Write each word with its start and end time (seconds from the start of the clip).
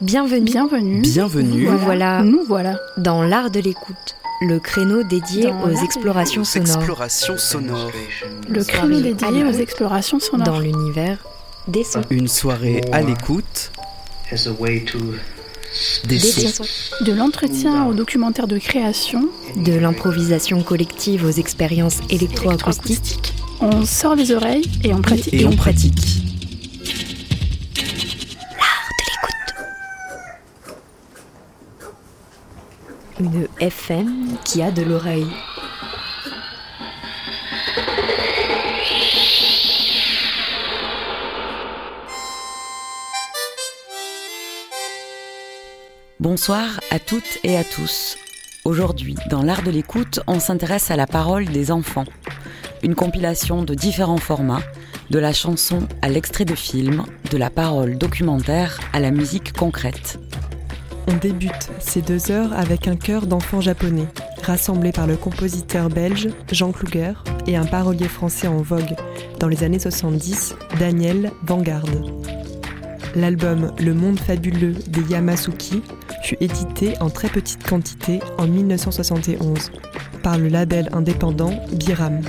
Bienvenue. 0.00 0.44
Bienvenue. 0.44 1.00
Bienvenue. 1.00 1.66
Nous 1.70 1.78
voilà 1.78 2.22
Nous 2.22 2.42
voilà. 2.46 2.78
dans 2.98 3.22
l'art 3.22 3.50
de 3.50 3.60
l'écoute, 3.60 4.16
le 4.42 4.58
créneau 4.58 5.02
dédié 5.02 5.44
Dans 5.44 5.64
aux 5.70 5.84
explorations 5.84 6.42
Aux 6.42 6.44
sonores 6.44 6.76
explorations 6.78 7.38
sonores. 7.38 7.92
Le 8.48 8.64
créneau 8.64 9.00
dédié 9.00 9.44
aux 9.44 9.52
explorations 9.52 10.18
sonores. 10.20 10.46
dans 10.46 10.58
l'univers 10.60 11.18
des 11.68 11.84
sons. 11.84 12.02
Une 12.10 12.28
soirée 12.28 12.82
à 12.92 13.00
l'écoute 13.02 13.70
as 14.32 14.46
a 14.46 14.50
way 14.58 14.80
to 14.84 14.98
des 16.06 16.16
Des 16.16 16.18
sons. 16.18 16.64
sons. 16.64 17.04
De 17.04 17.12
l'entretien 17.12 17.86
au 17.86 17.94
documentaire 17.94 18.46
de 18.46 18.58
création, 18.58 19.28
De 19.56 19.72
l'improvisation 19.72 20.62
collective 20.62 21.24
aux 21.24 21.30
expériences 21.30 21.98
électroacoustiques. 22.10 23.32
on 23.60 23.84
sort 23.86 24.16
les 24.16 24.32
oreilles 24.32 24.68
et 24.82 24.92
on 24.92 25.00
pratique. 25.00 25.34
Et 25.34 25.46
on 25.46 25.56
pratique. 25.56 26.13
FM 33.60 34.36
qui 34.44 34.62
a 34.62 34.70
de 34.70 34.82
l'oreille. 34.82 35.26
Bonsoir 46.18 46.80
à 46.90 46.98
toutes 46.98 47.22
et 47.44 47.56
à 47.56 47.62
tous. 47.62 48.16
Aujourd'hui, 48.64 49.14
dans 49.30 49.42
l'art 49.42 49.62
de 49.62 49.70
l'écoute, 49.70 50.20
on 50.26 50.40
s'intéresse 50.40 50.90
à 50.90 50.96
la 50.96 51.06
parole 51.06 51.44
des 51.46 51.70
enfants. 51.70 52.04
Une 52.82 52.94
compilation 52.94 53.62
de 53.62 53.74
différents 53.74 54.18
formats, 54.18 54.62
de 55.10 55.18
la 55.18 55.32
chanson 55.32 55.86
à 56.02 56.08
l'extrait 56.08 56.44
de 56.44 56.54
film, 56.54 57.04
de 57.30 57.36
la 57.36 57.50
parole 57.50 57.98
documentaire 57.98 58.80
à 58.92 59.00
la 59.00 59.10
musique 59.10 59.52
concrète. 59.52 60.18
On 61.06 61.16
débute 61.16 61.70
ces 61.78 62.00
deux 62.00 62.30
heures 62.30 62.52
avec 62.52 62.88
un 62.88 62.96
chœur 62.96 63.26
d'enfants 63.26 63.60
japonais, 63.60 64.06
rassemblé 64.42 64.92
par 64.92 65.06
le 65.06 65.16
compositeur 65.16 65.88
belge 65.88 66.28
Jean 66.50 66.72
Kluger 66.72 67.12
et 67.46 67.56
un 67.56 67.66
parolier 67.66 68.08
français 68.08 68.46
en 68.46 68.62
vogue 68.62 68.94
dans 69.38 69.48
les 69.48 69.64
années 69.64 69.78
70, 69.78 70.56
Daniel 70.78 71.30
Vanguard. 71.44 71.84
L'album 73.14 73.72
Le 73.78 73.94
Monde 73.94 74.18
fabuleux 74.18 74.74
des 74.88 75.02
Yamasuki 75.12 75.82
fut 76.22 76.36
édité 76.40 76.94
en 77.00 77.10
très 77.10 77.28
petite 77.28 77.62
quantité 77.62 78.20
en 78.38 78.46
1971 78.46 79.70
par 80.22 80.38
le 80.38 80.48
label 80.48 80.88
indépendant 80.92 81.52
Biram. 81.72 82.20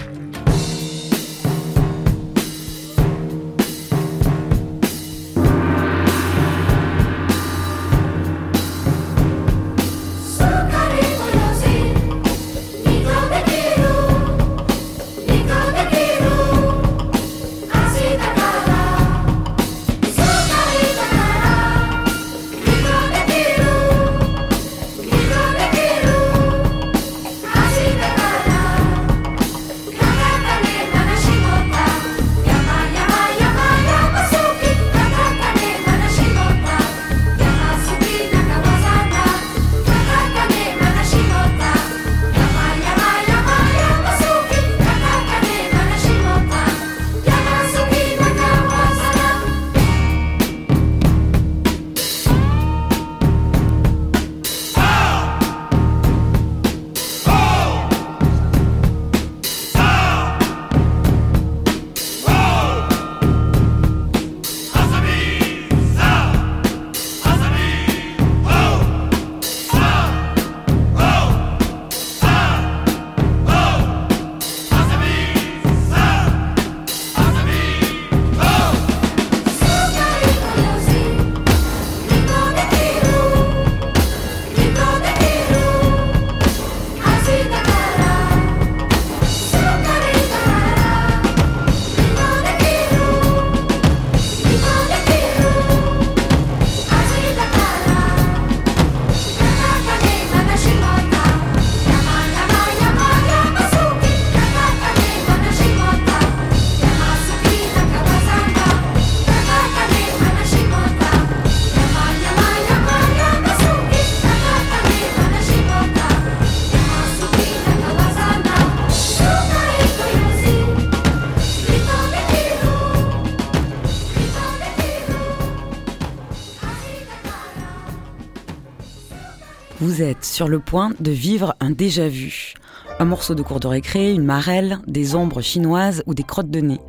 Vous 129.96 130.04
êtes 130.04 130.26
sur 130.26 130.50
le 130.50 130.60
point 130.60 130.92
de 131.00 131.12
vivre 131.12 131.56
un 131.62 131.70
déjà-vu. 131.70 132.56
Un 133.00 133.06
morceau 133.06 133.34
de 133.34 133.42
cours 133.42 133.62
de 133.62 133.68
récré, 133.68 134.12
une 134.12 134.26
marelle, 134.26 134.80
des 134.88 135.16
ombres 135.16 135.40
chinoises 135.40 136.04
ou 136.06 136.14
des 136.14 136.24
crottes 136.24 136.52
de 136.52 136.60
nez. 136.60 136.82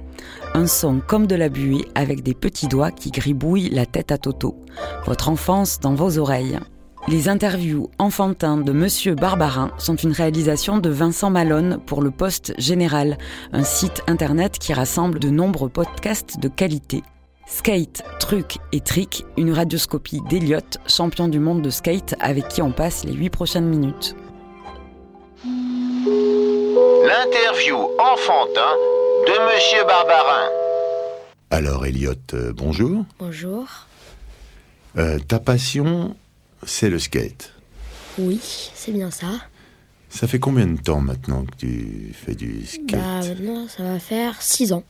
Un 0.55 0.67
son 0.67 0.99
comme 1.07 1.29
de 1.29 1.37
la 1.37 1.49
buée 1.49 1.85
avec 1.95 2.25
des 2.25 2.35
petits 2.35 2.67
doigts 2.67 2.91
qui 2.91 3.13
gribouillent 3.13 3.71
la 3.71 3.87
tête 3.87 4.11
à 4.11 4.19
Toto. 4.19 4.57
Votre 5.05 5.29
enfance 5.29 5.79
dans 5.79 5.95
vos 5.95 6.19
oreilles. 6.19 6.59
Les 7.07 7.29
interviews 7.29 7.91
enfantins 8.01 8.57
de 8.57 8.73
Monsieur 8.73 9.15
Barbarin 9.15 9.71
sont 9.79 9.95
une 9.95 10.11
réalisation 10.11 10.79
de 10.79 10.91
Vincent 10.91 11.31
Malone 11.31 11.79
pour 11.87 12.03
le 12.03 12.11
Poste 12.11 12.55
Général, 12.59 13.19
un 13.53 13.63
site 13.63 14.03
internet 14.09 14.59
qui 14.59 14.73
rassemble 14.73 15.21
de 15.21 15.31
nombreux 15.31 15.69
podcasts 15.69 16.41
de 16.41 16.49
qualité. 16.49 17.05
Skate, 17.49 18.03
truc 18.19 18.59
et 18.73 18.81
trick, 18.81 19.25
une 19.37 19.53
radioscopie 19.53 20.21
d'Eliott, 20.29 20.79
champion 20.89 21.29
du 21.29 21.39
monde 21.39 21.63
de 21.63 21.71
skate 21.71 22.17
avec 22.19 22.49
qui 22.49 22.61
on 22.61 22.73
passe 22.73 23.05
les 23.05 23.13
8 23.13 23.31
prochaines 23.31 23.67
minutes. 23.67 24.17
L'interview 27.05 27.77
enfantin 28.01 28.75
de 29.27 29.55
Monsieur 29.55 29.85
Barbarin. 29.87 30.49
Alors 31.51 31.87
Elliot, 31.87 32.15
euh, 32.35 32.53
bonjour. 32.53 33.05
Bonjour. 33.21 33.65
Euh, 34.99 35.21
ta 35.21 35.39
passion, 35.39 36.17
c'est 36.65 36.91
le 36.91 36.99
skate. 36.99 37.53
Oui, 38.19 38.41
c'est 38.75 38.91
bien 38.91 39.13
ça. 39.13 39.29
Ça 40.09 40.27
fait 40.27 40.41
combien 40.41 40.67
de 40.67 40.81
temps 40.81 41.01
maintenant 41.01 41.45
que 41.45 41.55
tu 41.57 42.13
fais 42.13 42.35
du 42.35 42.67
skate? 42.67 42.91
Bah 42.91 43.21
maintenant, 43.21 43.69
ça 43.69 43.85
va 43.85 44.01
faire 44.01 44.43
6 44.43 44.73
ans. 44.73 44.83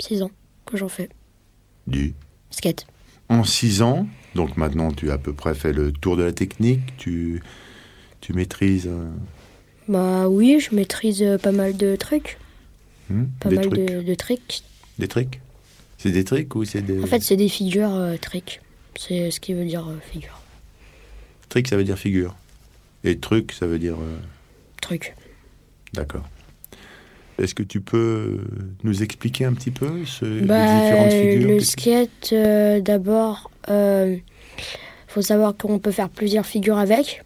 6 0.00 0.20
ans 0.22 0.30
que 0.66 0.76
j'en 0.76 0.88
fais. 0.88 1.08
Du 1.88 2.14
Skate. 2.50 2.86
en 3.28 3.44
6 3.44 3.82
ans, 3.82 4.06
donc 4.34 4.56
maintenant 4.56 4.90
tu 4.92 5.10
as 5.10 5.14
à 5.14 5.18
peu 5.18 5.32
près 5.32 5.54
fait 5.54 5.72
le 5.72 5.90
tour 5.92 6.16
de 6.16 6.22
la 6.22 6.32
technique, 6.32 6.96
tu, 6.96 7.42
tu 8.20 8.32
maîtrises 8.32 8.86
euh, 8.86 9.08
Bah 9.88 10.28
oui, 10.28 10.60
je 10.60 10.74
maîtrise 10.74 11.22
euh, 11.22 11.38
pas 11.38 11.52
mal 11.52 11.76
de 11.76 11.96
trucs. 11.96 12.38
hmm, 13.10 13.24
Pas 13.40 13.50
mal 13.50 13.68
trucs. 13.70 13.78
de, 13.88 14.02
de 14.02 14.14
tricks. 14.14 14.62
Des 14.98 15.08
tricks? 15.08 15.40
C'est 15.98 16.10
des 16.12 16.24
tricks 16.24 16.54
ou 16.54 16.64
c'est 16.64 16.82
des... 16.82 17.02
En 17.02 17.06
fait, 17.06 17.20
c'est 17.20 17.36
des 17.36 17.48
figures 17.48 17.92
euh, 17.94 18.16
tricks. 18.16 18.60
C'est 18.96 19.30
ce 19.30 19.40
qui 19.40 19.52
veut 19.54 19.64
dire 19.64 19.86
euh, 19.88 19.98
figure. 20.12 20.40
Trick, 21.48 21.66
ça 21.68 21.76
veut 21.76 21.84
dire 21.84 21.98
figure. 21.98 22.36
Et 23.04 23.18
truc, 23.18 23.52
ça 23.52 23.66
veut 23.66 23.78
dire... 23.78 23.94
euh, 24.00 24.16
Truc. 24.80 25.14
D'accord. 25.94 26.28
Est-ce 27.38 27.54
que 27.54 27.62
tu 27.62 27.80
peux 27.80 28.38
nous 28.82 29.02
expliquer 29.02 29.44
un 29.44 29.52
petit 29.52 29.70
peu 29.70 30.04
ce, 30.04 30.24
les 30.24 30.40
Bah, 30.46 30.80
différentes 30.80 31.12
figures 31.12 31.48
le 31.48 31.60
skate, 31.60 32.30
euh, 32.32 32.80
d'abord, 32.80 33.50
euh, 33.68 34.16
faut 35.06 35.22
savoir 35.22 35.56
qu'on 35.56 35.78
peut 35.78 35.92
faire 35.92 36.08
plusieurs 36.08 36.46
figures 36.46 36.78
avec. 36.78 37.22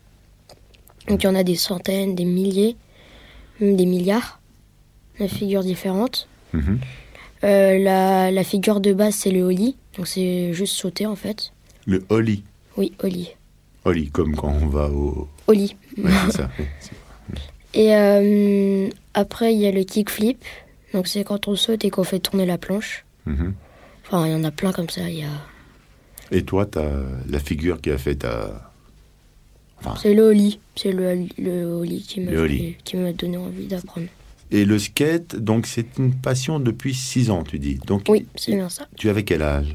Donc 1.09 1.23
il 1.23 1.26
y 1.26 1.29
en 1.29 1.35
a 1.35 1.43
des 1.43 1.56
centaines, 1.56 2.14
des 2.14 2.25
milliers, 2.26 2.76
même 3.61 3.76
des 3.76 3.87
milliards 3.87 4.41
de 5.19 5.26
figures 5.26 5.64
différentes. 5.64 6.29
Mhm. 6.53 6.79
Euh, 7.44 7.79
la, 7.79 8.31
la 8.31 8.44
figure 8.44 8.81
de 8.81 8.93
base, 8.93 9.14
c'est 9.14 9.31
le 9.31 9.43
ollie. 9.43 9.76
Donc 9.97 10.06
c'est 10.06 10.53
juste 10.53 10.75
sauter 10.75 11.06
en 11.06 11.17
fait. 11.17 11.53
Le 11.87 12.05
ollie. 12.09 12.44
Oui, 12.76 12.93
ollie. 13.03 13.31
Ollie, 13.85 14.11
comme 14.11 14.37
quand 14.37 14.55
on 14.62 14.69
va 14.69 14.88
au... 14.88 15.29
Ollie. 15.49 15.75
Ouais, 15.99 16.11
c'est 16.26 16.37
ça. 16.37 16.50
Et 17.75 17.95
euh, 17.97 18.89
après, 19.15 19.55
il 19.55 19.61
y 19.61 19.67
a 19.67 19.71
le 19.73 19.83
kickflip. 19.85 20.45
Donc 20.93 21.07
c'est 21.09 21.25
quand 21.25 21.49
on 21.49 21.57
saute 21.57 21.85
et 21.85 21.91
qu'on 21.91 22.05
fait 22.05 22.19
tourner 22.21 22.45
la 22.47 22.59
planche. 22.59 23.05
Mhm. 23.27 23.55
Enfin, 24.07 24.27
il 24.27 24.33
y 24.33 24.35
en 24.35 24.45
a 24.45 24.51
plein 24.51 24.73
comme 24.73 24.91
ça. 24.91 25.09
Y 25.09 25.23
a... 25.25 25.29
Et 26.31 26.43
toi, 26.45 26.67
tu 26.67 26.79
la 27.29 27.39
figure 27.39 27.81
qui 27.81 27.91
a 27.91 27.99
fait 27.99 28.17
ta... 28.17 28.71
Enfin, 29.79 29.95
C'est 30.01 30.15
le 30.15 30.23
ollie. 30.23 30.61
C'est 30.77 30.93
le, 30.93 31.27
le 31.39 31.65
fait- 32.21 32.77
qui 32.85 32.97
m'a 32.97 33.13
donné 33.13 33.37
envie 33.37 33.67
d'apprendre. 33.67 34.07
Et 34.51 34.65
le 34.67 34.79
skate, 34.79 35.35
donc 35.37 35.67
c'est 35.67 35.99
une 35.99 36.15
passion 36.15 36.61
depuis 36.61 36.93
6 36.95 37.31
ans, 37.31 37.43
tu 37.43 37.59
dis. 37.59 37.77
Donc, 37.87 38.05
Oui, 38.09 38.27
c'est 38.37 38.53
bien 38.53 38.69
ça. 38.69 38.87
Tu 38.97 39.09
avais 39.09 39.25
quel 39.25 39.41
âge? 39.43 39.75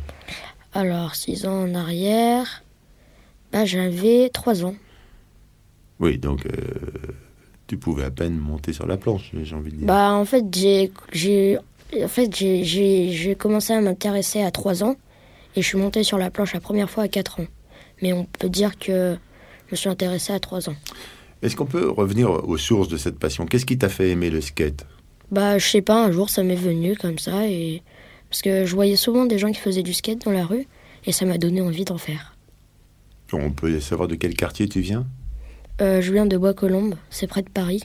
Alors, 0.73 1.15
6 1.15 1.47
ans 1.47 1.63
en 1.63 1.73
arrière, 1.73 2.63
bah, 3.51 3.65
j'avais 3.65 4.29
3 4.29 4.63
ans. 4.65 4.75
Oui, 5.99 6.19
donc 6.19 6.45
euh, 6.45 6.51
tu 7.67 7.77
pouvais 7.77 8.03
à 8.03 8.11
peine 8.11 8.37
monter 8.37 8.73
sur 8.73 8.87
la 8.87 8.97
planche, 8.97 9.31
j'ai 9.43 9.55
envie 9.55 9.71
de 9.71 9.77
dire. 9.77 9.87
Bah, 9.87 10.13
en 10.13 10.25
fait, 10.25 10.45
j'ai, 10.53 10.91
j'ai, 11.11 11.57
en 12.01 12.07
fait, 12.07 12.35
j'ai, 12.35 12.63
j'ai, 12.63 13.11
j'ai 13.11 13.35
commencé 13.35 13.73
à 13.73 13.81
m'intéresser 13.81 14.41
à 14.41 14.51
3 14.51 14.83
ans 14.83 14.95
et 15.55 15.61
je 15.61 15.67
suis 15.67 15.77
montée 15.77 16.03
sur 16.03 16.17
la 16.17 16.31
planche 16.31 16.53
la 16.53 16.59
première 16.59 16.89
fois 16.89 17.03
à 17.03 17.07
4 17.07 17.41
ans. 17.41 17.47
Mais 18.01 18.13
on 18.13 18.25
peut 18.25 18.49
dire 18.49 18.77
que 18.77 19.17
je 19.67 19.71
me 19.71 19.75
suis 19.75 19.89
intéressée 19.89 20.33
à 20.33 20.39
3 20.39 20.69
ans. 20.69 20.75
Est-ce 21.41 21.55
qu'on 21.55 21.65
peut 21.65 21.89
revenir 21.89 22.31
aux 22.31 22.57
sources 22.57 22.87
de 22.87 22.97
cette 22.97 23.19
passion? 23.19 23.45
Qu'est-ce 23.45 23.65
qui 23.65 23.77
t'a 23.77 23.89
fait 23.89 24.09
aimer 24.09 24.29
le 24.29 24.41
skate? 24.41 24.85
Bah, 25.29 25.57
je 25.57 25.67
sais 25.67 25.81
pas, 25.81 26.05
un 26.05 26.11
jour 26.11 26.29
ça 26.29 26.43
m'est 26.43 26.55
venu 26.55 26.95
comme 26.95 27.19
ça 27.19 27.47
et. 27.47 27.83
Parce 28.29 28.41
que 28.41 28.65
je 28.65 28.75
voyais 28.75 28.97
souvent 28.97 29.25
des 29.25 29.37
gens 29.37 29.51
qui 29.51 29.59
faisaient 29.59 29.83
du 29.83 29.93
skate 29.93 30.25
dans 30.25 30.31
la 30.31 30.45
rue 30.45 30.67
et 31.05 31.13
ça 31.13 31.25
m'a 31.25 31.37
donné 31.37 31.61
envie 31.61 31.85
d'en 31.85 31.97
faire. 31.97 32.35
On 33.31 33.51
peut 33.51 33.79
savoir 33.79 34.07
de 34.07 34.15
quel 34.15 34.35
quartier 34.35 34.67
tu 34.67 34.81
viens? 34.81 35.05
Euh, 35.81 36.01
je 36.01 36.11
viens 36.11 36.25
de 36.25 36.37
Bois-Colombes, 36.37 36.95
c'est 37.09 37.27
près 37.27 37.43
de 37.43 37.49
Paris. 37.49 37.83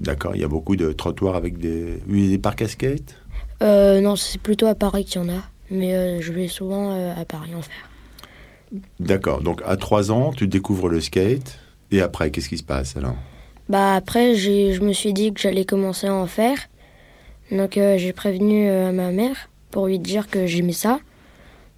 D'accord, 0.00 0.34
il 0.34 0.40
y 0.40 0.44
a 0.44 0.48
beaucoup 0.48 0.76
de 0.76 0.92
trottoirs 0.92 1.36
avec 1.36 1.58
des, 1.58 2.38
parcs 2.38 2.62
à 2.62 2.68
skate? 2.68 3.16
Euh, 3.62 4.00
non, 4.00 4.16
c'est 4.16 4.40
plutôt 4.40 4.66
à 4.66 4.74
Paris 4.74 5.04
qu'il 5.04 5.20
y 5.20 5.24
en 5.24 5.28
a, 5.28 5.42
mais 5.70 5.94
euh, 5.94 6.20
je 6.20 6.32
vais 6.32 6.48
souvent 6.48 6.90
à 7.14 7.24
Paris 7.24 7.54
en 7.54 7.62
faire. 7.62 8.80
D'accord, 8.98 9.42
donc 9.42 9.62
à 9.64 9.76
3 9.76 10.10
ans, 10.10 10.32
tu 10.32 10.48
découvres 10.48 10.88
le 10.88 11.00
skate. 11.00 11.58
Et 11.90 12.00
après, 12.00 12.30
qu'est-ce 12.30 12.48
qui 12.48 12.58
se 12.58 12.64
passe 12.64 12.96
alors? 12.96 13.14
Bah 13.68 13.94
après, 13.94 14.34
je 14.34 14.80
me 14.80 14.92
suis 14.92 15.12
dit 15.12 15.32
que 15.32 15.40
j'allais 15.40 15.64
commencer 15.64 16.06
à 16.06 16.14
en 16.14 16.26
faire. 16.26 16.58
Donc 17.52 17.74
j'ai 17.74 18.12
prévenu 18.12 18.68
ma 18.92 19.12
mère 19.12 19.48
pour 19.70 19.86
lui 19.86 19.98
dire 19.98 20.28
que 20.28 20.46
j'aimais 20.46 20.72
ça. 20.72 20.98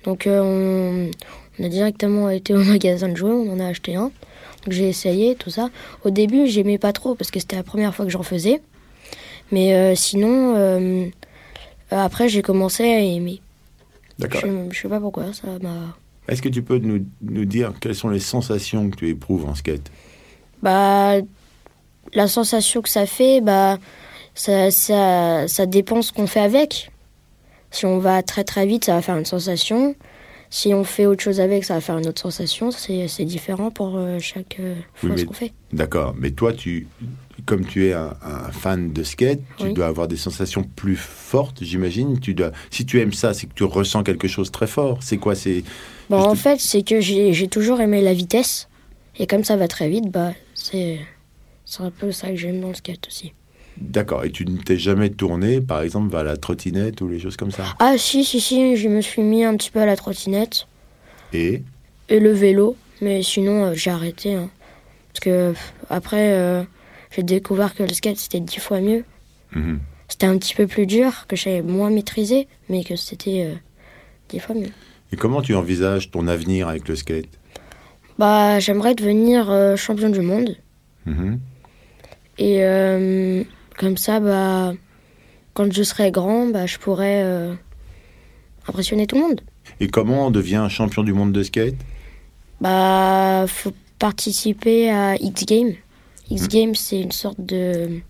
Donc 0.05 0.25
on, 0.27 1.11
on 1.59 1.65
a 1.65 1.69
directement 1.69 2.31
été 2.31 2.55
au 2.55 2.65
magasin 2.65 3.09
de 3.11 3.17
jouets, 3.17 3.33
on 3.33 3.53
en 3.53 3.61
a 3.61 3.67
acheté 3.67 3.97
un. 3.97 4.11
J'ai 4.73 4.89
essayé 4.89 5.35
tout 5.35 5.51
ça. 5.51 5.71
Au 6.05 6.11
début, 6.11 6.47
j'aimais 6.47 6.79
pas 6.79 6.93
trop 6.93 7.15
parce 7.15 7.31
que 7.31 7.41
c'était 7.41 7.57
la 7.57 7.63
première 7.63 7.95
fois 7.95 8.05
que 8.05 8.11
j'en 8.11 8.23
faisais. 8.23 8.61
Mais 9.51 9.75
euh, 9.75 9.95
sinon, 9.95 10.55
euh, 10.57 11.07
après 11.91 12.29
j'ai 12.29 12.43
commencé 12.43 12.85
à 12.85 13.01
aimer. 13.01 13.41
D'accord. 14.19 14.43
Je, 14.45 14.49
je 14.71 14.81
sais 14.81 14.89
pas 14.89 15.01
pourquoi, 15.01 15.33
ça 15.33 15.47
m'a... 15.63 15.97
Est-ce 16.29 16.43
que 16.43 16.51
tu 16.51 16.63
peux 16.63 16.79
nous, 16.79 17.07
nous 17.23 17.47
dire 17.47 17.73
quelles 17.81 17.95
sont 17.95 18.11
les 18.11 18.21
sensations 18.21 18.91
que 18.91 18.97
tu 18.97 19.09
éprouves 19.09 19.49
en 19.49 19.55
skate? 19.55 19.91
Bah, 20.63 21.15
la 22.13 22.29
sensation 22.29 22.83
que 22.83 22.89
ça 22.91 23.07
fait, 23.07 23.41
bah, 23.41 23.79
ça, 24.35 24.71
ça, 24.71 25.49
ça 25.49 25.67
dépend 25.67 26.03
ce 26.03 26.13
qu'on 26.13 26.27
fait 26.27 26.41
avec. 26.41 26.91
Si 27.71 27.87
on 27.87 27.99
va 27.99 28.23
très 28.23 28.45
très 28.45 28.67
vite, 28.67 28.85
ça 28.85 28.95
va 28.95 29.03
faire 29.03 29.17
une 29.17 29.25
sensation. 29.25 29.95
Si 30.51 30.73
on 30.73 30.83
fait 30.85 31.05
autre 31.07 31.23
chose 31.23 31.41
avec, 31.41 31.65
ça 31.65 31.75
va 31.75 31.81
faire 31.83 31.99
une 31.99 32.07
autre 32.09 32.21
sensation. 32.23 32.71
C'est 32.71 33.25
différent 33.25 33.71
pour 33.71 33.97
euh, 33.97 34.19
chaque 34.19 34.57
euh, 34.61 34.75
fois 34.95 35.11
Oui, 35.11 35.21
ce 35.21 35.25
qu'on 35.27 35.35
fait. 35.35 35.53
D'accord, 35.73 36.15
mais 36.19 36.31
toi, 36.31 36.55
tu, 36.55 36.87
comme 37.45 37.67
tu 37.67 37.87
es 37.87 37.93
un, 37.93 38.17
un 38.23 38.51
fan 38.51 38.93
de 38.93 39.03
skate, 39.03 39.41
tu 39.59 39.65
Oui. 39.65 39.73
dois 39.75 39.87
avoir 39.89 40.09
des 40.09 40.17
sensations 40.17 40.63
plus 40.65 40.97
fortes, 40.97 41.63
j'imagine. 41.63 42.19
Tu 42.19 42.33
dois, 42.33 42.53
si 42.71 42.87
tu 42.87 42.99
aimes 43.01 43.13
ça, 43.13 43.35
c'est 43.35 43.47
que 43.47 43.53
tu 43.55 43.65
ressens 43.65 44.03
quelque 44.05 44.27
chose 44.29 44.47
de 44.49 44.53
très 44.53 44.67
fort. 44.67 44.99
C'est 45.03 45.19
quoi 45.19 45.35
C'est 45.35 45.65
Bon, 46.09 46.17
Juste- 46.19 46.29
en 46.31 46.35
fait, 46.35 46.61
c'est 46.61 46.83
que 46.83 47.01
j'ai 47.01 47.49
toujours 47.49 47.81
aimé 47.83 48.01
la 48.01 48.15
vitesse. 48.15 48.69
Et 49.19 49.27
comme 49.27 49.45
ça 49.45 49.57
va 49.57 49.69
très 49.69 49.89
vite, 49.91 50.11
bah, 50.11 50.33
c'est 50.55 51.01
c'est 51.67 51.83
un 51.83 51.91
peu 51.91 52.13
ça 52.13 52.31
que 52.31 52.37
j'aime 52.37 52.61
dans 52.63 52.69
le 52.69 52.75
skate 52.75 53.07
aussi. 53.09 53.33
D'accord. 53.81 54.25
Et 54.25 54.31
tu 54.31 54.45
ne 54.47 54.59
t'es 54.59 54.79
jamais 54.79 55.11
tourné, 55.11 55.61
par 55.61 55.83
exemple, 55.83 56.11
vers 56.11 56.25
la 56.25 56.37
trottinette 56.37 57.01
ou 57.01 57.09
les 57.09 57.19
choses 57.21 57.37
comme 57.37 57.51
ça? 57.51 57.65
Ah, 57.79 57.97
si, 57.99 58.25
si, 58.25 58.41
si, 58.41 58.77
je 58.77 58.89
me 58.89 59.01
suis 59.01 59.23
mis 59.23 59.45
un 59.45 59.57
petit 59.57 59.71
peu 59.71 59.81
à 59.81 59.87
la 59.87 59.97
trottinette. 59.97 60.67
Et? 61.33 61.63
Et 62.09 62.21
le 62.21 62.33
vélo. 62.33 62.77
Mais 63.01 63.23
sinon, 63.23 63.65
euh, 63.67 63.75
j'ai 63.75 63.91
arrêté. 63.91 64.35
hein. 64.35 64.51
Parce 65.13 65.21
que 65.21 65.55
après, 65.89 66.33
euh, 66.33 66.63
j'ai 67.15 67.23
découvert 67.23 67.75
que 67.75 67.83
le 67.83 67.93
skate, 67.93 68.17
c'était 68.19 68.41
dix 68.41 68.59
fois 68.59 68.81
mieux. 68.81 69.05
Mhm. 69.55 69.81
C'était 70.09 70.27
un 70.27 70.39
petit 70.39 70.55
peu 70.55 70.67
plus 70.67 70.87
dur, 70.87 71.27
que 71.29 71.37
j'avais 71.37 71.63
moins 71.63 71.91
maîtrisé, 71.91 72.49
mais 72.69 72.83
que 72.83 72.97
c'était 72.97 73.45
euh, 73.47 73.55
dix 74.31 74.39
fois 74.41 74.55
mieux. 74.55 74.71
et 75.13 75.17
comment 75.17 75.43
tu 75.43 75.55
envisages 75.55 76.11
ton 76.11 76.27
avenir 76.29 76.69
avec 76.69 76.89
le 76.89 76.97
skate? 76.97 77.29
Bah, 78.19 78.59
j'aimerais 78.59 78.95
devenir 78.95 79.77
champion 79.77 80.09
du 80.09 80.21
monde. 80.21 80.57
Mhm. 81.07 81.39
Et 82.39 82.63
comme 83.79 83.97
ça, 83.97 84.21
bah, 84.21 84.75
quand 85.55 85.73
je 85.73 85.83
serai 85.83 86.11
grand, 86.11 86.47
bah, 86.47 86.67
je 86.67 86.79
pourrais 86.79 87.23
euh, 87.23 87.55
impressionner 88.69 89.07
tout 89.07 89.17
le 89.17 89.23
monde. 89.23 89.41
Et 89.81 89.89
comment 89.89 90.27
on 90.27 90.31
devient 90.31 90.67
champion 90.71 91.03
du 91.03 91.13
monde 91.13 91.33
de 91.33 91.43
skate? 91.43 91.77
Bah, 92.61 93.45
faut 93.47 93.73
participer 93.99 94.91
à 94.91 95.15
X 95.17 95.45
Games. 95.47 95.73
X 96.31 96.49
Games, 96.49 96.75
c'est 96.75 97.01
une 97.01 97.13
sorte 97.13 97.41
de, 97.41 98.01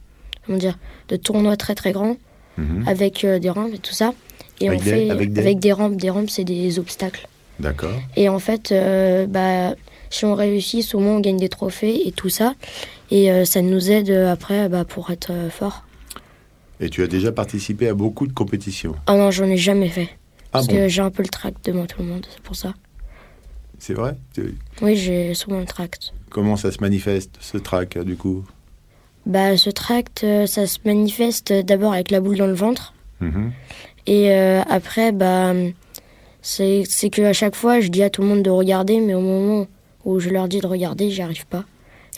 comment 0.47 0.59
dire, 0.59 0.79
de 1.09 1.17
tournoi 1.17 1.57
très 1.57 1.75
très 1.75 1.93
grand 1.93 2.17
Mhm. 2.57 2.89
avec 2.89 3.25
euh, 3.25 3.39
des 3.39 3.51
rampes 3.51 3.73
et 3.75 3.79
tout 3.79 3.93
ça. 3.93 4.13
Et 4.61 4.69
Avec 4.69 4.81
on 4.81 4.85
des- 4.85 4.91
fait 4.91 5.11
avec 5.11 5.61
des- 5.61 5.73
rampes. 5.73 5.97
Des 5.97 6.11
rampes, 6.11 6.29
c'est 6.31 6.43
des 6.45 6.79
obstacles. 6.81 7.29
D'accord. 7.61 7.95
Et 8.17 8.29
en 8.29 8.41
fait, 8.41 8.73
euh, 8.73 9.27
bah, 9.27 9.75
si 10.11 10.25
on 10.25 10.35
réussit, 10.35 10.83
souvent 10.83 11.17
on 11.17 11.21
gagne 11.21 11.37
des 11.37 11.49
trophées 11.49 12.09
et 12.09 12.13
tout 12.13 12.29
ça. 12.31 12.55
Et 13.11 13.31
euh, 13.31 13.45
ça 13.45 13.63
nous 13.63 13.91
aide 13.91 14.11
euh, 14.11 14.33
après 14.33 14.69
bah, 14.69 14.85
pour 14.85 15.11
être 15.11 15.33
euh, 15.33 15.51
fort. 15.51 15.85
Et 16.81 16.91
tu 16.91 17.03
as 17.03 17.07
déjà 17.07 17.33
participé 17.33 17.89
à 17.89 17.95
beaucoup 17.95 18.27
de 18.27 18.33
compétitions. 18.33 18.95
Ah 19.07 19.17
non, 19.17 19.31
j'en 19.31 19.47
ai 19.47 19.57
jamais 19.57 19.89
fait. 19.89 20.09
Ah 20.11 20.51
parce 20.53 20.69
bon 20.69 20.75
que 20.75 20.89
j'ai 20.89 21.03
un 21.03 21.11
peu 21.11 21.23
le 21.23 21.29
tract 21.29 21.67
devant 21.67 21.87
tout 21.87 22.01
le 22.01 22.09
monde, 22.09 22.27
c'est 22.31 22.43
pour 22.43 22.57
ça. 22.57 22.75
C'est 23.79 23.95
vrai 23.95 24.17
Oui, 24.83 24.97
j'ai 24.97 25.35
souvent 25.35 25.61
le 25.61 25.67
tract. 25.67 26.13
Comment 26.31 26.57
ça 26.57 26.73
se 26.73 26.81
manifeste, 26.81 27.37
ce 27.41 27.59
trac, 27.59 27.99
du 27.99 28.17
coup? 28.17 28.45
Bah, 29.27 29.57
ce 29.57 29.71
tract, 29.71 30.27
ça 30.47 30.67
se 30.67 30.79
manifeste 30.85 31.53
d'abord 31.53 31.93
avec 31.93 32.11
la 32.11 32.21
boule 32.21 32.37
dans 32.37 32.47
le 32.47 32.55
ventre. 32.55 32.95
Mhm. 33.21 33.53
Et 34.07 34.33
euh, 34.33 34.63
après, 34.69 35.13
bah, 35.13 35.53
c'est 36.41 36.85
c'est 36.89 37.11
que 37.11 37.23
à 37.23 37.33
chaque 37.35 37.55
fois, 37.55 37.81
je 37.81 37.89
dis 37.89 38.03
à 38.03 38.11
tout 38.11 38.23
le 38.23 38.29
monde 38.29 38.43
de 38.43 38.51
regarder, 38.51 39.01
mais 39.01 39.15
au 39.15 39.21
moment 39.21 39.67
où 40.05 40.19
je 40.19 40.31
leur 40.31 40.49
dis 40.49 40.61
de 40.61 40.67
regarder, 40.67 41.11
j'y 41.11 41.21
arrive 41.21 41.47
pas. 41.47 41.65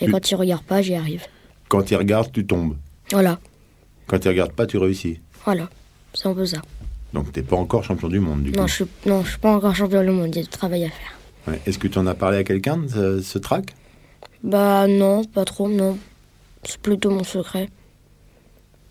Et 0.01 0.07
Tu- 0.07 0.13
quand 0.13 0.31
ils 0.31 0.35
regardent 0.35 0.63
pas, 0.65 0.83
j'y 0.83 0.95
arrive. 0.95 1.25
Quand 1.69 1.91
ils 1.91 1.97
regardent, 1.97 2.33
tu 2.33 2.47
tombes. 2.47 2.77
Voilà, 3.13 3.39
Quand 4.07 4.25
ils 4.25 4.29
regardent 4.29 4.53
pas, 4.53 4.67
tu 4.67 4.77
réussis. 4.79 5.21
voilà, 5.45 5.69
c'est 6.15 6.27
un 6.29 6.35
peu 6.35 6.47
ça. 6.47 6.63
Donc 7.13 7.33
t'es 7.33 7.43
pas 7.43 7.57
encore 7.57 7.83
champion 7.85 8.09
du 8.09 8.21
monde, 8.21 8.43
du 8.45 8.53
Non, 8.53 8.63
coup. 8.63 8.69
je 8.69 8.75
suis, 8.75 8.85
non, 9.07 9.23
je 9.25 9.31
suis 9.31 9.39
pas 9.39 9.53
encore 9.53 9.75
champion 9.75 10.03
du 10.03 10.11
monde, 10.11 10.29
il 10.35 10.37
y 10.37 10.41
a 10.41 10.43
du 10.43 10.49
travail 10.49 10.85
à 10.85 10.91
faire. 10.91 11.19
Ouais. 11.49 11.61
Est-ce 11.67 11.79
que 11.79 11.89
tu 11.89 11.99
en 11.99 12.07
as 12.07 12.15
parlé 12.15 12.39
à 12.39 12.45
quelqu'un 12.45 12.77
de 12.77 12.89
ce, 12.89 13.21
ce 13.23 13.39
trac 13.39 13.75
Bah 14.45 14.87
non, 14.87 15.25
pas 15.25 15.45
trop, 15.45 15.69
non. 15.69 15.99
C'est 16.65 16.79
plutôt 16.81 17.11
mon 17.11 17.25
secret. 17.25 17.69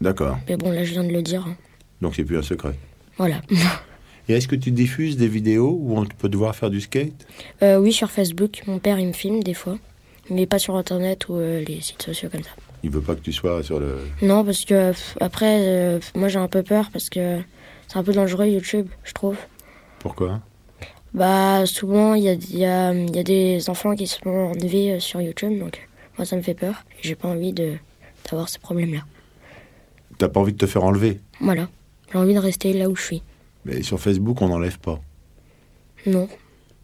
D'accord. 0.01 0.37
Mais 0.47 0.57
bon, 0.57 0.71
là, 0.71 0.83
je 0.83 0.91
viens 0.91 1.03
de 1.03 1.11
le 1.11 1.21
dire. 1.21 1.45
hein. 1.47 1.55
Donc 2.01 2.15
c'est 2.15 2.23
plus 2.23 2.37
un 2.37 2.41
secret. 2.41 2.73
Voilà. 3.17 3.41
Et 4.29 4.33
est-ce 4.33 4.47
que 4.47 4.55
tu 4.55 4.71
diffuses 4.71 5.17
des 5.17 5.27
vidéos 5.27 5.77
où 5.81 5.97
on 5.97 6.05
peut 6.05 6.29
te 6.29 6.37
voir 6.37 6.55
faire 6.55 6.69
du 6.69 6.81
skate? 6.81 7.25
Euh, 7.63 7.77
oui, 7.77 7.91
sur 7.91 8.11
Facebook. 8.11 8.61
Mon 8.67 8.79
père, 8.79 8.99
il 8.99 9.07
me 9.07 9.13
filme 9.13 9.41
des 9.43 9.53
fois. 9.55 9.77
Mais 10.29 10.45
pas 10.45 10.59
sur 10.59 10.75
Internet 10.75 11.27
ou 11.29 11.35
euh, 11.35 11.63
les 11.67 11.81
sites 11.81 12.01
sociaux 12.01 12.29
comme 12.29 12.43
ça. 12.43 12.51
Il 12.83 12.91
veut 12.91 13.01
pas 13.01 13.15
que 13.15 13.21
tu 13.21 13.33
sois 13.33 13.63
sur 13.63 13.79
le. 13.79 13.97
Non, 14.21 14.45
parce 14.45 14.63
que 14.65 14.93
après, 15.19 15.57
euh, 15.67 15.99
moi 16.15 16.27
j'ai 16.27 16.39
un 16.39 16.47
peu 16.47 16.63
peur 16.63 16.89
parce 16.91 17.09
que 17.09 17.39
c'est 17.87 17.97
un 17.97 18.03
peu 18.03 18.13
dangereux 18.13 18.47
YouTube, 18.47 18.87
je 19.03 19.13
trouve. 19.13 19.37
Pourquoi? 19.99 20.39
Bah, 21.13 21.65
souvent, 21.65 22.13
il 22.13 22.23
y 22.23 22.29
a, 22.29 22.33
y, 22.33 22.65
a, 22.65 22.93
y 22.93 23.19
a 23.19 23.23
des 23.23 23.69
enfants 23.69 23.95
qui 23.95 24.05
se 24.05 24.19
font 24.19 24.51
enlever 24.51 24.93
euh, 24.93 24.99
sur 24.99 25.19
YouTube, 25.21 25.57
donc 25.59 25.87
moi 26.17 26.25
ça 26.25 26.35
me 26.35 26.41
fait 26.41 26.53
peur. 26.53 26.83
J'ai 27.01 27.15
pas 27.15 27.27
envie 27.27 27.51
de 27.53 27.73
d'avoir 28.29 28.47
ces 28.47 28.59
problèmes-là. 28.59 29.01
T'as 30.19 30.29
pas 30.29 30.39
envie 30.39 30.53
de 30.53 30.57
te 30.57 30.67
faire 30.67 30.83
enlever? 30.83 31.19
Voilà. 31.41 31.67
J'ai 32.11 32.17
envie 32.19 32.33
de 32.33 32.39
rester 32.39 32.73
là 32.73 32.89
où 32.89 32.95
je 32.95 33.01
suis. 33.01 33.23
Mais 33.65 33.81
sur 33.81 33.99
Facebook, 33.99 34.41
on 34.41 34.49
n'enlève 34.49 34.77
pas. 34.79 34.99
Non. 36.05 36.27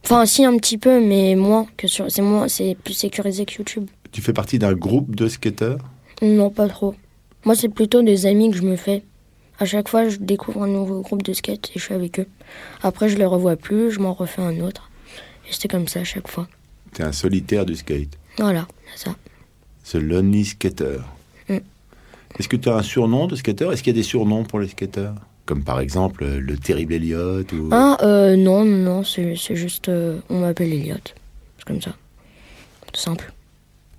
Enfin, 0.06 0.28
si, 0.28 0.46
un 0.46 0.56
petit 0.58 0.78
peu, 0.78 1.04
mais 1.04 1.34
moins 1.34 1.66
que 1.78 1.88
sur. 1.88 2.12
C'est 2.12 2.22
moins, 2.22 2.48
c'est 2.48 2.78
plus 2.84 2.94
sécurisé 2.94 3.44
que 3.44 3.58
YouTube. 3.58 3.88
Tu 4.12 4.22
fais 4.22 4.34
partie 4.34 4.60
d'un 4.60 4.74
groupe 4.74 5.16
de 5.16 5.28
skateurs? 5.28 5.80
Non, 6.22 6.52
pas 6.52 6.68
trop. 6.68 6.94
Moi, 7.44 7.56
c'est 7.56 7.70
plutôt 7.70 8.04
des 8.04 8.28
amis 8.28 8.52
que 8.52 8.58
je 8.58 8.62
me 8.62 8.76
fais. 8.76 9.02
À 9.58 9.66
chaque 9.66 9.90
fois, 9.90 10.08
je 10.08 10.18
découvre 10.18 10.62
un 10.62 10.68
nouveau 10.68 11.02
groupe 11.02 11.24
de 11.24 11.34
skate 11.34 11.72
et 11.76 11.80
je 11.80 11.84
suis 11.84 11.96
avec 11.96 12.20
eux. 12.20 12.28
Après, 12.84 13.10
je 13.10 13.18
les 13.18 13.26
revois 13.26 13.56
plus, 13.56 13.90
je 13.90 14.00
m'en 14.00 14.14
refais 14.14 14.44
un 14.44 14.60
autre. 14.60 14.92
Et 15.50 15.54
c'était 15.54 15.70
comme 15.70 15.88
ça 15.88 16.02
à 16.02 16.04
chaque 16.04 16.28
fois. 16.28 16.48
T'es 16.94 17.02
un 17.02 17.12
solitaire 17.12 17.66
du 17.66 17.76
skate. 17.76 18.16
Voilà, 18.38 18.68
c'est 18.94 19.06
ça. 19.06 19.16
C'est 19.84 20.00
Lonely 20.00 20.46
Skater. 20.46 21.00
Mm. 21.50 21.58
Est-ce 22.38 22.48
que 22.48 22.58
tu 22.58 22.70
as 22.70 22.76
un 22.76 22.84
surnom 22.84 23.26
de 23.26 23.36
skater 23.36 23.72
Est-ce 23.72 23.82
qu'il 23.82 23.96
y 23.96 23.96
a 23.96 24.00
des 24.00 24.04
surnoms 24.04 24.44
pour 24.44 24.60
les 24.60 24.68
skateurs? 24.68 25.16
Comme 25.46 25.64
par 25.64 25.80
exemple 25.80 26.24
euh, 26.24 26.40
le 26.40 26.58
terrible 26.58 26.94
Elliot 26.94 27.42
ou... 27.54 27.70
Ah, 27.72 27.98
euh, 28.02 28.36
non, 28.36 28.66
non, 28.66 29.04
c'est 29.04 29.36
c'est 29.36 29.56
juste. 29.56 29.90
euh, 29.90 30.20
on 30.30 30.40
m'appelle 30.40 30.74
Elliot. 30.74 30.96
C'est 31.58 31.66
comme 31.66 31.82
ça. 31.82 31.96
Simple. 32.94 33.32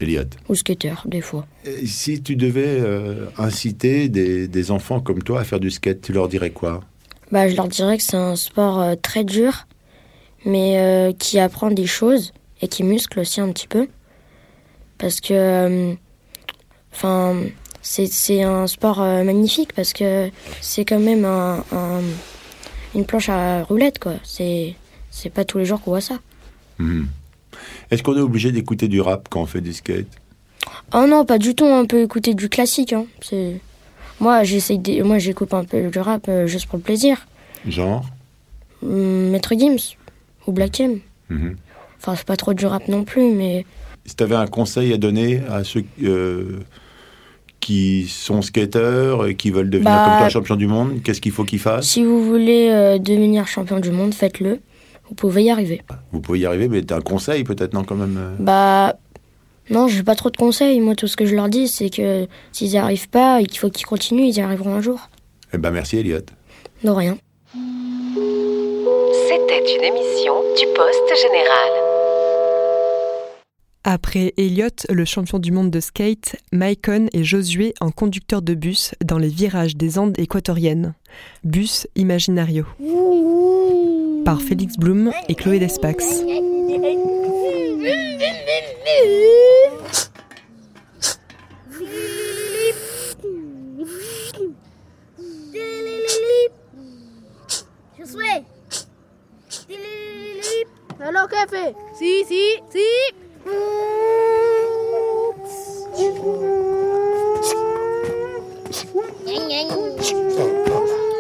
Elliot. 0.01 0.25
Ou 0.49 0.55
skater, 0.55 0.95
des 1.07 1.21
fois. 1.21 1.47
Et 1.65 1.87
si 1.87 2.21
tu 2.23 2.35
devais 2.37 2.65
euh, 2.81 3.27
inciter 3.39 4.09
des, 4.09 4.49
des 4.49 4.71
enfants 4.71 5.01
comme 5.01 5.23
toi 5.23 5.41
à 5.41 5.45
faire 5.45 5.61
du 5.61 5.71
skate, 5.71 6.03
tu 6.03 6.13
leur 6.13 6.29
dirais 6.29 6.51
quoi? 6.51 6.83
Bah, 7.31 7.49
je 7.49 7.57
leur 7.57 7.69
dirais 7.69 7.97
que 7.97 8.03
c'est 8.03 8.17
un 8.17 8.37
sport 8.37 8.81
euh, 8.81 8.95
très 9.01 9.23
dur, 9.25 9.67
mais 10.45 10.79
euh, 10.79 11.13
qui 11.13 11.39
apprend 11.39 11.71
des 11.71 11.87
choses 11.87 12.33
et 12.61 12.69
qui 12.69 12.83
muscle 12.83 13.21
aussi 13.21 13.41
un 13.41 13.53
petit 13.53 13.69
peu. 13.69 13.87
Parce 14.99 15.21
que. 15.21 15.33
euh, 15.33 15.95
Enfin. 16.93 17.37
C'est 17.89 18.43
un 18.43 18.67
sport 18.67 19.01
euh, 19.01 19.23
magnifique 19.23 19.73
parce 19.75 19.93
que 19.93 20.31
c'est 20.61 20.85
quand 20.85 20.99
même 20.99 21.25
un, 21.25 21.65
un- 21.73 22.03
une 22.95 23.05
planche 23.07 23.29
à 23.29 23.63
roulettes, 23.65 23.99
quoi. 23.99 24.15
C'est 24.25 24.75
pas 25.33 25.45
tous 25.45 25.59
les 25.59 25.65
jours 25.65 25.81
qu'on 25.81 25.91
voit 25.93 26.01
ça. 26.01 26.19
Mhm. 26.79 27.07
Est-ce 27.91 28.03
qu'on 28.03 28.17
est 28.17 28.21
obligé 28.21 28.53
d'écouter 28.53 28.89
du 28.89 29.01
rap 29.01 29.29
quand 29.31 29.41
on 29.43 29.47
fait 29.47 29.61
du 29.61 29.73
skate? 29.73 30.09
Oh 30.93 31.07
non, 31.09 31.25
pas 31.25 31.39
du 31.39 31.55
tout, 31.55 31.65
on 31.65 31.87
peut 31.87 32.03
écouter 32.03 32.35
du 32.35 32.49
classique. 32.49 32.93
Hein. 32.93 33.07
Moi, 34.21 34.43
j'essaye 34.45 34.79
de... 34.79 35.03
Moi, 35.03 35.19
j'écoute 35.19 35.55
un 35.55 35.65
peu 35.65 35.89
du 35.89 35.99
rap 35.99 36.27
euh, 36.29 36.47
juste 36.47 36.67
pour 36.67 36.79
le 36.79 36.83
plaisir. 36.83 37.27
Genre? 37.67 38.05
Hum, 38.83 39.31
Maître 39.31 39.55
Gims 39.57 39.95
ou 40.47 40.53
Black 40.53 40.81
M. 40.81 40.99
Mhm. 41.31 41.57
Enfin, 41.99 42.15
c'est 42.17 42.27
pas 42.27 42.37
trop 42.37 42.53
du 42.55 42.67
rap 42.67 42.89
non 42.89 43.05
plus, 43.05 43.31
mais 43.33 43.65
Si 44.05 44.17
tu 44.17 44.23
avais 44.25 44.35
un 44.37 44.47
conseil 44.47 44.93
à 44.93 44.97
donner 44.99 45.41
à 45.49 45.65
ceux 45.65 45.85
euh, 46.03 46.61
qui 47.67 48.07
sont 48.09 48.43
skateurs 48.43 49.27
et 49.27 49.35
qui 49.35 49.51
veulent 49.51 49.69
devenir 49.69 49.91
Bah- 49.91 50.05
comme 50.09 50.19
toi 50.21 50.29
champion 50.29 50.55
du 50.55 50.69
monde, 50.69 51.03
qu'est-ce 51.03 51.21
qu'il 51.21 51.33
faut 51.33 51.43
qu'ils 51.43 51.59
fassent 51.59 51.89
si 51.89 52.05
vous 52.05 52.23
voulez 52.25 52.69
euh, 52.71 52.99
devenir 52.99 53.49
champion 53.49 53.81
du 53.81 53.91
monde, 53.91 54.15
faites-le. 54.15 54.61
Vous 55.09 55.17
pouvez 55.17 55.43
y 55.43 55.51
arriver. 55.51 55.83
Vous 56.13 56.21
pouvez 56.21 56.39
y 56.39 56.47
arriver, 56.47 56.69
mais 56.69 56.83
t'as 56.83 56.99
un 56.99 57.01
conseil 57.01 57.43
peut-être, 57.43 57.75
non, 57.75 57.83
quand 57.83 57.97
même 57.97 58.17
euh 58.17 58.37
Bah, 58.39 58.95
non, 59.69 59.89
j'ai 59.89 60.05
pas 60.05 60.15
trop 60.15 60.31
de 60.31 60.37
conseils. 60.37 60.79
Moi, 60.81 60.95
tout 60.95 61.09
ce 61.09 61.17
que 61.17 61.27
je 61.27 61.35
leur 61.35 61.49
dis, 61.49 61.67
c'est 61.67 61.91
que 61.91 62.29
s'ils 62.53 62.71
n'y 62.71 62.79
arrivent 62.79 63.09
pas 63.09 63.41
et 63.41 63.47
qu'il 63.47 63.59
faut 63.59 63.69
qu'ils 63.71 63.87
continuent, 63.87 64.27
ils 64.29 64.37
y 64.37 64.41
arriveront 64.41 64.75
un 64.75 64.81
jour. 64.81 65.09
Eh 65.53 65.59
ben 65.59 65.73
merci 65.73 65.99
Elliot. 65.99 66.21
De 66.85 66.91
rien. 66.91 67.19
C'était 69.29 69.77
une 69.77 69.85
émission 69.85 70.35
du 70.57 70.67
Poste 70.73 71.21
Général. 71.21 71.96
Après 73.89 74.35
Elliot, 74.37 74.67
le 74.89 75.05
champion 75.05 75.39
du 75.39 75.53
monde 75.53 75.71
de 75.71 75.79
skate, 75.79 76.35
Maicon 76.51 77.07
est 77.13 77.23
Josué 77.23 77.73
en 77.81 77.93
conducteur 77.93 78.43
de 78.43 78.55
bus 78.55 78.97
dans 79.05 79.17
les 79.17 79.29
virages 79.29 79.77
des 79.77 79.97
Andes 79.97 80.19
équatoriennes. 80.19 80.95
Bus 81.45 81.87
Imaginario. 81.95 82.67
Par 84.25 84.43
Félix 84.43 84.77
Blum 84.77 85.13
et 85.29 85.37
Chloé 85.37 85.61
Despax. 85.61 86.25
Josué 97.97 98.25
Alors, 100.99 101.29
Si, 101.97 102.25
si, 102.27 102.43
si 102.69 103.26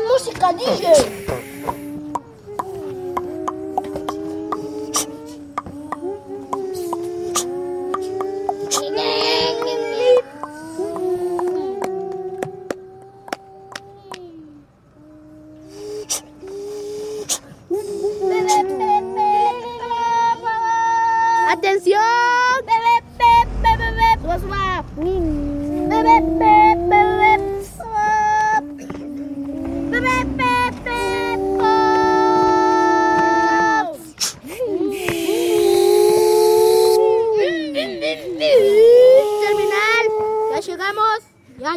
Música, 0.09 0.52
DJ 0.52 1.85
Ya, 21.86 22.00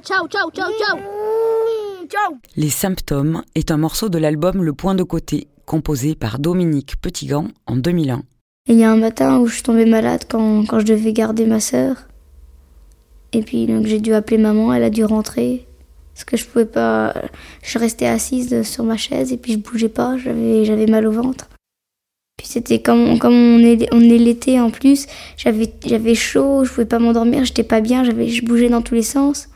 chao, 0.04 0.28
chao, 0.28 0.50
chao, 0.52 0.72
chao. 0.80 0.98
Chao. 2.10 2.38
Les 2.56 2.70
symptômes 2.70 3.44
est 3.54 3.70
un 3.70 3.78
morceau 3.78 4.10
de 4.10 4.18
l'album 4.18 4.64
Le 4.64 4.74
Point 4.74 4.96
de 4.96 5.04
côté, 5.04 5.50
composé 5.66 6.16
par 6.16 6.40
Dominique 6.40 7.00
Petitgan 7.00 7.50
en 7.68 7.76
2001. 7.76 8.24
Et 8.70 8.74
il 8.74 8.80
y 8.80 8.84
a 8.84 8.92
un 8.92 8.98
matin 8.98 9.40
où 9.40 9.48
je 9.48 9.56
suis 9.56 9.64
tombée 9.64 9.86
malade 9.86 10.26
quand, 10.30 10.64
quand 10.68 10.80
je 10.80 10.86
devais 10.86 11.12
garder 11.12 11.48
ma 11.48 11.60
sœur. 11.60 12.08
Et 13.34 13.42
puis 13.42 13.66
donc 13.66 13.88
j'ai 13.88 14.00
dû 14.00 14.14
appeler 14.14 14.38
maman, 14.38 14.72
elle 14.72 14.84
a 14.84 14.92
dû 14.92 15.04
rentrer. 15.04 15.66
Parce 16.14 16.24
que 16.24 16.38
je 16.38 16.46
pouvais 16.46 16.66
pas. 16.66 17.16
Je 17.64 17.80
restais 17.80 18.06
assise 18.06 18.62
sur 18.64 18.84
ma 18.84 18.96
chaise 18.96 19.34
et 19.34 19.38
puis 19.38 19.54
je 19.54 19.58
bougeais 19.58 19.90
pas, 19.90 20.18
j'avais, 20.18 20.86
mal 20.86 21.08
au 21.08 21.12
ventre. 21.12 21.50
Puis 22.38 22.48
c'était 22.48 22.80
comme, 22.80 23.18
comme 23.18 23.34
on 23.34 23.60
est, 23.60 23.92
on 23.92 24.02
est 24.02 24.18
l'été 24.18 24.60
en 24.60 24.70
plus, 24.70 25.08
j'avais, 25.36 25.74
j'avais 25.86 26.16
chaud, 26.16 26.64
je 26.64 26.70
pouvais 26.70 26.86
pas 26.86 27.00
m'endormir, 27.00 27.44
j'étais 27.46 27.64
pas 27.64 27.82
bien, 27.82 28.04
j'avais, 28.04 28.30
je 28.30 28.46
bougeais 28.46 28.70
dans 28.70 28.82
tous 28.82 28.96
les 28.96 29.02
sens. 29.02 29.50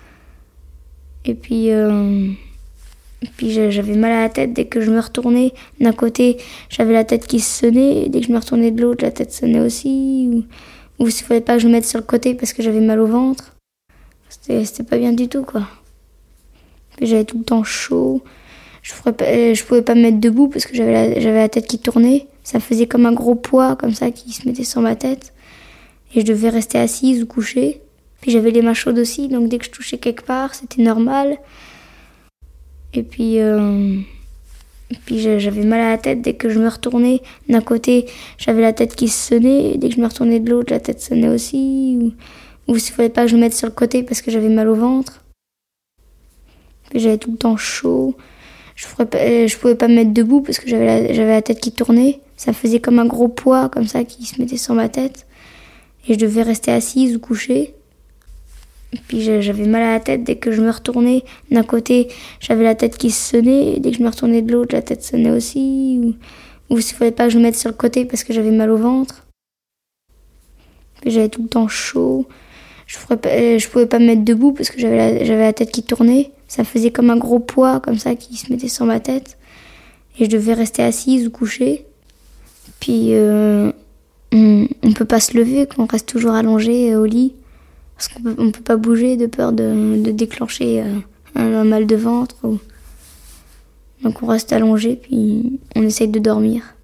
Et 1.23 1.33
puis, 1.33 1.71
euh, 1.71 2.29
et 3.23 3.29
puis 3.37 3.51
j'a- 3.51 3.69
j'avais 3.69 3.95
mal 3.95 4.11
à 4.11 4.21
la 4.21 4.29
tête 4.29 4.53
dès 4.53 4.65
que 4.65 4.81
je 4.81 4.91
me 4.91 4.99
retournais. 4.99 5.53
D'un 5.79 5.93
côté, 5.93 6.37
j'avais 6.69 6.93
la 6.93 7.03
tête 7.03 7.25
qui 7.25 7.39
sonnait, 7.39 8.09
dès 8.09 8.19
que 8.21 8.27
je 8.27 8.31
me 8.31 8.37
retournais 8.37 8.71
de 8.71 8.81
l'autre, 8.81 9.03
la 9.03 9.11
tête 9.11 9.31
sonnait 9.31 9.61
aussi. 9.61 10.29
Ou, 10.31 10.43
ou 11.03 11.09
s'il 11.09 11.25
fallait 11.25 11.41
pas 11.41 11.55
que 11.55 11.61
je 11.61 11.67
me 11.67 11.71
mette 11.73 11.85
sur 11.85 11.99
le 11.99 12.05
côté 12.05 12.33
parce 12.35 12.53
que 12.53 12.61
j'avais 12.61 12.81
mal 12.81 12.99
au 12.99 13.07
ventre. 13.07 13.55
C'était 14.29 14.83
pas 14.83 14.97
bien 14.97 15.13
du 15.13 15.27
tout, 15.29 15.43
quoi. 15.43 15.67
Puis 16.97 17.07
j'avais 17.07 17.23
tout 17.23 17.37
le 17.37 17.43
temps 17.43 17.63
chaud. 17.63 18.21
Je 18.81 18.93
pas, 18.93 19.23
euh, 19.23 19.53
je 19.53 19.63
pouvais 19.63 19.81
pas 19.81 19.95
me 19.95 20.01
mettre 20.01 20.19
debout 20.19 20.49
parce 20.49 20.65
que 20.65 20.75
j'avais 20.75 20.91
la, 20.91 21.19
j'avais 21.19 21.39
la 21.39 21.49
tête 21.49 21.67
qui 21.67 21.79
tournait. 21.79 22.27
Ça 22.43 22.59
faisait 22.59 22.87
comme 22.87 23.05
un 23.05 23.13
gros 23.13 23.35
poids, 23.35 23.77
comme 23.77 23.93
ça, 23.93 24.11
qui 24.11 24.33
se 24.33 24.45
mettait 24.47 24.65
sur 24.65 24.81
ma 24.81 24.95
tête. 24.97 25.33
Et 26.13 26.19
je 26.21 26.25
devais 26.25 26.49
rester 26.49 26.77
assise 26.77 27.23
ou 27.23 27.25
couchée. 27.25 27.79
Puis 28.19 28.31
j'avais 28.31 28.51
les 28.51 28.61
mains 28.61 28.73
chaudes 28.73 28.99
aussi, 28.99 29.27
donc 29.29 29.49
dès 29.49 29.57
que 29.57 29.65
je 29.65 29.71
touchais 29.71 29.97
quelque 29.97 30.23
part, 30.23 30.53
c'était 30.55 30.81
normal. 30.81 31.37
Et 32.93 33.03
puis, 33.03 33.39
euh, 33.39 33.97
puis 35.05 35.19
j'a- 35.19 35.39
j'avais 35.39 35.63
mal 35.63 35.79
à 35.79 35.89
la 35.91 35.97
tête 35.97 36.21
dès 36.21 36.33
que 36.33 36.49
je 36.49 36.59
me 36.59 36.67
retournais. 36.69 37.21
D'un 37.49 37.61
côté, 37.61 38.05
j'avais 38.37 38.61
la 38.61 38.73
tête 38.73 38.95
qui 38.95 39.07
sonnait, 39.07 39.77
dès 39.77 39.89
que 39.89 39.95
je 39.95 40.01
me 40.01 40.07
retournais 40.07 40.39
de 40.39 40.49
l'autre, 40.49 40.71
la 40.71 40.79
tête 40.79 41.01
sonnait 41.01 41.29
aussi. 41.29 42.13
Ou, 42.67 42.77
s'il 42.77 42.93
fallait 42.93 43.09
pas 43.09 43.23
que 43.23 43.29
je 43.31 43.35
me 43.35 43.41
mette 43.41 43.53
sur 43.55 43.67
le 43.67 43.73
côté 43.73 44.03
parce 44.03 44.21
que 44.21 44.31
j'avais 44.31 44.49
mal 44.49 44.69
au 44.69 44.75
ventre. 44.75 45.23
J'avais 46.93 47.17
tout 47.17 47.31
le 47.31 47.37
temps 47.37 47.57
chaud. 47.57 48.15
Je 48.75 48.85
pas, 48.87 49.05
je 49.47 49.57
pouvais 49.57 49.75
pas 49.75 49.87
me 49.87 49.95
mettre 49.95 50.13
debout 50.13 50.41
parce 50.41 50.59
que 50.59 50.67
j'avais 50.69 50.85
la, 50.85 51.13
j'avais 51.13 51.31
la 51.31 51.41
tête 51.41 51.59
qui 51.59 51.71
tournait. 51.71 52.19
Ça 52.37 52.53
faisait 52.53 52.79
comme 52.79 52.99
un 52.99 53.05
gros 53.05 53.27
poids 53.27 53.69
comme 53.69 53.87
ça 53.87 54.03
qui 54.03 54.25
se 54.25 54.39
mettait 54.39 54.57
sur 54.57 54.73
ma 54.75 54.89
tête. 54.89 55.25
Et 56.07 56.13
je 56.13 56.19
devais 56.19 56.43
rester 56.43 56.71
assise 56.71 57.15
ou 57.15 57.19
couchée. 57.19 57.73
Et 58.93 58.99
puis 59.07 59.21
j'avais 59.21 59.65
mal 59.65 59.81
à 59.81 59.93
la 59.93 59.99
tête 59.99 60.23
dès 60.23 60.35
que 60.35 60.51
je 60.51 60.61
me 60.61 60.69
retournais. 60.69 61.23
D'un 61.49 61.63
côté, 61.63 62.09
j'avais 62.39 62.63
la 62.63 62.75
tête 62.75 62.97
qui 62.97 63.09
sonnait. 63.09 63.79
Dès 63.79 63.91
que 63.91 63.97
je 63.97 64.03
me 64.03 64.09
retournais 64.09 64.41
de 64.41 64.51
l'autre, 64.51 64.75
la 64.75 64.83
tête 64.83 65.03
sonnait 65.03 65.31
aussi. 65.31 65.99
Ou, 66.03 66.15
ou 66.69 66.79
s'il 66.79 66.95
fallait 66.95 67.11
pas 67.11 67.25
que 67.25 67.31
je 67.31 67.39
me 67.39 67.43
mette 67.43 67.57
sur 67.57 67.69
le 67.69 67.75
côté 67.75 68.05
parce 68.05 68.23
que 68.23 68.33
j'avais 68.33 68.51
mal 68.51 68.69
au 68.69 68.77
ventre. 68.77 69.25
J'avais 71.05 71.29
tout 71.29 71.41
le 71.41 71.49
temps 71.49 71.67
chaud. 71.67 72.27
Je 72.85 72.97
pas, 73.15 73.57
je 73.57 73.67
pouvais 73.67 73.87
pas 73.87 73.97
me 73.97 74.05
mettre 74.05 74.23
debout 74.23 74.51
parce 74.51 74.69
que 74.69 74.79
j'avais 74.79 75.25
la, 75.25 75.53
tête 75.53 75.71
qui 75.71 75.81
tournait. 75.81 76.31
Ça 76.47 76.63
faisait 76.63 76.91
comme 76.91 77.09
un 77.09 77.17
gros 77.17 77.39
poids 77.39 77.79
comme 77.79 77.97
ça 77.97 78.13
qui 78.15 78.37
se 78.37 78.51
mettait 78.51 78.67
sur 78.67 78.85
ma 78.85 78.99
tête. 78.99 79.37
Et 80.19 80.25
je 80.25 80.29
devais 80.29 80.53
rester 80.53 80.83
assise 80.83 81.25
ou 81.25 81.31
couchée. 81.31 81.85
Puis 82.79 83.13
euh, 83.13 83.71
on, 84.31 84.67
on 84.83 84.93
peut 84.93 85.05
pas 85.05 85.19
se 85.19 85.35
lever, 85.35 85.67
on 85.79 85.85
reste 85.85 86.07
toujours 86.07 86.33
allongé 86.33 86.95
au 86.95 87.05
lit. 87.05 87.33
Parce 88.03 88.15
qu'on 88.15 88.21
peut, 88.23 88.35
on 88.37 88.51
peut 88.51 88.61
pas 88.61 88.75
bouger 88.75 89.15
de 89.15 89.27
peur 89.27 89.53
de, 89.53 90.03
de 90.03 90.11
déclencher 90.11 90.81
euh, 90.81 90.99
un, 91.35 91.53
un 91.53 91.63
mal 91.63 91.87
de 91.87 91.95
ventre. 91.95 92.35
Ou... 92.43 92.59
Donc 94.01 94.21
on 94.21 94.27
reste 94.27 94.51
allongé 94.51 94.97
puis 94.97 95.61
on 95.73 95.83
essaye 95.83 96.09
de 96.09 96.19
dormir. 96.19 96.75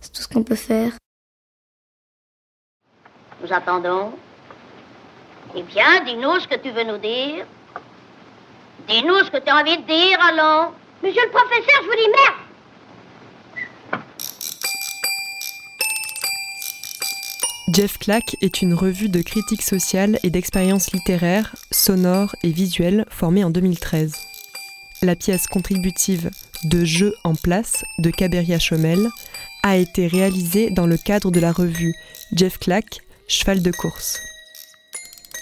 C'est 0.00 0.12
tout 0.12 0.22
ce 0.22 0.28
qu'on 0.28 0.44
peut 0.44 0.54
faire. 0.54 0.92
Nous 3.42 3.52
attendons. 3.52 4.12
Eh 5.56 5.64
bien, 5.64 6.04
dis-nous 6.04 6.38
ce 6.38 6.46
que 6.46 6.56
tu 6.56 6.70
veux 6.70 6.84
nous 6.84 6.98
dire. 6.98 7.44
Dis-nous 8.86 9.24
ce 9.24 9.30
que 9.32 9.38
tu 9.38 9.48
as 9.48 9.56
envie 9.56 9.78
de 9.78 9.82
dire, 9.82 10.18
allons. 10.20 10.72
Monsieur 11.02 11.24
le 11.24 11.30
professeur, 11.30 11.82
je 11.82 11.86
vous 11.86 11.96
dis 11.96 12.08
merde. 12.08 12.45
Jeff 17.68 17.98
Clack 17.98 18.36
est 18.42 18.62
une 18.62 18.74
revue 18.74 19.08
de 19.08 19.20
critique 19.22 19.62
sociale 19.62 20.20
et 20.22 20.30
d'expérience 20.30 20.92
littéraire, 20.92 21.56
sonore 21.72 22.36
et 22.44 22.50
visuelle 22.50 23.04
formée 23.10 23.42
en 23.42 23.50
2013. 23.50 24.12
La 25.02 25.16
pièce 25.16 25.48
contributive 25.48 26.30
de 26.62 26.84
Jeux 26.84 27.12
en 27.24 27.34
place 27.34 27.82
de 27.98 28.10
Caberia 28.10 28.60
Chomel 28.60 29.08
a 29.64 29.76
été 29.76 30.06
réalisée 30.06 30.70
dans 30.70 30.86
le 30.86 30.96
cadre 30.96 31.32
de 31.32 31.40
la 31.40 31.50
revue 31.50 31.92
Jeff 32.32 32.56
Clack, 32.58 33.00
Cheval 33.26 33.60
de 33.60 33.72
course. 33.72 34.20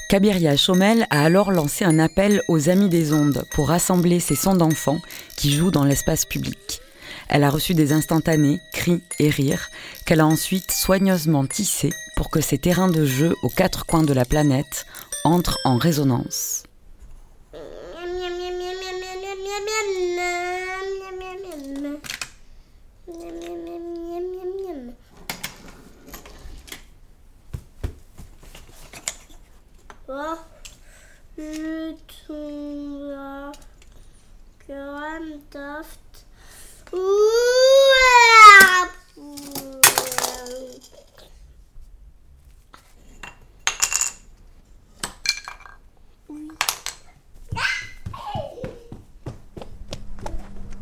Cabiria 0.09 0.57
Chomel 0.57 1.07
a 1.11 1.23
alors 1.25 1.53
lancé 1.53 1.85
un 1.85 1.99
appel 1.99 2.41
aux 2.49 2.71
Amis 2.71 2.89
des 2.89 3.13
Ondes 3.13 3.45
pour 3.53 3.69
rassembler 3.69 4.19
ces 4.19 4.37
sons 4.37 4.57
d'enfants 4.57 5.03
qui 5.37 5.53
jouent 5.53 5.71
dans 5.71 5.85
l'espace 5.85 6.25
public. 6.25 6.81
Elle 7.29 7.45
a 7.45 7.51
reçu 7.51 7.75
des 7.75 7.93
instantanés, 7.93 8.61
cris 8.73 9.03
et 9.19 9.29
rires, 9.29 9.69
qu'elle 10.07 10.21
a 10.21 10.27
ensuite 10.27 10.71
soigneusement 10.73 11.45
tissés 11.45 11.93
pour 12.17 12.31
que 12.31 12.41
ces 12.41 12.59
terrains 12.59 12.89
de 12.89 13.05
jeu 13.05 13.35
aux 13.43 13.49
quatre 13.49 13.87
coins 13.87 14.03
de 14.03 14.13
la 14.13 14.25
planète 14.25 14.87
entrent 15.25 15.59
en 15.65 15.77
résonance. 15.79 16.65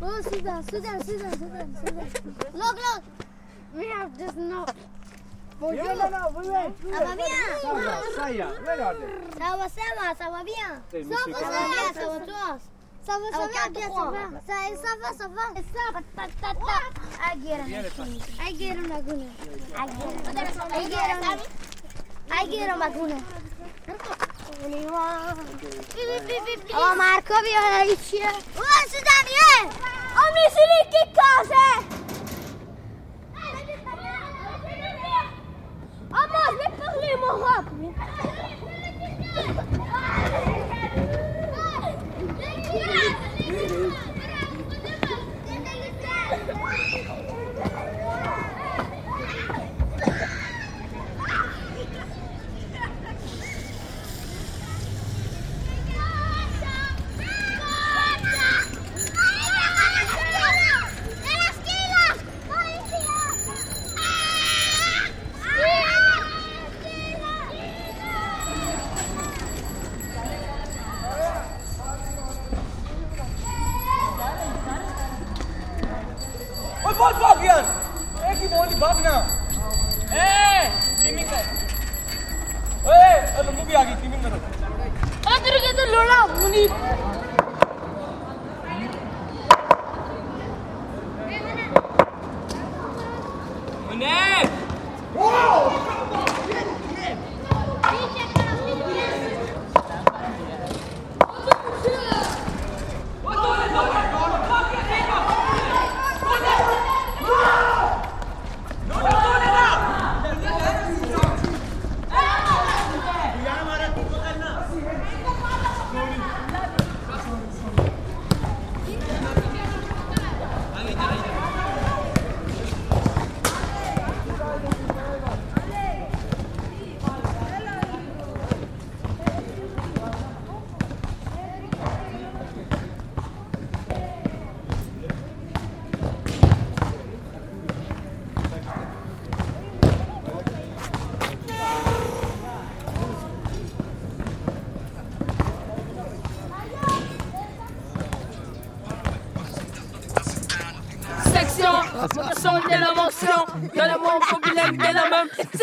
Oh, 0.05 0.21
sit 0.21 0.43
down, 0.43 0.63
sit 0.63 0.83
down, 0.83 1.01
sit 1.03 1.19
down, 1.19 1.31
sit 1.31 1.53
down, 1.53 1.75
sit 1.77 1.95
down. 1.95 2.09
Look, 2.53 2.75
look. 2.75 3.03
We 3.75 3.85
have 3.87 4.17
this 4.17 4.35
note. 4.35 4.71
Bonjour. 5.59 5.83
Non, 5.83 5.95
non, 5.95 6.09
non, 6.11 6.27
oui, 6.35 6.47
oui. 6.83 6.91
Ça 6.93 7.05
va 7.05 7.15
bien 7.15 7.25
Ça 7.61 7.73
va, 7.73 7.81
ça 8.15 8.31
y 8.31 8.37
est, 8.37 8.43
regardez. 8.43 9.07
Ça 9.39 9.57
va, 9.57 9.69
ça 9.69 9.81
va, 9.97 10.15
ça 10.15 10.29
va 10.29 10.43
bien. 10.43 10.69
C'est 10.91 11.03
Ça 11.03 11.09
monsieur 11.09 11.31
va, 11.31 11.39
qui 11.39 11.45
ça 11.45 11.49
va. 11.49 11.57
va 11.57 11.67
bien, 11.67 11.93
ça 11.93 12.07
va 12.09 12.19
toi. 12.25 12.57
Ça 13.05 13.13
va, 13.13 13.25
ça 13.31 13.33
Ah, 13.33 13.39
va 13.39 13.47
quatre, 13.53 13.71
bien, 13.71 13.81
ça 13.81 13.87
trois. 13.87 14.11
va. 14.11 14.19
Ça, 14.45 14.55
ça 14.75 14.91
va, 15.01 15.09
ça 15.17 15.27
va. 15.27 15.45
Ça, 15.55 15.83
ta, 16.15 16.23
ta, 16.41 16.53
ta. 16.53 16.77
I 17.23 17.37
get 17.39 17.59
him. 17.61 17.85
I 18.39 18.51
get 18.53 18.75
him, 18.75 18.87
Laguna. 18.89 19.25
I 19.75 19.87
get 19.87 20.47
him. 20.49 20.61
I 20.71 20.89
get 20.89 21.07
him. 21.09 21.39
I 22.29 22.45
get 22.47 22.69
him, 22.69 22.79
Laguna. 22.79 23.17
Oh, 26.75 26.95
Marco, 26.95 27.33
vieni 27.41 27.75
aici. 27.75 28.17
Oh, 28.17 28.83
si 28.87 28.99
Daniel! 29.01 29.67
Ho 30.15 30.25
messo 30.33 30.61
lì 30.71 30.81
che 30.89 31.03
cose! 31.13 31.63
Oh, 36.11 36.27
moi, 36.29 36.45
je 36.51 36.57
vais 36.57 38.32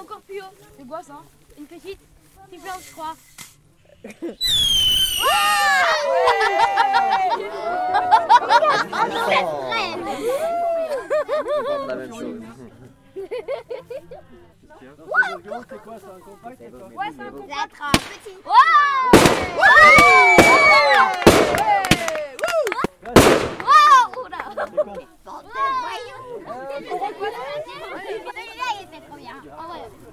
encore 0.00 0.20
plus 0.22 0.40
haut. 0.40 0.54
C'est 0.78 0.86
quoi 0.86 1.02
ça 1.02 1.20
Une 1.58 1.66
petite 1.66 1.98
différence, 2.50 2.86
je 2.88 2.92
crois. 2.92 3.14
la 11.86 11.94
même 11.96 12.12
chose. 12.12 12.40
C'est 15.68 15.82
quoi, 15.82 15.96
c'est 15.98 16.06
un 16.06 16.20
compact 16.20 16.56
c'est 16.58 16.70
quoi 16.70 16.88
Ouais, 16.88 17.10
c'est 17.16 17.22
un 17.22 17.30
compact. 17.30 17.72
petit. 18.24 18.36
Wow 18.44 19.30
voyons 29.08 29.40
Celui-là, 29.42 29.86
il 29.88 29.94
était 29.94 30.09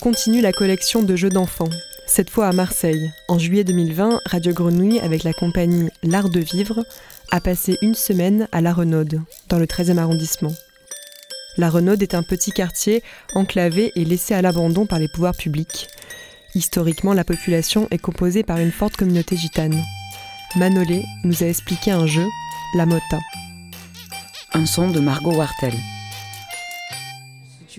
continue 0.00 0.40
la 0.40 0.52
collection 0.52 1.02
de 1.02 1.14
jeux 1.14 1.28
d'enfants, 1.28 1.68
cette 2.06 2.30
fois 2.30 2.48
à 2.48 2.52
Marseille. 2.52 3.10
En 3.28 3.38
juillet 3.38 3.64
2020, 3.64 4.20
Radio 4.24 4.52
Grenouille, 4.54 4.98
avec 4.98 5.24
la 5.24 5.34
compagnie 5.34 5.90
L'Art 6.02 6.30
de 6.30 6.40
Vivre, 6.40 6.84
a 7.30 7.40
passé 7.40 7.76
une 7.82 7.94
semaine 7.94 8.48
à 8.50 8.62
La 8.62 8.72
Renaude, 8.72 9.20
dans 9.48 9.58
le 9.58 9.66
13e 9.66 9.98
arrondissement. 9.98 10.54
La 11.58 11.68
Renaude 11.68 12.02
est 12.02 12.14
un 12.14 12.22
petit 12.22 12.50
quartier 12.50 13.02
enclavé 13.34 13.92
et 13.94 14.06
laissé 14.06 14.32
à 14.32 14.40
l'abandon 14.40 14.86
par 14.86 14.98
les 14.98 15.08
pouvoirs 15.08 15.36
publics. 15.36 15.88
Historiquement, 16.54 17.12
la 17.12 17.24
population 17.24 17.86
est 17.90 17.98
composée 17.98 18.42
par 18.42 18.58
une 18.58 18.72
forte 18.72 18.96
communauté 18.96 19.36
gitane. 19.36 19.82
Manolé 20.56 21.04
nous 21.24 21.42
a 21.42 21.46
expliqué 21.46 21.90
un 21.90 22.06
jeu, 22.06 22.26
la 22.74 22.86
mota. 22.86 23.18
Un 24.54 24.64
son 24.64 24.90
de 24.90 25.00
Margot 25.00 25.34
Wartel. 25.34 25.74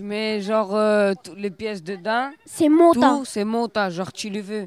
Tu 0.01 0.07
mets 0.07 0.41
genre 0.41 0.75
euh, 0.75 1.13
toutes 1.23 1.37
les 1.37 1.51
pièces 1.51 1.83
dedans, 1.83 2.31
C'est 2.43 2.69
monta. 2.69 2.99
tout 3.19 3.23
c'est 3.23 3.43
monta, 3.43 3.91
genre 3.91 4.11
tu 4.11 4.31
le 4.31 4.41
veux. 4.41 4.65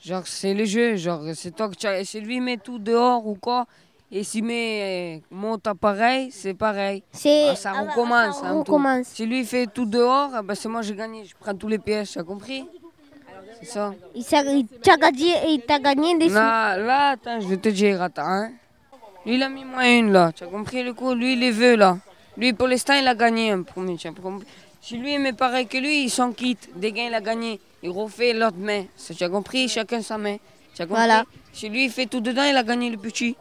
Genre 0.00 0.26
c'est 0.26 0.52
le 0.52 0.64
jeu, 0.64 0.96
genre 0.96 1.20
c'est 1.36 1.54
toi 1.54 1.68
que 1.68 1.76
tu 1.76 1.86
as- 1.86 2.04
si 2.04 2.20
lui 2.20 2.40
met 2.40 2.56
tout 2.56 2.80
dehors 2.80 3.24
ou 3.24 3.36
quoi, 3.36 3.66
et 4.10 4.24
s'il 4.24 4.42
met 4.42 5.20
euh, 5.22 5.24
monta 5.30 5.76
pareil, 5.76 6.32
c'est 6.32 6.54
pareil. 6.54 7.04
C'est- 7.12 7.50
Ah, 7.50 7.54
ça 7.54 7.70
ah 7.72 7.84
bah, 7.84 7.90
recommence. 7.92 8.40
ça 8.40 8.50
recommence. 8.50 9.06
Si 9.06 9.24
lui 9.26 9.44
fait 9.44 9.68
tout 9.72 9.86
dehors, 9.86 10.30
ah 10.34 10.42
bah, 10.42 10.56
c'est 10.56 10.68
moi 10.68 10.82
j'ai 10.82 10.96
gagné, 10.96 11.24
je 11.24 11.36
prends 11.38 11.54
tous 11.54 11.68
les 11.68 11.78
pièces, 11.78 12.10
tu 12.10 12.18
as 12.18 12.24
compris? 12.24 12.64
C'est 13.60 13.66
ça. 13.66 13.94
Il 14.16 14.24
t'a 14.24 14.96
gagné, 14.96 15.62
gagné 15.68 16.18
des. 16.18 16.30
Là, 16.30 16.76
là, 16.78 17.10
attends, 17.10 17.38
je 17.38 17.46
vais 17.46 17.58
te 17.58 17.68
dire, 17.68 18.02
attends. 18.02 18.26
Hein. 18.26 18.50
Lui, 19.24 19.36
il 19.36 19.42
a 19.44 19.48
mis 19.48 19.64
moins 19.64 19.88
une, 19.88 20.10
là. 20.10 20.32
Tu 20.32 20.42
as 20.42 20.48
compris 20.48 20.82
le 20.82 20.94
coup? 20.94 21.14
Lui, 21.14 21.34
il 21.34 21.38
les 21.38 21.52
veut, 21.52 21.76
là. 21.76 21.98
Lui, 22.36 22.52
pour 22.52 22.66
l'instant, 22.66 22.94
il 22.94 23.06
a 23.06 23.14
gagné 23.14 23.52
un 23.52 23.62
premier. 23.62 23.96
Si 24.84 24.98
lui, 24.98 25.14
il 25.14 25.18
met 25.18 25.32
pareil 25.32 25.66
que 25.66 25.78
lui, 25.78 26.04
il 26.04 26.10
s'en 26.10 26.30
quitte. 26.32 26.68
Des 26.78 26.92
gains, 26.92 27.06
il 27.06 27.14
a 27.14 27.22
gagné. 27.22 27.58
Il 27.82 27.88
refait 27.88 28.34
l'autre 28.34 28.58
main. 28.58 28.84
Tu 29.16 29.24
as 29.24 29.30
compris? 29.30 29.66
Chacun 29.66 30.02
sa 30.02 30.18
main. 30.18 30.36
Tu 30.74 30.82
as 30.82 30.84
compris? 30.84 31.00
Voilà. 31.00 31.24
Si 31.54 31.70
lui, 31.70 31.86
il 31.86 31.90
fait 31.90 32.04
tout 32.04 32.20
dedans, 32.20 32.42
il 32.44 32.54
a 32.54 32.62
gagné 32.62 32.90
le 32.90 32.98
petit. 32.98 33.34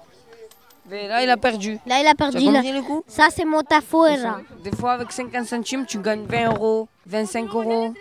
Mais 0.90 1.10
là, 1.10 1.22
il 1.22 1.30
a 1.30 1.36
perdu. 1.36 1.78
Là, 1.86 2.00
il 2.00 2.08
a 2.08 2.16
perdu. 2.16 2.50
là. 2.50 2.62
le 2.62 2.82
coup? 2.82 3.04
Ça, 3.08 3.28
c'est 3.30 3.44
Montafuera. 3.44 4.40
Des 4.64 4.72
fois, 4.72 4.94
avec 4.94 5.12
50 5.12 5.46
centimes, 5.46 5.86
tu 5.86 6.00
gagnes 6.00 6.24
20 6.26 6.54
euros, 6.54 6.88
25 7.08 7.50
euros. 7.54 7.94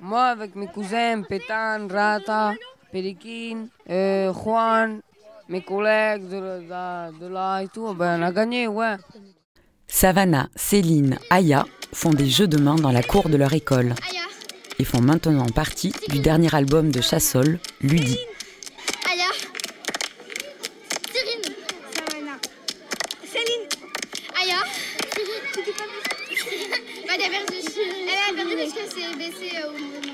Moi, 0.00 0.24
avec 0.24 0.56
mes 0.56 0.66
cousins, 0.66 1.22
Pétan, 1.22 1.86
Rata, 1.88 2.54
Perikin, 2.90 3.66
euh, 3.90 4.32
Juan, 4.32 5.00
mes 5.48 5.60
collègues 5.60 6.28
de, 6.28 6.66
là- 6.68 7.10
de 7.12 7.26
là 7.28 7.60
et 7.62 7.68
tout, 7.68 7.94
ben, 7.94 8.20
on 8.20 8.26
a 8.26 8.32
gagné, 8.32 8.66
ouais. 8.66 8.96
Savannah, 9.88 10.48
Céline, 10.54 11.18
Aya 11.30 11.66
font 11.92 12.10
des 12.10 12.28
jeux 12.28 12.46
de 12.46 12.58
main 12.58 12.76
dans 12.76 12.92
la 12.92 13.02
cour 13.02 13.28
de 13.28 13.36
leur 13.36 13.52
école 13.54 13.94
et 14.78 14.84
font 14.84 15.00
maintenant 15.00 15.46
partie 15.46 15.92
du 16.08 16.20
dernier 16.20 16.54
album 16.54 16.90
de 16.90 17.00
Chassol, 17.00 17.58
Ludi. 17.80 18.18
Aya. 19.10 19.24
Cyrine. 21.12 21.54
Savannah. 21.96 22.38
Céline. 23.24 23.66
Aya. 24.40 24.58
Elle 27.10 27.22
a 27.22 27.28
perdu. 27.30 27.56
Elle 28.06 28.28
a 28.28 28.36
perdu 28.36 28.54
parce 28.56 28.72
que 28.72 28.80
c'est 28.94 29.16
baissé 29.16 29.56
au 29.66 29.72
niveau 29.72 30.00
de 30.00 30.08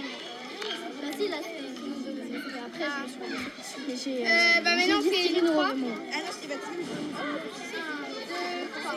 si, 1.19 1.29
là, 1.29 1.37
c'est 1.43 1.65
après. 2.65 2.89
Euh, 4.07 4.61
bah, 4.65 4.77
maintenant, 4.77 5.01
c'est. 5.03 5.31
Ah 5.37 5.43
non, 5.43 6.33
c'est 6.41 7.64
pas 8.45 8.95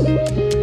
Aya. 0.00 0.57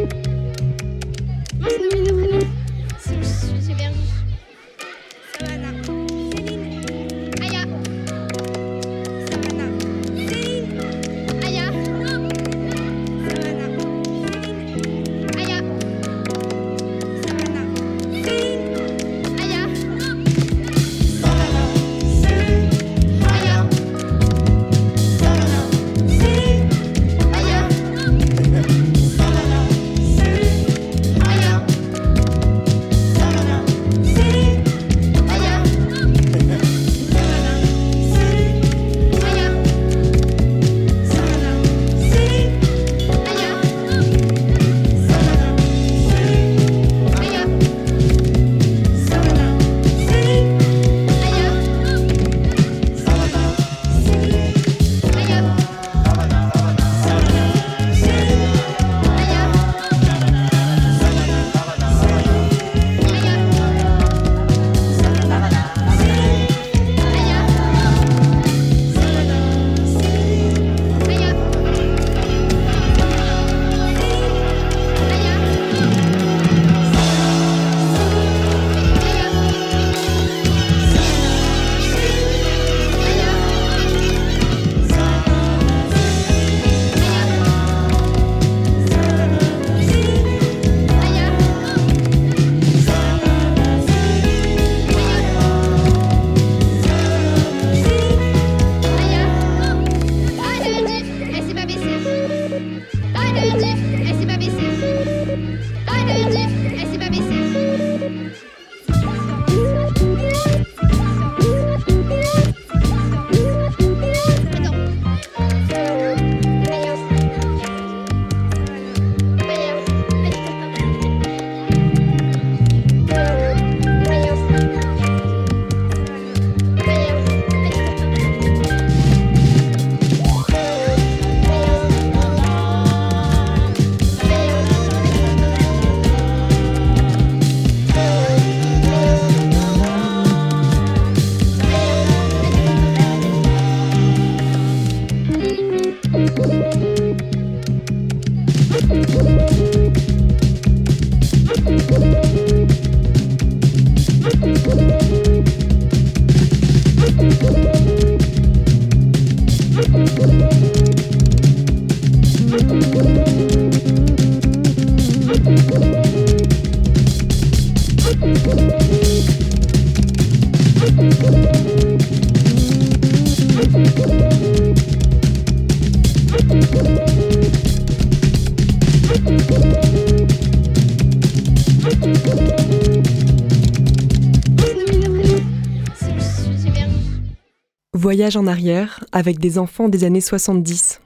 En 188.34 188.48
arrière 188.48 189.04
avec 189.12 189.38
des 189.38 189.60
enfants 189.60 189.88
des 189.88 190.04
années 190.04 190.20
70. 190.20 191.00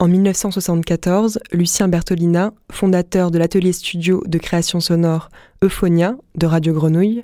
En 0.00 0.08
1974, 0.08 1.38
Lucien 1.52 1.86
Bertolina, 1.86 2.52
fondateur 2.72 3.30
de 3.30 3.38
l'atelier 3.38 3.72
studio 3.72 4.20
de 4.26 4.36
création 4.36 4.80
sonore 4.80 5.28
Euphonia 5.62 6.16
de 6.34 6.46
Radio 6.46 6.72
Grenouille, 6.72 7.22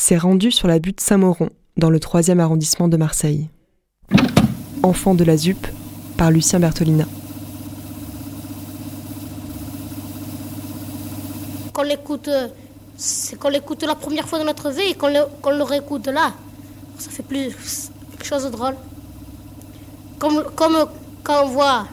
s'est 0.00 0.16
rendu 0.16 0.52
sur 0.52 0.68
la 0.68 0.78
butte 0.78 1.00
Saint-Mauron, 1.00 1.48
dans 1.76 1.90
le 1.90 1.98
3e 1.98 2.38
arrondissement 2.38 2.86
de 2.86 2.96
Marseille. 2.96 3.48
Enfant 4.84 5.16
de 5.16 5.24
la 5.24 5.36
ZUP 5.36 5.66
par 6.16 6.30
Lucien 6.30 6.60
Bertolina. 6.60 7.06
Qu'on 11.72 11.82
l'écoute, 11.82 12.30
c'est 12.96 13.36
qu'on 13.36 13.48
l'écoute 13.48 13.82
la 13.82 13.96
première 13.96 14.28
fois 14.28 14.38
de 14.38 14.44
notre 14.44 14.70
vie 14.70 14.90
et 14.90 14.94
qu'on 14.94 15.08
le 15.08 15.62
réécoute 15.64 16.06
là. 16.06 16.32
Ça 16.98 17.10
fait 17.10 17.24
plus 17.24 17.90
chose 18.24 18.50
drôle. 18.50 18.76
Comme, 20.18 20.44
comme 20.54 20.86
quand 21.24 21.44
on 21.44 21.48
voit 21.48 21.86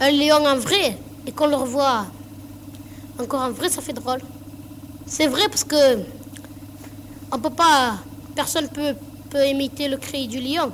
un 0.00 0.10
lion 0.10 0.44
en 0.46 0.56
vrai 0.56 0.98
et 1.26 1.32
qu'on 1.32 1.46
le 1.46 1.56
revoit 1.56 2.06
encore 3.18 3.42
en 3.42 3.50
vrai, 3.50 3.68
ça 3.68 3.82
fait 3.82 3.92
drôle. 3.92 4.20
C'est 5.06 5.26
vrai 5.26 5.48
parce 5.48 5.64
que 5.64 5.98
on 7.32 7.38
peut 7.38 7.50
pas, 7.50 7.98
personne 8.34 8.68
peut, 8.68 8.94
peut 9.28 9.46
imiter 9.46 9.88
le 9.88 9.96
cri 9.96 10.26
du 10.26 10.40
lion. 10.40 10.72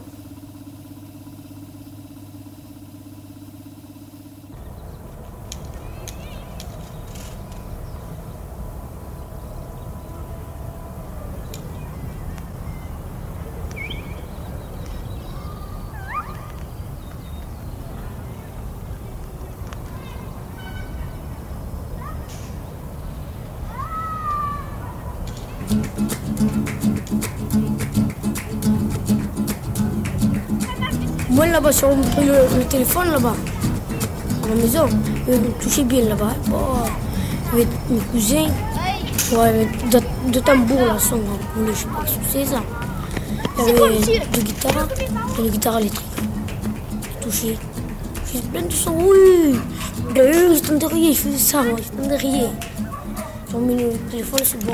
Moi 31.31 31.47
là-bas 31.47 31.73
sur 31.73 31.89
le, 31.91 32.59
le 32.59 32.64
téléphone 32.64 33.11
là-bas, 33.11 33.35
à 34.45 34.49
la 34.49 34.55
maison, 34.55 34.87
me 35.29 35.62
touchait 35.62 35.85
bien 35.85 36.05
là-bas. 36.05 36.35
Oh, 36.51 36.87
avec 37.53 37.69
mes 37.91 37.99
cousins, 38.12 38.49
ouais, 39.33 39.49
avec 39.49 39.89
deux, 39.91 40.01
deux 40.29 40.41
tambours 40.41 40.87
là, 40.87 40.99
sont 40.99 41.21
je 41.67 41.73
sais 41.73 41.87
pas 41.87 42.03
que 42.03 42.09
c'est 42.31 42.47
ça. 42.47 42.62
Il 43.59 43.64
y 43.64 43.71
avait 43.71 44.27
deux 44.33 44.43
guitares 44.43 44.89
guitare 45.45 45.79
électrique. 45.79 46.07
Touché. 47.21 47.59
J'ai 48.33 48.41
plein 48.41 48.62
de 48.62 48.73
sons, 48.73 48.97
oui. 48.99 49.59
D'ailleurs, 50.14 50.55
j'étais 50.55 50.73
en 50.73 50.77
derrière, 50.77 51.12
je 51.12 51.19
faisais 51.19 51.39
ça, 51.39 51.62
moi, 51.62 51.79
en 52.03 52.09
derrière. 52.09 52.51
J'ai 53.51 53.59
mis 53.59 53.83
le 53.83 53.91
téléphone, 54.11 54.41
c'est 54.45 54.64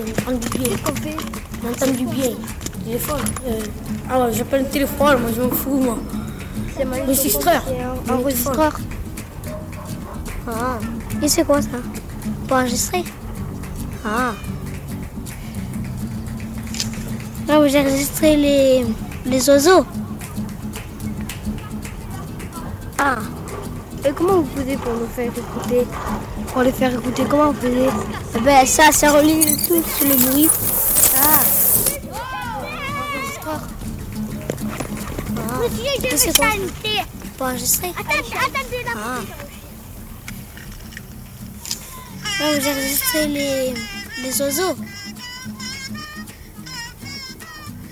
bon. 0.00 0.12
On 0.28 0.34
entend 0.34 0.48
du 1.02 1.10
entend 1.68 1.92
du 1.92 2.06
bien. 2.06 2.30
Téléphone. 2.84 3.20
Euh, 3.46 3.60
ah 4.10 4.20
ouais, 4.20 4.32
j'appelle 4.32 4.62
le 4.62 4.68
téléphone, 4.68 5.20
moi 5.20 5.30
je 5.34 5.42
m'en 5.42 5.50
fous, 5.50 5.80
moi. 5.80 5.98
Enregistreur. 7.02 7.62
Enregistreur. 8.08 8.78
Ah. 10.46 10.78
Et 11.22 11.28
c'est 11.28 11.44
quoi 11.44 11.60
ça? 11.62 11.68
Pour 12.46 12.56
enregistrer? 12.56 13.04
Ah. 14.04 14.32
Là 17.48 17.60
où 17.60 17.66
j'ai 17.66 17.80
enregistré 17.80 18.36
les, 18.36 18.86
les 19.24 19.48
oiseaux. 19.50 19.84
Ah. 22.98 23.16
Et 24.04 24.12
comment 24.12 24.42
vous 24.42 24.48
faisiez 24.56 24.76
pour 24.76 24.92
nous 24.92 25.08
faire 25.16 25.26
écouter? 25.26 25.86
Pour 26.56 26.62
les 26.64 26.72
faire 26.72 26.90
écouter, 26.94 27.22
comment 27.28 27.52
vous 27.52 27.60
faisiez 27.60 27.90
Eh 28.34 28.40
Ben 28.40 28.64
ça, 28.64 28.90
ça 28.90 29.12
relie 29.12 29.44
tout 29.68 29.84
sur 29.98 30.08
le 30.08 30.16
bruit. 30.16 30.48
Ah. 31.14 31.40
Monsieur, 35.60 35.92
je 36.00 36.26
veux 36.26 36.32
chanter. 36.32 37.02
Pour 37.36 37.46
enregistrer 37.48 37.88
Attendez, 37.90 38.32
attendez 38.32 38.84
là. 38.86 38.92
Ah. 38.96 39.20
Là 42.40 42.46
où 42.56 42.60
j'ai 42.62 42.70
enregistré 42.70 43.26
les, 43.26 43.74
les 44.22 44.40
oiseaux. 44.40 44.76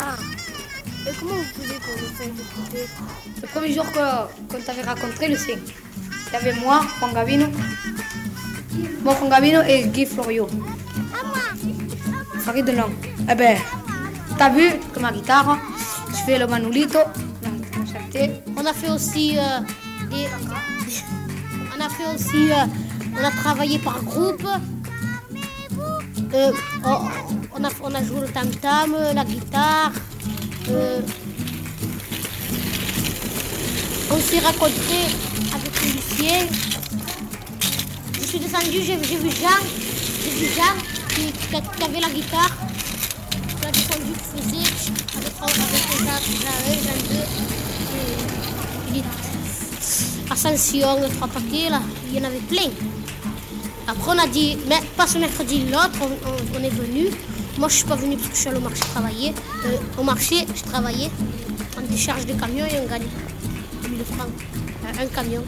Ah. 0.00 0.16
Et 1.06 1.10
comment 1.20 1.34
vous 1.34 1.44
faisiez 1.62 1.78
pour 1.80 1.94
nous 2.00 2.16
faire 2.16 2.26
écouter 2.28 2.88
Le 3.42 3.46
premier 3.48 3.74
jour 3.74 3.84
que- 3.92 4.54
qu'on 4.56 4.62
t'avait 4.62 4.84
rencontré, 4.88 5.28
le. 5.28 5.36
Il 5.36 6.32
y 6.32 6.36
avait 6.36 6.54
moi, 6.60 6.80
Juan 6.98 7.12
Gavino, 7.12 7.46
moi, 9.04 9.14
Juan 9.20 9.30
Gavino 9.30 9.60
et 9.62 9.84
Guy 9.88 10.06
Florio. 10.06 10.48
Farid 12.40 12.64
Delon. 12.66 12.90
Eh 13.30 13.34
ben, 13.34 13.56
t'as 14.38 14.50
vu 14.50 14.70
que 14.92 14.98
ma 15.00 15.12
guitare, 15.12 15.58
je 16.10 16.16
fais 16.26 16.38
le 16.38 16.46
manolito. 16.46 16.98
On 18.56 18.64
a 18.66 18.72
fait 18.72 18.90
aussi 18.90 19.36
euh, 19.38 19.60
des- 20.10 20.28
on 21.76 21.80
a 21.84 21.88
fait 21.88 22.06
aussi 22.14 22.52
euh, 22.52 22.64
on 23.20 23.24
a 23.24 23.30
travaillé 23.30 23.78
par 23.78 24.02
groupe. 24.04 24.46
Euh, 26.34 26.52
on, 26.84 27.60
on 27.60 27.94
a, 27.94 28.02
joué 28.04 28.20
le 28.20 28.28
tam 28.28 28.48
tam, 28.56 28.94
la 29.14 29.24
guitare. 29.24 29.92
euh, 30.70 31.00
on 34.10 34.18
s'est 34.18 34.38
rencontré 34.40 35.00
avec 35.54 35.82
les 35.82 35.92
lycéens. 35.92 36.46
Suis 38.34 38.42
descendu, 38.42 38.82
j'ai 38.82 38.98
j'ai 39.08 39.16
vu 39.16 39.30
Jean, 39.30 39.62
j'ai 40.24 40.30
vu 40.30 40.46
Jean 40.56 40.74
qui, 41.14 41.84
avait 41.84 42.00
la 42.00 42.08
guitare. 42.10 42.50
Suis 43.46 43.70
descendu, 43.70 44.12
qui 44.12 44.26
faisait 44.42 44.66
avec, 45.14 45.34
avec 45.62 45.84
Jean, 46.00 46.18
Jean 46.42 46.58
1, 46.66 46.74
Jean 46.82 46.98
2. 47.10 47.14
et- 48.96 48.98
et 48.98 49.02
Ascension, 50.32 50.96
trois 51.14 51.28
paquets, 51.28 51.70
là, 51.70 51.80
il 52.08 52.18
y 52.18 52.20
en 52.20 52.24
avait 52.24 52.38
plein. 52.38 52.70
Après, 53.86 54.10
on 54.16 54.18
a 54.18 54.26
dit, 54.26 54.58
mais 54.68 54.80
pas 54.96 55.06
ce 55.06 55.18
mercredi, 55.18 55.66
l'autre, 55.70 56.00
on 56.58 56.60
est 56.64 56.70
venu. 56.70 57.10
Moi, 57.56 57.68
je 57.68 57.74
suis 57.76 57.84
pas 57.84 57.94
venu 57.94 58.16
parce 58.16 58.30
que 58.30 58.34
je 58.34 58.40
suis 58.40 58.48
allé 58.48 58.58
au 58.58 58.62
marché 58.62 58.80
travailler. 58.80 59.32
Euh, 59.64 59.76
au 59.96 60.02
marché, 60.02 60.44
je 60.56 60.62
travaillais. 60.64 61.08
On 61.78 61.82
décharge 61.82 62.26
des 62.26 62.34
camions 62.34 62.66
et 62.66 62.80
on 62.84 62.88
gagne 62.88 63.06
1000 63.88 64.04
francs. 64.04 64.26
Euh, 64.86 65.02
un 65.04 65.06
camion. 65.06 65.44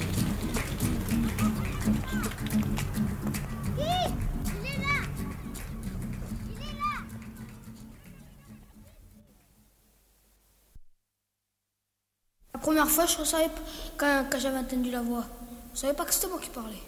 Première 12.67 12.91
fois, 12.91 13.07
je 13.07 13.23
savais 13.25 13.49
quand, 13.97 14.25
quand 14.31 14.39
j'avais 14.41 14.59
entendu 14.59 14.91
la 14.91 15.01
voix, 15.01 15.25
je 15.73 15.77
ne 15.77 15.81
savais 15.83 15.95
pas 15.95 16.05
que 16.05 16.13
c'était 16.15 16.27
moi 16.29 16.41
qui 16.43 16.51
parlais. 16.51 16.83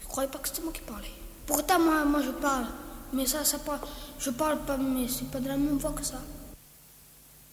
Je 0.00 0.04
ne 0.04 0.08
croyais 0.08 0.28
pas 0.30 0.38
que 0.38 0.48
c'était 0.48 0.62
moi 0.62 0.72
qui 0.72 0.82
parlais. 0.82 1.10
Pourtant, 1.46 1.80
moi, 1.80 2.04
moi 2.04 2.20
je 2.22 2.30
parle. 2.30 2.66
Mais 3.12 3.26
ça, 3.26 3.44
ça 3.44 3.58
parle. 3.58 3.80
Je 4.18 4.30
parle 4.30 4.58
pas, 4.68 4.76
mais 4.76 5.06
c'est 5.08 5.28
pas 5.30 5.40
de 5.40 5.48
la 5.48 5.56
même 5.56 5.78
voix 5.78 5.92
que 5.98 6.04
ça. 6.04 6.20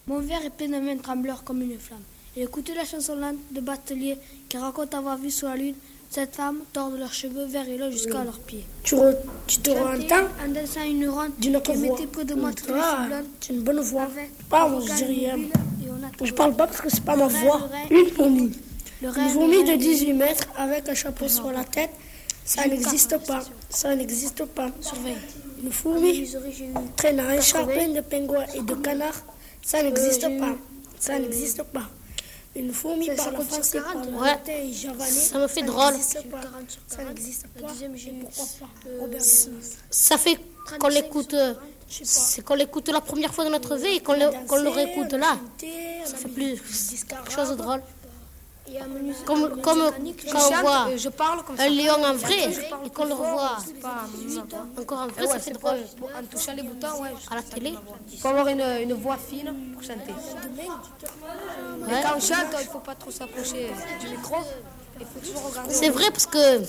Mon 0.06 0.20
verre 0.20 0.44
est 0.44 0.50
plein 0.50 0.68
de 0.68 0.78
mains 0.84 0.96
trembleurs 0.96 1.42
comme 1.44 1.62
une 1.62 1.78
flamme. 1.78 2.02
Et 2.36 2.42
écoutez 2.44 2.74
la 2.74 2.84
chanson 2.84 3.14
lente 3.16 3.36
de 3.50 3.60
Batelier 3.60 4.16
qui 4.48 4.56
raconte 4.56 4.94
avoir 4.94 5.16
vu 5.18 5.30
sur 5.30 5.48
la 5.48 5.56
lune 5.56 5.74
cette 6.10 6.34
femme 6.36 6.58
tordre 6.74 6.96
leurs 6.98 7.12
cheveux 7.12 7.46
verts 7.46 7.68
et 7.68 7.78
longs 7.78 7.90
jusqu'à 7.90 8.22
leurs 8.22 8.38
pieds. 8.38 8.64
Tu, 8.84 8.94
re- 8.96 9.16
tu 9.46 9.58
te 9.58 9.70
entends 9.70 10.26
en 10.44 10.48
dansant 10.52 10.82
une 10.84 11.08
ronde 11.08 11.32
d'une 11.38 11.56
autre 11.56 11.72
qui 11.72 11.78
voix. 11.78 11.96
près 12.12 12.24
de 12.24 12.34
moi 12.34 12.52
très 12.52 12.72
Ah, 12.78 13.08
c'est 13.40 13.52
une 13.54 13.62
bonne 13.62 13.80
voix. 13.80 14.08
Moi, 14.50 14.80
je 14.86 14.92
dis 14.94 15.04
rien. 15.04 15.38
Je 16.22 16.32
parle 16.32 16.54
pas 16.56 16.66
parce 16.66 16.80
que 16.80 16.90
c'est 16.90 17.04
pas 17.04 17.16
ma 17.16 17.26
voix. 17.26 17.68
Une 17.90 18.06
fourmi. 18.10 18.52
Une 19.02 19.10
fourmi 19.30 19.64
de 19.64 19.70
rêve. 19.70 19.78
18 19.78 20.12
mètres 20.12 20.46
avec 20.56 20.88
un 20.88 20.94
chapeau 20.94 21.28
sur 21.28 21.50
la 21.50 21.64
tête, 21.64 21.90
ça 22.44 22.66
n'existe 22.66 23.16
pas. 23.26 23.40
Ça 23.70 23.94
n'existe 23.94 24.44
pas. 24.46 24.68
Surveille. 24.80 25.16
Une 25.62 25.72
fourmi 25.72 26.18
eu 26.18 26.28
traînant 26.96 27.24
un 27.24 27.40
char 27.40 27.66
80. 27.66 27.72
plein 27.84 27.88
de 27.94 28.00
pingouins 28.00 28.46
et 28.54 28.60
de 28.62 28.74
canards, 28.74 29.24
ça 29.62 29.82
n'existe 29.82 30.22
pas. 30.38 30.56
Ça 30.98 31.18
n'existe 31.18 31.62
pas. 31.64 31.88
Une 32.54 32.72
fourmi 32.72 33.06
Ça, 33.06 33.14
par 33.14 33.30
la 33.32 33.38
compte 33.38 33.46
sur 33.46 33.54
français, 33.54 33.80
par 33.80 33.92
40. 33.94 34.10
le 34.10 34.16
Ouais. 34.18 34.26
latin 34.26 34.52
et 34.52 34.72
javanais, 34.72 35.10
Ça 35.10 35.38
me 35.38 35.46
fait 35.46 35.60
ça 35.60 35.66
drôle. 35.66 35.92
n'existe 35.94 36.30
pas. 36.30 36.40
40 36.40 36.70
sur 36.70 36.80
Ça 36.86 36.96
40. 36.98 37.08
n'existe 37.14 37.42
pas. 37.46 37.48
pourquoi 37.58 38.68
euh, 38.86 39.00
Robert. 39.00 39.20
Ça 39.90 40.18
fait 40.18 40.38
qu'on 40.78 40.88
l'écoute, 40.88 41.32
euh, 41.32 41.54
c'est 42.02 42.42
qu'on 42.44 42.54
l'écoute 42.54 42.88
la 42.88 43.00
première 43.00 43.32
fois 43.34 43.44
de 43.44 43.50
notre 43.50 43.76
vie 43.76 43.96
et 43.96 44.00
qu'on 44.00 44.14
le, 44.14 44.46
qu'on 44.46 44.56
le 44.56 44.70
réécoute 44.70 45.12
là. 45.12 45.36
Ça 46.04 46.16
fait 46.16 46.28
plus 46.28 46.60
quelque 47.08 47.30
chose 47.30 47.50
de 47.50 47.56
drôle. 47.56 47.82
Comme, 49.26 49.60
comme 49.60 49.82
quand 50.32 50.48
on 50.50 50.60
voit 50.62 50.88
un 51.58 51.68
lion 51.68 52.02
en 52.02 52.14
vrai 52.14 52.48
et 52.86 52.90
qu'on 52.90 53.04
le 53.04 53.12
revoit 53.12 53.58
encore 54.78 55.00
en 55.00 55.08
vrai, 55.08 55.26
ça 55.26 55.38
fait 55.40 55.50
drôle. 55.52 55.80
En 56.18 56.24
touchant 56.24 56.54
les 56.56 56.62
boutons, 56.62 57.02
ouais. 57.02 57.10
À 57.30 57.34
la 57.34 57.42
télé 57.42 57.74
Il 58.10 58.18
faut 58.18 58.28
avoir 58.28 58.48
une, 58.48 58.62
une 58.82 58.94
voix 58.94 59.18
fine 59.18 59.52
pour 59.74 59.82
chanter. 59.82 60.12
Ouais. 60.12 60.64
Et 61.88 62.02
quand 62.02 62.16
on 62.16 62.20
chante, 62.20 62.46
il 62.60 62.64
ne 62.66 62.70
faut 62.70 62.78
pas 62.78 62.94
trop 62.94 63.10
s'approcher 63.10 63.70
du 64.00 64.08
micro. 64.08 64.36
Il 65.00 65.06
faut 65.06 65.20
toujours 65.20 65.50
regarder. 65.50 65.74
C'est 65.74 65.90
vrai 65.90 66.10
parce 66.10 66.26
que 66.26 66.62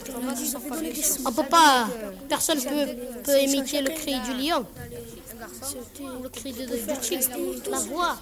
on 1.26 1.32
peut 1.32 1.49
pas, 1.49 1.88
personne 2.28 2.61
peut, 2.61 2.88
peut 3.24 3.39
imiter 3.39 3.82
le 3.82 3.91
cri 3.91 4.19
du 4.21 4.34
lion. 4.41 4.65
Le 6.21 6.29
cri 6.29 6.53
de, 6.53 6.65
de, 6.65 7.71
la 7.71 7.79
voix. 7.79 8.15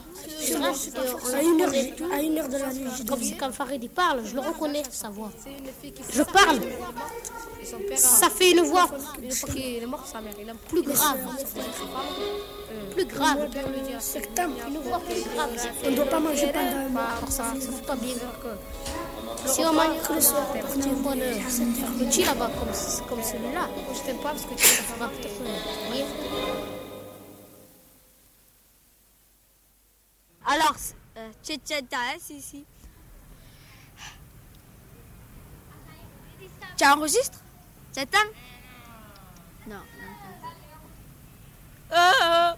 Je 0.43 0.53
reste, 0.55 0.97
on 0.97 1.33
À 1.33 1.41
une 1.41 1.61
heure, 1.61 1.67
reconnaît. 1.69 2.15
à 2.15 2.21
une 2.21 2.37
heure 2.37 2.49
de 2.49 2.57
la 2.57 2.73
nuit, 2.73 3.05
Comme 3.07 3.19
quand 3.39 3.51
Farid 3.51 3.89
parle, 3.91 4.21
je 4.25 4.33
le 4.33 4.41
reconnais, 4.41 4.83
sa 4.91 5.09
voix. 5.09 5.31
Je 6.09 6.23
parle. 6.23 6.59
Ça 7.95 8.29
fait 8.29 8.51
une 8.51 8.61
voix 8.61 8.89
Une 9.21 9.31
fois 9.31 9.49
qu'il 9.49 9.83
est 9.83 9.85
mort, 9.85 10.05
sa 10.05 10.19
mère, 10.21 10.33
il 10.41 10.49
aime 10.49 10.57
plus 10.67 10.81
grave. 10.81 11.19
Plus 12.91 13.05
grave. 13.05 13.49
Septembre. 13.99 14.55
Une 14.67 14.77
voix 14.79 14.99
plus 14.99 15.23
grave. 15.35 15.49
On 15.85 15.91
ne 15.91 15.95
doit 15.95 16.05
pas 16.05 16.19
manger 16.19 16.47
pendant 16.47 16.77
un 16.77 16.89
mois. 16.89 17.07
Pour 17.19 17.31
ça, 17.31 17.53
ça 17.59 17.71
fait 17.71 17.85
pas 17.85 17.95
bien. 17.95 18.15
Si 19.45 19.61
on 19.61 19.73
mange 19.73 20.09
le 20.15 20.21
soir, 20.21 20.47
tu 20.53 20.89
prends 21.01 21.11
un 21.11 22.05
petit 22.05 22.23
là-bas 22.23 22.49
comme, 22.59 23.07
comme 23.09 23.23
celui-là. 23.23 23.69
Je 23.93 24.01
t'aime 24.01 24.17
pas 24.17 24.29
parce 24.29 24.43
que 24.43 24.53
tu 24.55 24.65
feras 24.65 25.07
peut-être 25.07 26.70
Alors, 30.45 30.75
euh, 31.17 31.29
Tchétcheta, 31.43 31.97
hein, 31.97 32.17
si, 32.19 32.41
si. 32.41 32.65
Tu 36.77 36.85
enregistres? 36.85 37.39
T'attends 37.93 38.17
Non. 39.67 39.81
Oh, 41.91 41.95
oh. 41.95 42.51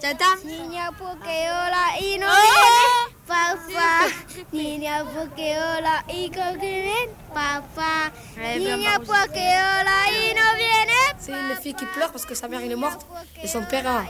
T'attends 0.00 0.44
Niña 0.44 0.90
Pokeola 0.92 1.98
y 2.00 2.18
no 2.18 2.26
viene 2.26 3.14
papá. 3.26 4.06
Niña 4.52 5.04
Pokeola 5.04 6.04
y 6.08 6.28
coquinen 6.28 7.10
papá. 7.32 8.12
Niña 8.36 8.98
Pokeola 8.98 10.10
y 10.10 10.34
no 10.34 10.56
viene 10.56 11.14
C'est 11.18 11.32
une 11.32 11.56
fille 11.56 11.74
qui 11.74 11.86
pleure 11.86 12.10
parce 12.10 12.26
que 12.26 12.34
sa 12.34 12.48
mère 12.48 12.60
est 12.60 12.74
morte 12.74 13.06
et 13.42 13.46
son 13.48 13.62
père, 13.64 13.86
euh, 13.86 14.02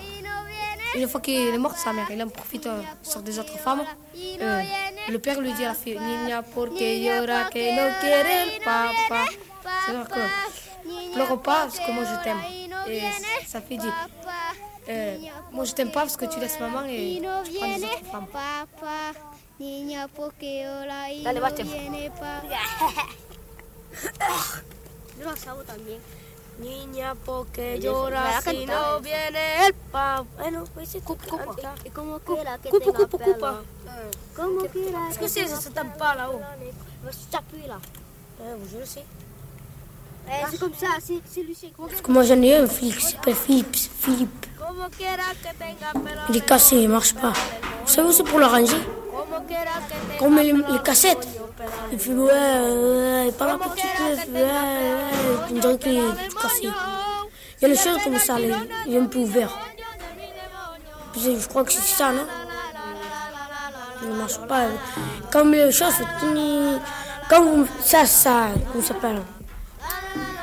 une 0.94 1.08
fois 1.08 1.20
qu'il 1.20 1.34
est 1.54 1.58
mort, 1.58 1.76
sa 1.76 1.92
mère 1.92 2.06
il 2.10 2.22
en 2.22 2.28
profite 2.28 2.66
euh, 2.66 2.82
sur 3.02 3.22
des 3.22 3.38
autres 3.38 3.58
femmes. 3.58 3.82
Euh, 4.40 4.62
le 5.08 5.18
père 5.18 5.40
lui 5.40 5.52
dit 5.52 5.64
à 5.64 5.68
la 5.68 5.74
fille 5.74 5.98
Niña 5.98 6.42
porque 6.42 6.80
llora 7.02 7.44
que 7.50 7.58
no 7.76 7.84
quiere 8.00 8.42
el 8.44 8.58
papa. 8.62 9.24
C'est-à-dire 9.86 10.08
que 10.08 11.14
pleure 11.14 11.42
pas 11.42 11.62
parce 11.66 11.78
que 11.78 11.90
moi 11.92 12.04
je 12.04 12.24
t'aime. 12.24 12.42
Et 12.88 13.00
sa 13.46 13.60
fille 13.60 13.78
dit 13.78 13.88
euh, 14.88 15.16
Moi 15.52 15.64
je 15.64 15.72
t'aime 15.72 15.90
pas 15.90 16.00
parce 16.00 16.16
que 16.16 16.26
tu 16.26 16.38
laisses 16.40 16.60
maman 16.60 16.84
et 16.88 17.20
no 17.20 17.30
tu 17.44 17.52
prends 17.58 17.68
des 17.76 17.84
autres 17.84 18.04
femmes. 18.10 18.26
Dale, 21.22 21.40
no 25.18 25.30
lo 25.30 25.36
sabo 25.36 25.62
también. 25.62 26.00
Niña, 26.58 27.14
porque 27.26 27.80
llora 27.80 28.40
si 28.40 28.64
no 28.66 29.00
viene 29.00 29.66
el 29.66 29.74
papá. 29.74 30.24
Bueno, 30.38 30.64
pues 30.72 30.96
como 31.04 32.18
quiera 32.20 32.58
que 32.58 32.70
Cupa, 32.70 32.92
cupa, 32.92 33.18
cupa. 33.18 33.62
Como 34.36 34.60
quiera 34.66 35.08
Est-ce 35.10 35.18
que 35.18 35.28
c'est 35.28 35.46
ça 35.48 35.84
pas 35.98 36.14
là-haut 36.14 36.40
là. 37.68 37.78
Je 38.72 38.84
sais. 38.84 39.04
C'est 40.50 40.58
comme 40.58 40.74
ça, 40.74 40.86
c'est 41.00 41.42
lui, 41.42 41.54
c'est 41.54 41.72
comme 41.74 41.88
Parce 41.88 42.00
que 42.00 42.10
moi 42.10 42.22
j'en 42.22 42.40
ai 42.40 42.56
un, 42.56 42.66
Philippe, 42.66 43.30
Philippe. 43.34 43.76
Philippe. 43.76 44.46
Il 46.28 46.36
est 46.36 46.46
cassé, 46.46 46.76
il 46.76 46.88
marche 46.88 47.14
pas. 47.14 47.32
Vous 47.84 47.92
savez 47.92 48.08
où 48.08 48.12
c'est 48.12 48.24
pour 48.24 48.38
quiera 48.38 48.54
que 48.54 50.18
Comme 50.18 50.36
les, 50.38 50.52
les 50.52 50.82
cassettes. 50.82 51.26
Il 51.92 51.98
fait 51.98 52.12
ouais, 52.12 52.24
ouais, 52.24 53.26
il 53.28 53.32
parle 53.32 53.52
un 53.52 53.68
petit 53.68 53.86
peu, 53.96 54.32
ouais, 54.32 54.42
ouais. 54.42 54.50
On 55.50 55.54
dirait 55.54 55.78
qu'il 55.78 55.98
est 55.98 56.34
cassé. 56.40 56.62
Il 56.62 57.62
y 57.62 57.64
a 57.64 57.68
les 57.68 57.76
choses 57.76 58.02
comme 58.02 58.18
ça, 58.18 58.38
là, 58.38 58.56
il 58.86 58.94
est 58.94 58.98
un 58.98 59.06
peu 59.06 59.18
ouvert. 59.18 59.50
Je 61.16 61.48
crois 61.48 61.64
que 61.64 61.72
c'est 61.72 61.80
ça, 61.80 62.10
non 62.12 62.26
Il 64.02 64.08
ne 64.08 64.14
marche 64.14 64.38
pas. 64.48 64.64
Comme 65.30 65.52
les 65.52 65.70
choses, 65.70 65.94
c'est 65.96 66.06
comme 67.28 67.66
ça, 67.80 68.04
ça, 68.06 68.48
comment 68.70 68.84
ça 68.84 68.88
s'appelle 68.94 69.22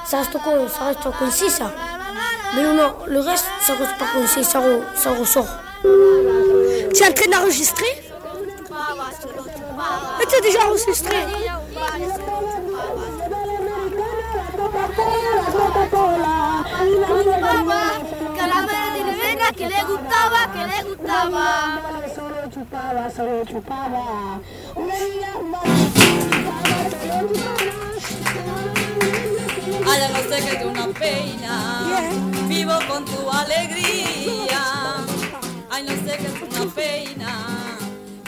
Ça 0.05 0.19
reste 0.19 0.38
quoi 0.41 0.69
Ça 0.69 0.86
reste 0.86 1.17
concis, 1.19 1.49
ça. 1.49 1.72
Mais 2.55 2.63
non, 2.63 2.73
non, 2.73 2.93
le 3.07 3.19
reste, 3.21 3.45
ça 3.61 3.73
pas 3.97 4.05
concis, 4.13 4.43
ça, 4.43 4.59
re- 4.59 4.83
ça 4.95 5.11
ressort. 5.11 5.47
Tu 5.83 7.03
es 7.03 7.07
en 7.07 7.13
train 7.13 7.31
d'enregistrer? 7.31 8.03
Mais 10.19 10.25
tu 10.25 10.35
as 10.35 10.41
déjà 10.41 10.59
enregistré. 10.67 11.15
Que 18.33 19.13
venga, 19.21 19.51
que 19.57 19.63
le 19.63 19.81
gustaba, 19.87 20.41
que 20.53 20.61
una 30.65 32.40
vivo 32.51 32.77
con 32.89 33.05
tu 33.05 33.31
alegría. 33.31 34.63
Ay, 35.69 35.83
no 35.83 35.93
sé 36.03 36.17
que 36.17 36.27
es 36.27 36.41
una 36.47 36.63
pena, 36.73 37.31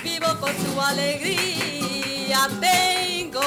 vivo 0.02 0.28
con 0.40 0.54
tu 0.64 0.80
alegría. 0.80 2.40
Tengo, 2.62 3.46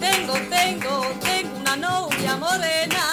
tengo, 0.00 0.34
tengo, 0.56 0.94
tengo 1.28 1.56
una 1.60 1.76
novia 1.76 2.36
morena. 2.36 3.04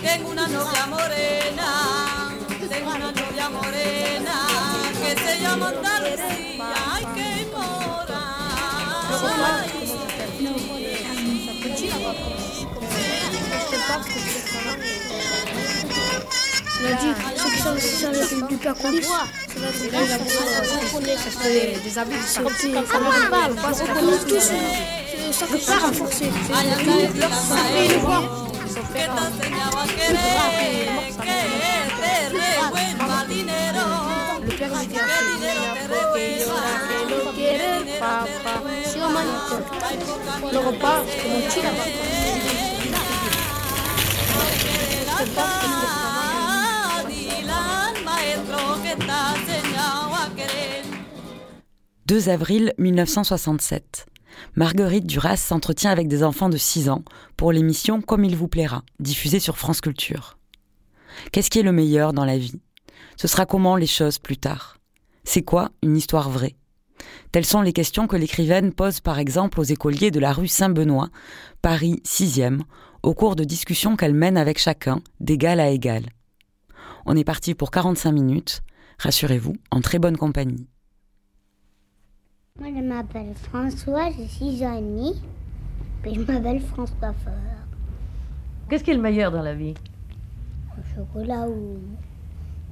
Tengo 0.00 0.30
una 0.30 0.46
novia 0.46 0.86
morena, 0.86 1.68
tengo 2.68 2.90
una 2.90 3.10
novia 3.20 3.48
morena 3.50 4.36
que 5.00 5.10
se 5.24 5.40
llama 5.40 5.68
Andalucía. 5.68 6.74
Ay, 6.92 7.04
qué 7.16 7.46
mora. 7.54 7.92
On 13.72 13.76
a 16.84 16.92
dit, 16.94 17.12
ceux 17.36 17.50
qui 17.50 17.58
sont 17.58 17.78
sur 17.78 18.10
les 18.10 18.22
super 18.24 18.74
connus, 18.74 19.02
ça 19.02 19.14
fait 21.40 21.78
des 21.82 21.98
habits 21.98 22.14
du. 22.16 22.42
Comme 22.42 22.54
si 22.54 22.72
ça 22.72 22.80
me 22.80 23.30
parle, 23.30 23.54
tous, 24.26 24.50
euh, 24.50 25.32
ça 25.32 25.46
pas 25.58 25.78
renforcer. 25.86 26.24
Ay, 26.26 26.30
C'est 26.50 26.82
anda, 26.82 26.92
une 26.92 27.16
es 27.16 27.20
la 27.20 27.28
ça 27.30 27.56
fait 27.56 27.86
une 27.86 28.00
voix. 28.00 28.22
que 28.62 28.90
te 28.92 29.10
enseñaba 29.10 29.82
a 29.82 29.94
querer, 29.96 30.86
que 31.08 31.32
te 32.00 32.46
revuelva 32.60 33.18
dinero, 33.28 33.86
que 34.44 34.52
dinero 35.30 35.64
te 35.72 35.94
revuelva, 35.94 36.60
que 36.88 37.04
no 37.08 37.32
quiere 41.52 42.21
2 52.12 52.28
avril 52.28 52.74
1967. 52.76 54.04
Marguerite 54.54 55.06
Duras 55.06 55.38
s'entretient 55.38 55.90
avec 55.90 56.08
des 56.08 56.22
enfants 56.22 56.50
de 56.50 56.58
6 56.58 56.90
ans 56.90 57.04
pour 57.38 57.52
l'émission 57.52 58.02
Comme 58.02 58.24
il 58.24 58.36
vous 58.36 58.48
plaira, 58.48 58.82
diffusée 59.00 59.40
sur 59.40 59.56
France 59.56 59.80
Culture. 59.80 60.36
Qu'est-ce 61.32 61.48
qui 61.48 61.58
est 61.58 61.62
le 61.62 61.72
meilleur 61.72 62.12
dans 62.12 62.26
la 62.26 62.36
vie? 62.36 62.60
Ce 63.16 63.28
sera 63.28 63.46
comment 63.46 63.76
les 63.76 63.86
choses 63.86 64.18
plus 64.18 64.36
tard 64.36 64.76
C'est 65.24 65.40
quoi 65.40 65.70
une 65.82 65.96
histoire 65.96 66.28
vraie? 66.28 66.56
Telles 67.30 67.46
sont 67.46 67.62
les 67.62 67.72
questions 67.72 68.06
que 68.06 68.16
l'écrivaine 68.16 68.74
pose 68.74 69.00
par 69.00 69.18
exemple 69.18 69.58
aux 69.58 69.64
écoliers 69.64 70.10
de 70.10 70.20
la 70.20 70.34
rue 70.34 70.48
Saint-Benoît, 70.48 71.08
Paris 71.62 72.02
6e, 72.04 72.60
au 73.02 73.14
cours 73.14 73.36
de 73.36 73.44
discussions 73.44 73.96
qu'elle 73.96 74.14
mène 74.14 74.36
avec 74.36 74.58
chacun, 74.58 75.00
d'égal 75.20 75.60
à 75.60 75.70
égal. 75.70 76.04
On 77.04 77.16
est 77.16 77.24
parti 77.24 77.54
pour 77.54 77.70
45 77.70 78.12
minutes, 78.12 78.62
rassurez-vous, 78.98 79.54
en 79.70 79.80
très 79.80 79.98
bonne 79.98 80.16
compagnie. 80.16 80.68
Moi, 82.60 82.68
je 82.76 82.82
m'appelle 82.82 83.34
François, 83.34 84.10
j'ai 84.16 84.28
6 84.28 84.62
ans 84.64 84.76
et 84.78 84.82
demi. 84.82 85.20
Puis 86.02 86.14
je 86.14 86.20
m'appelle 86.20 86.60
François 86.60 87.12
Fort. 87.24 87.32
Qu'est-ce 88.68 88.84
qui 88.84 88.90
est 88.90 88.94
le 88.94 89.00
meilleur 89.00 89.32
dans 89.32 89.42
la 89.42 89.54
vie? 89.54 89.74
Le 90.76 90.82
chocolat 90.94 91.48
ou, 91.48 91.78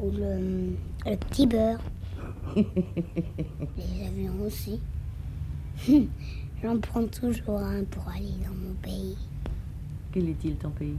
ou 0.00 0.10
le, 0.10 0.76
le 1.06 1.16
petit 1.16 1.46
beurre. 1.46 1.80
Les 2.56 4.06
avions 4.06 4.42
aussi. 4.44 4.80
J'en 6.62 6.78
prends 6.78 7.06
toujours 7.06 7.60
un 7.60 7.84
pour 7.84 8.06
aller 8.08 8.34
dans 8.44 8.54
mon 8.54 8.74
pays. 8.82 9.16
Quel 10.12 10.28
est-il 10.28 10.56
ton 10.56 10.70
pays? 10.70 10.96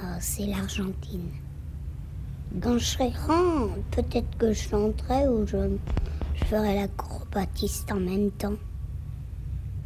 Ah, 0.00 0.18
c'est 0.20 0.46
l'Argentine. 0.46 1.28
Quand 2.62 2.78
je 2.78 2.84
serai 2.84 3.10
grand, 3.10 3.68
peut-être 3.90 4.38
que 4.38 4.52
je 4.52 4.68
chanterai 4.68 5.26
ou 5.28 5.46
je, 5.46 5.76
je 6.34 6.44
ferai 6.44 6.76
l'acrobatiste 6.76 7.90
en 7.90 8.00
même 8.00 8.30
temps. 8.30 8.56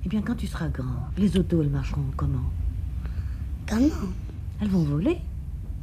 Eh 0.05 0.09
bien, 0.09 0.21
quand 0.21 0.35
tu 0.35 0.47
seras 0.47 0.69
grand, 0.69 1.09
les 1.17 1.37
autos, 1.37 1.63
elles 1.63 1.71
marcheront 1.71 2.05
comment? 2.17 2.51
Comment? 3.69 4.13
Elles 4.61 4.69
vont 4.69 4.85
voler 4.85 5.19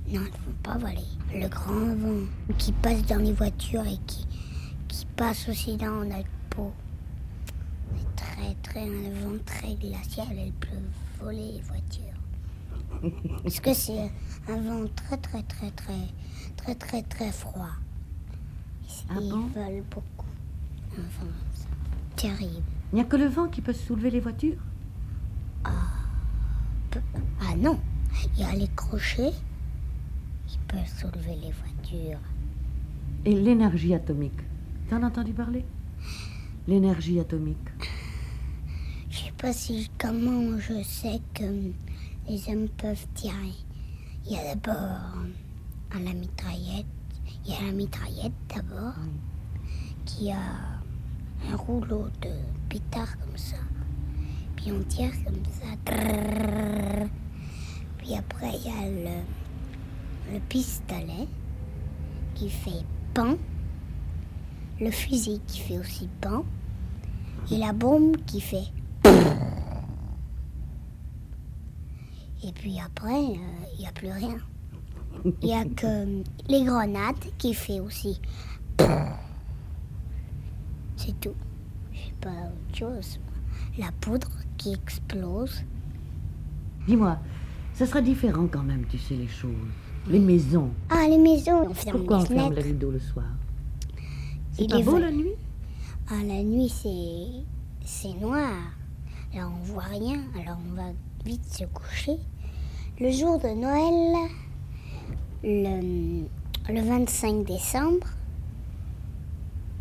Non, 0.08 0.22
elles 0.22 0.22
ne 0.22 0.22
vont 0.22 0.58
pas 0.62 0.78
voler. 0.78 1.08
Le 1.34 1.48
grand 1.48 1.96
vent 1.96 2.26
qui 2.58 2.72
passe 2.72 3.06
dans 3.08 3.22
les 3.24 3.34
voitures 3.34 3.86
et 3.86 3.98
qui, 4.06 4.28
qui 4.88 5.06
passe 5.16 5.50
aussi 5.50 5.76
dans 5.76 6.04
notre 6.04 6.30
peau. 6.50 6.72
C'est 7.96 8.16
très, 8.16 8.56
très, 8.62 8.84
un 8.84 9.12
vent 9.22 9.38
très 9.46 9.74
glacial. 9.76 10.28
Elle 10.32 10.52
peut 10.54 11.24
voler 11.24 11.54
les 11.54 11.62
voitures. 11.62 12.09
Parce 13.44 13.60
que 13.60 13.74
c'est 13.74 14.12
un 14.48 14.62
vent 14.62 14.86
très, 14.96 15.18
très, 15.18 15.44
très, 15.44 15.72
très, 15.72 16.08
très, 16.58 16.76
très, 16.76 17.02
très 17.04 17.32
froid. 17.32 17.72
Ils 19.12 19.30
volent 19.30 19.50
beaucoup. 19.90 20.26
Un 20.98 21.02
vent 21.02 21.32
terrible. 22.16 22.64
Il 22.92 22.96
n'y 22.96 23.02
a 23.02 23.06
que 23.06 23.16
le 23.16 23.28
vent 23.28 23.48
qui 23.48 23.62
peut 23.62 23.74
soulever 23.74 24.10
les 24.12 24.20
voitures? 24.20 24.58
Ah 25.64 27.56
non, 27.58 27.80
il 28.36 28.42
y 28.42 28.44
a 28.44 28.54
les 28.54 28.68
crochets 28.70 29.34
qui 30.48 30.58
peuvent 30.68 30.88
soulever 30.88 31.36
les 31.36 31.52
voitures. 31.52 32.20
Et 33.26 33.36
l'énergie 33.36 33.94
atomique? 33.94 34.42
T'en 34.90 35.04
as 35.04 35.08
entendu 35.08 35.34
parler? 35.34 35.66
L'énergie 36.68 37.20
atomique? 37.20 37.58
Je 39.10 39.18
sais 39.20 39.34
pas 39.38 39.54
si 39.54 39.90
comment 39.98 40.58
je 40.60 40.84
sais 40.84 41.22
que 41.34 41.72
les 42.30 42.48
hommes 42.48 42.70
peuvent 42.78 43.08
tirer. 43.16 43.56
Il 44.26 44.34
y 44.34 44.38
a 44.38 44.54
d'abord 44.54 45.16
à 45.92 46.00
la 46.00 46.14
mitraillette. 46.14 46.86
Il 47.44 47.52
y 47.52 47.56
a 47.56 47.66
la 47.66 47.72
mitraillette 47.72 48.34
d'abord 48.54 48.94
qui 50.06 50.32
a 50.32 50.38
un 51.52 51.56
rouleau 51.56 52.08
de 52.22 52.30
pétard 52.70 53.18
comme 53.18 53.38
ça. 53.38 53.58
Puis 54.56 54.72
on 54.72 54.84
tire 54.84 55.12
comme 55.24 55.44
ça. 55.46 55.92
Puis 57.98 58.16
après 58.16 58.52
il 58.58 58.68
y 58.68 58.70
a 58.70 58.90
le, 59.12 60.34
le 60.34 60.40
pistolet 60.42 61.28
qui 62.36 62.50
fait 62.50 62.86
pan. 63.16 63.38
Le 64.80 64.92
fusil 64.92 65.42
qui 65.48 65.60
fait 65.62 65.80
aussi 65.80 66.08
pan. 66.22 66.46
Et 67.52 67.58
la 67.58 67.74
bombe 67.74 68.18
qui 68.28 68.40
fait. 68.40 68.68
Et 72.44 72.52
puis 72.54 72.80
après, 72.84 73.14
euh, 73.14 73.66
il 73.74 73.80
n'y 73.80 73.88
a 73.88 73.92
plus 73.92 74.12
rien. 74.12 74.38
Il 75.42 75.48
n'y 75.48 75.54
a 75.54 75.66
que 75.66 76.24
les 76.48 76.64
grenades 76.64 77.16
qui 77.38 77.54
fait 77.54 77.80
aussi. 77.80 78.22
C'est 80.96 81.20
tout. 81.20 81.36
Je 81.92 82.00
sais 82.00 82.14
pas 82.22 82.30
autre 82.30 82.78
chose. 82.78 83.20
La 83.78 83.92
poudre 84.00 84.30
qui 84.58 84.74
explose. 84.74 85.64
Dis-moi, 86.88 87.18
ça 87.74 87.86
sera 87.86 88.02
différent 88.02 88.48
quand 88.48 88.64
même, 88.64 88.86
tu 88.90 88.98
sais, 88.98 89.16
les 89.16 89.28
choses. 89.28 89.52
Les 90.08 90.20
maisons. 90.20 90.70
Ah, 90.90 91.06
les 91.10 91.18
maisons, 91.18 91.68
on 91.70 91.74
ferme 91.74 91.98
Pourquoi 91.98 92.18
les 92.18 92.24
on 92.24 92.26
ferme 92.28 92.54
les 92.54 92.62
rideaux 92.62 92.92
le 92.92 93.00
soir 93.00 93.26
C'est 94.54 94.70
pas 94.70 94.82
beau 94.82 94.98
la 94.98 95.12
nuit? 95.12 95.36
Ah, 96.10 96.24
la 96.26 96.42
nuit, 96.42 96.70
c'est 96.70 97.44
c'est 97.86 98.14
noir. 98.14 98.54
Alors 99.34 99.52
on 99.60 99.64
voit 99.64 99.84
rien. 99.84 100.22
Alors 100.40 100.58
on 100.70 100.76
va 100.76 100.92
vite 101.26 101.46
se 101.46 101.66
coucher. 101.66 102.18
Le 103.02 103.12
jour 103.12 103.40
de 103.40 103.48
Noël, 103.48 104.30
le, 105.42 106.26
le 106.68 106.82
25 106.82 107.46
décembre, 107.46 108.08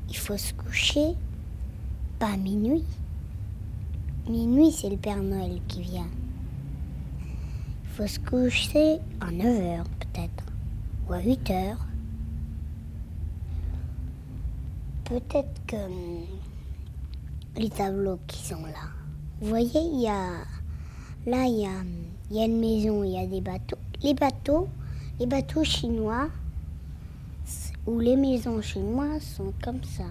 il 0.09 0.17
faut 0.17 0.37
se 0.37 0.55
coucher 0.55 1.17
pas 2.21 2.37
minuit. 2.37 2.85
Minuit, 4.29 4.71
c'est 4.71 4.89
le 4.89 4.97
Père 4.97 5.21
Noël 5.21 5.61
qui 5.67 5.83
vient. 5.83 6.07
Il 7.83 7.89
faut 7.91 8.07
se 8.07 8.21
coucher 8.21 8.99
à 9.21 9.33
9 9.33 9.63
heures 9.63 9.89
peut-être, 9.99 10.45
ou 11.09 11.13
à 11.13 11.21
8 11.21 11.51
heures. 11.51 11.87
Peut-être 15.07 15.67
que 15.67 15.77
les 17.57 17.71
tableaux 17.71 18.21
qui 18.29 18.47
sont 18.47 18.63
là. 18.63 18.93
Vous 19.41 19.49
voyez, 19.49 19.81
il 19.81 20.03
y 20.03 20.09
a 20.09 20.45
là, 21.27 21.47
il 21.47 21.63
y 21.63 21.67
a, 21.67 21.83
il 22.31 22.37
y 22.37 22.41
a 22.41 22.45
une 22.45 22.61
maison, 22.61 23.03
il 23.05 23.13
y 23.13 23.19
a 23.19 23.27
des 23.27 23.41
bateaux. 23.41 23.79
Les 24.03 24.15
bateaux, 24.15 24.69
les 25.19 25.27
bateaux 25.27 25.65
chinois 25.65 26.29
ou 27.87 28.01
les 28.01 28.17
maisons 28.17 28.61
chinoises 28.61 29.23
sont 29.23 29.53
comme 29.63 29.83
ça. 29.83 30.05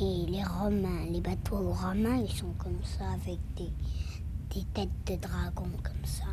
Et 0.00 0.26
les 0.26 0.42
Romains, 0.42 1.06
les 1.10 1.20
bateaux 1.20 1.72
romains, 1.72 2.16
ils 2.16 2.32
sont 2.32 2.52
comme 2.58 2.82
ça 2.82 3.04
avec 3.12 3.38
des, 3.56 4.64
têtes 4.74 4.88
de 5.06 5.16
dragon 5.16 5.70
comme 5.82 6.04
ça. 6.04 6.26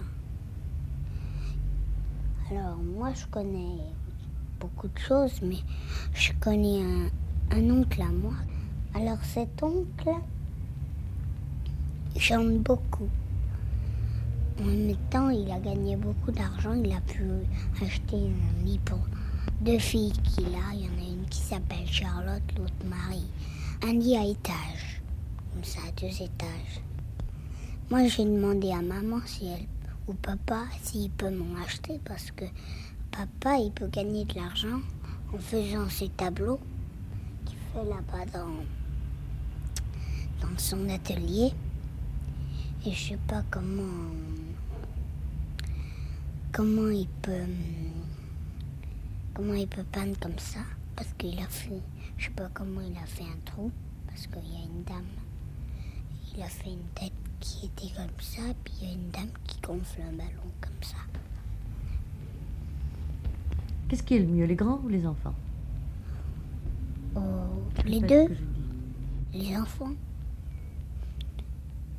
Alors 2.49 2.77
moi, 2.77 3.13
je 3.13 3.25
connais 3.27 3.77
beaucoup 4.59 4.87
de 4.87 4.97
choses, 4.97 5.41
mais 5.41 5.59
je 6.13 6.31
connais 6.41 6.81
un, 7.51 7.69
oncle 7.69 8.01
à 8.01 8.09
moi. 8.09 8.33
Alors 8.95 9.23
cet 9.23 9.61
oncle 9.61 10.09
chante 12.17 12.57
beaucoup. 12.59 13.09
En 14.59 14.65
même 14.65 14.95
temps, 15.09 15.29
il 15.29 15.49
a 15.51 15.59
gagné 15.59 15.95
beaucoup 15.95 16.31
d'argent. 16.31 16.73
Il 16.73 16.91
a 16.93 17.01
pu 17.01 17.23
acheter 17.81 18.17
un 18.17 18.65
lit 18.65 18.79
pour 18.85 18.99
deux 19.61 19.79
filles 19.79 20.13
qu'il 20.23 20.45
a. 20.45 20.73
Il 20.73 20.85
y 20.85 20.89
en 20.89 21.05
a 21.05 21.09
une 21.11 21.25
qui 21.29 21.39
s'appelle 21.39 21.87
Charlotte, 21.87 22.43
l'autre 22.57 22.85
Marie. 22.85 23.27
Un 23.81 23.93
lit 23.93 24.15
à 24.15 24.25
étage, 24.25 25.01
comme 25.51 25.63
ça, 25.63 25.79
à 25.87 25.91
deux 25.99 26.21
étages. 26.21 26.81
Moi, 27.89 28.07
j'ai 28.07 28.25
demandé 28.25 28.71
à 28.71 28.81
maman 28.81 29.19
si 29.25 29.47
elle 29.47 29.65
ou 30.07 30.13
papa 30.13 30.65
s'il 30.81 31.09
peut 31.11 31.29
m'en 31.29 31.61
acheter 31.63 31.99
parce 32.05 32.31
que 32.31 32.45
papa, 33.11 33.57
il 33.57 33.71
peut 33.71 33.87
gagner 33.87 34.25
de 34.25 34.35
l'argent 34.35 34.79
en 35.33 35.37
faisant 35.37 35.89
ses 35.89 36.09
tableaux 36.09 36.59
qu'il 37.45 37.57
fait 37.57 37.89
là-bas 37.89 38.25
dans, 38.33 38.63
dans 40.47 40.57
son 40.57 40.89
atelier. 40.89 41.53
Et 42.85 42.91
je 42.91 43.09
sais 43.09 43.19
pas 43.27 43.43
comment 43.49 44.11
comment 46.53 46.89
il 46.89 47.07
peut 47.21 47.33
comment 49.33 49.55
il 49.55 49.67
peut 49.67 49.83
peindre 49.91 50.17
comme 50.19 50.37
ça? 50.37 50.59
Parce 50.95 51.11
qu'il 51.17 51.37
a 51.39 51.47
fait 51.47 51.81
je 52.17 52.25
sais 52.25 52.31
pas 52.31 52.49
comment 52.53 52.81
il 52.81 52.95
a 52.97 53.05
fait 53.05 53.23
un 53.23 53.39
trou 53.43 53.71
parce 54.07 54.27
qu'il 54.27 54.53
y 54.53 54.55
a 54.55 54.63
une 54.63 54.83
dame 54.83 55.03
il 56.35 56.41
a 56.43 56.47
fait 56.47 56.69
une 56.69 56.87
tête 56.95 57.11
qui 57.39 57.65
était 57.65 57.93
comme 57.95 58.21
ça 58.21 58.43
puis 58.63 58.73
il 58.81 58.87
y 58.87 58.91
a 58.91 58.93
une 58.93 59.09
dame 59.09 59.31
qui 59.47 59.59
gonfle 59.61 60.01
un 60.01 60.13
ballon 60.13 60.49
comme 60.61 60.81
ça. 60.81 60.97
Qu'est-ce 63.89 64.03
qui 64.03 64.15
est 64.15 64.19
le 64.19 64.27
mieux, 64.27 64.45
les 64.45 64.55
grands 64.55 64.79
ou 64.83 64.89
les 64.89 65.05
enfants? 65.05 65.35
Oh, 67.15 67.19
les 67.85 67.99
deux. 67.99 68.35
les 69.33 69.55
enfants. 69.57 69.93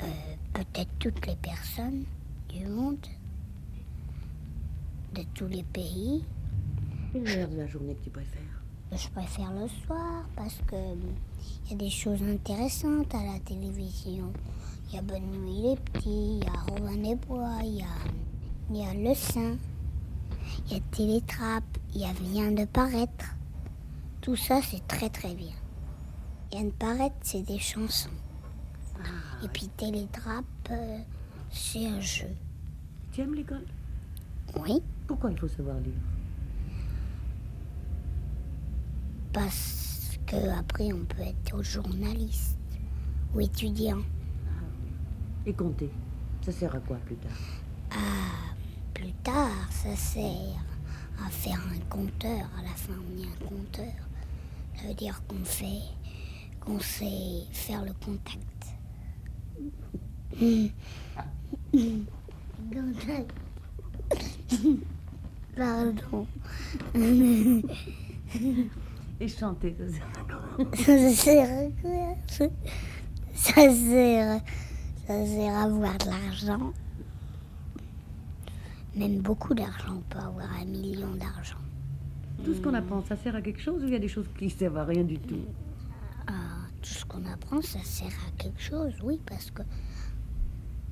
Euh, 0.02 0.06
peut-être 0.52 0.90
toutes 0.98 1.26
les 1.26 1.36
personnes 1.36 2.04
du 2.48 2.66
monde 2.66 2.98
de 5.14 5.22
tous 5.32 5.46
les 5.46 5.62
pays 5.62 6.24
Quelle 7.12 7.28
heure 7.28 7.48
de 7.48 7.56
la 7.56 7.66
journée 7.68 7.94
que 7.94 8.04
tu 8.04 8.10
préfères 8.10 8.62
Je 8.90 9.08
préfère 9.10 9.52
le 9.52 9.68
soir 9.68 10.24
parce 10.34 10.58
que 10.66 10.76
il 10.76 11.70
y 11.70 11.74
a 11.74 11.76
des 11.76 11.90
choses 11.90 12.22
intéressantes 12.22 13.14
à 13.14 13.24
la 13.24 13.38
télévision. 13.40 14.32
Il 14.88 14.96
y 14.96 14.98
a 14.98 15.02
Bonne 15.02 15.30
Nuit 15.30 15.62
les 15.62 15.76
Petits, 15.76 16.38
il 16.38 16.44
y 16.44 16.46
a 16.46 16.60
Robin 16.68 16.96
des 16.96 17.14
Bois, 17.14 17.58
il 17.62 17.76
y 17.76 17.82
a, 17.82 17.86
il 18.70 18.76
y 18.76 18.84
a 18.84 18.94
Le 18.94 19.14
Saint, 19.14 19.56
il 20.66 20.72
y 20.72 20.76
a 20.76 20.80
Télétrape, 20.90 21.78
il 21.94 22.00
y 22.00 22.04
a 22.04 22.12
Vient 22.12 22.50
de 22.50 22.64
paraître. 22.64 23.36
Tout 24.20 24.36
ça, 24.36 24.60
c'est 24.62 24.86
très 24.88 25.10
très 25.10 25.34
bien. 25.34 25.54
Vient 26.50 26.64
de 26.64 26.70
paraître, 26.70 27.16
c'est 27.22 27.42
des 27.42 27.58
chansons. 27.58 28.10
Et 29.44 29.48
puis 29.48 29.68
Télétrape, 29.76 30.44
euh, 30.70 30.98
c'est 31.50 31.86
un 31.86 32.00
jeu. 32.00 32.30
Tu 33.12 33.20
aimes 33.20 33.34
l'école? 33.34 33.66
Oui. 34.56 34.82
Pourquoi 35.06 35.30
il 35.30 35.38
faut 35.38 35.48
savoir 35.48 35.78
lire? 35.80 35.92
Parce 39.32 40.18
que 40.26 40.36
après 40.58 40.92
on 40.92 41.04
peut 41.04 41.22
être 41.22 41.62
journaliste 41.62 42.58
ou 43.34 43.40
étudiant. 43.40 44.02
Et 45.46 45.52
compter 45.52 45.90
Ça 46.42 46.52
sert 46.52 46.74
à 46.74 46.80
quoi 46.80 46.96
plus 46.98 47.16
tard? 47.16 47.32
Ah, 47.90 48.54
plus 48.94 49.12
tard, 49.22 49.70
ça 49.70 49.94
sert 49.94 50.64
à 51.24 51.28
faire 51.28 51.60
un 51.72 51.78
compteur. 51.90 52.48
À 52.58 52.62
la 52.62 52.70
fin, 52.70 52.94
on 52.94 53.22
est 53.22 53.26
un 53.26 53.46
compteur. 53.46 53.92
Ça 54.76 54.88
veut 54.88 54.94
dire 54.94 55.20
qu'on 55.28 55.44
fait, 55.44 55.82
qu'on 56.60 56.80
sait 56.80 57.44
faire 57.52 57.84
le 57.84 57.92
contact. 58.04 58.38
Pardon. 65.56 66.26
Et 69.20 69.28
chanter, 69.28 69.76
ça 69.78 69.88
sert 71.12 71.48
à 71.48 71.70
quoi 71.80 72.16
Ça 73.34 73.70
sert, 73.70 74.40
ça 75.06 75.26
sert 75.26 75.54
à 75.54 75.62
avoir 75.62 75.96
de 75.98 76.06
l'argent. 76.06 76.72
Même 78.96 79.18
beaucoup 79.20 79.54
d'argent. 79.54 79.98
On 79.98 80.00
peut 80.00 80.18
avoir 80.18 80.48
un 80.60 80.64
million 80.64 81.14
d'argent. 81.14 81.58
Tout 82.44 82.54
ce 82.54 82.60
qu'on 82.60 82.74
apprend, 82.74 83.02
ça 83.02 83.16
sert 83.16 83.36
à 83.36 83.40
quelque 83.40 83.60
chose 83.60 83.82
ou 83.82 83.86
il 83.86 83.92
y 83.92 83.96
a 83.96 84.00
des 84.00 84.08
choses 84.08 84.28
qui 84.36 84.50
servent 84.50 84.78
à 84.78 84.84
rien 84.84 85.04
du 85.04 85.18
tout? 85.18 85.44
Ah, 86.26 86.32
tout 86.82 86.92
ce 86.92 87.04
qu'on 87.04 87.24
apprend, 87.26 87.62
ça 87.62 87.78
sert 87.84 88.08
à 88.08 88.42
quelque 88.42 88.60
chose, 88.60 88.92
oui, 89.02 89.20
parce 89.24 89.50
que 89.50 89.62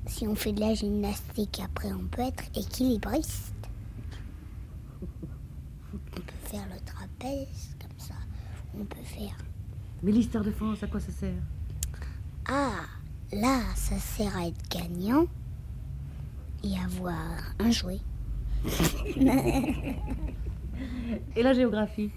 si 0.07 0.27
on 0.27 0.35
fait 0.35 0.51
de 0.51 0.59
la 0.59 0.73
gymnastique, 0.73 1.61
après, 1.63 1.91
on 1.93 2.05
peut 2.05 2.21
être 2.21 2.43
équilibriste. 2.55 3.53
On 5.01 5.97
peut 6.15 6.21
faire 6.45 6.65
le 6.67 6.79
trapèze, 6.85 7.75
comme 7.79 7.97
ça. 7.97 8.15
On 8.79 8.85
peut 8.85 9.03
faire. 9.03 9.37
Mais 10.01 10.11
l'histoire 10.11 10.43
de 10.43 10.51
France, 10.51 10.83
à 10.83 10.87
quoi 10.87 10.99
ça 10.99 11.11
sert? 11.11 11.41
Ah, 12.47 12.81
là, 13.31 13.61
ça 13.75 13.97
sert 13.97 14.35
à 14.37 14.47
être 14.47 14.69
gagnant 14.69 15.25
et 16.63 16.77
avoir 16.79 17.53
un 17.59 17.71
jouet. 17.71 17.99
Et 21.35 21.43
la 21.43 21.53
géographie? 21.53 22.11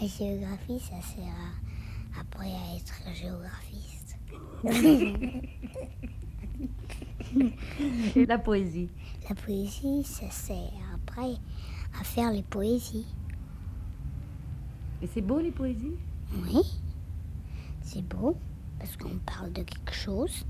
La 0.00 0.06
géographie, 0.06 0.80
ça 0.80 1.00
sert 1.02 1.24
à, 1.24 2.20
après 2.20 2.50
à 2.50 2.76
être 2.76 3.02
géographiste. 3.14 4.16
Et 8.16 8.26
la 8.26 8.38
poésie 8.38 8.88
La 9.28 9.34
poésie, 9.34 10.04
ça 10.04 10.30
sert 10.30 10.56
après 10.94 11.34
à 12.00 12.04
faire 12.04 12.30
les 12.30 12.42
poésies. 12.42 13.06
Et 15.02 15.06
c'est 15.06 15.20
beau 15.20 15.40
les 15.40 15.50
poésies? 15.50 15.96
Oui, 16.44 16.62
c'est 17.82 18.02
beau 18.02 18.36
parce 18.78 18.96
qu'on 18.96 19.18
parle 19.26 19.52
de 19.52 19.62
quelque 19.62 19.92
chose. 19.92 20.46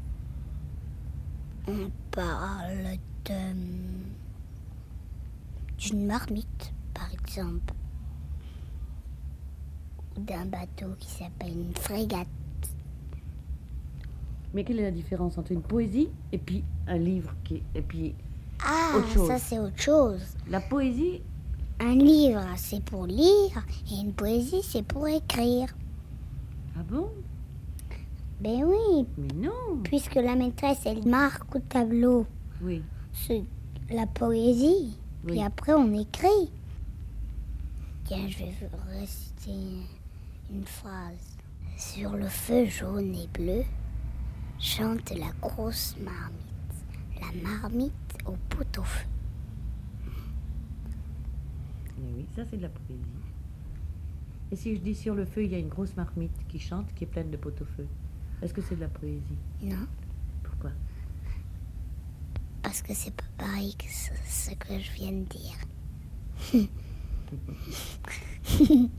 On 1.67 1.91
parle 2.11 2.99
de 3.25 3.93
d'une 5.79 6.07
marmite, 6.07 6.73
par 6.95 7.13
exemple, 7.13 7.75
ou 10.17 10.21
d'un 10.21 10.47
bateau 10.47 10.95
qui 10.99 11.09
s'appelle 11.09 11.53
une 11.53 11.75
frégate. 11.75 12.29
Mais 14.55 14.65
quelle 14.65 14.79
est 14.81 14.83
la 14.85 14.91
différence 14.91 15.39
entre 15.39 15.53
une 15.53 15.63
poésie 15.63 16.09
et 16.33 16.39
puis 16.39 16.63
un 16.87 16.99
livre 16.99 17.35
qui 17.45 17.57
est- 17.57 17.63
et 17.75 17.83
puis 17.83 18.15
Ah, 18.65 18.97
autre 18.97 19.09
chose? 19.09 19.29
ça 19.29 19.39
c'est 19.39 19.59
autre 19.59 19.79
chose. 19.81 20.21
La 20.49 20.61
poésie, 20.61 21.23
Un 21.81 21.95
livre, 21.97 22.45
c'est 22.57 22.85
pour 22.85 23.07
lire, 23.07 23.65
et 23.91 24.01
une 24.01 24.13
poésie, 24.13 24.63
c'est 24.63 24.85
pour 24.85 25.09
écrire. 25.09 25.75
ah 26.79 26.83
bon? 26.89 27.09
Ben 28.41 28.63
oui, 28.65 29.07
Mais 29.19 29.35
non 29.47 29.79
puisque 29.83 30.15
la 30.17 30.35
maîtresse, 30.37 30.81
elle 30.85 31.05
marque 31.09 31.55
au 31.57 31.59
tableau 31.61 32.27
Oui. 32.63 32.83
ce- 33.13 33.43
la 33.91 34.07
poésie, 34.07 34.97
Oui. 35.25 35.33
puis 35.33 35.43
après 35.43 35.73
on 35.73 35.93
écrit. 35.95 36.51
Tiens, 38.05 38.29
je 38.29 38.39
vais 38.39 38.53
vous 38.61 38.99
réciter 39.01 39.87
une 40.53 40.65
phrase. 40.65 41.37
Sur 41.79 42.13
le 42.13 42.27
feu 42.27 42.67
jaune 42.67 43.15
et 43.15 43.29
bleu, 43.33 43.63
chante 44.63 45.11
la 45.11 45.31
grosse 45.41 45.97
marmite, 46.03 46.41
la 47.21 47.33
marmite 47.51 47.93
au 48.25 48.37
pot-au-feu. 48.49 49.07
Mais 51.99 52.13
oui, 52.17 52.27
ça 52.37 52.45
c'est 52.49 52.57
de 52.57 52.63
la 52.63 52.69
poésie. 52.69 53.03
Et 54.53 54.57
si 54.57 54.77
je 54.77 54.81
dis 54.81 54.95
sur 54.95 55.15
le 55.15 55.25
feu, 55.25 55.45
il 55.45 55.51
y 55.51 55.55
a 55.57 55.59
une 55.59 55.69
grosse 55.69 55.97
marmite 55.97 56.47
qui 56.49 56.59
chante, 56.61 56.87
qui 56.95 57.05
est 57.05 57.07
pleine 57.09 57.31
de 57.31 57.37
pot-au-feu, 57.37 57.87
est-ce 58.41 58.55
que 58.55 58.63
c'est 58.63 58.77
de 58.77 58.83
la 58.83 58.89
poésie? 58.89 59.21
Non, 59.63 59.87
Pourquoi? 60.45 60.71
Parce 62.63 62.83
que 62.83 62.95
c'est 62.95 63.15
pas 63.15 63.25
pareil 63.39 63.75
que 63.75 63.87
ce, 63.91 64.11
ce 64.27 64.55
que 64.55 64.79
je 64.79 64.93
viens 64.93 65.13
de 65.13 65.25
dire. 65.25 65.57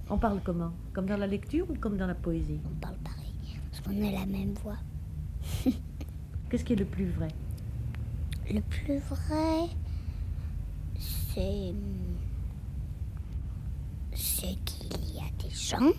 On 0.09 0.17
parle 0.17 0.41
comment? 0.43 0.73
Comme 0.91 1.05
dans 1.05 1.17
la 1.17 1.27
lecture 1.27 1.69
ou 1.69 1.75
comme 1.75 1.95
dans 1.97 2.07
la 2.07 2.15
poésie? 2.15 2.59
On 2.65 2.75
parle 2.79 2.97
pareil, 2.97 3.59
parce 3.71 3.81
qu'on 3.81 4.05
a 4.05 4.11
la 4.11 4.25
même 4.25 4.53
voix. 4.63 4.77
Qu'est-ce 6.49 6.63
qui 6.63 6.73
est 6.73 6.77
le 6.77 6.85
plus 6.85 7.09
vrai? 7.09 7.29
Le 8.49 8.61
plus 8.61 8.99
vrai, 8.99 9.69
c'est. 10.99 11.73
Qu'il 14.65 15.15
y 15.15 15.19
a 15.19 15.31
des 15.41 15.49
gens. 15.55 15.93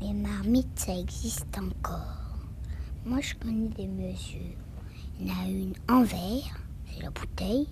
Les 0.00 0.12
marmites, 0.12 0.78
ça 0.78 0.94
existe 0.94 1.56
encore. 1.56 2.36
Moi, 3.06 3.20
je 3.22 3.34
connais 3.34 3.68
des 3.70 3.86
mesures. 3.86 4.58
Il 5.18 5.26
y 5.26 5.30
en 5.30 5.34
a 5.34 5.48
une 5.48 5.74
en 5.88 6.02
verre, 6.02 6.60
c'est 6.86 7.02
la 7.02 7.10
bouteille. 7.10 7.66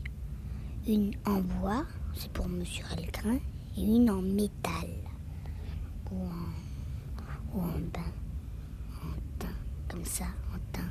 Une 0.89 1.13
en 1.27 1.41
bois, 1.43 1.85
c'est 2.15 2.33
pour 2.33 2.49
mesurer 2.49 2.97
le 3.05 3.13
grain. 3.13 3.39
Et 3.77 3.83
une 3.83 4.09
en 4.11 4.23
métal, 4.23 4.89
ou 6.11 6.17
en, 6.25 7.59
ou 7.59 7.63
en 7.63 7.79
bain, 7.93 8.13
comme 9.95 10.05
ça, 10.05 10.25
en 10.53 10.59
teint. 10.73 10.91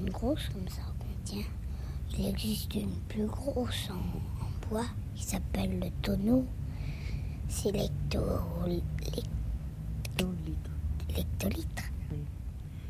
Une 0.00 0.10
grosse 0.10 0.48
comme 0.48 0.68
ça 0.68 0.82
contient. 0.98 1.44
Il 2.18 2.26
existe 2.26 2.74
une 2.74 2.90
plus 3.08 3.26
grosse 3.26 3.88
en, 3.88 3.94
en 4.44 4.48
bois 4.68 4.86
qui 5.14 5.22
s'appelle 5.22 5.78
le 5.78 5.90
tonneau. 6.02 6.44
C'est 7.48 7.70
l'hecto... 7.70 8.18
l'hectolitre. 11.16 11.84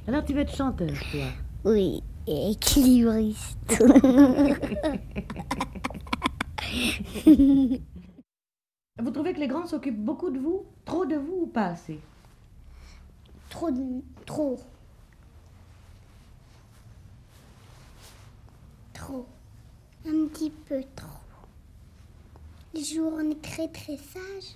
Alors 0.09 0.25
tu 0.25 0.33
vas 0.33 0.41
être 0.41 0.57
chanteur, 0.57 0.89
toi? 1.13 1.27
Oui, 1.65 2.03
et 2.27 2.53
équilibriste. 2.53 3.59
Vous 8.99 9.11
trouvez 9.11 9.35
que 9.35 9.41
les 9.41 9.49
grands 9.49 9.67
s'occupent 9.67 10.03
beaucoup 10.03 10.31
de 10.31 10.39
vous? 10.39 10.65
Trop 10.87 11.05
de 11.05 11.17
vous 11.17 11.41
ou 11.43 11.47
pas 11.47 11.67
assez? 11.67 11.99
Trop, 13.51 13.71
de- 13.71 14.03
trop. 14.25 14.59
Trop. 19.01 19.27
Un 20.07 20.27
petit 20.29 20.51
peu 20.51 20.83
trop. 20.95 21.09
Les 22.75 22.85
jours, 22.85 23.15
on 23.17 23.31
est 23.31 23.41
très 23.41 23.67
très 23.69 23.97
sage. 23.97 24.55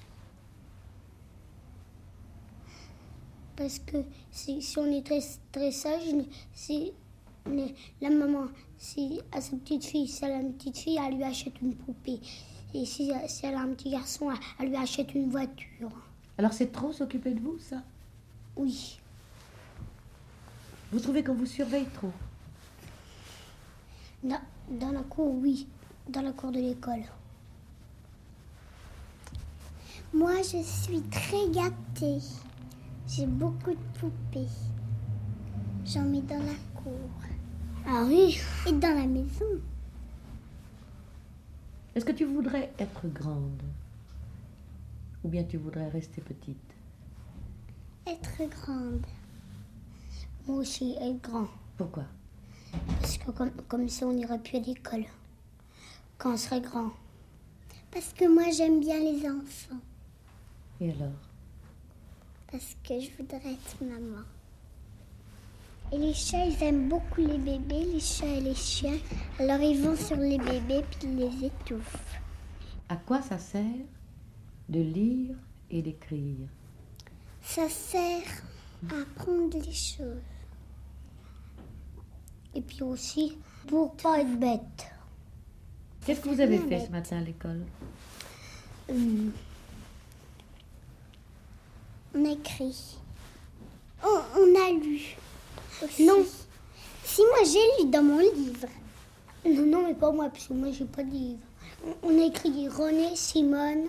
Parce 3.56 3.78
que 3.78 4.04
si, 4.30 4.60
si 4.60 4.78
on 4.78 4.84
est 4.84 5.06
très, 5.06 5.20
très 5.50 5.70
sage, 5.70 6.02
si 6.52 6.92
la 7.46 8.10
maman, 8.10 8.48
si 8.76 9.18
à 9.32 9.40
sa 9.40 9.56
petite 9.56 9.86
fille, 9.86 10.08
si 10.08 10.22
elle 10.22 10.32
a 10.32 10.40
une 10.40 10.52
petite 10.52 10.76
fille, 10.76 10.98
elle 11.02 11.16
lui 11.16 11.24
achète 11.24 11.58
une 11.62 11.74
poupée. 11.74 12.20
Et 12.74 12.84
si, 12.84 13.12
si 13.28 13.46
elle 13.46 13.54
a 13.54 13.60
un 13.60 13.68
petit 13.68 13.90
garçon, 13.90 14.30
elle, 14.30 14.38
elle 14.60 14.68
lui 14.68 14.76
achète 14.76 15.14
une 15.14 15.30
voiture. 15.30 15.90
Alors 16.36 16.52
c'est 16.52 16.70
trop 16.70 16.92
s'occuper 16.92 17.32
de 17.32 17.40
vous, 17.40 17.58
ça? 17.58 17.82
Oui. 18.56 18.98
Vous 20.92 21.00
trouvez 21.00 21.24
qu'on 21.24 21.34
vous 21.34 21.46
surveille 21.46 21.88
trop? 21.94 22.12
Dans, 24.24 24.40
dans 24.70 24.90
la 24.92 25.02
cour, 25.02 25.34
oui. 25.34 25.68
Dans 26.08 26.22
la 26.22 26.32
cour 26.32 26.50
de 26.50 26.58
l'école. 26.58 27.04
Moi, 30.12 30.38
je 30.38 30.62
suis 30.62 31.02
très 31.02 31.48
gâtée. 31.50 32.20
J'ai 33.06 33.26
beaucoup 33.26 33.72
de 33.72 33.98
poupées. 34.00 34.48
J'en 35.84 36.02
mets 36.02 36.22
dans 36.22 36.38
la 36.42 36.54
cour. 36.74 37.10
Ah 37.86 38.02
oui 38.06 38.38
Et 38.66 38.72
dans 38.72 38.96
la 38.96 39.06
maison. 39.06 39.60
Est-ce 41.94 42.04
que 42.04 42.12
tu 42.12 42.24
voudrais 42.24 42.72
être 42.78 43.06
grande? 43.08 43.62
Ou 45.22 45.28
bien 45.28 45.44
tu 45.44 45.58
voudrais 45.58 45.88
rester 45.88 46.22
petite? 46.22 46.56
Être 48.06 48.48
grande. 48.50 49.06
Moi 50.46 50.58
aussi, 50.58 50.96
être 51.00 51.20
grand. 51.22 51.48
Pourquoi? 51.76 52.04
Comme, 53.32 53.50
comme 53.68 53.88
ça, 53.88 54.06
on 54.06 54.12
n'irait 54.12 54.38
plus 54.38 54.58
à 54.58 54.60
l'école. 54.60 55.04
Quand 56.18 56.34
on 56.34 56.36
serait 56.36 56.60
grand. 56.60 56.90
Parce 57.90 58.12
que 58.12 58.26
moi, 58.26 58.50
j'aime 58.50 58.80
bien 58.80 58.98
les 58.98 59.28
enfants. 59.28 59.80
Et 60.80 60.90
alors? 60.90 61.10
Parce 62.50 62.76
que 62.82 63.00
je 63.00 63.10
voudrais 63.16 63.52
être 63.52 63.82
maman. 63.82 64.22
Et 65.92 65.98
les 65.98 66.14
chats, 66.14 66.44
ils 66.44 66.62
aiment 66.62 66.88
beaucoup 66.88 67.20
les 67.20 67.38
bébés, 67.38 67.84
les 67.84 68.00
chats 68.00 68.26
et 68.26 68.40
les 68.40 68.54
chiens. 68.54 68.98
Alors 69.38 69.60
ils 69.60 69.80
vont 69.80 69.96
sur 69.96 70.16
les 70.16 70.38
bébés 70.38 70.84
puis 70.90 71.08
ils 71.08 71.16
les 71.16 71.46
étouffent. 71.46 72.18
À 72.88 72.96
quoi 72.96 73.22
ça 73.22 73.38
sert 73.38 73.64
de 74.68 74.80
lire 74.80 75.36
et 75.70 75.82
d'écrire? 75.82 76.48
Ça 77.42 77.68
sert 77.68 78.42
à 78.90 79.02
apprendre 79.02 79.58
les 79.58 79.72
choses. 79.72 80.22
Et 82.54 82.60
puis 82.60 82.82
aussi 82.82 83.36
pour 83.66 83.94
pas 83.96 84.20
être 84.20 84.38
bête. 84.38 84.86
Qu'est-ce 86.04 86.20
que 86.20 86.28
vous 86.28 86.40
avez 86.40 86.58
fait 86.58 86.66
bête. 86.66 86.86
ce 86.86 86.92
matin 86.92 87.18
à 87.18 87.20
l'école? 87.20 87.64
Hum. 88.90 89.32
On 92.14 92.24
a 92.24 92.30
écrit. 92.30 92.98
On, 94.04 94.20
on 94.36 94.66
a 94.66 94.70
lu. 94.72 95.16
Non. 96.00 96.24
Si 97.04 97.22
moi 97.22 97.38
j'ai 97.44 97.84
lu 97.84 97.90
dans 97.90 98.02
mon 98.02 98.18
livre. 98.18 98.68
Non, 99.46 99.66
non, 99.66 99.86
mais 99.86 99.94
pas 99.94 100.10
moi, 100.10 100.28
parce 100.30 100.46
que 100.46 100.52
moi 100.54 100.70
j'ai 100.70 100.84
pas 100.84 101.02
de 101.02 101.10
livre. 101.10 101.40
On, 102.02 102.08
on 102.08 102.22
a 102.22 102.26
écrit 102.26 102.68
René, 102.68 103.16
Simone. 103.16 103.88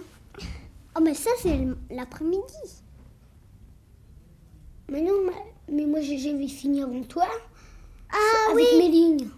Oh, 0.98 1.02
mais 1.02 1.14
ça 1.14 1.30
c'est 1.42 1.68
l'après-midi. 1.90 2.82
Mais 4.90 5.02
non, 5.02 5.14
mais, 5.26 5.74
mais 5.74 5.86
moi 5.86 6.02
j'ai 6.02 6.18
jamais 6.18 6.48
fini 6.48 6.82
avant 6.82 7.04
toi. 7.04 7.28
Ah 8.16 8.52
avec 8.52 8.66
mes 8.78 8.90
lignes. 8.90 9.30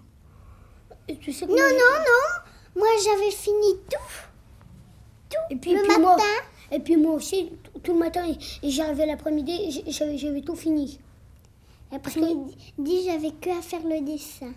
Et 1.07 1.17
tu 1.17 1.31
sais 1.33 1.45
non, 1.47 1.55
non, 1.55 1.61
non. 1.63 2.79
Moi 2.81 2.87
j'avais 3.03 3.31
fini 3.31 3.75
tout. 3.89 4.13
Tout. 5.29 5.37
Et 5.49 5.55
puis, 5.55 5.73
Le 5.73 5.79
et 5.79 5.87
puis 5.87 5.97
moi, 5.99 6.15
matin 6.15 6.23
et 6.71 6.79
puis 6.79 6.97
moi 6.97 7.13
aussi, 7.13 7.51
tout- 7.63 7.79
tout 7.79 7.93
le 7.93 7.99
matin, 7.99 8.25
et, 8.27 8.37
et 8.65 8.69
j'arrivais 8.69 9.05
l'après-midi, 9.05 9.83
j'avais, 9.87 10.41
tout 10.41 10.55
fini. 10.55 10.99
Après-midi, 11.91 13.03
j'avais 13.05 13.31
que 13.31 13.57
à 13.57 13.61
faire 13.61 13.83
le 13.83 14.01
dessin. 14.05 14.51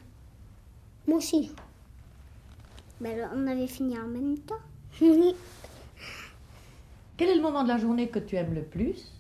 Moi 1.07 1.19
aussi. 1.19 1.53
Ben, 3.01 3.31
on 3.35 3.47
avait 3.47 3.69
fini 3.69 3.97
en 3.99 4.09
même 4.09 4.39
temps. 4.39 4.57
Quel 7.17 7.29
est 7.29 7.35
le 7.37 7.43
moment 7.43 7.63
de 7.63 7.69
la 7.69 7.79
journée 7.79 8.09
que 8.09 8.19
tu 8.19 8.35
aimes 8.37 8.55
le 8.55 8.63
plus? 8.65 9.13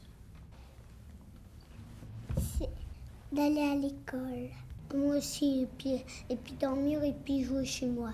D'aller 3.32 3.62
à 3.62 3.74
l'école. 3.76 4.50
Moi 4.94 5.16
aussi, 5.18 5.62
et 5.62 5.66
puis, 5.78 6.02
et 6.28 6.36
puis 6.36 6.54
dormir, 6.54 7.02
et 7.04 7.12
puis 7.24 7.44
jouer 7.44 7.64
chez 7.64 7.86
moi. 7.86 8.12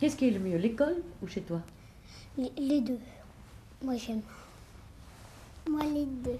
Qu'est-ce 0.00 0.16
qui 0.16 0.26
est 0.26 0.30
le 0.32 0.40
mieux, 0.40 0.56
l'école 0.58 1.02
ou 1.22 1.28
chez 1.28 1.42
toi? 1.42 1.60
Les, 2.36 2.50
les 2.58 2.80
deux. 2.80 2.98
Moi 3.84 3.96
j'aime. 3.96 4.22
Moi 5.70 5.84
les 5.84 6.06
deux. 6.06 6.38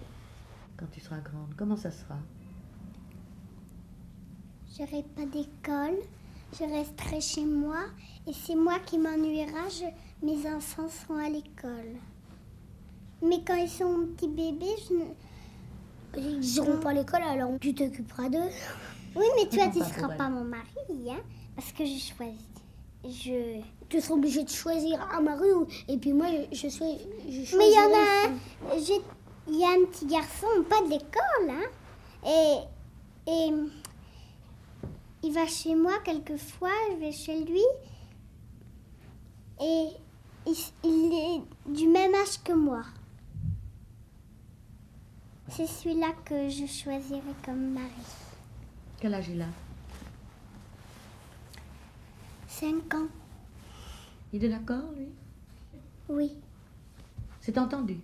Quand 0.76 0.86
tu 0.90 1.00
seras 1.00 1.18
grande, 1.20 1.54
comment 1.56 1.76
ça 1.76 1.90
sera? 1.92 2.16
J'aurai 4.76 5.02
pas 5.14 5.26
d'école, 5.26 5.98
je 6.58 6.64
resterai 6.64 7.20
chez 7.20 7.44
moi 7.44 7.84
et 8.26 8.32
c'est 8.32 8.54
moi 8.56 8.78
qui 8.80 8.98
m'ennuiera, 8.98 9.68
je- 9.68 10.26
mes 10.26 10.52
enfants 10.52 10.88
seront 10.88 11.18
à 11.24 11.28
l'école. 11.28 11.94
Mais 13.22 13.42
quand 13.46 13.54
ils 13.54 13.68
sont 13.68 14.06
petits 14.16 14.28
bébés, 14.28 14.74
je 14.88 14.94
ne... 14.94 15.04
Ils 16.16 16.38
n'iront 16.40 16.78
pas 16.78 16.90
à 16.90 16.94
l'école, 16.94 17.22
alors 17.22 17.50
tu 17.60 17.74
t'occuperas 17.74 18.28
d'eux. 18.28 18.38
Oui, 19.16 19.24
mais 19.36 19.48
toi, 19.48 19.68
tu 19.72 19.78
ne 19.78 19.84
seras 19.84 20.08
pas 20.16 20.28
mon 20.28 20.44
mari, 20.44 20.66
hein, 21.10 21.20
parce 21.56 21.72
que 21.72 21.84
je 21.84 21.98
choisis. 21.98 22.40
Je... 23.04 23.60
Tu 23.88 24.00
seras 24.00 24.14
obligé 24.14 24.44
de 24.44 24.48
choisir 24.48 25.00
un 25.12 25.20
mari 25.20 25.48
et 25.88 25.96
puis 25.98 26.12
moi, 26.12 26.26
je, 26.50 26.56
je 26.56 26.68
suis... 26.68 26.98
Je 27.28 27.56
Mais 27.56 27.68
il 27.68 27.74
y 27.74 27.78
en 27.78 27.92
a 27.92 28.74
un. 28.74 28.78
j'ai- 28.78 29.02
Il 29.48 29.56
y 29.58 29.64
a 29.64 29.70
un 29.70 29.84
petit 29.90 30.06
garçon, 30.06 30.46
pas 30.68 30.80
de 30.82 30.90
l'école, 30.90 31.50
hein. 31.50 32.66
Et, 33.26 33.30
et 33.30 33.50
il 35.24 35.32
va 35.32 35.46
chez 35.46 35.74
moi 35.74 35.92
quelquefois, 36.04 36.70
je 36.92 36.96
vais 37.04 37.12
chez 37.12 37.40
lui. 37.44 37.64
Et 39.60 39.88
il, 40.46 40.56
il 40.84 41.12
est 41.12 41.70
du 41.70 41.88
même 41.88 42.14
âge 42.14 42.42
que 42.44 42.52
moi. 42.52 42.82
C'est 45.54 45.66
celui-là 45.66 46.12
que 46.24 46.48
je 46.48 46.64
choisirai 46.64 47.20
comme 47.44 47.74
mari. 47.74 47.90
Quel 48.98 49.12
âge 49.12 49.28
il 49.28 49.42
a? 49.42 49.48
5 52.48 52.94
ans, 52.94 53.08
Il 54.32 54.42
est 54.42 54.48
d'accord, 54.48 54.90
lui? 54.96 55.08
Oui. 56.08 56.32
C'est 57.42 57.58
entendu. 57.58 57.98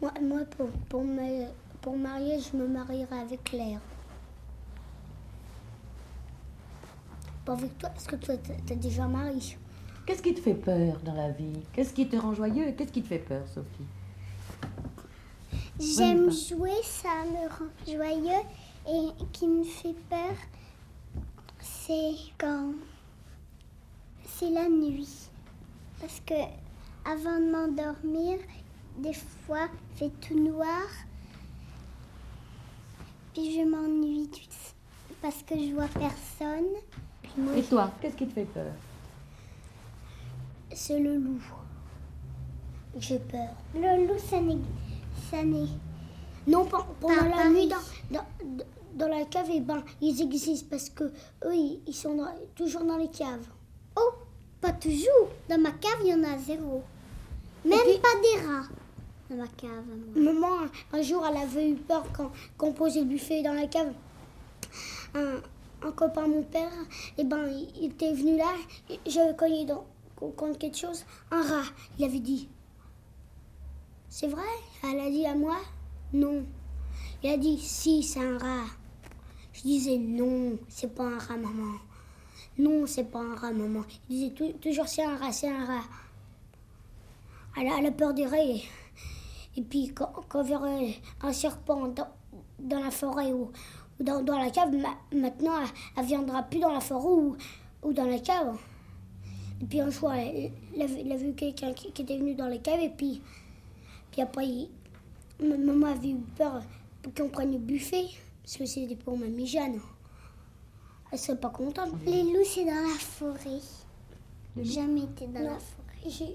Moi, 0.00 0.12
moi 0.22 0.44
pour, 0.56 0.70
pour, 0.88 1.04
me, 1.04 1.46
pour 1.80 1.98
marier, 1.98 2.38
je 2.38 2.56
me 2.56 2.68
marierai 2.68 3.18
avec 3.18 3.42
Claire. 3.42 3.80
Pas 7.44 7.54
avec 7.54 7.76
toi, 7.76 7.88
parce 7.88 8.06
que 8.06 8.14
toi, 8.14 8.36
t'es 8.36 8.76
déjà 8.76 9.08
marié. 9.08 9.56
Qu'est-ce 10.06 10.22
qui 10.22 10.32
te 10.32 10.40
fait 10.40 10.54
peur 10.54 11.00
dans 11.00 11.14
la 11.14 11.30
vie? 11.32 11.64
Qu'est-ce 11.72 11.92
qui 11.92 12.08
te 12.08 12.14
rend 12.14 12.34
joyeux? 12.34 12.72
Qu'est-ce 12.76 12.92
qui 12.92 13.02
te 13.02 13.08
fait 13.08 13.18
peur, 13.18 13.48
Sophie? 13.48 13.86
J'aime 15.80 16.30
jouer, 16.30 16.82
ça 16.82 17.24
me 17.24 17.48
rend 17.48 17.70
joyeux. 17.86 18.42
Et 18.90 19.08
qui 19.32 19.46
me 19.46 19.64
fait 19.64 19.94
peur, 20.08 20.34
c'est 21.60 22.14
quand 22.38 22.72
c'est 24.26 24.50
la 24.50 24.68
nuit. 24.68 25.28
Parce 26.00 26.20
que 26.24 26.34
avant 27.04 27.38
de 27.38 27.50
m'endormir, 27.50 28.38
des 28.98 29.12
fois, 29.12 29.68
il 29.92 29.98
fait 29.98 30.12
tout 30.20 30.38
noir. 30.38 30.86
Puis 33.34 33.54
je 33.54 33.64
m'ennuie 33.64 34.30
parce 35.20 35.42
que 35.42 35.54
je 35.54 35.74
vois 35.74 35.88
personne. 35.88 36.74
Puis 37.22 37.32
moi, 37.36 37.56
Et 37.56 37.62
toi, 37.62 37.90
qu'est-ce 38.00 38.16
qui 38.16 38.26
te 38.26 38.32
fait 38.32 38.44
peur? 38.44 38.72
C'est 40.72 40.98
le 40.98 41.16
loup. 41.16 41.42
J'ai 42.98 43.18
peur. 43.18 43.50
Le 43.74 44.06
loup, 44.06 44.18
ça 44.18 44.40
n'est. 44.40 44.58
Non, 46.46 46.64
pas- 46.64 46.86
pendant 47.00 47.24
la 47.24 47.30
Paris. 47.30 47.50
nuit, 47.50 47.68
dans, 47.68 47.76
dans, 48.18 48.64
dans 48.94 49.08
la 49.08 49.24
cave, 49.26 49.48
eh 49.52 49.60
ben, 49.60 49.82
ils 50.00 50.20
existent 50.22 50.66
parce 50.70 50.88
que 50.88 51.04
eux, 51.04 51.54
ils, 51.54 51.80
ils 51.86 51.94
sont 51.94 52.14
dans- 52.14 52.32
toujours 52.54 52.84
dans 52.84 52.96
les 52.96 53.08
caves. 53.10 53.46
Oh, 53.96 54.10
pas 54.60 54.72
toujours. 54.72 55.28
Dans 55.48 55.58
ma 55.60 55.72
cave, 55.72 55.98
il 56.04 56.08
y 56.10 56.14
en 56.14 56.24
a 56.24 56.38
zéro. 56.38 56.82
Même 57.64 57.78
pas 58.00 58.08
des 58.22 58.46
rats 58.46 58.68
dans 59.30 59.36
ma 59.36 59.46
cave. 59.48 59.84
moi. 60.14 60.32
Maman, 60.32 60.68
un 60.92 61.02
jour, 61.02 61.24
elle 61.28 61.36
avait 61.36 61.70
eu 61.70 61.74
peur 61.74 62.04
quand, 62.16 62.30
quand 62.56 62.68
on 62.68 62.72
posait 62.72 63.00
le 63.00 63.06
buffet 63.06 63.42
dans 63.42 63.52
la 63.52 63.66
cave. 63.66 63.92
Un, 65.14 65.36
un 65.86 65.92
copain, 65.92 66.26
mon 66.26 66.42
père, 66.42 66.70
eh 67.18 67.24
ben, 67.24 67.46
il, 67.48 67.68
il 67.80 67.90
était 67.90 68.12
venu 68.12 68.36
là, 68.36 68.52
et 68.90 68.98
j'avais 69.06 69.36
cogné 69.36 69.64
dans, 69.66 69.84
contre 70.36 70.58
quelque 70.58 70.76
chose, 70.78 71.04
un 71.30 71.42
rat, 71.42 71.64
il 71.98 72.04
avait 72.04 72.18
dit. 72.20 72.48
C'est 74.20 74.26
vrai? 74.26 74.42
Elle 74.82 74.98
a 74.98 75.08
dit 75.08 75.24
à 75.26 75.36
moi, 75.36 75.58
non. 76.12 76.44
Il 77.22 77.30
a 77.30 77.36
dit, 77.36 77.56
si, 77.56 78.02
c'est 78.02 78.18
un 78.18 78.36
rat. 78.36 78.66
Je 79.52 79.62
disais, 79.62 79.96
non, 79.96 80.58
c'est 80.68 80.92
pas 80.92 81.04
un 81.04 81.18
rat, 81.18 81.36
maman. 81.36 81.74
Non, 82.58 82.84
c'est 82.84 83.04
pas 83.04 83.20
un 83.20 83.36
rat, 83.36 83.52
maman. 83.52 83.84
Il 84.10 84.16
disait 84.16 84.30
tou- 84.32 84.58
toujours, 84.60 84.88
c'est 84.88 85.04
un 85.04 85.16
rat, 85.16 85.30
c'est 85.30 85.48
un 85.48 85.64
rat. 85.64 85.84
Elle 87.60 87.68
a, 87.68 87.78
elle 87.78 87.94
peur 87.94 88.12
des 88.12 88.26
rats. 88.26 88.38
Et, 89.56 89.62
puis, 89.62 89.92
quand, 89.94 90.10
quand 90.28 90.40
on 90.40 90.42
verrait 90.42 90.96
un 91.22 91.32
serpent 91.32 91.86
dans, 91.86 92.08
dans 92.58 92.80
la 92.80 92.90
forêt 92.90 93.32
ou, 93.32 93.52
dans, 94.00 94.20
dans 94.20 94.36
la 94.40 94.50
cave, 94.50 94.74
ma- 94.74 94.98
maintenant, 95.16 95.60
elle, 95.62 95.68
elle 95.96 96.06
viendra 96.06 96.42
plus 96.42 96.58
dans 96.58 96.72
la 96.72 96.80
forêt 96.80 97.06
ou, 97.06 97.36
ou 97.84 97.92
dans 97.92 98.06
la 98.06 98.18
cave. 98.18 98.58
Et 99.62 99.64
puis 99.64 99.80
un 99.80 99.90
jour, 99.90 100.12
elle, 100.12 100.50
a 100.82 101.16
vu- 101.16 101.34
quelqu'un 101.34 101.72
qui 101.72 102.02
était 102.02 102.18
venu 102.18 102.34
dans 102.34 102.48
la 102.48 102.58
cave. 102.58 102.80
Et 102.80 102.90
puis, 102.90 103.22
puis 104.18 104.22
après, 104.24 104.46
il- 104.48 104.70
ma- 105.40 105.56
maman 105.56 105.86
avait 105.92 106.10
eu 106.10 106.16
peur 106.36 106.64
qu'on 107.16 107.28
prenne 107.28 107.52
le 107.52 107.58
buffet. 107.58 108.06
Parce 108.42 108.56
que 108.56 108.66
c'était 108.66 108.96
pour 108.96 109.16
mamie 109.16 109.46
Jeanne. 109.46 109.80
Elle 111.12 111.18
serait 111.20 111.38
pas 111.38 111.50
contente. 111.50 111.92
Les 112.04 112.24
loups, 112.24 112.44
c'est 112.44 112.64
dans 112.64 112.82
la 112.82 112.98
forêt. 112.98 113.60
Jamais 114.60 115.02
été 115.04 115.28
dans 115.28 115.38
Non, 115.40 115.50
la 115.50 115.58
forêt. 115.60 116.34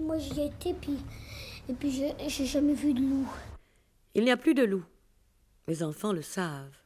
Moi, 0.00 0.18
j'y 0.18 0.40
étais, 0.40 0.74
puis, 0.74 0.98
et 1.68 1.72
puis 1.74 1.92
j'ai 2.26 2.46
jamais 2.46 2.74
vu 2.74 2.92
de 2.92 3.00
loup. 3.00 3.28
Il 4.16 4.24
n'y 4.24 4.32
a 4.32 4.36
plus 4.36 4.54
de 4.54 4.64
loup. 4.64 4.84
Les 5.68 5.84
enfants 5.84 6.12
le 6.12 6.22
savent. 6.22 6.76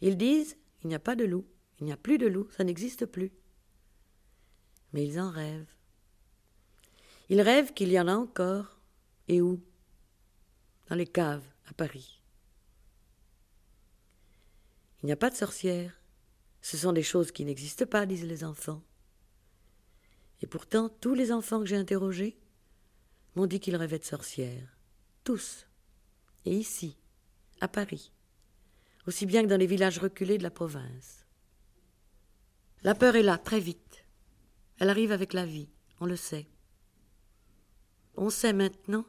Ils 0.00 0.16
disent 0.16 0.56
il 0.82 0.88
n'y 0.88 0.94
a 0.94 0.98
pas 0.98 1.14
de 1.14 1.24
loup, 1.24 1.44
il 1.80 1.84
n'y 1.86 1.92
a 1.92 1.96
plus 1.98 2.16
de 2.16 2.26
loup, 2.26 2.48
ça 2.56 2.64
n'existe 2.64 3.04
plus. 3.04 3.32
Mais 4.94 5.04
ils 5.04 5.20
en 5.20 5.30
rêvent. 5.30 5.74
Ils 7.28 7.42
rêvent 7.42 7.74
qu'il 7.74 7.92
y 7.92 8.00
en 8.00 8.08
a 8.08 8.14
encore. 8.16 8.77
Et 9.28 9.40
où? 9.40 9.62
Dans 10.88 10.96
les 10.96 11.06
caves, 11.06 11.44
à 11.66 11.74
Paris. 11.74 12.22
Il 15.02 15.06
n'y 15.06 15.12
a 15.12 15.16
pas 15.16 15.30
de 15.30 15.36
sorcières. 15.36 16.00
Ce 16.60 16.76
sont 16.76 16.92
des 16.92 17.02
choses 17.02 17.30
qui 17.30 17.44
n'existent 17.44 17.86
pas, 17.86 18.06
disent 18.06 18.24
les 18.24 18.42
enfants. 18.42 18.82
Et 20.42 20.46
pourtant, 20.46 20.88
tous 20.88 21.14
les 21.14 21.30
enfants 21.30 21.60
que 21.60 21.66
j'ai 21.66 21.76
interrogés 21.76 22.38
m'ont 23.36 23.46
dit 23.46 23.60
qu'ils 23.60 23.76
rêvaient 23.76 23.98
de 23.98 24.04
sorcières. 24.04 24.76
Tous. 25.24 25.66
Et 26.44 26.54
ici, 26.56 26.96
à 27.60 27.68
Paris. 27.68 28.12
Aussi 29.06 29.26
bien 29.26 29.42
que 29.42 29.48
dans 29.48 29.56
les 29.56 29.66
villages 29.66 29.98
reculés 29.98 30.38
de 30.38 30.42
la 30.42 30.50
province. 30.50 31.26
La 32.82 32.94
peur 32.94 33.16
est 33.16 33.22
là, 33.22 33.38
très 33.38 33.60
vite. 33.60 34.04
Elle 34.78 34.90
arrive 34.90 35.12
avec 35.12 35.32
la 35.32 35.44
vie, 35.44 35.68
on 36.00 36.06
le 36.06 36.16
sait. 36.16 36.48
On 38.16 38.30
sait 38.30 38.52
maintenant 38.52 39.04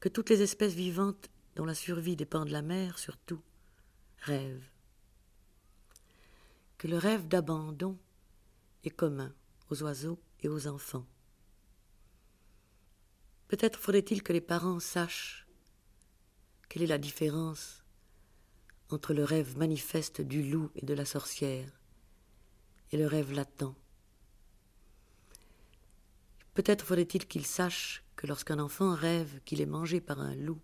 que 0.00 0.08
toutes 0.08 0.30
les 0.30 0.42
espèces 0.42 0.72
vivantes 0.72 1.30
dont 1.56 1.64
la 1.64 1.74
survie 1.74 2.16
dépend 2.16 2.44
de 2.44 2.52
la 2.52 2.62
mère 2.62 2.98
surtout, 2.98 3.42
rêve. 4.18 4.64
Que 6.78 6.88
le 6.88 6.96
rêve 6.96 7.28
d'abandon 7.28 7.98
est 8.84 8.90
commun 8.90 9.34
aux 9.68 9.82
oiseaux 9.82 10.18
et 10.40 10.48
aux 10.48 10.66
enfants. 10.66 11.06
Peut-être 13.48 13.78
faudrait-il 13.78 14.22
que 14.22 14.32
les 14.32 14.40
parents 14.40 14.80
sachent 14.80 15.46
quelle 16.68 16.82
est 16.82 16.86
la 16.86 16.98
différence 16.98 17.82
entre 18.88 19.12
le 19.12 19.24
rêve 19.24 19.58
manifeste 19.58 20.20
du 20.20 20.48
loup 20.48 20.70
et 20.76 20.86
de 20.86 20.94
la 20.94 21.04
sorcière 21.04 21.68
et 22.92 22.96
le 22.96 23.06
rêve 23.06 23.32
latent. 23.32 23.74
Peut-être 26.54 26.84
faudrait-il 26.84 27.26
qu'ils 27.26 27.46
sachent 27.46 28.02
que 28.20 28.26
lorsqu'un 28.26 28.58
enfant 28.58 28.94
rêve 28.94 29.40
qu'il 29.46 29.62
est 29.62 29.66
mangé 29.66 29.98
par 29.98 30.20
un 30.20 30.34
loup, 30.34 30.60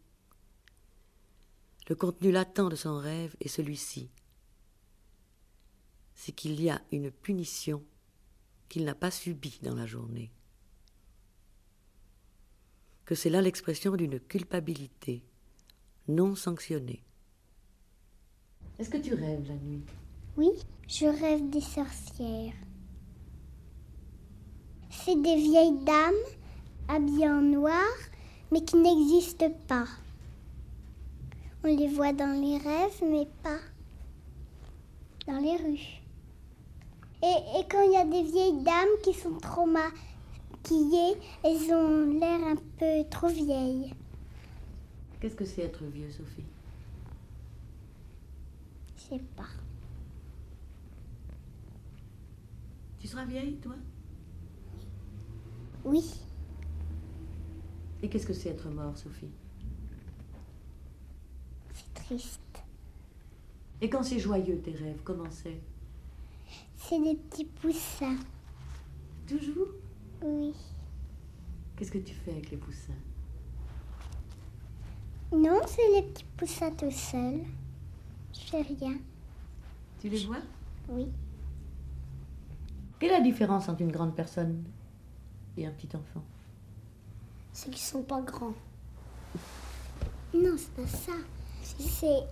le 1.88 1.94
contenu 1.94 2.30
latent 2.30 2.68
de 2.68 2.76
son 2.76 2.98
rêve 2.98 3.34
est 3.40 3.48
celui-ci. 3.48 4.10
C'est 6.12 6.32
qu'il 6.32 6.60
y 6.60 6.68
a 6.68 6.82
une 6.92 7.10
punition 7.10 7.82
qu'il 8.68 8.84
n'a 8.84 8.94
pas 8.94 9.10
subie 9.10 9.58
dans 9.62 9.74
la 9.74 9.86
journée. 9.86 10.30
Que 13.06 13.14
c'est 13.14 13.30
là 13.30 13.40
l'expression 13.40 13.96
d'une 13.96 14.20
culpabilité 14.20 15.24
non 16.08 16.34
sanctionnée. 16.34 17.02
Est-ce 18.78 18.90
que 18.90 18.98
tu 18.98 19.14
rêves 19.14 19.48
la 19.48 19.54
nuit? 19.54 19.86
Oui, 20.36 20.50
je 20.88 21.06
rêve 21.06 21.48
des 21.48 21.62
sorcières. 21.62 22.52
C'est 24.90 25.22
des 25.22 25.36
vieilles 25.36 25.82
dames 25.86 26.14
habillées 26.88 27.28
en 27.28 27.42
noir, 27.42 27.86
mais 28.50 28.64
qui 28.64 28.76
n'existent 28.76 29.50
pas. 29.66 29.86
On 31.64 31.68
les 31.68 31.88
voit 31.88 32.12
dans 32.12 32.40
les 32.40 32.58
rêves, 32.58 33.02
mais 33.02 33.26
pas 33.42 33.58
dans 35.26 35.38
les 35.38 35.56
rues. 35.56 36.00
Et, 37.22 37.58
et 37.58 37.64
quand 37.68 37.82
il 37.82 37.92
y 37.92 37.96
a 37.96 38.04
des 38.04 38.22
vieilles 38.22 38.62
dames 38.62 38.96
qui 39.02 39.12
sont 39.12 39.38
trop 39.38 39.66
maquillées, 39.66 41.16
elles 41.42 41.72
ont 41.72 42.18
l'air 42.20 42.40
un 42.44 42.56
peu 42.78 43.08
trop 43.10 43.28
vieilles. 43.28 43.92
Qu'est-ce 45.20 45.34
que 45.34 45.44
c'est 45.44 45.62
être 45.62 45.82
vieux, 45.84 46.10
Sophie? 46.10 46.44
Je 48.96 49.02
sais 49.02 49.22
pas. 49.34 49.48
Tu 53.00 53.08
seras 53.08 53.24
vieille, 53.24 53.56
toi? 53.56 53.74
Oui. 55.84 56.04
Et 58.02 58.08
qu'est-ce 58.08 58.26
que 58.26 58.32
c'est 58.32 58.50
être 58.50 58.68
mort, 58.68 58.96
Sophie 58.96 59.30
C'est 61.72 61.94
triste. 61.94 62.40
Et 63.80 63.88
quand 63.90 64.02
c'est 64.02 64.18
joyeux, 64.18 64.58
tes 64.58 64.72
rêves, 64.72 65.00
comment 65.04 65.30
c'est 65.30 65.60
C'est 66.76 67.02
des 67.02 67.14
petits 67.14 67.44
poussins. 67.44 68.16
Toujours 69.26 69.68
Oui. 70.22 70.54
Qu'est-ce 71.76 71.90
que 71.90 71.98
tu 71.98 72.14
fais 72.14 72.32
avec 72.32 72.50
les 72.50 72.56
poussins 72.56 72.92
Non, 75.32 75.60
c'est 75.66 75.88
les 75.94 76.02
petits 76.02 76.24
poussins 76.36 76.70
tout 76.70 76.90
seuls. 76.90 77.42
Je 78.32 78.40
fais 78.40 78.62
rien. 78.62 78.96
Tu 80.00 80.08
les 80.08 80.24
vois 80.24 80.40
Oui. 80.88 81.08
Quelle 82.98 83.10
est 83.10 83.18
la 83.18 83.20
différence 83.20 83.68
entre 83.68 83.82
une 83.82 83.92
grande 83.92 84.14
personne 84.14 84.64
et 85.56 85.66
un 85.66 85.70
petit 85.70 85.94
enfant 85.94 86.22
C'est 87.58 87.70
qu'ils 87.70 87.80
sont 87.80 88.02
pas 88.02 88.20
grands. 88.20 88.52
Non, 90.34 90.56
c'est 90.58 90.74
pas 90.74 90.86
ça. 90.86 91.12
C'est 91.62 92.22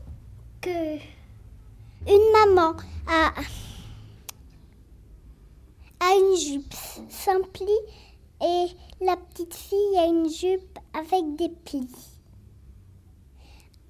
que 0.61 0.97
une 2.07 2.33
maman 2.55 2.77
a, 3.07 3.33
a 6.01 6.15
une 6.15 6.37
jupe 6.37 6.75
simple 7.09 7.63
et 8.43 8.67
la 9.01 9.17
petite 9.17 9.55
fille 9.55 9.97
a 9.99 10.05
une 10.05 10.29
jupe 10.29 10.79
avec 10.93 11.37
des 11.37 11.49
plis. 11.49 11.89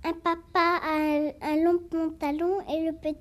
Un 0.04 0.12
papa 0.12 0.78
a 0.84 0.94
un, 0.94 1.32
un 1.42 1.64
long 1.64 1.80
pantalon 1.90 2.60
et 2.68 2.86
le, 2.86 2.92
pe- 2.92 3.18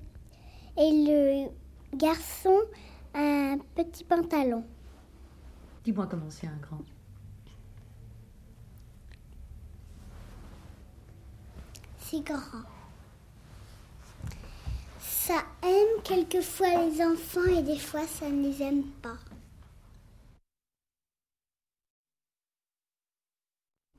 et 0.78 1.48
le 1.50 1.96
garçon 1.98 2.60
a 3.12 3.18
un 3.54 3.58
petit 3.74 4.04
pantalon. 4.04 4.62
Dis-moi 5.82 6.06
comment 6.06 6.30
c'est 6.30 6.46
un 6.46 6.56
grand. 6.62 6.78
Grand. 12.20 12.62
Ça 15.00 15.42
aime 15.62 16.02
quelquefois 16.04 16.84
les 16.84 17.02
enfants 17.02 17.44
et 17.46 17.62
des 17.62 17.78
fois 17.78 18.06
ça 18.06 18.28
ne 18.28 18.48
les 18.48 18.62
aime 18.62 18.84
pas. 19.02 19.16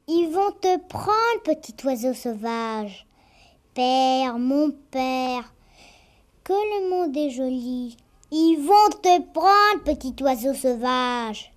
Ils 0.08 0.30
vont 0.32 0.52
te 0.52 0.78
prendre, 0.88 1.42
petit 1.44 1.76
oiseau 1.84 2.14
sauvage. 2.14 3.08
Père, 3.74 4.38
mon 4.38 4.72
père, 4.92 5.52
que 6.44 6.54
le 6.54 6.90
monde 6.90 7.18
est 7.18 7.32
joli. 7.32 7.98
Ils 8.32 8.58
vont 8.58 8.90
te 9.02 9.22
prendre, 9.34 9.84
petit 9.84 10.16
oiseau 10.22 10.54
sauvage. 10.54 11.52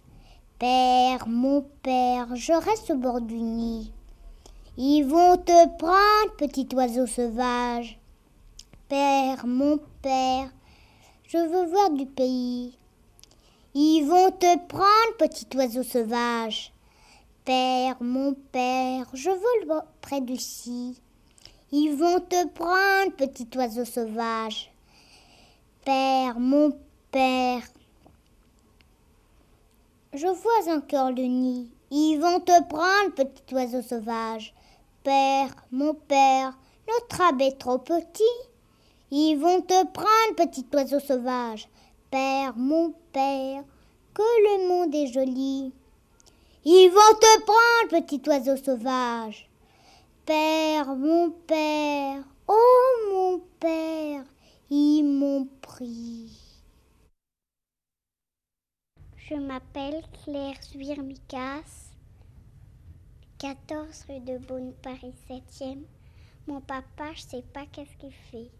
Père, 0.58 1.28
mon 1.28 1.62
père, 1.82 2.34
je 2.34 2.52
reste 2.52 2.90
au 2.90 2.96
bord 2.96 3.20
du 3.20 3.36
nid. 3.36 3.92
Ils 4.80 5.02
vont 5.02 5.36
te 5.36 5.76
prendre, 5.76 6.36
petit 6.36 6.68
oiseau 6.72 7.08
sauvage. 7.08 7.98
Père, 8.88 9.44
mon 9.44 9.80
père, 10.02 10.52
je 11.26 11.36
veux 11.36 11.66
voir 11.66 11.90
du 11.90 12.06
pays. 12.06 12.78
Ils 13.74 14.04
vont 14.04 14.30
te 14.30 14.56
prendre, 14.68 15.16
petit 15.18 15.48
oiseau 15.56 15.82
sauvage. 15.82 16.72
Père, 17.44 17.96
mon 18.00 18.34
père, 18.52 19.08
je 19.14 19.30
vole 19.30 19.82
près 20.00 20.20
du 20.20 20.36
si. 20.36 20.96
Ils 21.72 21.96
vont 21.96 22.20
te 22.20 22.46
prendre, 22.46 23.16
petit 23.16 23.48
oiseau 23.56 23.84
sauvage. 23.84 24.70
Père, 25.84 26.38
mon 26.38 26.70
père, 27.10 27.62
je 30.12 30.28
vois 30.28 30.72
encore 30.72 31.10
le 31.10 31.24
nid. 31.24 31.68
Ils 31.90 32.18
vont 32.20 32.38
te 32.38 32.62
prendre, 32.68 33.12
petit 33.16 33.52
oiseau 33.56 33.82
sauvage. 33.82 34.54
Père, 35.08 35.48
mon 35.72 35.94
père, 35.94 36.52
notre 36.86 37.22
abbé 37.22 37.46
est 37.46 37.58
trop 37.58 37.78
petit. 37.78 38.22
Ils 39.10 39.36
vont 39.36 39.62
te 39.62 39.86
prendre, 39.86 40.36
petit 40.36 40.66
oiseau 40.74 41.00
sauvage. 41.00 41.66
Père, 42.10 42.54
mon 42.54 42.92
père, 43.10 43.64
que 44.12 44.20
le 44.20 44.68
monde 44.68 44.94
est 44.94 45.06
joli. 45.06 45.72
Ils 46.66 46.90
vont 46.90 47.18
te 47.18 47.40
prendre, 47.40 48.04
petit 48.04 48.20
oiseau 48.28 48.58
sauvage. 48.62 49.48
Père, 50.26 50.94
mon 50.94 51.30
père, 51.30 52.22
oh 52.46 53.08
mon 53.10 53.40
père, 53.60 54.24
ils 54.68 55.04
m'ont 55.04 55.48
pris. 55.62 56.38
Je 59.16 59.36
m'appelle 59.36 60.02
Claire 60.22 60.62
Zwirmikas, 60.70 61.87
14 63.38 64.06
rue 64.08 64.18
de 64.18 64.36
Beaune, 64.38 64.72
Paris 64.82 65.14
7e. 65.30 65.84
Mon 66.48 66.60
papa, 66.60 67.12
je 67.14 67.20
sais 67.20 67.44
pas 67.54 67.66
qu'est-ce 67.66 67.96
qu'il 67.96 68.12
fait. 68.12 68.50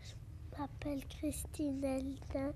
Je 0.00 0.56
m'appelle 0.56 1.04
Christine 1.08 1.82
Eldin, 1.82 2.52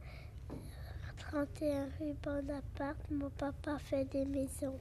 31 1.17 1.89
rue 1.99 2.15
Bonaparte. 2.23 3.11
Mon 3.11 3.31
papa 3.31 3.81
fait 3.81 4.05
des 4.05 4.27
maisons. 4.27 4.79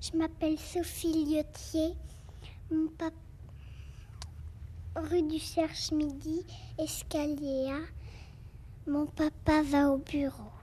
Je 0.00 0.16
m'appelle 0.16 0.58
Sophie 0.58 1.26
Liotier. 1.26 1.92
Mon 2.70 2.88
papa 2.88 3.14
rue 4.96 5.22
du 5.22 5.38
Cherche 5.38 5.92
Midi, 5.92 6.46
escalier 6.78 7.70
A. 7.70 8.90
Mon 8.90 9.04
papa 9.04 9.62
va 9.62 9.90
au 9.90 9.98
bureau. 9.98 10.53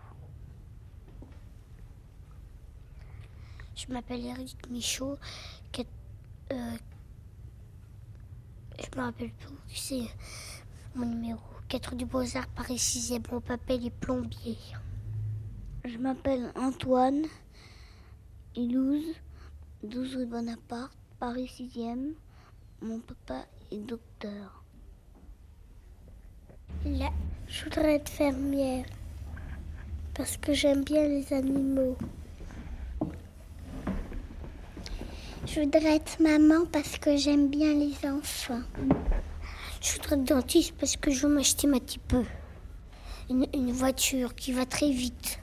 Je 3.75 3.91
m'appelle 3.91 4.25
Eric 4.25 4.57
Michaud. 4.69 5.17
euh, 6.51 6.77
je 8.77 8.97
me 8.99 9.03
rappelle 9.03 9.31
plus. 9.31 9.55
C'est 9.73 10.07
mon 10.95 11.05
numéro. 11.05 11.39
4 11.69 11.95
du 11.95 12.05
Beaux-Arts, 12.05 12.47
Paris 12.49 12.75
6e. 12.75 13.23
Mon 13.31 13.39
papa 13.39 13.73
est 13.73 13.89
plombier. 13.89 14.57
Je 15.85 15.97
m'appelle 15.97 16.51
Antoine. 16.55 17.25
Ilouz, 18.55 19.05
12 19.83 20.15
rue 20.17 20.25
Bonaparte, 20.25 20.97
Paris 21.19 21.49
6e. 21.57 22.13
Mon 22.81 22.99
papa 22.99 23.45
est 23.71 23.77
docteur. 23.77 24.63
Là, 26.85 27.09
je 27.47 27.63
voudrais 27.63 27.95
être 27.95 28.09
fermière 28.09 28.85
parce 30.13 30.35
que 30.35 30.53
j'aime 30.53 30.83
bien 30.83 31.07
les 31.07 31.31
animaux. 31.31 31.95
Je 35.53 35.59
voudrais 35.59 35.97
être 35.97 36.21
maman 36.21 36.65
parce 36.71 36.97
que 36.97 37.17
j'aime 37.17 37.49
bien 37.49 37.73
les 37.73 37.93
enfants. 38.07 38.61
Je 39.81 39.91
voudrais 39.91 40.15
être 40.15 40.23
dentiste 40.23 40.73
parce 40.79 40.95
que 40.95 41.11
je 41.11 41.27
veux 41.27 41.33
m'acheter 41.33 41.67
ma 41.67 41.81
petit 41.81 41.99
peu. 41.99 42.23
Une, 43.29 43.73
voiture 43.73 44.33
qui 44.33 44.53
va 44.53 44.65
très 44.65 44.89
vite. 44.91 45.39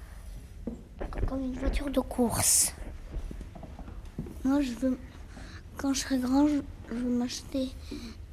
Comme 1.26 1.42
une 1.42 1.58
voiture 1.58 1.90
de 1.90 2.00
course. 2.00 2.72
Moi, 4.44 4.62
je 4.62 4.72
veux, 4.72 4.98
quand 5.76 5.92
je 5.92 6.00
serai 6.00 6.16
grand, 6.16 6.48
je, 6.48 6.62
veux 6.90 7.10
m'acheter 7.10 7.68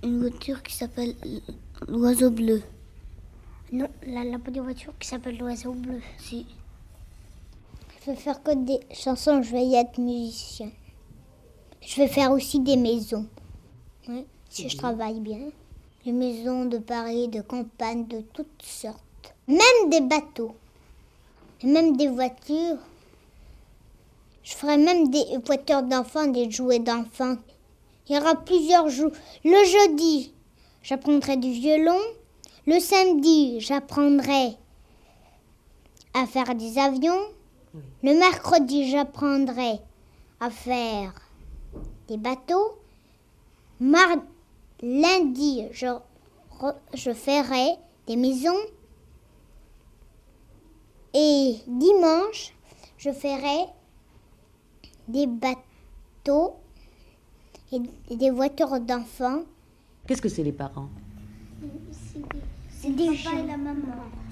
une 0.02 0.22
voiture 0.22 0.64
qui 0.64 0.76
s'appelle 0.76 1.14
l'oiseau 1.90 2.32
bleu. 2.32 2.64
Non, 3.74 3.90
la, 4.08 4.24
la 4.24 4.38
voiture 4.38 4.94
qui 4.98 5.10
s'appelle 5.10 5.38
l'oiseau 5.38 5.74
bleu. 5.74 6.00
Si. 6.20 6.48
Je 8.06 8.12
veux 8.12 8.16
faire 8.16 8.42
que 8.42 8.56
des 8.66 8.80
chansons, 8.94 9.44
je 9.44 9.52
vais 9.52 9.66
y 9.66 9.76
être 9.76 9.98
musicien. 10.00 10.72
Je 11.86 11.98
vais 11.98 12.08
faire 12.08 12.32
aussi 12.32 12.60
des 12.60 12.78
maisons. 12.78 13.28
Oui, 14.10 14.26
si 14.50 14.68
je 14.68 14.76
travaille 14.76 15.20
bien. 15.20 15.52
Des 16.04 16.12
maisons 16.12 16.66
de 16.66 16.80
Paris, 16.80 17.28
de 17.28 17.42
campagne, 17.42 18.08
de 18.08 18.22
toutes 18.34 18.64
sortes. 18.64 19.00
Même 19.48 19.90
des 19.92 20.02
bateaux. 20.02 20.56
Et 21.62 21.68
même 21.68 21.96
des 21.96 22.08
voitures. 22.08 22.80
Je 24.44 24.56
ferai 24.56 24.78
même 24.78 25.10
des 25.10 25.24
voitures 25.46 25.84
d'enfants, 25.84 26.28
des 26.28 26.50
jouets 26.50 26.80
d'enfants. 26.80 27.38
Il 28.10 28.16
y 28.16 28.20
aura 28.20 28.36
plusieurs 28.36 28.90
jours. 28.90 29.12
Le 29.44 29.64
jeudi, 29.66 30.34
j'apprendrai 30.82 31.38
du 31.38 31.52
violon. 31.52 32.00
Le 32.66 32.80
samedi, 32.80 33.60
j'apprendrai 33.62 34.58
à 36.16 36.26
faire 36.26 36.56
des 36.56 36.80
avions. 36.80 37.22
Le 38.02 38.18
mercredi, 38.18 38.90
j'apprendrai 38.90 39.80
à 40.40 40.50
faire 40.50 41.14
des 42.08 42.18
bateaux. 42.18 42.80
Lundi, 44.82 45.64
je, 45.72 45.88
je 46.94 47.14
ferai 47.14 47.78
des 48.08 48.16
maisons. 48.16 48.60
Et 51.14 51.56
dimanche, 51.68 52.54
je 52.98 53.12
ferai 53.12 53.68
des 55.08 55.28
bateaux 55.28 56.56
et 57.72 58.16
des 58.16 58.32
voitures 58.32 58.80
d'enfants. 58.80 59.44
Qu'est-ce 60.08 60.22
que 60.22 60.30
c'est 60.30 60.44
les 60.44 60.52
parents? 60.52 60.90
C'est 62.70 62.96
des 62.96 63.16
gens. 63.16 63.32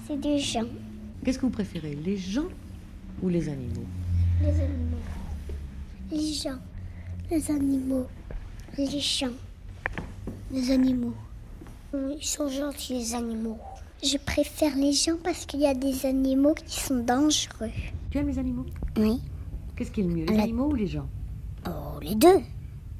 C'est 0.06 0.20
des 0.20 0.38
gens. 0.38 0.68
Qu'est-ce 1.24 1.38
que 1.38 1.46
vous 1.46 1.52
préférez, 1.52 1.94
les 1.94 2.16
gens 2.16 2.48
ou 3.22 3.28
les 3.28 3.48
animaux? 3.48 3.86
Les 4.42 4.60
animaux. 4.60 4.96
Les 6.10 6.32
gens. 6.32 6.58
Les 7.30 7.50
animaux. 7.50 8.06
Les 8.76 9.00
champs. 9.00 9.28
Les 10.50 10.70
animaux. 10.70 11.14
Ils 11.94 12.24
sont 12.24 12.48
gentils, 12.48 12.94
les 12.94 13.14
animaux. 13.14 13.58
Je 14.02 14.16
préfère 14.18 14.74
les 14.76 14.92
gens 14.92 15.16
parce 15.22 15.46
qu'il 15.46 15.60
y 15.60 15.66
a 15.66 15.74
des 15.74 16.04
animaux 16.06 16.54
qui 16.54 16.80
sont 16.80 16.98
dangereux. 17.02 17.70
Tu 18.10 18.18
aimes 18.18 18.28
les 18.28 18.38
animaux? 18.38 18.66
Oui. 18.96 19.20
Qu'est-ce 19.76 19.90
qui 19.90 20.00
est 20.00 20.04
le 20.04 20.14
mieux, 20.14 20.24
les 20.26 20.36
La- 20.36 20.42
animaux 20.44 20.70
ou 20.70 20.74
les 20.74 20.86
gens? 20.86 21.08
Oh, 21.66 21.98
les 22.02 22.14
deux. 22.14 22.40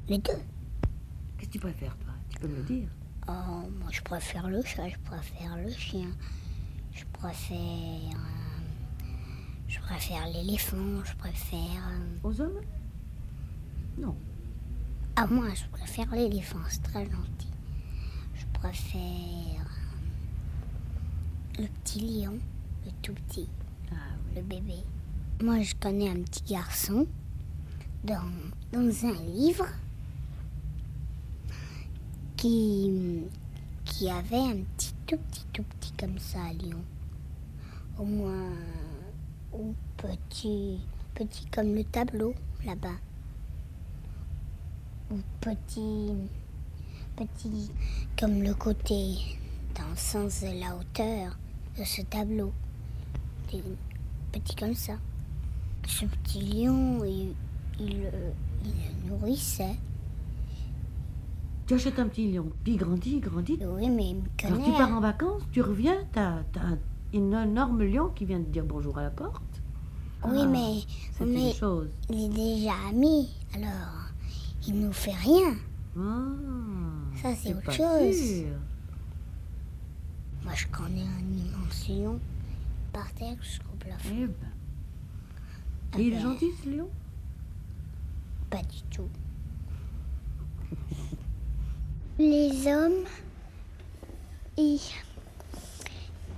Les 0.07 0.17
deux. 0.17 0.33
Qu'est-ce 1.37 1.47
que 1.47 1.53
tu 1.53 1.59
préfères, 1.59 1.95
toi? 1.97 2.13
Tu 2.29 2.39
peux 2.39 2.47
me 2.47 2.55
le 2.57 2.63
dire? 2.63 2.87
Oh, 3.27 3.31
moi, 3.79 3.89
je 3.91 4.01
préfère 4.01 4.47
le 4.49 4.61
chat, 4.63 4.87
je 4.89 4.95
préfère 5.09 5.57
le 5.57 5.71
chien. 5.71 6.07
Je 6.93 7.03
préfère. 7.13 7.57
euh, 7.57 9.05
je 9.67 9.79
préfère 9.79 10.27
l'éléphant, 10.33 11.03
je 11.03 11.13
préfère. 11.15 11.89
euh, 11.91 12.27
Aux 12.27 12.41
hommes? 12.41 12.61
Non. 13.97 14.15
Ah, 15.15 15.27
moi, 15.27 15.47
je 15.53 15.65
préfère 15.71 16.11
l'éléphant, 16.13 16.59
c'est 16.69 16.83
très 16.83 17.05
gentil. 17.05 17.49
Je 18.35 18.45
préfère. 18.59 19.65
euh, 21.59 21.61
le 21.61 21.67
petit 21.67 21.99
lion, 21.99 22.37
le 22.85 22.91
tout 23.01 23.13
petit. 23.13 23.47
Le 24.35 24.41
bébé. 24.41 24.83
Moi, 25.41 25.61
je 25.61 25.73
connais 25.75 26.09
un 26.09 26.21
petit 26.23 26.43
garçon 26.53 27.07
dans, 28.03 28.29
dans 28.73 29.05
un 29.05 29.13
livre 29.23 29.65
qui, 32.35 33.21
qui 33.85 34.09
avait 34.09 34.35
un 34.35 34.57
petit, 34.75 34.93
tout 35.07 35.17
petit, 35.17 35.45
tout 35.53 35.63
petit 35.63 35.93
comme 35.97 36.19
ça, 36.19 36.39
lion. 36.51 36.83
Au 37.97 38.03
moins, 38.03 38.51
ou 39.53 39.73
petit, 39.95 40.79
petit 41.13 41.45
comme 41.45 41.73
le 41.73 41.85
tableau 41.85 42.33
là-bas. 42.65 42.97
Petit, 45.39 46.11
petit 47.15 47.69
comme 48.19 48.41
le 48.41 48.53
côté 48.55 49.15
dans 49.75 49.87
le 49.89 49.95
sens 49.95 50.41
de 50.41 50.59
la 50.59 50.75
hauteur 50.75 51.37
de 51.77 51.83
ce 51.83 52.01
tableau. 52.01 52.51
Petit 54.31 54.55
comme 54.55 54.73
ça. 54.73 54.93
Ce 55.87 56.05
petit 56.05 56.39
lion, 56.41 57.03
il, 57.05 57.33
il, 57.79 58.01
le- 58.01 58.33
il 58.65 58.71
le 58.71 59.09
nourrissait. 59.11 59.75
Tu 61.67 61.75
achètes 61.75 61.99
un 61.99 62.07
petit 62.07 62.31
lion, 62.31 62.51
puis 62.63 62.73
il 62.73 62.77
grandit, 62.77 63.13
il 63.17 63.21
grandit. 63.21 63.59
Oui, 63.63 63.89
mais 63.89 64.09
il 64.09 64.15
me 64.15 64.21
Alors 64.43 64.63
tu 64.65 64.71
pars 64.71 64.91
en 64.91 64.99
vacances, 64.99 65.43
tu 65.51 65.61
reviens, 65.61 65.97
t'as 66.13 66.37
as 66.55 66.65
un 66.65 66.79
énorme 67.13 67.83
lion 67.83 68.09
qui 68.09 68.25
vient 68.25 68.39
te 68.41 68.49
dire 68.49 68.65
bonjour 68.65 68.97
à 68.97 69.03
la 69.03 69.09
porte. 69.11 69.41
Oui, 70.25 70.39
Ah, 70.41 70.45
mais, 70.47 70.81
mais 71.25 71.47
une 71.49 71.53
chose. 71.53 71.89
il 72.09 72.25
est 72.25 72.29
déjà 72.29 72.73
ami, 72.89 73.29
alors 73.53 74.04
il 74.67 74.79
nous 74.79 74.93
fait 74.93 75.13
rien. 75.13 75.55
Ah, 75.97 76.01
Ça, 77.21 77.35
c'est 77.35 77.53
autre 77.53 77.71
chose. 77.71 78.15
sûr. 78.15 78.57
Moi, 80.43 80.53
je 80.55 80.67
connais 80.67 81.01
un 81.01 81.37
immense 81.37 81.87
lion 81.89 82.19
par 82.93 83.11
terre 83.13 83.35
jusqu'au 83.41 83.75
plafond. 83.79 84.09
Eh 84.13 84.27
ben. 84.27 84.33
Ah 85.93 85.99
Et 85.99 86.03
il 86.03 86.13
est 86.13 86.15
ben, 86.17 86.21
gentil 86.21 86.51
ce 86.63 86.69
lion? 86.69 86.89
Pas 88.49 88.61
du 88.63 88.81
tout. 88.91 89.09
Les 92.17 92.67
hommes, 92.67 93.03
ils, 94.57 94.79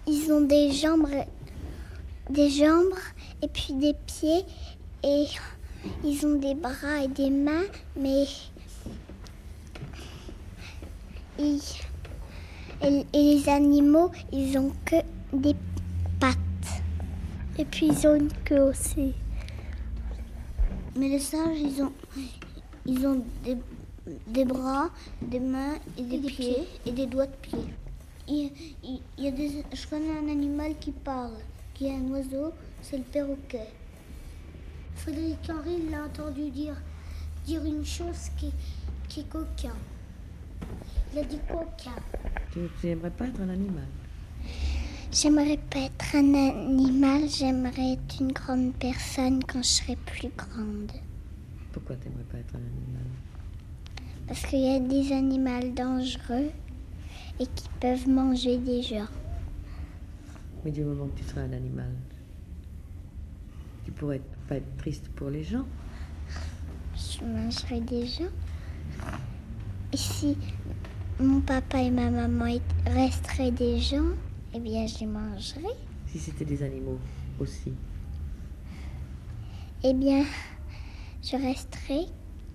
ils 0.07 0.31
ont 0.31 0.41
des 0.41 0.71
jambes, 0.71 1.07
des 2.31 2.49
jambes 2.49 2.97
et 3.43 3.47
puis 3.47 3.73
des 3.73 3.93
pieds 4.07 4.43
et 5.03 5.25
ils 6.03 6.25
ont 6.25 6.35
des 6.35 6.55
bras 6.55 7.03
et 7.03 7.07
des 7.07 7.29
mains, 7.29 7.65
mais 7.95 8.25
ils- 11.39 11.61
et, 12.81 13.05
les 13.13 13.49
animaux, 13.49 14.11
ils 14.31 14.57
ont 14.57 14.71
que 14.85 14.97
des 15.33 15.55
pattes. 16.19 16.37
Et 17.57 17.65
puis 17.65 17.87
ils 17.87 18.07
ont 18.07 18.15
une 18.15 18.31
queue 18.45 18.61
aussi. 18.61 19.13
Mais 20.95 21.09
les 21.09 21.19
singes, 21.19 21.59
ils 21.59 21.81
ont, 21.83 21.91
ils 22.85 23.05
ont 23.07 23.23
des, 23.43 23.57
des 24.27 24.45
bras, 24.45 24.89
des 25.21 25.39
mains 25.39 25.75
et 25.97 26.03
des, 26.03 26.19
pieds, 26.19 26.67
et 26.85 26.91
des 26.91 27.05
doigts 27.07 27.25
de 27.27 27.35
pied. 27.41 27.59
Il, 28.27 28.51
il- 28.83 29.01
il 29.17 29.23
y 29.23 29.27
a 29.27 29.31
des, 29.31 29.63
je 29.73 29.87
connais 29.87 30.11
un 30.17 30.27
animal 30.31 30.73
qui 30.79 30.91
parle, 30.91 31.33
qui 31.73 31.87
est 31.87 31.95
un 31.95 32.07
oiseau, 32.09 32.51
c'est 32.81 32.97
le 32.97 33.03
perroquet. 33.03 33.67
Frédéric 34.97 35.37
Henry 35.49 35.89
l'a 35.89 36.03
entendu 36.05 36.49
dire, 36.49 36.75
dire 37.45 37.63
une 37.63 37.85
chose 37.85 38.29
qui, 38.37 38.51
qui 39.07 39.21
est 39.21 39.29
coquin. 39.29 39.73
Il 41.13 41.19
a 41.19 41.23
dit 41.23 41.39
coquin. 41.47 41.95
Tu 42.51 42.87
n'aimerais 42.87 43.11
pas 43.11 43.25
être 43.27 43.39
un 43.41 43.49
animal? 43.49 43.85
J'aimerais 45.11 45.57
pas 45.69 45.79
être 45.79 46.15
un 46.15 46.33
animal, 46.33 47.29
j'aimerais 47.29 47.93
être 47.93 48.15
une 48.19 48.31
grande 48.33 48.73
personne 48.75 49.41
quand 49.43 49.63
je 49.63 49.67
serai 49.69 49.95
plus 49.95 50.29
grande. 50.35 50.91
Pourquoi 51.71 51.95
tu 51.95 52.09
n'aimerais 52.09 52.23
pas 52.25 52.37
être 52.39 52.55
un 52.55 52.57
animal? 52.59 53.05
Parce 54.27 54.45
qu'il 54.45 54.59
y 54.59 54.75
a 54.75 54.79
des 54.79 55.13
animaux 55.13 55.73
dangereux 55.73 56.49
et 57.39 57.45
qui 57.45 57.69
peuvent 57.79 58.09
manger 58.09 58.57
des 58.57 58.81
gens. 58.81 59.07
Mais 60.65 60.71
du 60.71 60.83
moment 60.83 61.07
que 61.07 61.19
tu 61.19 61.23
seras 61.23 61.41
un 61.41 61.53
animal, 61.53 61.91
tu 63.85 63.91
pourrais 63.91 64.17
être- 64.17 64.36
pas 64.47 64.55
être 64.55 64.77
triste 64.77 65.09
pour 65.09 65.29
les 65.29 65.43
gens. 65.43 65.65
Je 66.95 67.23
mangerai 67.25 67.81
des 67.81 68.05
gens. 68.07 68.31
Et 69.93 69.97
si 69.97 70.37
mon 71.19 71.41
papa 71.41 71.81
et 71.81 71.91
ma 71.91 72.09
maman 72.09 72.45
est- 72.47 72.61
resteraient 72.89 73.51
des 73.51 73.79
gens, 73.79 74.09
eh 74.53 74.59
bien 74.59 74.85
je 74.87 74.99
les 74.99 75.05
mangerai. 75.05 75.73
Si 76.07 76.19
c'était 76.19 76.45
des 76.45 76.63
animaux 76.63 76.99
aussi. 77.39 77.73
Eh 79.83 79.93
bien, 79.93 80.23
je 81.23 81.35
resterai 81.37 82.05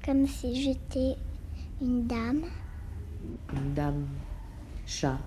comme 0.05 0.27
si 0.27 0.61
j'étais 0.61 1.15
une 1.81 2.07
dame. 2.07 2.43
Une 3.55 3.75
dame 3.75 4.07
chat, 4.87 5.19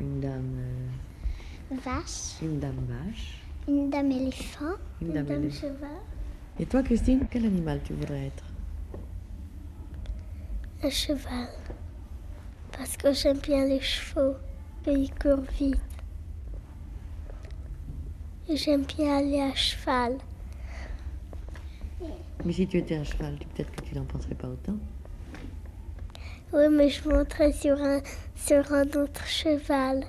une 0.00 0.20
dame, 0.20 0.54
euh, 0.58 1.76
vache, 1.82 2.42
une 2.42 2.58
dame 2.60 2.84
vache. 2.86 3.38
une 3.68 3.88
dame 3.88 4.10
éléphant, 4.12 4.74
Une 5.02 5.12
dame 5.12 5.30
éléphant. 5.32 5.60
cheval. 5.68 5.90
Et 6.60 6.66
toi, 6.66 6.82
Christine, 6.82 7.26
quel 7.30 7.46
animal 7.46 7.80
tu 7.84 7.92
voudrais 7.92 8.26
être? 8.26 8.44
Un 10.82 10.90
cheval. 10.90 11.48
Parce 12.70 12.96
que 12.96 13.12
j'aime 13.12 13.38
bien 13.38 13.64
les 13.64 13.80
chevaux. 13.80 14.36
Et 14.86 14.92
ils 14.92 15.14
courent 15.14 15.44
vite. 15.58 15.76
Et 18.48 18.56
j'aime 18.56 18.82
bien 18.82 19.18
aller 19.18 19.40
à 19.40 19.54
cheval. 19.54 20.18
Mais 22.44 22.52
si 22.52 22.66
tu 22.66 22.78
étais 22.78 22.96
un 22.96 23.04
cheval, 23.04 23.36
peut-être 23.54 23.70
que 23.70 23.82
tu 23.82 23.94
n'en 23.94 24.04
penserais 24.04 24.34
pas 24.34 24.48
autant. 24.48 24.76
Oui, 26.52 26.64
mais 26.70 26.88
je 26.90 27.08
monterais 27.08 27.52
sur 27.52 27.80
un, 27.80 28.00
sur 28.36 28.72
un 28.72 28.82
autre 28.82 29.26
cheval. 29.26 30.04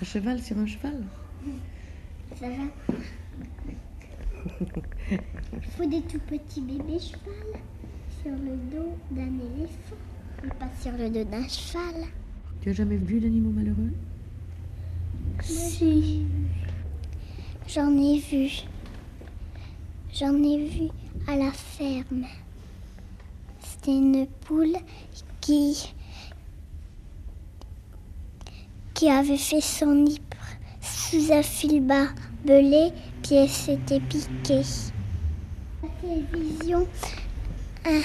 Un 0.00 0.04
cheval 0.04 0.40
sur 0.40 0.56
un 0.58 0.66
cheval? 0.66 1.02
Ça 2.38 2.48
va? 2.48 2.94
Il 5.10 5.62
faut 5.76 5.86
des 5.86 6.02
tout 6.02 6.20
petits 6.20 6.60
bébés 6.60 6.98
cheval 6.98 7.60
sur 8.22 8.32
le 8.32 8.56
dos 8.70 8.96
d'un 9.10 9.22
éléphant, 9.22 9.96
mais 10.42 10.50
pas 10.50 10.70
sur 10.80 10.92
le 10.92 11.10
dos 11.10 11.24
d'un 11.24 11.46
cheval. 11.48 12.06
Tu 12.60 12.70
as 12.70 12.72
jamais 12.72 12.96
vu 12.96 13.20
d'animaux 13.20 13.50
malheureux? 13.50 13.92
Si. 15.42 16.26
J'en 17.66 17.96
ai 17.96 18.18
vu. 18.18 18.64
J'en 20.12 20.42
ai 20.42 20.66
vu 20.66 20.88
à 21.26 21.36
la 21.36 21.52
ferme. 21.52 22.26
C'était 23.60 23.96
une 23.96 24.26
poule 24.26 24.76
qui 25.40 25.94
qui 28.92 29.08
avait 29.08 29.38
fait 29.38 29.62
son 29.62 29.94
nid 29.94 30.20
sous 30.82 31.32
un 31.32 31.42
fil 31.42 31.80
barbelé, 31.86 32.92
elle 33.34 33.48
s'était 33.48 34.00
piquée. 34.00 34.62
À 35.82 35.86
la 35.86 36.24
télévision, 36.32 36.86
un, 37.86 38.02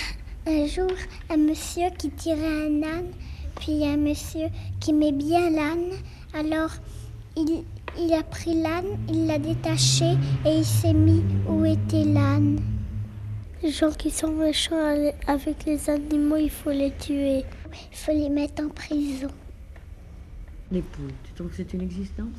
un 0.52 0.68
jour, 0.68 0.92
un 1.30 1.38
monsieur 1.38 1.90
qui 1.98 2.10
tirait 2.12 2.68
un 2.68 2.84
âne, 2.84 3.12
puis 3.60 3.86
un 3.86 3.98
monsieur 3.98 4.48
qui 4.80 4.94
met 4.94 5.12
bien 5.12 5.50
l'âne, 5.50 5.92
alors 6.34 6.72
il, 7.36 7.64
il 7.98 8.14
a 8.14 8.24
pris 8.24 8.62
l'âne, 8.62 8.98
il 9.10 9.28
l'a 9.28 9.40
détaché 9.40 10.18
et 10.46 10.58
il 10.58 10.66
s'est 10.66 10.94
mis 10.94 11.24
où 11.50 11.66
était 11.66 12.04
l'âne. 12.04 12.60
Les 13.64 13.72
gens 13.72 13.92
qui 13.92 14.12
sont 14.12 14.32
méchants 14.32 15.10
avec 15.28 15.66
les 15.66 15.90
animaux, 15.90 16.38
il 16.38 16.52
faut 16.52 16.72
les 16.72 16.92
tuer. 16.92 17.44
Il 17.92 17.98
faut 17.98 18.12
les 18.12 18.30
mettre 18.30 18.64
en 18.64 18.70
prison. 18.70 19.30
Les 20.72 20.82
poules, 20.82 21.12
tu 21.24 21.34
trouves 21.34 21.50
que 21.50 21.58
c'est 21.58 21.74
une 21.74 21.82
existence? 21.82 22.38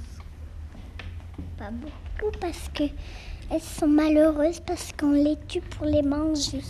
Pas 1.58 1.70
beaucoup 2.18 2.32
parce 2.40 2.68
que 2.74 2.84
elles 3.50 3.60
sont 3.60 3.88
malheureuses 3.88 4.60
parce 4.60 4.92
qu'on 4.92 5.12
les 5.12 5.36
tue 5.48 5.60
pour 5.60 5.86
les 5.86 6.02
manger. 6.02 6.62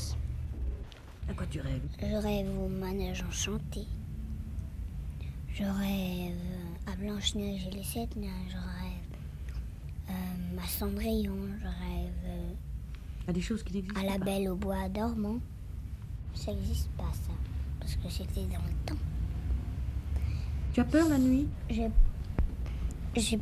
À 1.29 1.35
quoi 1.35 1.47
tu 1.51 1.61
rêves? 1.61 1.83
Je 2.01 2.17
rêve 2.17 2.49
au 2.59 2.69
manège 2.69 3.25
enchanté. 3.27 3.87
Je 5.53 5.65
rêve 5.65 6.37
à 6.87 6.97
Blanche-Neige 6.97 7.67
et 7.67 7.75
les 7.77 7.83
sept 7.83 8.15
nains. 8.17 8.29
Je 8.49 8.57
rêve 8.57 10.11
euh, 10.11 10.63
à 10.63 10.69
Cendrillon. 10.69 11.37
Je 11.59 11.65
rêve 11.65 12.13
euh, 12.27 13.29
À 13.29 13.33
des 13.33 13.41
choses 13.41 13.63
qui 13.63 13.73
n'existent 13.75 14.01
à 14.01 14.05
la. 14.05 14.19
Belle 14.19 14.49
au 14.51 14.57
bois 14.57 14.89
dormant. 14.89 15.39
Ça 16.35 16.53
n'existe 16.53 16.91
pas, 16.91 17.11
ça. 17.13 17.33
Parce 17.81 17.97
que 17.97 18.09
c'était 18.11 18.45
dans 18.47 18.63
le 18.63 18.75
temps. 18.85 19.01
Tu 20.75 20.81
as 20.81 20.85
peur 20.85 21.09
la 21.09 21.19
nuit? 21.19 21.49
J'ai. 21.71 23.41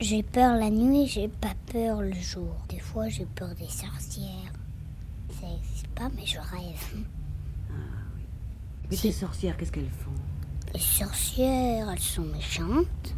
J'ai. 0.00 0.22
Peur 0.22 0.56
la 0.56 0.70
nuit, 0.70 1.06
j'ai 1.06 1.28
pas 1.28 1.54
peur 1.72 2.02
le 2.02 2.12
jour. 2.12 2.54
Des 2.68 2.78
fois, 2.78 3.08
j'ai 3.08 3.24
peur 3.24 3.54
des 3.54 3.68
sorcières. 3.68 4.52
Ça 5.30 5.46
n'existe 5.46 5.88
pas, 5.88 6.10
mais 6.14 6.26
je 6.26 6.38
rêve. 6.38 7.04
Mais 8.90 8.96
ces 8.96 9.12
sorcières, 9.12 9.56
qu'est-ce 9.56 9.72
qu'elles 9.72 9.88
font? 9.88 10.10
Les 10.74 10.80
sorcières, 10.80 11.90
elles 11.90 11.98
sont 11.98 12.24
méchantes. 12.24 13.14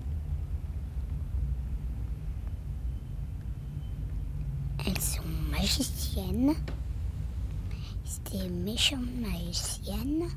Elles 4.86 5.00
sont 5.00 5.22
magiciennes. 5.50 6.55
C'est 8.05 8.30
des 8.30 8.48
méchantes 8.48 9.16
magiciennes. 9.20 10.28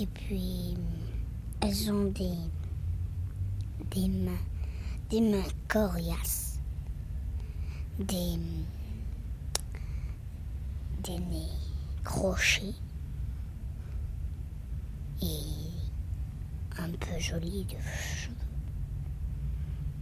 Et 0.00 0.06
puis, 0.06 0.76
elles 1.60 1.92
ont 1.92 2.04
des, 2.12 2.38
des 3.90 4.08
mains, 4.08 4.30
des 5.10 5.20
mains 5.20 5.42
coriaces. 5.68 6.60
Des, 7.98 8.38
des 11.02 11.18
nez 11.18 11.48
crochés. 12.04 12.74
Et 15.20 15.42
un 16.78 16.90
peu 16.90 17.18
jolis 17.18 17.64
de 17.64 17.76
cheveux. 17.80 18.34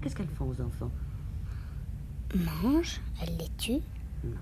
Qu'est-ce 0.01 0.15
qu'elles 0.15 0.29
font 0.29 0.49
aux 0.49 0.61
enfants? 0.61 0.91
Mange, 2.35 3.01
elle 3.23 3.37
les 3.39 3.49
tue. 3.57 3.81
Non. 4.25 4.37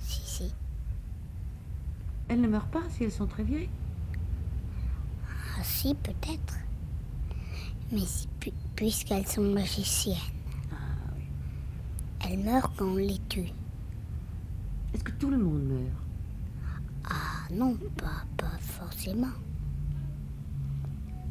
Si, 0.00 0.20
si. 0.20 0.54
Elles 2.28 2.40
ne 2.42 2.48
meurent 2.48 2.68
pas 2.68 2.82
si 2.90 3.04
elles 3.04 3.12
sont 3.12 3.26
très 3.26 3.42
vieilles? 3.42 3.70
Ah, 5.26 5.64
si, 5.64 5.94
peut-être. 5.94 6.58
Mais 7.90 8.04
si, 8.04 8.28
puisqu'elles 8.78 9.26
sont 9.26 9.42
magiciennes. 9.42 10.14
Elles 12.20 12.38
meurent 12.38 12.72
quand 12.76 12.84
on 12.84 12.94
les 12.94 13.18
tue. 13.28 13.50
Est-ce 14.94 15.02
que 15.02 15.10
tout 15.10 15.30
le 15.30 15.36
monde 15.36 15.64
meurt? 15.64 17.10
Ah 17.10 17.48
non, 17.50 17.76
pas, 17.96 18.22
pas 18.36 18.56
forcément. 18.60 19.34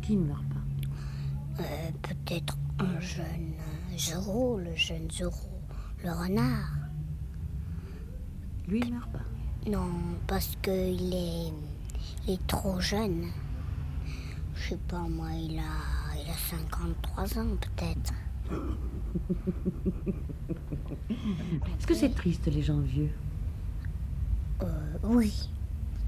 Qui 0.02 0.18
ne 0.18 0.26
meurt 0.26 0.44
pas? 0.50 1.64
Euh, 1.64 1.92
peut-être 2.02 2.58
un 2.80 3.00
jeune 3.00 3.54
Zoro, 3.98 4.60
le 4.60 4.76
jeune 4.76 5.10
Zoro, 5.10 5.48
le 6.04 6.12
renard. 6.12 6.74
Lui, 8.68 8.82
il 8.84 8.94
meurt 8.94 9.10
pas? 9.10 9.72
Non, 9.72 9.90
parce 10.28 10.58
qu'il 10.62 11.14
est, 11.14 11.54
il 12.28 12.34
est 12.34 12.46
trop 12.46 12.82
jeune. 12.82 13.28
Je 14.54 14.72
sais 14.72 14.80
pas, 14.90 15.08
moi, 15.08 15.30
il 15.32 15.58
a, 15.60 15.97
il 16.28 16.32
a 16.32 16.36
53 16.36 17.40
ans 17.40 17.56
peut-être. 17.56 18.14
Est-ce 21.10 21.88
que 21.88 21.94
c'est 21.94 22.14
triste, 22.14 22.46
les 22.48 22.62
gens 22.62 22.80
vieux? 22.80 23.12
Euh, 24.62 24.98
oui, 25.04 25.50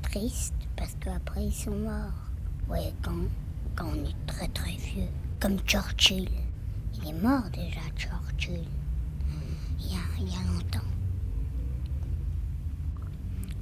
triste, 0.01 0.55
parce 0.75 0.95
qu'après 0.99 1.45
ils 1.45 1.53
sont 1.53 1.75
morts. 1.75 2.11
Ouais, 2.69 2.93
quand, 3.01 3.15
quand 3.75 3.87
on 3.87 4.03
est 4.03 4.15
très 4.27 4.47
très 4.49 4.75
vieux. 4.75 5.07
Comme 5.39 5.57
Churchill. 5.59 6.29
Il 6.95 7.09
est 7.09 7.21
mort 7.21 7.49
déjà, 7.53 7.79
Churchill. 7.95 8.65
Il 9.79 9.85
y 9.85 9.95
a, 9.95 10.01
il 10.19 10.27
y 10.27 10.35
a 10.35 10.43
longtemps. 10.51 10.79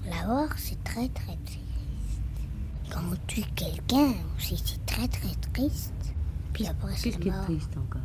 La 0.09 0.25
mort, 0.25 0.49
c'est 0.57 0.84
très 0.84 1.07
très 1.09 1.38
triste. 1.45 1.61
Quand 2.89 3.01
on 3.11 3.15
tue 3.27 3.43
quelqu'un 3.55 4.13
aussi, 4.35 4.57
c'est 4.65 4.84
très 4.88 5.07
très 5.07 5.35
triste. 5.53 5.93
Puis 6.57 6.65
après, 6.65 6.91
c'est 6.95 7.11
Qu'est-ce 7.11 7.17
qui 7.19 7.27
est 7.27 7.41
triste 7.43 7.77
encore? 7.77 8.01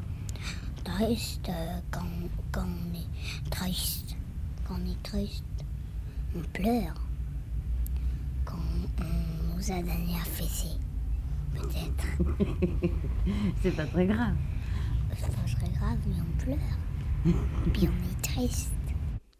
Triste 0.84 1.48
euh, 1.48 1.78
quand, 1.90 2.04
quand 2.50 2.66
on 2.66 2.94
est 2.94 3.50
triste. 3.50 4.14
Quand 4.68 4.74
on 4.74 4.90
est 4.90 5.02
triste, 5.02 5.42
on 6.36 6.40
pleure. 6.52 7.00
Quand 8.44 8.58
on 8.98 9.56
nous 9.56 9.72
a 9.72 9.76
donné 9.76 10.16
à 10.20 10.24
fesser, 10.26 10.76
peut-être. 11.54 12.92
c'est 13.62 13.74
pas 13.74 13.86
très 13.86 14.04
grave. 14.04 14.36
C'est 15.16 15.34
pas 15.34 15.58
très 15.58 15.72
grave, 15.72 15.98
mais 16.06 16.16
on 16.20 16.44
pleure. 16.44 17.34
Puis 17.72 17.88
on 17.88 18.10
est 18.10 18.22
triste. 18.22 18.70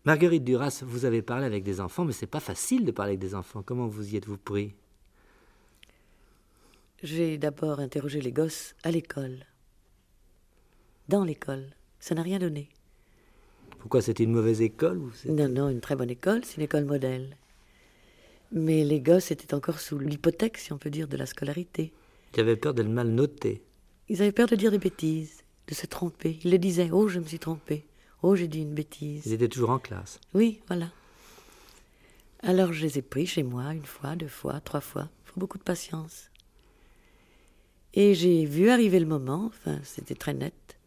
Marguerite 0.07 0.45
Duras, 0.45 0.83
vous 0.87 1.05
avez 1.05 1.21
parlé 1.21 1.45
avec 1.45 1.65
des 1.65 1.83
enfants, 1.83 2.07
mais 2.07 2.13
c'est 2.13 2.27
pas 2.27 2.41
facile 2.41 2.87
de 2.87 2.93
parler 2.93 3.11
avec 3.11 3.21
des 3.21 3.35
enfants. 3.35 3.63
Comment 3.63 3.89
vous 3.89 4.15
y 4.15 4.17
êtes-vous 4.17 4.39
pris? 4.39 4.75
J'ai 7.03 7.37
d'abord 7.37 7.81
interrogé 7.81 8.21
les 8.21 8.31
gosses 8.31 8.77
à 8.85 8.93
l'école. 8.93 9.45
Dans 11.09 11.25
l'école. 11.25 11.75
Ça 11.99 12.15
n'a 12.15 12.23
rien 12.23 12.39
donné. 12.39 12.69
Pourquoi 13.81 14.03
c'était 14.03 14.23
une 14.23 14.33
mauvaise 14.33 14.61
école 14.61 14.99
ou 14.99 15.11
Non, 15.27 15.49
non, 15.49 15.69
une 15.69 15.81
très 15.81 15.97
bonne 15.97 16.11
école, 16.11 16.45
c'est 16.45 16.59
une 16.59 16.63
école 16.63 16.85
modèle. 16.85 17.37
Mais 18.53 18.85
les 18.85 19.01
gosses 19.01 19.33
étaient 19.33 19.55
encore 19.55 19.81
sous 19.81 19.99
l'hypothèque, 19.99 20.59
si 20.59 20.73
on 20.73 20.79
peut 20.79 20.91
dire, 20.91 21.09
de 21.09 21.17
la 21.17 21.27
scolarité. 21.27 21.93
J'avais 22.37 22.55
peur 22.55 22.73
de 22.73 22.83
le 22.83 22.89
mal 22.89 23.09
noter. 23.09 23.65
Ils 24.09 24.23
avaient 24.23 24.31
peur 24.31 24.47
de 24.47 24.55
dire 24.55 24.71
des 24.71 24.79
bêtises, 24.79 25.43
de 25.67 25.75
se 25.75 25.87
tromper. 25.87 26.39
Ils 26.45 26.53
le 26.53 26.59
disaient 26.59 26.91
Oh, 26.93 27.09
je 27.09 27.19
me 27.19 27.25
suis 27.25 27.41
trompé. 27.41 27.85
Oh, 28.23 28.37
j'ai 28.37 28.47
dit 28.47 28.61
une 28.61 28.75
bêtise. 28.75 29.27
Ils 29.27 29.33
étaient 29.33 29.49
toujours 29.49 29.71
en 29.71 29.81
classe. 29.81 30.21
Oui, 30.35 30.61
voilà. 30.69 30.93
Alors 32.45 32.73
je 32.73 32.83
les 32.83 32.99
ai 32.99 33.03
pris 33.03 33.27
chez 33.27 33.43
moi 33.43 33.73
une 33.75 33.87
fois, 33.87 34.15
deux 34.15 34.29
fois, 34.29 34.61
trois 34.61 34.81
fois. 34.81 35.09
Il 35.25 35.31
faut 35.33 35.41
beaucoup 35.41 35.59
de 35.59 35.65
patience. 35.65 36.32
Et 37.95 38.15
j'ai 38.15 38.45
vu 38.47 38.71
arriver 38.71 39.01
le 39.01 39.07
moment, 39.07 39.47
enfin 39.47 39.79
c'était 39.85 40.15
très 40.15 40.35
net, 40.35 40.79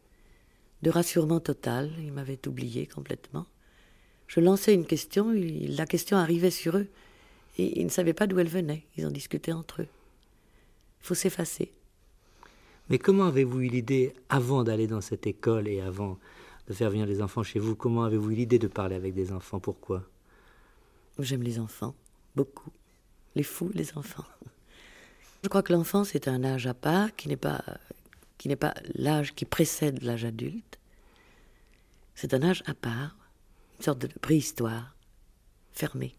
de 0.81 0.89
rassurement 0.89 1.39
total. 1.39 1.91
Ils 1.99 2.11
m'avaient 2.11 2.47
oublié 2.47 2.87
complètement. 2.87 3.45
Je 4.27 4.39
lançais 4.39 4.73
une 4.73 4.85
question, 4.85 5.31
la 5.31 5.85
question 5.85 6.17
arrivait 6.17 6.51
sur 6.51 6.77
eux. 6.77 6.87
Et 7.57 7.79
ils 7.79 7.85
ne 7.85 7.89
savaient 7.89 8.13
pas 8.13 8.27
d'où 8.27 8.39
elles 8.39 8.47
venaient. 8.47 8.83
Ils 8.97 9.05
en 9.05 9.11
discutaient 9.11 9.53
entre 9.53 9.83
eux. 9.83 9.87
Il 11.01 11.07
faut 11.07 11.13
s'effacer. 11.13 11.71
Mais 12.89 12.99
comment 12.99 13.25
avez-vous 13.25 13.61
eu 13.61 13.67
l'idée, 13.67 14.13
avant 14.29 14.63
d'aller 14.63 14.87
dans 14.87 15.01
cette 15.01 15.25
école 15.25 15.67
et 15.67 15.79
avant 15.79 16.19
de 16.67 16.73
faire 16.73 16.89
venir 16.89 17.05
les 17.05 17.21
enfants 17.21 17.43
chez 17.43 17.59
vous, 17.59 17.75
comment 17.75 18.03
avez-vous 18.03 18.31
eu 18.31 18.35
l'idée 18.35 18.59
de 18.59 18.67
parler 18.67 18.95
avec 18.95 19.13
des 19.13 19.31
enfants? 19.31 19.59
Pourquoi? 19.59 20.03
J'aime 21.17 21.43
les 21.43 21.59
enfants, 21.59 21.95
beaucoup. 22.35 22.71
Les 23.35 23.43
fous, 23.43 23.71
les 23.73 23.97
enfants. 23.97 24.25
Je 25.45 25.47
crois 25.47 25.61
que 25.61 25.73
l'enfance 25.73 26.15
est 26.15 26.27
un 26.27 26.43
âge 26.43 26.65
à 26.65 26.73
part 26.73 27.15
qui 27.15 27.27
n'est 27.27 27.37
pas, 27.37 27.63
qui 28.39 28.47
n'est 28.47 28.55
pas 28.55 28.73
l'âge 28.95 29.35
qui 29.35 29.45
précède 29.45 30.01
l'âge 30.01 30.25
adulte. 30.25 30.79
C'est 32.15 32.33
un 32.33 32.41
âge 32.41 32.63
à 32.65 32.73
part, 32.73 33.15
une 33.77 33.83
sorte 33.83 33.99
de 33.99 34.07
préhistoire, 34.07 34.95
fermée, 35.71 36.15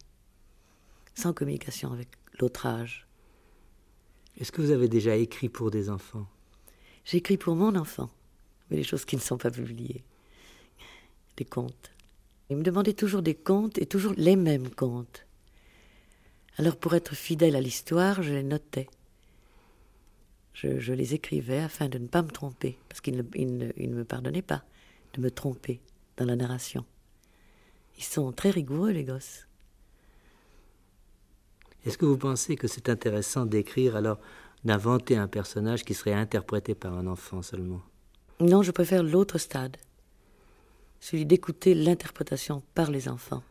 sans 1.16 1.32
communication 1.32 1.92
avec 1.92 2.06
l'autre 2.38 2.66
âge. 2.66 3.08
Est-ce 4.38 4.52
que 4.52 4.62
vous 4.62 4.70
avez 4.70 4.86
déjà 4.86 5.16
écrit 5.16 5.48
pour 5.48 5.72
des 5.72 5.90
enfants? 5.90 6.28
J'écris 7.04 7.36
pour 7.36 7.56
mon 7.56 7.74
enfant, 7.74 8.10
mais 8.70 8.76
les 8.76 8.84
choses 8.84 9.04
qui 9.04 9.16
ne 9.16 9.20
sont 9.20 9.38
pas 9.38 9.50
publiées. 9.50 10.04
Des 11.36 11.44
contes. 11.44 11.90
Il 12.48 12.58
me 12.58 12.62
demandait 12.62 12.92
toujours 12.92 13.22
des 13.22 13.34
contes 13.34 13.78
et 13.78 13.86
toujours 13.86 14.14
les 14.16 14.36
mêmes 14.36 14.70
contes. 14.70 15.26
Alors 16.58 16.76
pour 16.76 16.94
être 16.94 17.16
fidèle 17.16 17.56
à 17.56 17.60
l'histoire, 17.60 18.22
je 18.22 18.32
les 18.32 18.44
notais. 18.44 18.86
Je, 20.56 20.92
les 20.92 21.12
écrivais 21.12 21.58
afin 21.58 21.88
de 21.90 21.98
ne 21.98 22.06
pas 22.06 22.22
me 22.22 22.30
tromper, 22.30 22.78
parce 22.88 23.02
qu'il 23.02 23.16
ne, 23.16 23.22
ne 23.22 23.94
me 23.94 24.04
pardonnait 24.04 24.40
pas 24.40 24.64
de 25.12 25.20
me 25.20 25.30
tromper 25.30 25.82
dans 26.16 26.24
la 26.24 26.34
narration. 26.34 26.86
Ils 27.98 28.04
sont 28.04 28.32
très 28.32 28.48
rigoureux, 28.48 28.90
les 28.90 29.04
gosses. 29.04 29.46
Est-ce 31.84 31.98
que 31.98 32.06
vous 32.06 32.16
pensez 32.16 32.56
que 32.56 32.68
c'est 32.68 32.88
intéressant 32.88 33.44
d'écrire 33.44 33.96
alors 33.96 34.18
d'inventer 34.64 35.16
un 35.16 35.28
personnage 35.28 35.84
qui 35.84 35.92
serait 35.92 36.14
interprété 36.14 36.74
par 36.74 36.94
un 36.94 37.06
enfant 37.06 37.42
seulement? 37.42 37.82
Non, 38.40 38.62
je 38.62 38.70
préfère 38.70 39.02
l'autre 39.02 39.36
stade, 39.36 39.76
celui 41.00 41.26
d'écouter 41.26 41.74
l'interprétation 41.74 42.62
par 42.74 42.90
les 42.90 43.08
enfants, 43.08 43.44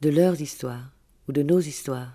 de 0.00 0.10
leurs 0.10 0.40
histoires 0.40 0.90
ou 1.28 1.32
de 1.32 1.42
nos 1.42 1.60
histoires. 1.60 2.14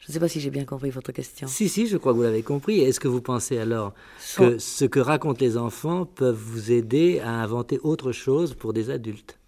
Je 0.00 0.08
ne 0.08 0.12
sais 0.14 0.20
pas 0.20 0.28
si 0.28 0.40
j'ai 0.40 0.50
bien 0.50 0.64
compris 0.64 0.90
votre 0.90 1.12
question. 1.12 1.46
Si, 1.46 1.68
si, 1.68 1.86
je 1.86 1.96
crois 1.96 2.12
que 2.12 2.16
vous 2.16 2.22
l'avez 2.22 2.42
compris. 2.42 2.80
Est-ce 2.80 2.98
que 2.98 3.08
vous 3.08 3.20
pensez 3.20 3.58
alors 3.58 3.92
que 4.36 4.58
ce 4.58 4.84
que 4.86 4.98
racontent 4.98 5.40
les 5.40 5.56
enfants 5.56 6.06
peuvent 6.06 6.34
vous 6.34 6.72
aider 6.72 7.20
à 7.20 7.30
inventer 7.30 7.78
autre 7.80 8.10
chose 8.10 8.54
pour 8.54 8.72
des 8.72 8.90
adultes? 8.90 9.38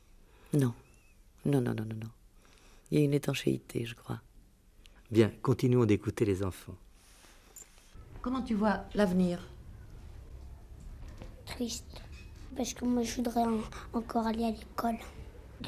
Non. 0.53 0.75
Non, 1.47 1.61
non, 1.61 1.75
non, 1.75 1.85
non, 1.85 1.97
non. 2.03 2.11
Il 2.91 2.99
y 2.99 3.03
a 3.03 3.05
une 3.05 3.15
étanchéité, 3.15 3.87
je 3.87 3.95
crois. 3.95 4.21
Bien, 5.11 5.31
continuons 5.41 5.87
d'écouter 5.87 6.25
les 6.27 6.43
enfants. 6.43 6.77
Comment 8.21 8.43
tu 8.43 8.55
vois 8.55 8.85
l'avenir? 8.95 9.41
Triste. 11.47 12.03
Parce 12.57 12.75
que 12.75 12.85
moi, 12.85 13.03
je 13.03 13.17
voudrais 13.17 13.45
encore 13.95 14.27
aller 14.27 14.45
à 14.45 14.51
l'école. 14.51 14.99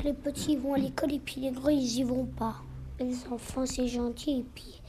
Les 0.05 0.13
petits 0.13 0.57
vont 0.57 0.75
à 0.75 0.79
l'école 0.79 1.13
et 1.15 1.19
puis 1.19 1.41
les 1.41 1.51
gros, 1.51 1.71
ils 1.71 1.99
y 1.99 2.05
vont 2.05 2.27
pas. 2.27 2.57
Les 3.01 3.27
enfants, 3.29 3.67
c'est 3.67 3.89
gentil. 3.89 4.39
Et 4.41 4.45
puis, 4.55 4.81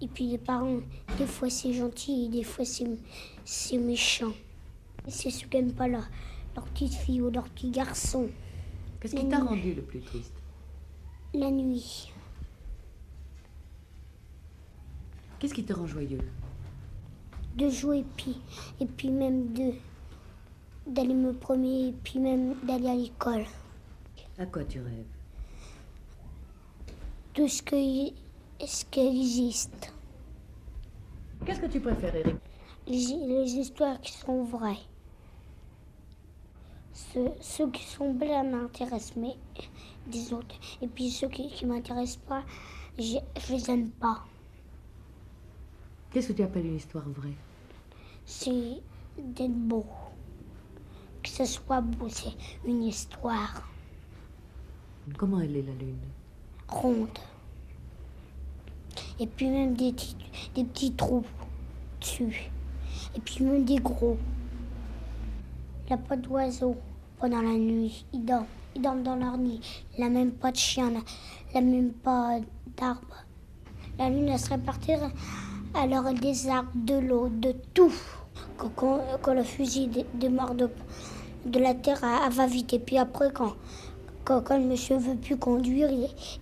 et 0.00 0.08
puis 0.08 0.26
les 0.26 0.38
parents, 0.38 0.80
des 1.18 1.26
fois, 1.26 1.48
c'est 1.48 1.72
gentil 1.72 2.26
et 2.26 2.28
des 2.28 2.44
fois, 2.44 2.64
c'est 2.64 3.78
méchant. 3.78 4.32
C'est 5.08 5.30
ceux 5.30 5.48
qui 5.48 5.56
n'aiment 5.56 5.72
pas 5.72 5.88
leur, 5.88 6.08
leur 6.54 6.64
petite 6.66 6.94
fille 6.94 7.20
ou 7.20 7.30
leur 7.30 7.48
petit 7.48 7.70
garçon. 7.70 8.28
Qu'est-ce 9.00 9.16
qui 9.16 9.28
t'a 9.28 9.38
rendu 9.40 9.74
le 9.74 9.82
plus 9.82 10.00
triste? 10.00 10.34
La 11.34 11.50
nuit. 11.50 12.12
Qu'est-ce 15.38 15.54
qui 15.54 15.64
te 15.64 15.72
rend 15.72 15.86
joyeux? 15.86 16.20
De 17.56 17.68
jouer 17.68 17.98
et 17.98 18.06
puis, 18.16 18.40
et 18.80 18.86
puis 18.86 19.10
même 19.10 19.52
de 19.52 19.72
d'aller 20.86 21.14
me 21.14 21.32
promener 21.32 21.88
et 21.88 21.92
puis 21.92 22.18
même 22.18 22.54
d'aller 22.64 22.88
à 22.88 22.94
l'école. 22.94 23.44
À 24.38 24.46
quoi 24.46 24.64
tu 24.64 24.80
rêves? 24.80 25.04
Tout 27.34 27.48
ce, 27.48 27.62
que, 27.62 28.12
ce 28.66 28.84
qui 28.90 29.00
existe. 29.00 29.92
Qu'est-ce 31.44 31.60
que 31.60 31.66
tu 31.66 31.80
préfères, 31.80 32.14
Eric? 32.14 32.36
Les, 32.86 33.56
histoires 33.56 34.00
qui 34.00 34.12
sont 34.12 34.44
vraies. 34.44 34.82
Ceux, 36.92 37.70
qui 37.70 37.84
sont 37.84 38.12
belles 38.12 38.50
m'intéressent, 38.50 39.16
mais 39.16 39.36
des 40.06 40.32
autres. 40.32 40.56
Et 40.82 40.88
puis 40.88 41.10
ceux 41.10 41.28
qui 41.28 41.64
ne 41.64 41.72
m'intéressent 41.72 42.22
pas, 42.28 42.44
je 42.98 43.16
ne 43.16 43.56
les 43.56 43.70
aime 43.70 43.90
pas. 43.90 44.24
Qu'est-ce 46.10 46.28
que 46.28 46.32
tu 46.34 46.42
appelles 46.42 46.66
une 46.66 46.76
histoire 46.76 47.08
vraie? 47.08 47.36
C'est 48.26 48.82
d'être 49.18 49.54
beau. 49.54 49.86
Que 51.22 51.30
ce 51.30 51.44
soit 51.44 51.80
beau, 51.80 52.08
c'est 52.08 52.36
une 52.66 52.82
histoire. 52.82 53.68
Comment 55.16 55.40
elle 55.40 55.56
est 55.56 55.62
la 55.62 55.72
lune? 55.72 55.98
Et 59.20 59.26
puis 59.26 59.48
même 59.48 59.74
des, 59.74 59.94
des 60.54 60.64
petits 60.64 60.92
trous 60.92 61.24
dessus. 62.00 62.50
Et 63.16 63.20
puis 63.20 63.44
même 63.44 63.64
des 63.64 63.76
gros. 63.76 64.16
Il 65.86 65.90
n'a 65.92 65.98
pas 65.98 66.16
d'oiseau 66.16 66.76
pendant 67.18 67.42
la 67.42 67.54
nuit. 67.54 68.04
Il 68.12 68.24
dort. 68.24 68.46
Il 68.74 68.82
dort 68.82 68.94
dans 68.96 69.16
leur 69.16 69.36
nid. 69.36 69.60
Il 69.98 70.08
même 70.10 70.32
pas 70.32 70.50
de 70.50 70.56
chien. 70.56 70.90
Il 71.54 71.64
même 71.64 71.92
pas 71.92 72.40
d'arbre. 72.76 73.24
La 73.98 74.08
lune, 74.08 74.28
elle 74.28 74.38
se 74.38 74.48
répartit 74.48 74.92
alors 75.74 76.12
des 76.14 76.48
arbres, 76.48 76.70
de 76.74 76.94
l'eau, 76.94 77.28
de 77.28 77.54
tout. 77.74 77.92
Quand, 78.56 79.34
le 79.34 79.42
fusil 79.42 79.90
démarre 80.14 80.54
de, 80.54 80.70
de 81.44 81.58
la 81.58 81.74
terre, 81.74 82.00
elle, 82.02 82.32
va 82.32 82.46
vite. 82.46 82.72
Et 82.72 82.78
puis 82.78 82.96
après, 82.98 83.30
quand, 83.32 83.54
quand, 84.24 84.56
le 84.56 84.64
monsieur 84.64 84.96
veut 84.96 85.16
plus 85.16 85.36
conduire, 85.36 85.88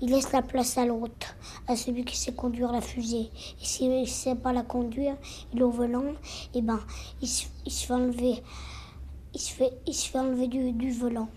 il, 0.00 0.10
laisse 0.10 0.32
la 0.32 0.42
place 0.42 0.76
à 0.78 0.84
l'autre, 0.84 1.34
à 1.66 1.76
celui 1.76 2.04
qui 2.04 2.16
sait 2.16 2.32
conduire 2.32 2.72
la 2.72 2.80
fusée. 2.80 3.30
Et 3.60 3.64
s'il 3.64 4.00
ne 4.00 4.04
sait 4.04 4.34
pas 4.34 4.52
la 4.52 4.62
conduire, 4.62 5.16
il 5.52 5.60
est 5.60 5.62
au 5.62 5.70
volant, 5.70 6.04
et 6.04 6.58
eh 6.58 6.62
ben, 6.62 6.80
il, 7.22 7.28
se, 7.28 7.46
fait 7.66 7.92
enlever, 7.92 8.42
il 9.34 9.40
se 9.40 9.52
fait, 9.52 9.72
il 9.86 9.94
se 9.94 10.08
fait 10.10 10.18
enlever 10.18 10.48
du, 10.48 10.90
volant. 10.90 11.28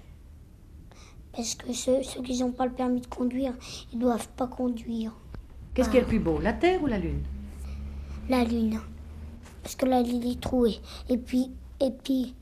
Parce 1.34 1.56
que 1.56 1.74
ceux, 1.74 2.02
qui 2.02 2.40
n'ont 2.40 2.52
pas 2.52 2.65
le 2.65 2.74
permis 2.74 3.02
de 3.02 3.07
conduire, 3.07 3.53
ils 3.91 3.99
doivent 3.99 4.30
pas 4.30 4.48
conduire. 4.48 5.14
Qu'est-ce 5.74 5.90
qui 5.90 5.98
est 5.98 6.02
le 6.02 6.07
plus 6.07 6.20
beau, 6.20 6.40
la 6.40 6.53
Terre 6.53 6.84
ou 6.84 6.88
la 6.88 6.99
Lune? 6.99 7.24
La 8.30 8.44
Lune. 8.44 8.80
Parce 9.64 9.76
que 9.76 9.86
la 9.86 10.03
Lune 10.03 10.24
est 10.24 10.40
trouée. 10.40 10.78
Et 11.10 11.18
puis, 11.18 11.52
et 11.80 11.90
puis, 11.90 12.36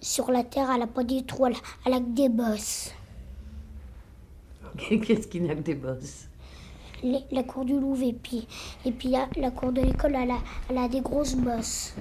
sur 0.00 0.30
la 0.30 0.42
Terre, 0.42 0.70
elle 0.72 0.80
n'a 0.80 0.86
pas 0.86 1.04
des 1.04 1.22
trous, 1.22 1.46
elle 1.46 1.92
a 1.92 2.00
que 2.00 2.10
des 2.10 2.28
bosses. 2.28 2.92
Qu'est-ce 4.78 5.26
qu'il 5.26 5.42
n'y 5.42 5.50
a 5.50 5.54
que 5.54 5.60
des 5.60 5.74
bosses? 5.74 6.28
La 7.02 7.42
cour 7.42 7.64
du 7.64 7.78
Louvre 7.78 8.02
et 8.02 8.12
puis, 8.12 8.46
et 8.84 8.92
puis 8.92 9.08
la, 9.08 9.28
la 9.36 9.50
cour 9.50 9.72
de 9.72 9.80
l'école, 9.80 10.14
elle 10.14 10.30
a, 10.30 10.38
elle 10.68 10.78
a 10.78 10.88
des 10.88 11.00
grosses 11.00 11.34
bosses. 11.36 11.94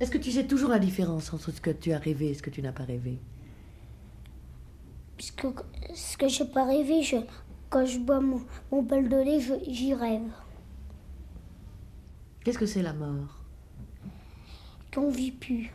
Est-ce 0.00 0.10
que 0.10 0.18
tu 0.18 0.30
sais 0.30 0.46
toujours 0.46 0.70
la 0.70 0.78
différence 0.78 1.32
entre 1.32 1.50
ce 1.50 1.60
que 1.60 1.70
tu 1.70 1.92
as 1.92 1.98
rêvé 1.98 2.30
et 2.30 2.34
ce 2.34 2.42
que 2.42 2.50
tu 2.50 2.62
n'as 2.62 2.72
pas 2.72 2.84
rêvé? 2.84 3.18
Puisque 5.16 5.46
ce 5.94 6.16
que 6.16 6.28
j'ai 6.28 6.44
pas 6.44 6.64
rêvé, 6.64 7.02
je, 7.02 7.16
quand 7.68 7.84
je 7.84 7.98
bois 7.98 8.20
mon, 8.20 8.40
mon 8.70 8.82
bol 8.82 9.08
de 9.08 9.16
lait, 9.16 9.40
j'y 9.68 9.94
rêve. 9.94 10.30
Qu'est-ce 12.44 12.58
que 12.58 12.66
c'est 12.66 12.82
la 12.82 12.92
mort? 12.92 13.42
Qu'on 14.94 15.10
vit 15.10 15.32
plus. 15.32 15.72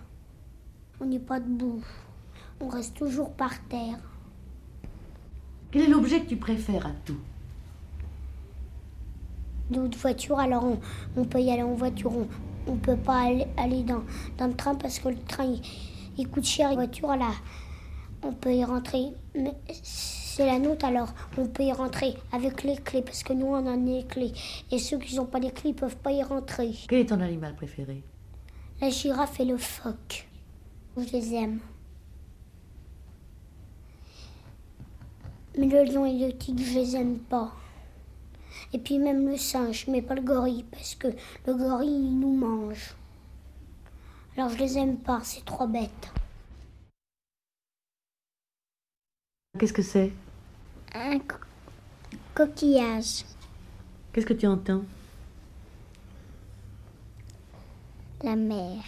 On 0.99 1.05
n'est 1.05 1.19
pas 1.19 1.39
debout. 1.39 1.83
On 2.61 2.67
reste 2.69 2.95
toujours 2.97 3.31
par 3.33 3.61
terre. 3.67 3.99
Quel 5.73 5.81
est 5.81 5.87
l'objet 5.87 6.19
que 6.19 6.29
tu 6.29 6.35
préfères 6.35 6.85
à 6.85 6.91
tout 7.03 7.17
D'autres 9.71 9.97
voitures, 9.97 10.37
alors 10.37 10.67
on, 11.17 11.25
peut 11.25 11.41
y 11.41 11.49
aller 11.49 11.63
en 11.63 11.73
voiture. 11.73 12.11
On 12.67 12.73
ne 12.73 12.79
peut 12.79 12.95
pas 12.95 13.21
aller, 13.21 13.47
aller 13.57 13.81
dans, 13.81 14.03
dans, 14.37 14.45
le 14.45 14.53
train 14.53 14.75
parce 14.75 14.99
que 14.99 15.09
le 15.09 15.17
train 15.17 15.51
il, 16.15 16.29
coûte 16.29 16.45
cher. 16.45 16.69
La 16.69 16.75
voiture, 16.75 17.15
là, 17.15 17.31
on 18.21 18.33
peut 18.33 18.53
y 18.53 18.63
rentrer. 18.63 19.13
Mais 19.33 19.55
c'est 19.81 20.45
la 20.45 20.59
nôtre, 20.59 20.85
alors 20.85 21.11
on 21.39 21.47
peut 21.47 21.63
y 21.63 21.71
rentrer 21.71 22.13
avec 22.31 22.61
les 22.61 22.75
clés 22.75 23.01
parce 23.01 23.23
que 23.23 23.33
nous 23.33 23.47
on 23.47 23.65
a 23.65 23.75
les 23.75 24.05
clés. 24.05 24.33
Et 24.71 24.77
ceux 24.77 24.99
qui 24.99 25.15
n'ont 25.15 25.25
pas 25.25 25.39
les 25.39 25.49
clés 25.49 25.71
ne 25.71 25.75
peuvent 25.75 25.97
pas 25.97 26.11
y 26.11 26.21
rentrer. 26.21 26.69
Quel 26.87 26.99
est 26.99 27.09
ton 27.09 27.19
animal 27.19 27.55
préféré? 27.55 28.03
La 28.79 28.91
girafe 28.91 29.39
et 29.39 29.45
le 29.45 29.57
phoque. 29.57 30.27
Je 30.97 31.11
les 31.13 31.33
aime. 31.33 31.61
Mais 35.57 35.67
le 35.67 35.83
lion 35.83 36.05
et 36.05 36.17
le 36.17 36.37
tigre, 36.37 36.63
je 36.63 36.79
les 36.79 36.95
aime 36.95 37.19
pas. 37.19 37.53
Et 38.71 38.79
puis 38.79 38.97
même 38.97 39.27
le 39.27 39.37
singe, 39.37 39.85
mais 39.87 40.01
pas 40.01 40.15
le 40.15 40.21
gorille, 40.21 40.65
parce 40.71 40.95
que 40.95 41.07
le 41.45 41.53
gorille, 41.53 41.89
il 41.89 42.19
nous 42.19 42.35
mange. 42.35 42.95
Alors 44.35 44.49
je 44.49 44.57
les 44.57 44.77
aime 44.77 44.97
pas, 44.97 45.21
c'est 45.23 45.45
trop 45.45 45.67
bête. 45.67 46.11
Qu'est-ce 49.59 49.73
que 49.73 49.83
c'est? 49.83 50.11
Un, 50.95 51.19
Coquillage. 52.33 53.25
Qu'est-ce 54.11 54.25
que 54.25 54.33
tu 54.33 54.47
entends? 54.47 54.83
La 58.23 58.35
mer. 58.35 58.83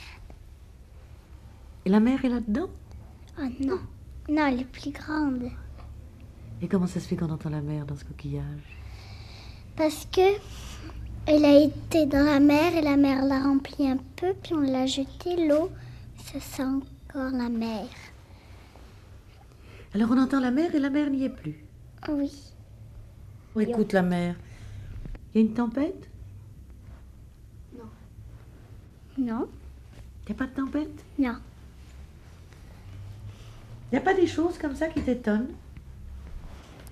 Et 1.85 1.89
la 1.89 1.99
mer 1.99 2.25
est 2.25 2.29
là-dedans? 2.29 2.69
Oh 3.37 3.43
non. 3.59 3.79
Non, 4.29 4.47
elle 4.47 4.61
est 4.61 4.65
plus 4.65 4.89
grande. 4.89 5.51
Et 6.61 6.67
comment 6.67 6.87
ça 6.87 6.99
se 6.99 7.07
fait 7.07 7.15
qu'on 7.15 7.29
entend 7.29 7.49
la 7.49 7.61
mer 7.61 7.85
dans 7.85 7.95
ce 7.95 8.05
coquillage? 8.05 8.79
Parce 9.75 10.07
que 10.11 10.39
elle 11.27 11.43
a 11.43 11.59
été 11.59 12.05
dans 12.05 12.23
la 12.23 12.39
mer 12.39 12.75
et 12.75 12.81
la 12.81 12.97
mer 12.97 13.25
l'a 13.25 13.41
remplie 13.41 13.87
un 13.87 13.97
peu, 14.15 14.33
puis 14.41 14.53
on 14.53 14.61
l'a 14.61 14.85
jeté 14.85 15.47
l'eau. 15.47 15.69
Ça 16.23 16.39
sent 16.39 16.63
encore 16.63 17.31
la 17.31 17.49
mer. 17.49 17.87
Alors 19.93 20.11
on 20.11 20.17
entend 20.17 20.39
la 20.39 20.51
mer 20.51 20.73
et 20.73 20.79
la 20.79 20.89
mer 20.89 21.09
n'y 21.09 21.25
est 21.25 21.29
plus. 21.29 21.63
Oui. 22.09 22.31
On 23.55 23.59
écoute 23.59 23.93
la 23.93 24.01
mer. 24.01 24.35
Il 25.33 25.41
y 25.41 25.43
a 25.43 25.47
une 25.47 25.53
tempête? 25.53 26.09
Non. 27.77 27.89
Il 29.17 29.23
n'y 29.23 30.31
a 30.31 30.35
pas 30.35 30.45
de 30.45 30.55
tempête? 30.55 31.05
Non. 31.19 31.37
Il 33.91 33.95
n'y 33.95 33.97
a 33.97 34.01
pas 34.01 34.13
des 34.13 34.27
choses 34.27 34.57
comme 34.57 34.75
ça 34.75 34.87
qui 34.87 35.01
t'étonnent? 35.01 35.53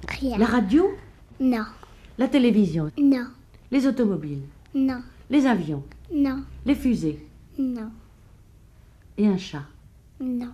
Rien. 0.07 0.38
La 0.38 0.45
radio 0.45 0.91
Non. 1.39 1.65
La 2.17 2.27
télévision 2.27 2.91
Non. 2.97 3.27
Les 3.71 3.88
automobiles 3.88 4.43
Non. 4.75 5.01
Les 5.30 5.45
avions 5.45 5.84
Non. 6.13 6.43
Les 6.65 6.75
fusées 6.75 7.25
Non. 7.57 7.91
Et 9.17 9.27
un 9.27 9.38
chat 9.38 9.63
Non. 10.19 10.53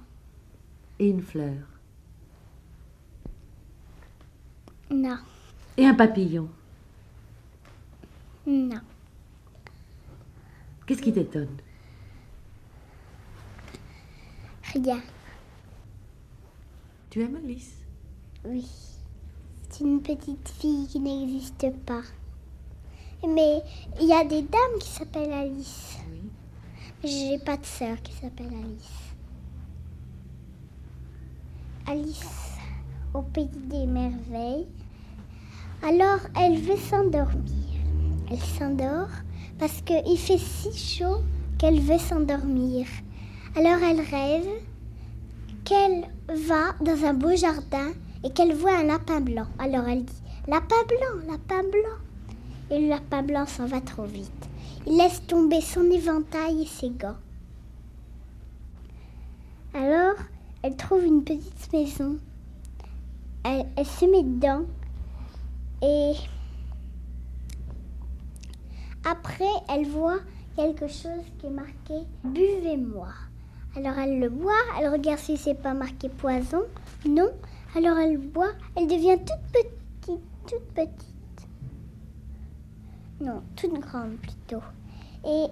Et 0.99 1.09
une 1.09 1.21
fleur 1.21 1.55
Non. 4.91 5.17
Et 5.77 5.85
un 5.85 5.93
papillon 5.93 6.49
Non. 8.45 8.81
Qu'est-ce 10.85 11.01
qui 11.01 11.13
t'étonne 11.13 11.57
Rien. 14.73 14.99
Tu 17.09 17.21
aimes 17.21 17.37
Alice? 17.37 17.75
Oui. 18.45 18.65
Une 19.81 20.01
petite 20.01 20.49
fille 20.59 20.87
qui 20.87 20.99
n'existe 20.99 21.69
pas. 21.85 22.01
Mais 23.25 23.63
il 24.01 24.07
y 24.07 24.13
a 24.13 24.25
des 24.25 24.41
dames 24.41 24.77
qui 24.77 24.89
s'appellent 24.89 25.31
Alice. 25.31 25.97
Oui. 26.11 26.29
Mais 27.01 27.09
j'ai 27.09 27.39
pas 27.39 27.55
de 27.55 27.65
sœur 27.65 28.01
qui 28.01 28.11
s'appelle 28.11 28.47
Alice. 28.47 29.15
Alice 31.87 32.57
au 33.13 33.21
pays 33.21 33.47
des 33.47 33.85
merveilles. 33.85 34.67
Alors 35.81 36.19
elle 36.35 36.59
veut 36.59 36.77
s'endormir. 36.77 37.79
Elle 38.29 38.39
s'endort 38.39 39.09
parce 39.59 39.81
qu'il 39.81 40.17
fait 40.17 40.37
si 40.37 40.77
chaud 40.77 41.21
qu'elle 41.57 41.79
veut 41.79 41.99
s'endormir. 41.99 42.85
Alors 43.55 43.81
elle 43.81 44.01
rêve 44.01 44.49
qu'elle 45.63 46.05
va 46.27 46.73
dans 46.81 47.05
un 47.05 47.13
beau 47.13 47.33
jardin 47.33 47.93
et 48.23 48.31
qu'elle 48.31 48.53
voit 48.53 48.77
un 48.77 48.83
lapin 48.83 49.21
blanc. 49.21 49.47
Alors 49.57 49.87
elle 49.87 50.05
dit 50.05 50.21
Lapin 50.47 50.83
blanc, 50.87 51.31
lapin 51.31 51.61
blanc. 51.69 51.97
Et 52.71 52.81
le 52.81 52.89
lapin 52.89 53.23
blanc 53.23 53.45
s'en 53.45 53.65
va 53.65 53.81
trop 53.81 54.05
vite. 54.05 54.49
Il 54.85 54.97
laisse 54.97 55.25
tomber 55.27 55.61
son 55.61 55.89
éventail 55.91 56.63
et 56.63 56.65
ses 56.65 56.89
gants. 56.89 57.17
Alors 59.73 60.15
elle 60.61 60.75
trouve 60.75 61.05
une 61.05 61.23
petite 61.23 61.71
maison. 61.71 62.17
Elle, 63.43 63.85
se 63.85 64.05
met 64.05 64.23
dedans 64.23 64.63
et 65.81 66.13
après 69.05 69.45
elle 69.69 69.87
voit 69.87 70.19
quelque 70.55 70.87
chose 70.87 71.23
qui 71.39 71.45
est 71.45 71.51
marqué 71.51 72.05
Buvez-moi. 72.23 73.07
Alors 73.75 73.97
elle 73.97 74.19
le 74.19 74.29
boit, 74.29 74.51
elle 74.79 74.89
regarde 74.89 75.19
si 75.19 75.37
c'est 75.37 75.55
pas 75.61 75.73
marqué 75.73 76.09
poison. 76.09 76.63
Non. 77.07 77.29
Alors 77.75 77.99
elle 77.99 78.17
boit, 78.17 78.53
elle 78.75 78.87
devient 78.87 79.17
toute 79.19 79.51
petite, 79.53 80.21
toute 80.47 80.73
petite. 80.73 81.47
Non, 83.21 83.43
toute 83.55 83.79
grande 83.79 84.17
plutôt. 84.17 84.63
Et 85.23 85.45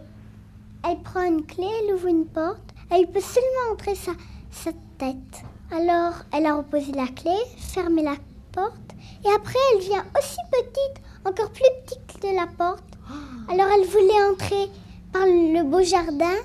elle 0.84 1.02
prend 1.04 1.24
une 1.24 1.46
clé, 1.46 1.68
elle 1.80 1.94
ouvre 1.94 2.08
une 2.08 2.26
porte, 2.26 2.74
elle 2.90 3.06
peut 3.06 3.22
seulement 3.22 3.74
entrer 3.74 3.94
sa, 3.94 4.14
sa 4.50 4.72
tête. 4.98 5.44
Alors 5.72 6.14
elle 6.34 6.48
a 6.48 6.56
reposé 6.56 6.92
la 6.94 7.08
clé, 7.08 7.36
fermé 7.58 8.02
la 8.02 8.16
porte, 8.52 8.96
et 9.24 9.30
après 9.36 9.60
elle 9.74 9.82
vient 9.82 10.06
aussi 10.18 10.38
petite, 10.52 11.04
encore 11.24 11.52
plus 11.52 11.66
petite 11.86 12.20
que 12.20 12.36
la 12.36 12.48
porte. 12.48 12.84
Alors 13.50 13.68
elle 13.76 13.88
voulait 13.88 14.32
entrer 14.32 14.72
par 15.14 15.26
le 15.26 15.64
beau 15.64 15.84
jardin, 15.84 16.36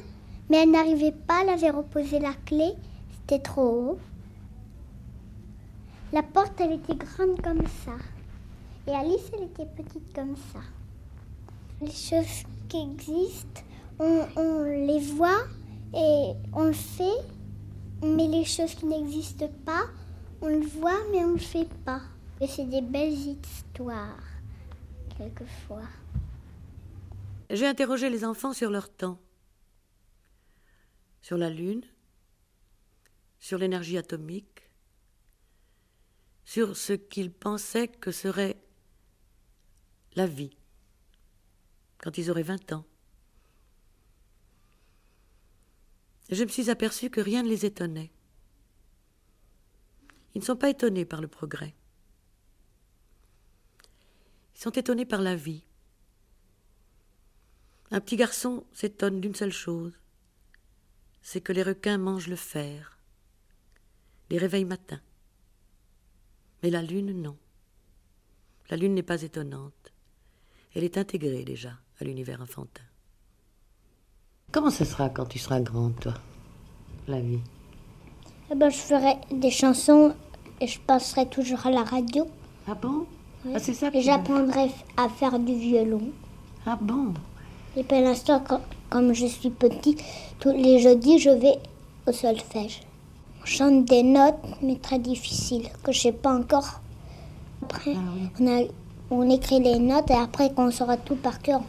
mais 0.51 0.59
elle 0.59 0.71
n'arrivait 0.71 1.13
pas, 1.13 1.41
elle 1.43 1.49
avait 1.49 1.71
reposé 1.71 2.19
la 2.19 2.35
clé, 2.45 2.75
c'était 3.11 3.43
trop 3.43 3.63
haut. 3.63 3.99
La 6.13 6.23
porte, 6.23 6.61
elle 6.61 6.73
était 6.73 6.95
grande 6.95 7.41
comme 7.41 7.67
ça. 7.67 7.97
Et 8.87 8.91
Alice, 8.91 9.31
elle 9.33 9.45
était 9.45 9.65
petite 9.65 10.13
comme 10.15 10.37
ça. 10.37 10.61
Les 11.81 11.91
choses 11.91 12.45
qui 12.69 12.83
existent, 12.83 13.63
on, 13.99 14.63
les 14.65 15.01
voit 15.01 15.47
et 15.95 16.33
on 16.53 16.65
le 16.65 16.75
fait, 16.75 17.23
mais 18.03 18.29
les 18.29 18.45
choses 18.45 18.75
qui 18.75 18.85
n'existent 18.85 19.51
pas, 19.65 19.85
on 20.43 20.49
le 20.49 20.67
voit, 20.67 21.01
mais 21.13 21.25
on 21.25 21.29
ne 21.29 21.33
le 21.35 21.39
fait 21.39 21.69
pas. 21.85 22.03
Et 22.43 22.47
c'est 22.47 22.69
des 22.69 22.83
belles 22.83 23.13
histoires, 23.13 24.23
quelquefois. 25.17 25.89
J'ai 27.49 27.67
interrogé 27.67 28.11
les 28.11 28.25
enfants 28.25 28.53
sur 28.53 28.71
leur 28.71 28.91
temps, 28.91 29.19
sur 31.23 31.39
la 31.39 31.49
Lune, 31.49 31.85
sur 33.39 33.57
l'énergie 33.57 33.97
atomique, 33.97 34.52
sur 36.45 36.77
ce 36.77 36.93
qu'ils 36.93 37.33
pensaient 37.33 37.89
que 37.89 38.11
serait 38.11 38.57
la 40.15 40.27
vie 40.27 40.57
quand 41.99 42.19
ils 42.19 42.31
auraient 42.31 42.43
20 42.43 42.73
ans. 42.73 42.85
Je 46.31 46.45
me 46.45 46.49
suis 46.49 46.71
aperçu 46.71 47.11
que 47.11 47.21
rien 47.21 47.43
ne 47.43 47.49
les 47.49 47.67
étonnait. 47.67 48.11
Ils 50.35 50.41
ne 50.41 50.45
sont 50.45 50.57
pas 50.57 50.71
étonnés 50.71 51.05
par 51.05 51.21
le 51.21 51.29
progrès. 51.29 51.75
Ils 54.55 54.61
sont 54.61 54.71
étonnés 54.71 55.05
par 55.05 55.21
la 55.21 55.37
vie. 55.37 55.63
Un 57.91 58.01
petit 58.01 58.17
garçon 58.17 58.65
s'étonne 58.73 59.21
d'une 59.21 59.35
seule 59.35 59.53
chose, 59.53 59.99
c'est 61.21 61.43
que 61.43 61.53
les 61.53 61.63
requins 61.63 61.99
mangent 61.99 62.29
le 62.29 62.37
fer, 62.37 62.99
les 64.31 64.39
réveils 64.39 64.65
matins. 64.65 65.03
Mais 66.63 66.71
la 66.71 66.83
lune, 66.83 67.21
non. 67.21 67.37
La 68.71 68.77
lune 68.77 68.95
n'est 68.95 69.03
pas 69.03 69.23
étonnante. 69.23 69.93
Elle 70.75 70.85
est 70.85 70.97
intégrée 70.97 71.45
déjà 71.45 71.71
à 72.01 72.05
l'univers 72.05 72.41
enfantin. 72.41 72.83
Comment 74.53 74.71
ce 74.71 74.85
sera 74.85 75.09
quand 75.09 75.27
tu 75.27 75.39
seras 75.39 75.61
grande, 75.61 75.99
toi, 76.01 76.15
la 77.09 77.21
vie? 77.21 77.41
Eh 78.51 78.55
ben, 78.55 78.71
je 78.71 78.77
ferai 78.77 79.15
des 79.31 79.51
chansons 79.51 80.15
et 80.61 80.67
je 80.67 80.79
passerai 80.79 81.27
toujours 81.29 81.67
à 81.67 81.71
la 81.71 81.83
radio. 81.83 82.27
Ah 82.67 82.75
bon? 82.75 83.07
Oui. 83.45 83.53
Ah, 83.55 83.59
c'est 83.59 83.75
ça 83.75 83.91
que 83.91 83.97
Et 83.97 84.03
j'apprendrai 84.03 84.71
à 84.97 85.09
faire 85.09 85.39
du 85.39 85.55
violon. 85.55 86.13
Ah 86.67 86.79
bon? 86.81 87.13
Et 87.77 87.83
pour 87.83 88.01
l'instant, 88.01 88.45
comme 88.91 89.13
je 89.15 89.27
suis 89.27 89.51
petit, 89.51 89.97
tous 90.39 90.53
les 90.53 90.79
jeudis, 90.81 91.19
je 91.19 91.31
vais 91.31 91.59
au 92.07 92.13
solfège. 92.13 92.81
On 93.43 93.45
chante 93.45 93.85
des 93.87 94.05
notes, 94.05 94.39
mais 94.63 94.77
très 94.77 95.01
difficiles, 95.01 95.69
que 95.83 95.91
je 95.91 96.01
sais 96.01 96.13
pas 96.13 96.33
encore. 96.33 96.81
Après, 97.63 97.95
on, 98.39 98.47
a, 98.47 98.63
on 99.11 99.29
écrit 99.29 99.59
les 99.61 99.81
notes 99.81 100.11
et 100.11 100.15
après, 100.15 100.53
quand 100.55 100.69
on 100.69 100.71
saura 100.71 100.97
tout 100.97 101.17
par 101.17 101.43
cœur, 101.43 101.61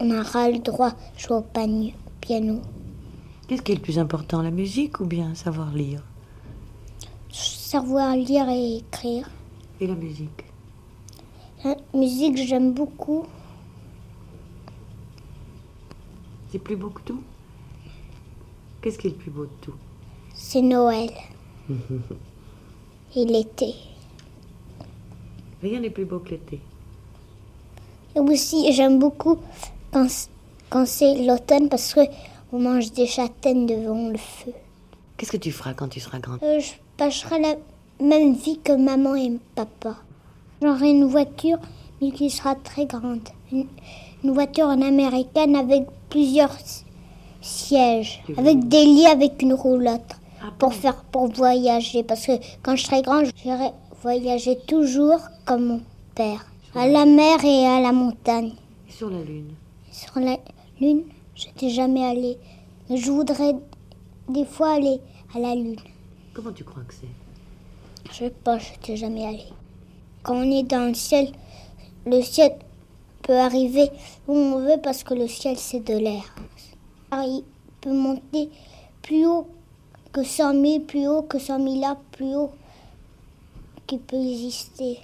on 0.00 0.10
aura 0.10 0.50
le 0.50 0.58
droit 0.58 0.90
de 0.90 0.96
jouer 1.18 1.36
au 1.36 1.42
panier- 1.42 1.94
piano. 2.20 2.60
Qu'est-ce 3.46 3.62
qui 3.62 3.72
est 3.72 3.76
le 3.76 3.80
plus 3.80 3.98
important, 3.98 4.42
la 4.42 4.50
musique 4.50 4.98
ou 5.00 5.06
bien 5.06 5.34
savoir 5.34 5.72
lire? 5.72 6.02
Savoir 7.30 8.16
lire 8.16 8.48
et 8.48 8.78
écrire. 8.78 9.30
Et 9.80 9.86
la 9.86 9.94
musique? 9.94 10.44
La 11.64 11.76
musique, 11.94 12.36
j'aime 12.38 12.72
beaucoup. 12.72 13.24
C'est 16.50 16.58
plus 16.58 16.76
beau 16.76 16.90
que 16.90 17.02
tout? 17.02 17.22
Qu'est-ce 18.82 18.98
qui 18.98 19.06
est 19.06 19.10
le 19.10 19.16
plus 19.16 19.30
beau 19.30 19.44
de 19.44 19.50
tout? 19.60 19.74
C'est 20.42 20.62
Noël 20.62 21.10
et 23.14 23.24
l'été. 23.26 23.74
Rien 25.62 25.80
n'est 25.80 25.90
plus 25.90 26.06
beau 26.06 26.18
que 26.18 26.30
l'été. 26.30 26.60
Et 28.16 28.20
aussi, 28.20 28.72
j'aime 28.72 28.98
beaucoup 28.98 29.36
quand, 29.92 30.86
c'est 30.86 31.14
l'automne 31.26 31.68
parce 31.68 31.92
que 31.92 32.00
on 32.52 32.58
mange 32.58 32.90
des 32.92 33.06
châtaignes 33.06 33.66
devant 33.66 34.08
le 34.08 34.16
feu. 34.16 34.52
Qu'est-ce 35.18 35.30
que 35.30 35.36
tu 35.36 35.52
feras 35.52 35.74
quand 35.74 35.88
tu 35.88 36.00
seras 36.00 36.18
grande 36.18 36.38
Euh, 36.42 36.58
je 36.58 36.72
passerai 36.96 37.38
la 37.40 37.54
même 38.04 38.32
vie 38.32 38.58
que 38.58 38.72
maman 38.72 39.14
et 39.16 39.38
papa. 39.54 39.96
J'aurai 40.62 40.88
une 40.90 41.04
voiture, 41.04 41.58
mais 42.00 42.10
qui 42.12 42.30
sera 42.30 42.54
très 42.54 42.86
grande. 42.86 43.28
Une, 43.52 43.66
une 44.24 44.30
voiture 44.32 44.66
en 44.66 44.80
américaine 44.80 45.54
avec 45.54 45.84
plusieurs 46.08 46.56
sièges, 47.42 48.22
avec 48.38 48.68
des 48.68 48.84
lits, 48.86 49.06
avec 49.06 49.42
une 49.42 49.52
roulotte 49.54 50.16
pour 50.58 50.74
faire 50.74 51.04
pour 51.04 51.28
voyager. 51.28 52.02
Parce 52.02 52.26
que 52.26 52.32
quand 52.62 52.76
je 52.76 52.84
serai 52.84 53.02
grande, 53.02 53.26
j'irai 53.42 53.70
voyager 54.02 54.58
toujours 54.66 55.20
comme 55.44 55.66
mon 55.66 55.80
père, 56.14 56.46
à 56.74 56.86
la 56.86 57.04
mer 57.04 57.44
et 57.44 57.66
à 57.66 57.80
la 57.80 57.92
montagne. 57.92 58.52
Et 58.88 58.92
sur 58.92 59.10
la 59.10 59.22
Lune? 59.22 59.54
Sur 59.90 60.18
la 60.18 60.36
lune, 60.80 61.04
je 61.34 61.46
n'étais 61.46 61.70
jamais 61.70 62.04
allée. 62.04 62.38
Mais 62.88 62.96
je 62.96 63.10
voudrais 63.10 63.54
des 64.28 64.44
fois 64.44 64.74
aller 64.74 65.00
à 65.34 65.38
la 65.38 65.54
lune. 65.54 65.76
Comment 66.32 66.52
tu 66.52 66.64
crois 66.64 66.82
que 66.84 66.94
c'est? 66.94 67.08
Je 68.12 68.24
sais 68.24 68.30
pas, 68.30 68.58
je 68.58 68.70
n'étais 68.70 68.96
jamais 68.96 69.26
allée. 69.26 69.52
Quand 70.22 70.36
on 70.36 70.50
est 70.50 70.62
dans 70.62 70.88
le 70.88 70.94
ciel, 70.94 71.32
le 72.06 72.22
ciel 72.22 72.52
peut 73.22 73.38
arriver 73.38 73.90
où 74.26 74.34
on 74.34 74.58
veut 74.58 74.80
parce 74.82 75.04
que 75.04 75.14
le 75.14 75.28
ciel 75.28 75.56
c'est 75.58 75.80
de 75.80 75.96
l'air. 75.96 76.34
Il 77.12 77.44
peut 77.80 77.92
monter 77.92 78.48
plus 79.02 79.26
haut 79.26 79.48
que 80.12 80.22
100 80.22 80.52
000, 80.60 80.80
plus 80.80 81.06
haut 81.06 81.22
que 81.22 81.38
100 81.38 81.58
000 81.58 81.80
là, 81.80 81.96
plus 82.12 82.34
haut 82.34 82.52
qu'il 83.86 84.00
peut 84.00 84.16
exister. 84.16 84.98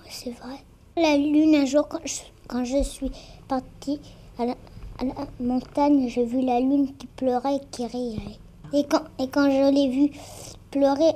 Ouais, 0.00 0.10
c'est 0.10 0.30
vrai. 0.30 0.56
La 0.96 1.16
lune, 1.16 1.54
un 1.54 1.64
jour, 1.64 1.86
quand 1.88 2.00
je, 2.04 2.20
quand 2.46 2.64
je 2.64 2.82
suis 2.82 3.10
partie 3.46 4.00
à 4.38 4.46
la, 4.46 4.56
à 4.98 5.04
la 5.04 5.14
montagne, 5.40 6.08
j'ai 6.08 6.24
vu 6.24 6.40
la 6.40 6.60
lune 6.60 6.94
qui 6.96 7.06
pleurait 7.06 7.56
et 7.56 7.60
qui 7.70 7.86
riait. 7.86 8.38
Et 8.72 8.84
quand, 8.84 9.04
et 9.18 9.28
quand 9.28 9.50
je 9.50 9.72
l'ai 9.72 9.88
vue 9.88 10.10
pleurer, 10.70 11.12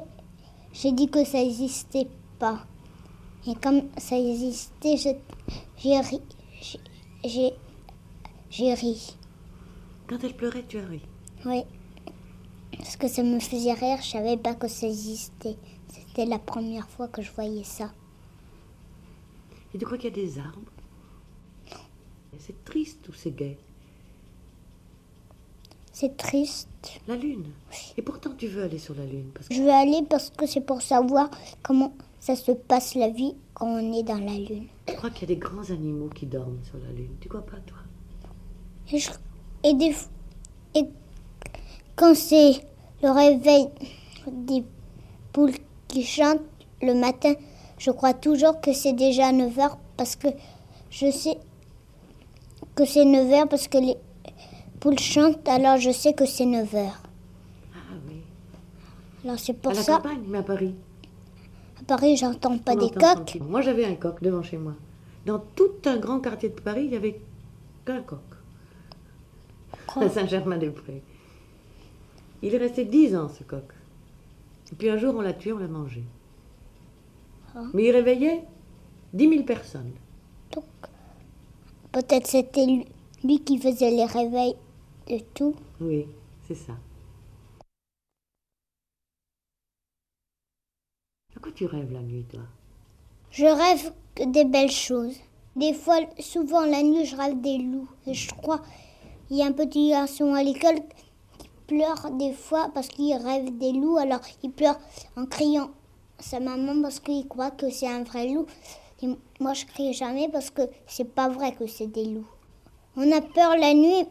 j'ai 0.73 0.93
dit 0.93 1.09
que 1.09 1.25
ça 1.25 1.39
n'existait 1.39 2.09
pas. 2.39 2.61
Et 3.47 3.55
comme 3.55 3.83
ça 3.99 4.17
existait, 4.19 4.97
j'ai 4.97 5.99
ri. 6.01 6.21
J'ai 7.25 8.75
ri. 8.75 9.17
Quand 10.07 10.19
elle 10.23 10.35
pleurait, 10.35 10.65
tu 10.69 10.79
as 10.79 10.87
ri. 10.87 11.01
Oui. 11.45 11.65
Parce 12.79 12.97
que 12.97 13.09
ça 13.09 13.23
me 13.23 13.39
faisait 13.39 13.73
rire, 13.73 13.99
je 14.03 14.09
savais 14.11 14.37
pas 14.37 14.55
que 14.55 14.69
ça 14.69 14.87
existait. 14.87 15.57
C'était 15.89 16.25
la 16.27 16.39
première 16.39 16.89
fois 16.89 17.09
que 17.09 17.23
je 17.23 17.31
voyais 17.33 17.65
ça. 17.65 17.93
Et 19.75 19.79
tu 19.79 19.85
crois 19.85 19.99
qu'il 19.99 20.11
y 20.11 20.21
a 20.21 20.25
des 20.25 20.39
arbres? 20.39 20.71
C'est 22.39 22.65
triste 22.65 23.09
ou 23.09 23.13
c'est 23.13 23.31
gai? 23.31 23.57
C'est 25.93 26.17
triste. 26.17 26.69
La 27.07 27.17
Lune. 27.17 27.45
Et 27.97 28.03
pourtant, 28.03 28.31
tu 28.37 28.49
veux 28.49 28.63
aller 28.65 28.79
sur 28.79 28.95
la 28.95 29.05
Lune. 29.05 29.31
Parce 29.35 29.49
que 29.49 29.55
Je 29.55 29.63
veux 29.63 29.71
aller 29.71 30.03
parce 30.09 30.31
que 30.31 30.47
c'est 30.47 30.63
pour 30.63 30.81
savoir 30.83 31.31
comment 31.63 31.95
ça 32.19 32.35
se 32.35 32.53
passe 32.53 32.95
la 32.95 33.11
vie 33.11 33.35
quand 33.55 33.67
on 33.67 33.93
est 33.93 34.03
dans 34.03 34.19
la 34.19 34.39
lune. 34.39 34.67
je 34.89 34.95
crois 34.95 35.11
qu'il 35.11 35.29
y 35.29 35.33
a 35.33 35.35
des 35.35 35.41
grands 35.41 35.71
animaux 35.71 36.09
qui 36.09 36.27
dorment 36.27 36.61
sur 36.65 36.79
la 36.79 36.91
Lune? 36.93 37.11
Tu 37.21 37.29
crois 37.29 37.45
pas, 37.45 37.59
toi? 37.67 37.79
Et, 38.93 38.99
je- 38.99 39.11
et 39.65 39.75
des 39.75 39.95
et 40.75 40.85
quand 42.03 42.17
c'est 42.17 42.55
le 43.01 43.11
réveil 43.13 43.69
des 44.27 44.65
poules 45.33 45.55
qui 45.87 46.03
chantent 46.03 46.41
le 46.83 46.95
matin, 46.95 47.35
je 47.79 47.93
crois 47.93 48.13
toujours 48.13 48.61
que 48.61 48.73
c'est 48.73 48.93
déjà 48.93 49.31
9 49.31 49.57
heures 49.61 49.79
parce 49.97 50.17
que 50.17 50.27
je 50.91 51.13
sais 51.13 51.37
que 52.75 52.85
c'est 52.85 53.05
9 53.05 53.33
heures 53.33 53.49
parce 53.49 53.69
que 53.69 53.79
les 53.79 53.95
poules 54.81 54.99
chantent, 54.99 55.49
alors 55.49 55.77
je 55.77 55.93
sais 55.93 56.13
que 56.13 56.27
c'est 56.27 56.45
9 56.45 56.75
heures. 56.75 57.03
Ah 57.73 57.95
oui. 58.09 58.17
Alors 59.25 59.39
c'est 59.39 59.53
pour 59.53 59.71
à 59.71 59.75
la 59.75 59.83
ça, 59.83 59.93
campagne, 59.99 60.25
mais 60.27 60.39
à 60.39 60.43
Paris. 60.43 60.75
à 61.81 61.85
Paris, 61.85 62.17
j'entends 62.17 62.59
pas 62.59 62.73
On 62.73 62.79
des 62.79 62.91
coqs. 62.91 63.39
Moi, 63.49 63.61
j'avais 63.61 63.85
un 63.85 63.95
coq 63.95 64.21
devant 64.21 64.43
chez 64.43 64.57
moi. 64.57 64.75
Dans 65.25 65.39
tout 65.39 65.71
un 65.85 65.99
grand 65.99 66.19
quartier 66.19 66.49
de 66.49 66.61
Paris, 66.61 66.83
il 66.87 66.91
n'y 66.91 66.97
avait 66.97 67.21
qu'un 67.87 68.03
coq. 68.03 68.19
À 69.95 70.09
Saint-Germain-des-Prés. 70.09 71.05
Il 72.43 72.55
est 72.55 72.59
resté 72.59 72.85
dix 72.85 73.15
ans, 73.17 73.29
ce 73.29 73.45
coq. 73.45 73.65
Et 74.73 74.75
puis 74.75 74.89
un 74.91 74.97
jour, 74.97 75.15
on 75.17 75.21
l'a 75.21 75.33
tué, 75.33 75.53
on 75.53 75.59
l'a 75.59 75.69
mangé. 75.69 76.03
Ah. 77.55 77.65
Mais 77.75 77.85
il 77.85 77.91
réveillait 77.93 78.45
dix 79.13 79.27
mille 79.29 79.45
personnes. 79.45 79.93
Peut-être 81.93 82.27
c'était 82.27 82.65
lui- 82.67 82.87
lui 83.23 83.41
qui 83.41 83.59
faisait 83.59 83.91
les 83.91 84.07
réveils 84.07 84.57
de 85.09 85.19
tout. 85.35 85.55
Oui, 85.81 86.07
c'est 86.49 86.55
ça. 86.55 86.73
À 91.37 91.41
quoi 91.41 91.53
tu 91.53 91.67
rêves 91.67 91.93
la 91.93 92.01
nuit, 92.01 92.25
toi? 92.31 92.41
Je 93.31 93.45
rêve 93.45 93.93
que 94.15 94.25
des 94.31 94.45
belles 94.45 94.71
choses. 94.71 95.17
Des 95.55 95.75
fois, 95.75 95.99
souvent 96.19 96.65
la 96.65 96.83
nuit, 96.83 97.05
je 97.05 97.15
rêve 97.15 97.41
des 97.43 97.59
loups. 97.59 97.89
Et 98.07 98.15
je 98.15 98.31
crois, 98.35 98.63
il 99.31 99.37
y 99.37 99.43
a 99.43 99.47
un 99.47 99.53
petit 99.53 99.91
garçon 99.91 100.33
à 100.35 100.43
l'école 100.43 100.81
pleure 101.73 102.11
des 102.13 102.33
fois 102.33 102.71
parce 102.75 102.89
qu'il 102.89 103.15
rêve 103.17 103.57
des 103.59 103.73
loups. 103.73 103.97
Alors, 103.99 104.21
il 104.43 104.51
pleure 104.51 104.79
en 105.17 105.27
criant 105.27 105.71
sa 106.19 106.39
maman 106.41 106.81
parce 106.83 107.01
qu'il 107.01 107.27
croit 107.27 107.51
que 107.51 107.71
c'est 107.71 107.89
un 107.89 108.03
vrai 108.05 108.29
loup. 108.29 108.47
Et 109.03 109.09
moi, 109.41 109.55
je 109.55 109.65
crie 109.67 109.93
jamais 109.93 110.29
parce 110.29 110.51
que 110.51 110.63
c'est 110.87 111.05
pas 111.19 111.29
vrai 111.29 111.53
que 111.53 111.67
c'est 111.67 111.87
des 111.89 112.05
loups. 112.05 112.29
On 112.97 113.11
a 113.11 113.21
peur 113.21 113.57
la 113.57 113.73
nuit, 113.75 114.05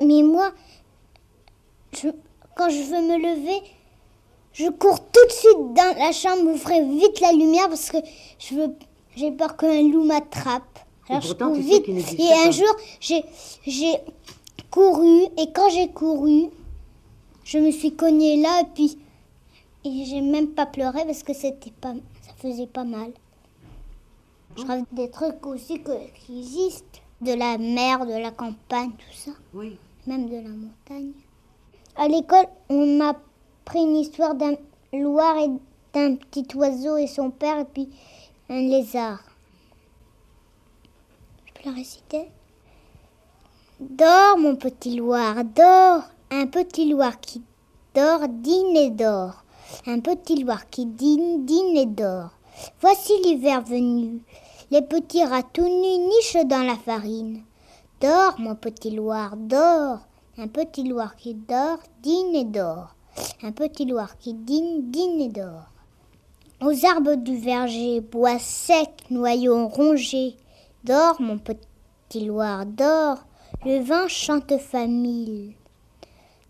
mais 0.00 0.22
moi, 0.22 0.52
je- 1.92 2.08
quand 2.56 2.70
je 2.70 2.82
veux 2.90 3.02
me 3.02 3.16
lever, 3.18 3.60
je 4.52 4.68
cours 4.68 5.00
tout 5.00 5.26
de 5.26 5.32
suite 5.32 5.74
dans 5.74 5.94
la 5.98 6.12
chambre, 6.12 6.50
ouvrir 6.52 6.84
vite 6.86 7.20
la 7.20 7.32
lumière 7.32 7.68
parce 7.68 7.90
que 7.90 7.98
je 8.38 8.54
veux, 8.54 8.74
j'ai 9.16 9.32
peur 9.32 9.56
qu'un 9.56 9.82
loup 9.82 10.04
m'attrape. 10.04 10.78
Et 11.08 11.12
Alors 11.12 11.22
je 11.22 11.32
cours 11.32 11.54
vite. 11.54 11.88
Et 11.88 12.32
un 12.32 12.44
pas. 12.44 12.50
jour, 12.52 12.74
j'ai, 13.00 13.24
j'ai 13.66 13.94
couru 14.72 15.26
et 15.36 15.52
quand 15.54 15.70
j'ai 15.70 15.90
couru, 15.92 16.46
je 17.44 17.58
me 17.58 17.70
suis 17.70 17.94
cognée 17.94 18.40
là 18.42 18.62
et 18.62 18.66
puis 18.74 18.98
et 19.84 20.04
j'ai 20.04 20.20
même 20.20 20.48
pas 20.48 20.66
pleuré 20.66 21.04
parce 21.04 21.22
que 21.22 21.34
c'était 21.34 21.72
pas, 21.72 21.92
ça 22.22 22.32
faisait 22.38 22.66
pas 22.66 22.84
mal. 22.84 23.12
Je 24.56 24.64
rêve 24.64 24.84
des 24.92 25.10
trucs 25.10 25.44
aussi 25.46 25.82
que, 25.82 25.92
qui 26.14 26.40
existent, 26.40 27.00
de 27.20 27.32
la 27.32 27.58
mer, 27.58 28.06
de 28.06 28.12
la 28.12 28.30
campagne, 28.30 28.92
tout 28.92 29.16
ça. 29.16 29.32
Oui. 29.54 29.76
Même 30.06 30.28
de 30.28 30.36
la 30.36 30.48
montagne. 30.48 31.12
À 31.96 32.08
l'école, 32.08 32.46
on 32.68 32.98
m'a 32.98 33.10
appris 33.10 33.80
une 33.80 33.96
histoire 33.96 34.34
d'un 34.34 34.54
loir 34.92 35.36
et 35.38 35.48
d'un 35.92 36.16
petit 36.16 36.46
oiseau 36.56 36.96
et 36.96 37.06
son 37.06 37.30
père 37.30 37.58
et 37.58 37.64
puis 37.64 37.88
un 38.48 38.60
lézard. 38.60 39.20
Je 41.46 41.52
peux 41.52 41.68
la 41.68 41.76
réciter? 41.76 42.28
Dors, 43.90 44.38
mon 44.38 44.54
petit 44.54 44.94
loir, 44.94 45.42
dors. 45.44 46.04
Un 46.30 46.46
petit 46.46 46.88
loir 46.88 47.18
qui 47.20 47.42
dort, 47.96 48.28
dîne 48.28 48.76
et 48.76 48.90
dort. 48.90 49.42
Un 49.86 49.98
petit 49.98 50.40
loir 50.40 50.70
qui 50.70 50.86
dîne, 50.86 51.44
dîne 51.44 51.76
et 51.76 51.86
dort. 51.86 52.30
Voici 52.80 53.12
l'hiver 53.24 53.60
venu. 53.62 54.20
Les 54.70 54.82
petits 54.82 55.24
rats 55.24 55.42
tout 55.42 55.66
nus 55.66 55.98
nichent 55.98 56.46
dans 56.46 56.64
la 56.64 56.76
farine. 56.76 57.42
Dors, 58.00 58.38
mon 58.38 58.54
petit 58.54 58.92
loir, 58.92 59.36
dors. 59.36 59.98
Un 60.38 60.46
petit 60.46 60.84
loir 60.84 61.16
qui 61.16 61.34
dort, 61.34 61.80
dîne 62.02 62.36
et 62.36 62.44
dort. 62.44 62.94
Un 63.42 63.50
petit 63.50 63.84
loir 63.84 64.16
qui 64.16 64.32
dîne, 64.32 64.92
dîne 64.92 65.20
et 65.22 65.28
dort. 65.28 65.72
Aux 66.64 66.86
arbres 66.86 67.16
du 67.16 67.36
verger, 67.36 68.00
bois 68.00 68.38
secs, 68.38 69.10
noyaux 69.10 69.66
rongés. 69.66 70.36
Dors, 70.84 71.20
mon 71.20 71.38
petit 71.38 72.24
loir, 72.24 72.64
dors. 72.64 73.24
Le 73.64 73.80
vent 73.80 74.08
chante 74.08 74.58
famille. 74.58 75.54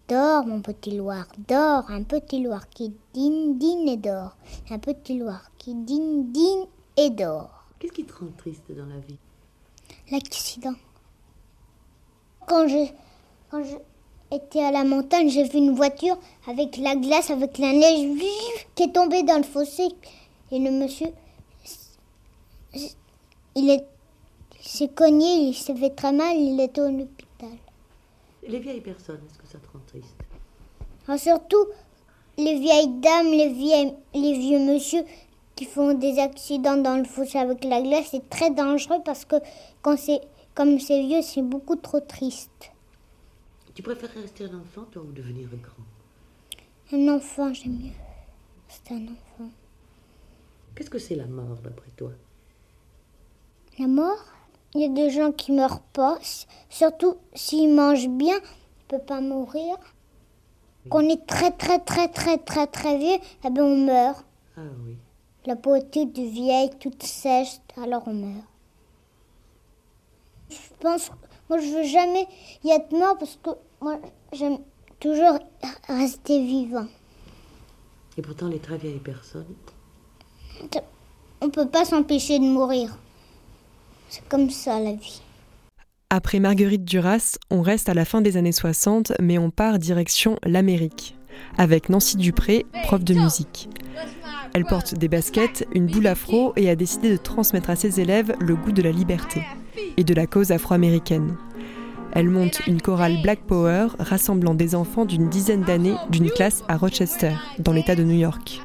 Dors, 0.08 0.46
mon 0.46 0.62
petit 0.62 0.96
loir, 0.96 1.26
dors. 1.46 1.90
Un 1.90 2.04
petit 2.04 2.42
loir 2.42 2.68
qui 2.70 2.92
dîne, 3.12 3.58
dîne 3.58 3.88
et 3.88 3.96
dort. 3.98 4.36
Un 4.70 4.78
petit 4.78 5.18
loir 5.18 5.50
qui 5.58 5.74
dîne, 5.74 6.32
dîne 6.32 6.64
et 6.96 7.10
dort. 7.10 7.64
Qu'est-ce 7.78 7.92
qui 7.92 8.04
te 8.04 8.14
rend 8.14 8.30
triste 8.38 8.70
dans 8.72 8.86
la 8.86 8.98
vie? 8.98 9.18
L'accident. 10.10 10.74
Quand 12.46 12.66
je, 12.66 12.86
quand 13.50 13.62
je 13.62 13.76
étais 14.34 14.64
à 14.64 14.70
la 14.70 14.84
montagne, 14.84 15.28
j'ai 15.28 15.44
vu 15.44 15.58
une 15.58 15.74
voiture 15.74 16.18
avec 16.48 16.78
la 16.78 16.96
glace, 16.96 17.30
avec 17.30 17.58
la 17.58 17.72
neige 17.72 18.18
qui 18.74 18.84
est 18.84 18.92
tombée 18.92 19.22
dans 19.22 19.36
le 19.36 19.42
fossé. 19.42 19.88
Et 20.50 20.58
le 20.58 20.70
monsieur, 20.70 21.08
il 23.54 23.70
est- 23.70 23.86
s'est 24.68 24.88
cogné, 24.88 25.48
il 25.48 25.54
s'est 25.54 25.74
fait 25.74 25.90
très 25.90 26.12
mal, 26.12 26.36
il 26.36 26.60
est 26.60 26.78
au 26.78 26.88
hôpital. 26.88 27.58
Les 28.46 28.58
vieilles 28.58 28.80
personnes, 28.80 29.20
est-ce 29.28 29.38
que 29.38 29.46
ça 29.46 29.58
te 29.58 29.66
rend 29.72 29.82
triste? 29.86 30.16
Alors 31.06 31.20
surtout 31.20 31.66
les 32.38 32.58
vieilles 32.58 33.00
dames, 33.00 33.30
les, 33.30 33.52
vieilles, 33.52 33.94
les 34.14 34.38
vieux 34.38 34.58
monsieur 34.58 35.02
qui 35.54 35.64
font 35.64 35.94
des 35.94 36.18
accidents 36.18 36.76
dans 36.76 36.96
le 36.96 37.04
fossé 37.04 37.38
avec 37.38 37.64
la 37.64 37.82
glace, 37.82 38.08
c'est 38.10 38.28
très 38.30 38.50
dangereux 38.50 39.00
parce 39.04 39.24
que 39.24 39.36
quand 39.82 39.98
c'est 39.98 40.20
comme 40.54 40.78
c'est 40.78 41.02
vieux, 41.02 41.22
c'est 41.22 41.42
beaucoup 41.42 41.76
trop 41.76 42.00
triste. 42.00 42.72
Tu 43.74 43.82
préfères 43.82 44.12
rester 44.12 44.44
un 44.44 44.60
enfant, 44.60 44.82
toi, 44.90 45.02
ou 45.02 45.12
devenir 45.12 45.48
grand? 45.48 45.84
Un 46.92 47.08
enfant, 47.14 47.54
j'aime 47.54 47.78
mieux. 47.78 47.92
C'est 48.68 48.92
un 48.92 49.04
enfant. 49.04 49.50
Qu'est-ce 50.74 50.90
que 50.90 50.98
c'est 50.98 51.14
la 51.14 51.26
mort 51.26 51.56
d'après 51.64 51.88
toi? 51.96 52.10
La 53.78 53.86
mort? 53.86 54.24
Y 54.80 54.84
a 54.84 54.88
des 54.88 55.10
gens 55.10 55.32
qui 55.32 55.52
meurent 55.52 55.82
pas, 55.92 56.18
surtout 56.70 57.16
s'ils 57.34 57.74
mangent 57.74 58.08
bien, 58.08 58.36
ils 58.36 58.94
ne 58.94 58.98
peuvent 58.98 59.06
pas 59.06 59.20
mourir. 59.20 59.76
Quand 60.90 61.04
on 61.04 61.08
est 61.08 61.26
très 61.26 61.50
très 61.52 61.78
très 61.78 62.08
très 62.08 62.38
très 62.38 62.66
très 62.66 62.98
vieux, 62.98 63.18
eh 63.44 63.50
ben 63.50 63.62
on 63.62 63.76
meurt. 63.76 64.24
Ah 64.56 64.62
oui. 64.84 64.96
La 65.46 65.56
peau 65.56 65.74
est 65.74 65.90
toute 65.90 66.18
vieille, 66.18 66.70
toute 66.80 67.02
sèche, 67.02 67.58
alors 67.76 68.02
on 68.06 68.14
meurt. 68.14 68.44
Je 70.50 70.56
pense, 70.80 71.10
moi 71.48 71.58
je 71.58 71.68
veux 71.68 71.84
jamais 71.84 72.26
y 72.64 72.70
être 72.70 72.92
mort 72.92 73.16
parce 73.18 73.38
que 73.42 73.50
moi 73.80 73.98
j'aime 74.32 74.58
toujours 74.98 75.38
rester 75.88 76.44
vivant. 76.44 76.86
Et 78.16 78.22
pourtant, 78.22 78.48
les 78.48 78.58
très 78.58 78.76
vieilles 78.76 78.98
personnes. 78.98 79.54
On 81.40 81.50
peut 81.50 81.68
pas 81.68 81.84
s'empêcher 81.84 82.38
de 82.38 82.44
mourir. 82.44 82.96
C'est 84.14 84.28
comme 84.28 84.50
ça 84.50 84.78
la 84.78 84.92
vie. 84.92 85.22
Après 86.10 86.38
Marguerite 86.38 86.84
Duras, 86.84 87.38
on 87.50 87.62
reste 87.62 87.88
à 87.88 87.94
la 87.94 88.04
fin 88.04 88.20
des 88.20 88.36
années 88.36 88.52
60, 88.52 89.12
mais 89.22 89.38
on 89.38 89.50
part 89.50 89.78
direction 89.78 90.38
l'Amérique, 90.44 91.16
avec 91.56 91.88
Nancy 91.88 92.18
Dupré, 92.18 92.66
prof 92.82 93.02
de 93.02 93.14
musique. 93.14 93.70
Elle 94.52 94.66
porte 94.66 94.96
des 94.96 95.08
baskets, 95.08 95.66
une 95.72 95.86
boule 95.86 96.06
afro 96.08 96.52
et 96.56 96.68
a 96.68 96.76
décidé 96.76 97.10
de 97.10 97.16
transmettre 97.16 97.70
à 97.70 97.76
ses 97.76 98.00
élèves 98.00 98.34
le 98.38 98.54
goût 98.54 98.72
de 98.72 98.82
la 98.82 98.92
liberté 98.92 99.40
et 99.96 100.04
de 100.04 100.12
la 100.12 100.26
cause 100.26 100.52
afro-américaine. 100.52 101.34
Elle 102.12 102.28
monte 102.28 102.60
une 102.66 102.82
chorale 102.82 103.16
Black 103.22 103.46
Power 103.46 103.86
rassemblant 103.98 104.52
des 104.52 104.74
enfants 104.74 105.06
d'une 105.06 105.30
dizaine 105.30 105.62
d'années 105.62 105.96
d'une 106.10 106.28
classe 106.28 106.64
à 106.68 106.76
Rochester, 106.76 107.32
dans 107.60 107.72
l'État 107.72 107.94
de 107.94 108.04
New 108.04 108.18
York. 108.18 108.60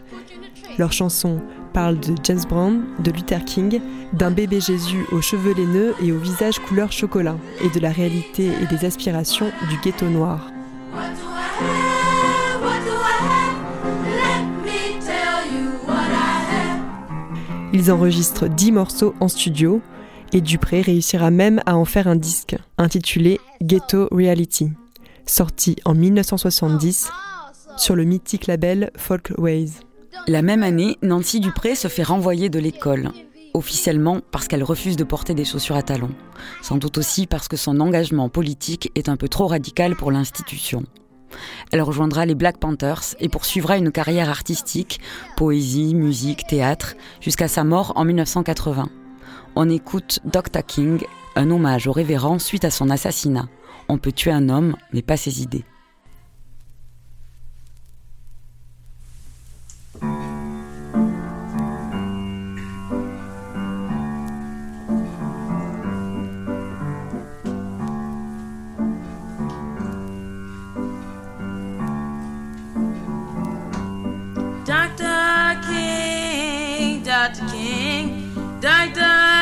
Leurs 0.78 0.92
chansons 0.92 1.40
parlent 1.78 2.00
de 2.00 2.16
James 2.24 2.42
Brown, 2.50 2.86
de 3.04 3.12
Luther 3.12 3.46
King, 3.46 3.80
d'un 4.12 4.32
bébé 4.32 4.60
Jésus 4.60 5.06
aux 5.12 5.22
cheveux 5.22 5.54
laineux 5.54 5.94
et 6.02 6.12
au 6.12 6.18
visage 6.18 6.58
couleur 6.58 6.92
chocolat, 6.92 7.38
et 7.64 7.70
de 7.70 7.80
la 7.80 7.92
réalité 7.92 8.48
et 8.48 8.66
des 8.66 8.84
aspirations 8.84 9.52
du 9.70 9.78
ghetto 9.84 10.10
noir. 10.10 10.50
Ils 17.74 17.92
enregistrent 17.92 18.50
10 18.50 18.72
morceaux 18.72 19.14
en 19.20 19.28
studio 19.28 19.80
et 20.34 20.42
Dupré 20.42 20.82
réussira 20.82 21.30
même 21.30 21.62
à 21.68 21.78
en 21.78 21.86
faire 21.86 22.08
un 22.08 22.16
disque 22.16 22.56
intitulé 22.80 23.40
Ghetto 23.62 24.08
Reality, 24.10 24.72
sorti 25.28 25.76
en 25.86 25.94
1970 25.94 27.12
sur 27.78 27.96
le 27.96 28.04
mythique 28.04 28.48
label 28.48 28.90
Folkways. 28.98 29.87
La 30.26 30.42
même 30.42 30.64
année, 30.64 30.98
Nancy 31.02 31.40
Dupré 31.40 31.76
se 31.76 31.88
fait 31.88 32.04
renvoyer 32.04 32.50
de 32.50 32.60
l'école, 32.60 33.12
officiellement 33.54 34.20
parce 34.32 34.48
qu'elle 34.48 34.64
refuse 34.64 34.98
de 34.98 35.04
porter 35.04 35.34
des 35.34 35.46
chaussures 35.46 35.76
à 35.76 35.84
talons, 35.84 36.16
sans 36.62 36.78
doute 36.78 36.98
aussi 36.98 37.28
parce 37.28 37.48
que 37.48 37.58
son 37.58 37.80
engagement 37.80 38.30
politique 38.30 38.92
est 38.96 39.10
un 39.10 39.18
peu 39.18 39.30
trop 39.30 39.48
radical 39.48 39.96
pour 39.96 40.12
l'institution. 40.12 40.84
Elle 41.72 41.82
rejoindra 41.82 42.26
les 42.26 42.36
Black 42.36 42.58
Panthers 42.58 43.16
et 43.20 43.30
poursuivra 43.30 43.78
une 43.78 43.92
carrière 43.92 44.30
artistique, 44.30 45.00
poésie, 45.36 45.94
musique, 45.94 46.48
théâtre, 46.48 46.96
jusqu'à 47.22 47.48
sa 47.48 47.64
mort 47.64 47.94
en 47.96 48.06
1980. 48.06 48.90
On 49.56 49.70
écoute 49.70 50.20
Dr. 50.26 50.66
King, 50.66 51.04
un 51.36 51.52
hommage 51.52 51.88
au 51.88 51.92
révérend 51.92 52.40
suite 52.40 52.66
à 52.66 52.72
son 52.72 52.90
assassinat. 52.90 53.48
On 53.90 53.98
peut 53.98 54.12
tuer 54.12 54.32
un 54.32 54.50
homme, 54.50 54.76
mais 54.94 55.02
pas 55.02 55.18
ses 55.18 55.42
idées. 55.42 55.66
Die, 78.60 78.92
die. 78.92 79.37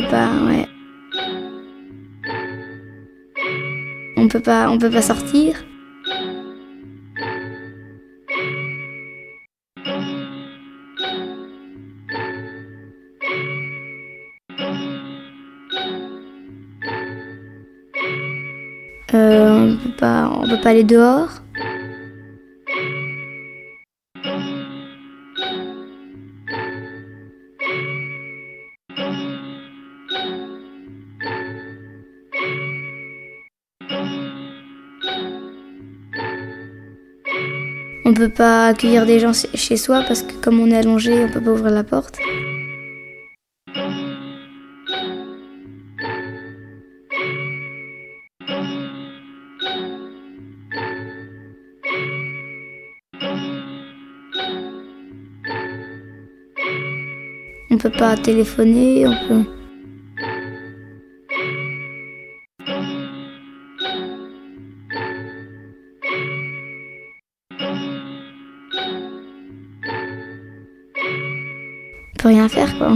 Peut 0.00 0.08
pas. 0.08 0.30
On 4.16 4.28
peut 4.28 4.40
pas, 4.40 4.70
on 4.70 4.78
peut 4.78 4.90
pas 4.90 5.02
sortir. 5.02 5.64
Euh, 19.14 19.72
on 19.72 19.76
peut 19.76 19.96
pas, 19.96 20.30
on 20.34 20.48
peut 20.48 20.60
pas 20.60 20.70
aller 20.70 20.84
dehors. 20.84 21.35
Peut 38.16 38.28
pas 38.30 38.68
accueillir 38.68 39.04
des 39.04 39.18
gens 39.18 39.32
chez 39.32 39.76
soi 39.76 40.02
parce 40.08 40.22
que 40.22 40.32
comme 40.32 40.58
on 40.60 40.70
est 40.70 40.76
allongé, 40.76 41.24
on 41.24 41.28
peut 41.30 41.40
pas 41.40 41.50
ouvrir 41.50 41.70
la 41.70 41.84
porte. 41.84 42.18
On 57.70 57.76
peut 57.78 57.90
pas 57.90 58.16
téléphoner, 58.16 59.06
on 59.06 59.28
peut. 59.28 59.55
Rien 72.26 72.48
faire 72.48 72.76
quoi. 72.76 72.92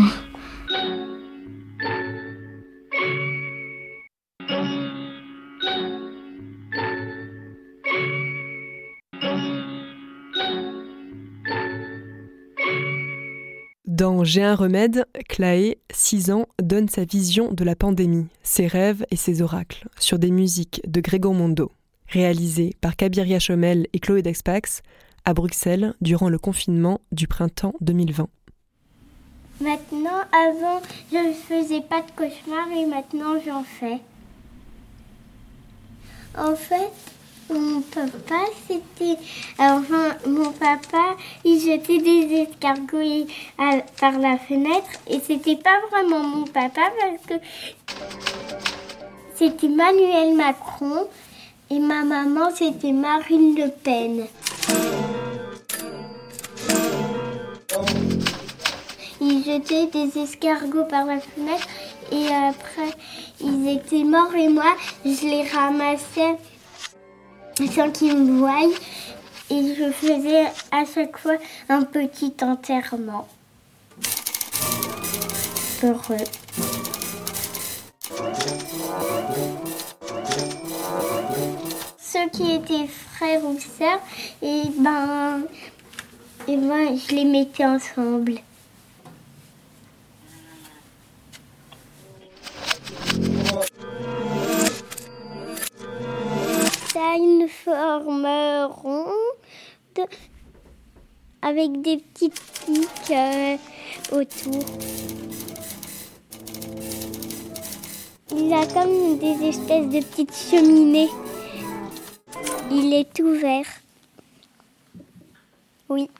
Dans 13.86 14.24
J'ai 14.24 14.42
un 14.42 14.54
remède, 14.54 15.04
Claé, 15.28 15.78
6 15.92 16.30
ans, 16.30 16.46
donne 16.62 16.88
sa 16.88 17.04
vision 17.04 17.52
de 17.52 17.64
la 17.64 17.76
pandémie, 17.76 18.28
ses 18.42 18.66
rêves 18.66 19.04
et 19.10 19.16
ses 19.16 19.42
oracles, 19.42 19.86
sur 19.98 20.18
des 20.18 20.30
musiques 20.30 20.80
de 20.86 21.02
Grégoire 21.02 21.34
Mondo, 21.34 21.70
réalisées 22.08 22.74
par 22.80 22.96
Kabiria 22.96 23.38
Chomel 23.38 23.86
et 23.92 23.98
Chloé 23.98 24.22
Dexpax 24.22 24.80
à 25.26 25.34
Bruxelles 25.34 25.92
durant 26.00 26.30
le 26.30 26.38
confinement 26.38 27.02
du 27.12 27.28
printemps 27.28 27.74
2020. 27.82 28.28
Maintenant, 29.60 30.22
avant, 30.32 30.80
je 31.12 31.18
ne 31.18 31.32
faisais 31.34 31.82
pas 31.82 32.00
de 32.00 32.10
cauchemars 32.16 32.72
et 32.74 32.86
maintenant 32.86 33.38
j'en 33.44 33.62
fais. 33.62 34.00
En 36.38 36.56
fait, 36.56 36.90
mon 37.52 37.82
papa, 37.82 38.46
c'était. 38.66 39.18
Enfin, 39.58 40.16
mon 40.26 40.52
papa, 40.52 41.16
il 41.44 41.60
jetait 41.60 41.98
des 41.98 42.48
escargots 42.48 43.26
par 44.00 44.18
la 44.18 44.38
fenêtre 44.38 44.98
et 45.06 45.20
c'était 45.20 45.56
pas 45.56 45.78
vraiment 45.90 46.20
mon 46.20 46.44
papa 46.44 46.80
parce 46.98 47.26
que 47.26 47.44
c'était 49.34 49.68
Manuel 49.68 50.36
Macron 50.36 51.06
et 51.68 51.78
ma 51.78 52.02
maman, 52.02 52.50
c'était 52.54 52.92
Marine 52.92 53.56
Le 53.56 53.68
Pen. 53.68 54.26
Jetaient 59.50 59.86
des 59.86 60.16
escargots 60.16 60.84
par 60.84 61.06
la 61.06 61.18
fenêtre 61.18 61.66
et 62.12 62.28
après 62.28 62.94
ils 63.40 63.68
étaient 63.68 64.04
morts 64.04 64.32
et 64.36 64.48
moi 64.48 64.76
je 65.04 65.26
les 65.26 65.48
ramassais 65.48 66.36
sans 67.74 67.90
qu'ils 67.90 68.16
me 68.16 68.38
voient 68.38 68.70
et 69.50 69.74
je 69.74 69.90
faisais 69.90 70.44
à 70.70 70.84
chaque 70.84 71.18
fois 71.18 71.34
un 71.68 71.82
petit 71.82 72.32
enterrement. 72.42 73.26
Heureux. 75.82 76.16
Ceux 81.98 82.28
qui 82.32 82.52
étaient 82.52 82.86
frères 82.86 83.44
ou 83.44 83.58
sœurs, 83.58 84.00
et 84.42 84.62
ben, 84.78 85.42
et 86.46 86.56
ben 86.56 86.96
je 86.96 87.16
les 87.16 87.24
mettais 87.24 87.64
ensemble. 87.64 88.40
Ça 97.00 97.12
a 97.12 97.16
une 97.16 97.48
forme 97.48 98.26
ronde 98.66 100.06
avec 101.40 101.80
des 101.80 101.96
petites 101.96 102.38
piques 102.66 103.10
euh, 103.10 103.56
autour. 104.12 104.62
Il 108.36 108.52
a 108.52 108.66
comme 108.66 109.16
des 109.16 109.48
espèces 109.48 109.88
de 109.88 110.00
petites 110.04 110.34
cheminées. 110.34 111.08
Il 112.70 112.92
est 112.92 113.18
ouvert. 113.20 113.64
Oui. 115.88 116.10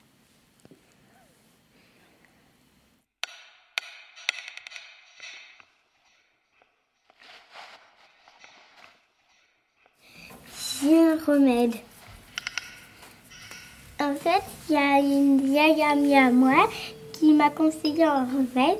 Un 10.89 11.19
remède. 11.27 11.74
En 14.01 14.15
fait, 14.15 14.43
il 14.69 14.74
y 14.74 14.78
a 14.78 14.98
une 14.98 15.40
vieille 15.43 15.82
amie 15.82 16.16
à 16.16 16.31
moi 16.31 16.69
qui 17.12 17.32
m'a 17.35 17.51
conseillé 17.51 18.05
un 18.05 18.24
remède 18.24 18.78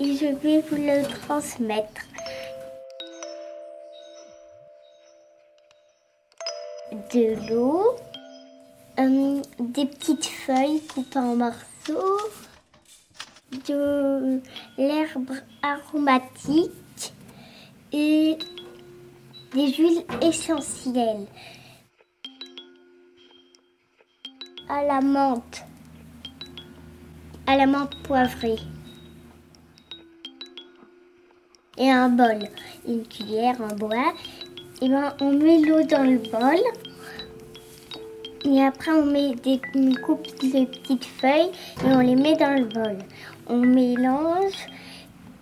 et 0.00 0.16
je 0.16 0.26
vais 0.26 0.62
vous 0.62 0.76
le 0.76 1.06
transmettre. 1.26 2.02
De 7.12 7.48
l'eau, 7.48 7.96
euh, 8.98 9.42
des 9.58 9.84
petites 9.84 10.24
feuilles 10.24 10.80
coupées 10.86 11.18
en 11.18 11.36
morceaux, 11.36 12.18
de 13.68 14.40
l'herbe 14.78 15.32
aromatique 15.62 17.12
et 17.92 18.38
des 19.54 19.72
huiles 19.72 20.04
essentielles. 20.20 21.26
À 24.68 24.84
la 24.84 25.00
menthe. 25.00 25.64
À 27.46 27.56
la 27.56 27.66
menthe 27.66 27.94
poivrée. 28.02 28.58
Et 31.78 31.90
un 31.90 32.08
bol. 32.10 32.48
Une 32.86 33.06
cuillère 33.06 33.60
en 33.60 33.74
bois. 33.74 34.12
Et 34.82 34.88
ben 34.88 35.14
on 35.20 35.32
met 35.32 35.60
l'eau 35.60 35.82
dans 35.84 36.04
le 36.04 36.18
bol. 36.18 36.60
Et 38.44 38.62
après 38.62 38.92
on 38.92 39.06
met 39.06 39.34
des, 39.36 39.60
une 39.74 39.96
coupe 39.98 40.26
de 40.42 40.64
petites 40.66 41.04
feuilles 41.04 41.50
et 41.84 41.86
on 41.86 42.00
les 42.00 42.16
met 42.16 42.36
dans 42.36 42.54
le 42.58 42.66
bol. 42.66 42.98
On 43.48 43.58
mélange 43.58 44.68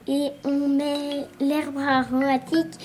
et 0.06 0.30
on 0.44 0.68
met 0.68 1.26
l'herbe 1.40 1.78
aromatique 1.78 2.78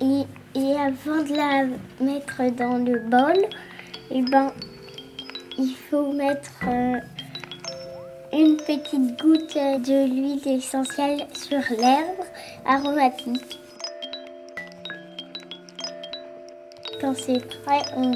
et, 0.00 0.76
avant 0.76 1.22
de 1.22 1.36
la 1.36 1.64
mettre 2.00 2.50
dans 2.56 2.78
le 2.78 2.98
bol, 3.00 3.36
et 4.10 4.22
ben 4.22 4.52
il 5.58 5.74
faut 5.90 6.12
mettre 6.12 6.50
euh, 6.68 6.98
une 8.32 8.56
petite 8.56 9.18
goutte 9.20 9.54
de 9.54 10.06
l'huile 10.06 10.46
essentielle 10.46 11.26
sur 11.32 11.60
l'herbe 11.78 12.24
aromatique. 12.66 13.60
Quand 17.00 17.14
c'est 17.14 17.46
prêt, 17.62 17.82
on 17.96 18.12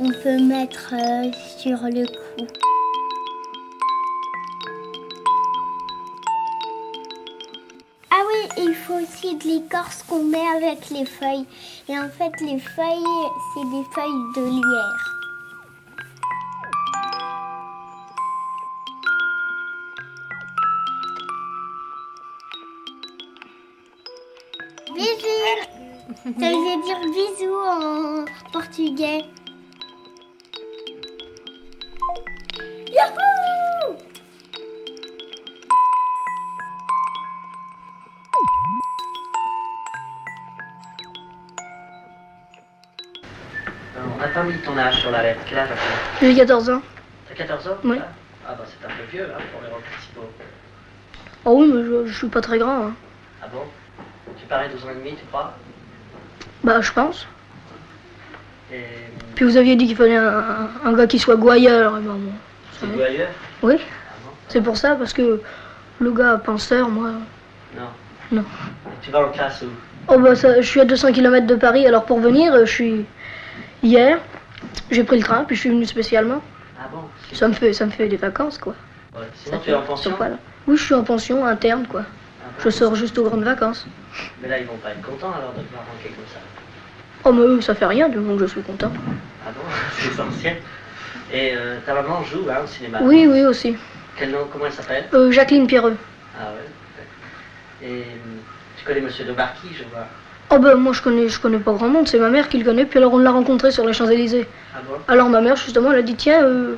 on 0.00 0.10
peut 0.22 0.40
mettre 0.40 0.94
euh, 0.94 1.30
sur 1.58 1.82
le 1.82 2.06
cou. 2.06 2.46
Faut 8.86 8.94
aussi 8.94 9.34
de 9.36 9.44
l'écorce 9.44 10.04
qu'on 10.04 10.22
met 10.22 10.46
avec 10.56 10.90
les 10.90 11.04
feuilles. 11.04 11.46
Et 11.88 11.98
en 11.98 12.08
fait, 12.08 12.32
les 12.40 12.58
feuilles, 12.58 13.04
c'est 13.52 13.64
des 13.70 13.84
feuilles 13.92 14.32
de 14.36 14.42
lierre. 14.48 15.12
Bisous 24.94 25.46
Ça 26.24 26.48
veut 26.48 26.82
dire 26.84 27.00
bisous 27.12 27.62
en 27.66 28.24
portugais. 28.52 29.24
Ton 44.76 44.82
âge 44.82 45.00
sur 45.00 45.10
la 45.10 45.22
lettre. 45.22 45.40
Quel 45.48 45.58
âge 45.58 45.68
as-tu 45.70 46.26
J'ai 46.26 46.34
14 46.34 46.70
ans. 46.70 46.82
T'as 47.28 47.34
14 47.34 47.68
ans? 47.68 47.70
Oui. 47.84 47.98
Ah 48.48 48.54
bah 48.56 48.64
c'est 48.66 48.86
un 48.86 48.90
peu 48.90 49.02
vieux 49.10 49.24
hein, 49.24 49.40
pour 49.52 49.60
les 49.62 49.68
rôles 49.68 49.82
principaux. 49.82 50.30
Oh 51.44 51.56
oui, 51.60 51.72
mais 51.74 51.82
je, 51.84 52.06
je 52.12 52.18
suis 52.18 52.28
pas 52.28 52.40
très 52.40 52.58
grand. 52.58 52.86
hein. 52.88 52.92
Ah 53.42 53.46
bon? 53.52 53.60
Tu 54.38 54.46
parais 54.46 54.68
12 54.68 54.84
ans 54.84 54.90
et 54.92 54.94
demi, 54.94 55.16
tu 55.16 55.24
crois? 55.26 55.54
Bah, 56.62 56.80
je 56.80 56.92
pense. 56.92 57.26
Et 58.72 58.84
Puis 59.34 59.44
vous 59.44 59.56
aviez 59.56 59.76
dit 59.76 59.86
qu'il 59.86 59.96
fallait 59.96 60.16
un, 60.16 60.68
un 60.84 60.92
gars 60.92 61.06
qui 61.06 61.18
soit 61.18 61.36
gouailleur. 61.36 61.96
et 61.98 62.00
ben 62.00 62.12
bon, 62.14 62.32
c'est 62.78 62.86
goût 62.86 63.02
ailleurs 63.02 63.28
Oui. 63.62 63.76
C'est 64.48 64.60
pour 64.60 64.76
ça, 64.76 64.94
parce 64.96 65.12
que 65.12 65.40
le 65.98 66.12
gars 66.12 66.36
penseur, 66.38 66.88
moi. 66.88 67.10
Non. 67.76 67.88
Non. 68.32 68.42
Et 68.42 69.04
tu 69.04 69.10
vas 69.10 69.26
en 69.26 69.30
classe 69.30 69.62
où? 69.62 69.66
Oh 70.08 70.18
bah 70.18 70.36
ça, 70.36 70.60
je 70.60 70.66
suis 70.66 70.80
à 70.80 70.84
200 70.84 71.12
km 71.12 71.46
de 71.46 71.54
Paris, 71.56 71.84
alors 71.86 72.04
pour 72.04 72.20
venir, 72.20 72.52
euh, 72.54 72.64
je 72.64 72.70
suis 72.72 73.04
hier, 73.82 74.18
j'ai 74.90 75.04
pris 75.04 75.18
le 75.18 75.22
train, 75.24 75.44
puis 75.44 75.56
je 75.56 75.60
suis 75.60 75.70
venu 75.70 75.84
spécialement. 75.86 76.42
Ah 76.78 76.88
bon 76.92 77.00
Ça 77.32 77.48
me 77.48 77.52
fait, 77.54 77.72
ça 77.72 77.86
me 77.86 77.90
fait 77.90 78.08
des 78.08 78.16
vacances 78.16 78.58
quoi. 78.58 78.74
Ouais. 79.14 79.26
Sinon 79.44 79.58
tu 79.64 79.70
es 79.70 79.74
en 79.74 79.82
pension 79.82 80.12
Voilà. 80.16 80.36
Oui, 80.66 80.76
je 80.76 80.82
suis 80.84 80.94
en 80.94 81.04
pension 81.04 81.44
interne 81.46 81.86
quoi. 81.86 82.02
Je 82.62 82.70
sors 82.70 82.94
juste 82.94 83.18
aux 83.18 83.24
grandes 83.24 83.44
vacances. 83.44 83.86
Mais 84.42 84.48
là 84.48 84.58
ils 84.58 84.66
vont 84.66 84.76
pas 84.76 84.90
être 84.90 85.02
contents 85.02 85.32
alors 85.32 85.52
de 85.52 85.60
te 85.62 85.70
voir 85.72 85.82
manquer 85.84 86.10
comme 86.14 86.24
ça. 86.32 86.40
Oh 87.24 87.32
mais 87.32 87.42
eux, 87.42 87.60
ça 87.60 87.74
fait 87.74 87.86
rien 87.86 88.08
du 88.08 88.18
moment 88.18 88.36
que 88.36 88.46
je 88.46 88.52
suis 88.52 88.62
content. 88.62 88.92
Ah 89.46 89.50
bon 89.54 89.60
C'est 89.98 90.08
essentiel. 90.10 90.56
Et 91.32 91.54
euh, 91.56 91.78
ta 91.84 91.94
maman 91.94 92.22
joue 92.24 92.46
hein, 92.48 92.58
au 92.64 92.66
cinéma 92.66 92.98
Oui, 93.02 93.26
oui 93.26 93.44
aussi. 93.44 93.76
Quel 94.16 94.30
nom 94.30 94.46
Comment 94.52 94.66
elle 94.66 94.72
s'appelle? 94.72 95.04
Euh, 95.12 95.30
Jacqueline 95.32 95.66
Pierreux. 95.66 95.96
Ah 96.38 96.52
ouais. 96.52 97.86
Et 97.86 98.00
euh, 98.02 98.04
tu 98.78 98.84
connais 98.84 99.00
Monsieur 99.00 99.24
de 99.24 99.32
Barky, 99.32 99.68
je 99.76 99.84
vois. 99.92 100.06
Oh 100.50 100.58
ben 100.58 100.76
moi 100.76 100.92
je 100.92 101.02
connais, 101.02 101.28
je 101.28 101.40
connais 101.40 101.58
pas 101.58 101.72
grand 101.72 101.88
monde, 101.88 102.06
c'est 102.08 102.18
ma 102.18 102.28
mère 102.30 102.48
qui 102.48 102.58
le 102.58 102.64
connaît, 102.64 102.86
puis 102.86 102.98
alors 102.98 103.12
on 103.14 103.18
l'a 103.18 103.32
rencontré 103.32 103.70
sur 103.72 103.84
les 103.86 103.92
Champs-Élysées. 103.92 104.46
Ah 104.74 104.78
bon? 104.88 104.94
Alors 105.08 105.28
ma 105.28 105.40
mère 105.40 105.56
justement 105.56 105.90
elle 105.92 105.98
a 105.98 106.02
dit 106.02 106.14
tiens 106.14 106.44
euh, 106.44 106.76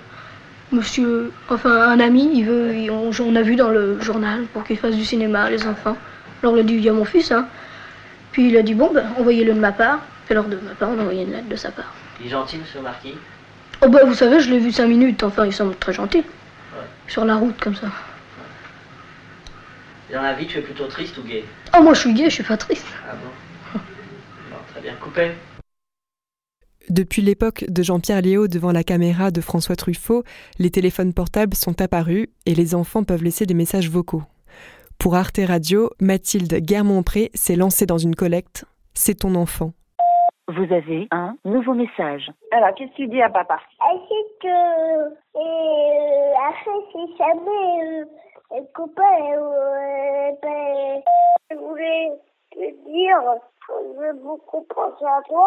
monsieur, 0.73 1.33
enfin 1.51 1.71
un 1.91 2.01
ami, 2.01 2.31
il 2.35 2.45
veut, 2.45 2.75
il- 2.75 2.91
on, 2.91 3.11
on 3.21 3.37
a 3.37 3.43
vu 3.43 3.57
dans 3.57 3.69
le 3.69 4.01
journal 4.01 4.45
pour 4.53 4.65
qu'il 4.65 4.79
fasse 4.79 4.95
du 4.97 5.05
cinéma 5.05 5.51
les 5.51 5.67
enfants. 5.67 5.97
Alors 6.43 6.55
on 6.55 6.59
a 6.59 6.63
dit 6.63 6.75
il 6.75 6.81
y 6.81 6.89
a 6.89 6.93
mon 6.95 7.05
fils 7.05 7.31
hein. 7.31 7.47
Puis 8.33 8.49
il 8.49 8.57
a 8.57 8.63
dit 8.63 8.75
bon 8.75 8.91
ben 8.93 9.05
envoyez-le 9.19 9.53
de 9.53 9.59
ma 9.61 9.73
part. 9.73 9.99
Puis 10.25 10.33
alors 10.35 10.45
de 10.49 10.57
ma 10.57 10.71
part 10.75 10.89
on 10.91 10.99
a 10.99 11.03
envoyé 11.03 11.25
une 11.25 11.33
lettre 11.33 11.49
de 11.49 11.57
sa 11.57 11.71
part. 11.71 11.93
Il 12.21 12.27
est 12.27 12.31
gentil, 12.31 12.57
Monsieur 12.57 12.81
Barky 12.81 13.15
Oh 13.85 13.89
ben 13.89 14.05
vous 14.07 14.15
savez 14.15 14.41
je 14.41 14.51
l'ai 14.51 14.59
vu 14.59 14.73
cinq 14.73 14.87
minutes, 14.87 15.23
enfin 15.23 15.45
il 15.45 15.53
semble 15.53 15.77
très 15.77 15.93
gentil. 15.93 16.25
Sur 17.07 17.25
la 17.27 17.37
route 17.37 17.59
comme 17.61 17.75
ça. 17.75 17.87
Et 20.11 20.15
dans 20.15 20.23
la 20.23 20.33
vie, 20.35 20.47
tu 20.47 20.59
es 20.59 20.63
plutôt 20.63 20.87
triste 20.87 21.17
ou 21.19 21.23
gay? 21.23 21.45
Oh 21.77 21.83
moi 21.83 21.93
je 21.95 22.01
suis 22.01 22.15
gay, 22.15 22.25
je 22.31 22.35
suis 22.37 22.43
pas 22.43 22.57
triste. 22.57 22.87
Ah 23.07 23.13
bon? 23.13 23.29
Bien. 24.83 24.95
Coupé 25.01 25.31
Depuis 26.89 27.23
l'époque 27.23 27.65
de 27.69 27.83
Jean-Pierre 27.83 28.23
Léaud 28.23 28.49
devant 28.49 28.73
la 28.73 28.85
caméra 28.85 29.31
de 29.31 29.41
François 29.41 29.77
Truffaut, 29.77 30.23
les 30.59 30.71
téléphones 30.71 31.15
portables 31.15 31.55
sont 31.55 31.81
apparus 31.81 32.29
et 32.47 32.55
les 32.55 32.75
enfants 32.75 33.05
peuvent 33.05 33.25
laisser 33.25 33.47
des 33.47 33.55
messages 33.55 33.91
vocaux. 33.91 34.23
Pour 34.99 35.15
Arte 35.15 35.41
Radio, 35.47 35.91
Mathilde 36.01 36.55
Guermont-Pré 36.61 37.31
s'est 37.35 37.57
lancée 37.57 37.87
dans 37.87 37.99
une 37.99 38.15
collecte. 38.15 38.65
C'est 38.95 39.21
ton 39.21 39.35
enfant. 39.35 39.73
Vous 40.49 40.73
avez 40.73 41.09
un 41.11 41.37
nouveau 41.45 41.75
message. 41.75 42.31
Alors, 42.53 42.75
qu'est-ce 42.75 42.91
que 42.93 42.97
tu 42.97 43.09
dis 43.09 43.21
à 43.21 43.29
papa? 43.29 43.61
C'est 43.81 44.39
que 44.43 45.09
et, 45.39 46.33
après, 46.49 46.71
si 46.91 47.17
jamais 47.19 48.05
euh, 48.53 48.61
copain, 48.75 49.03
euh, 49.37 50.31
ben, 50.43 51.03
je 51.51 51.57
voulais 51.57 52.13
te 52.53 52.91
dire 52.91 53.39
je 53.69 53.99
veux 53.99 54.13
beaucoup 54.15 54.63
penser 54.75 55.05
à 55.05 55.23
toi 55.23 55.47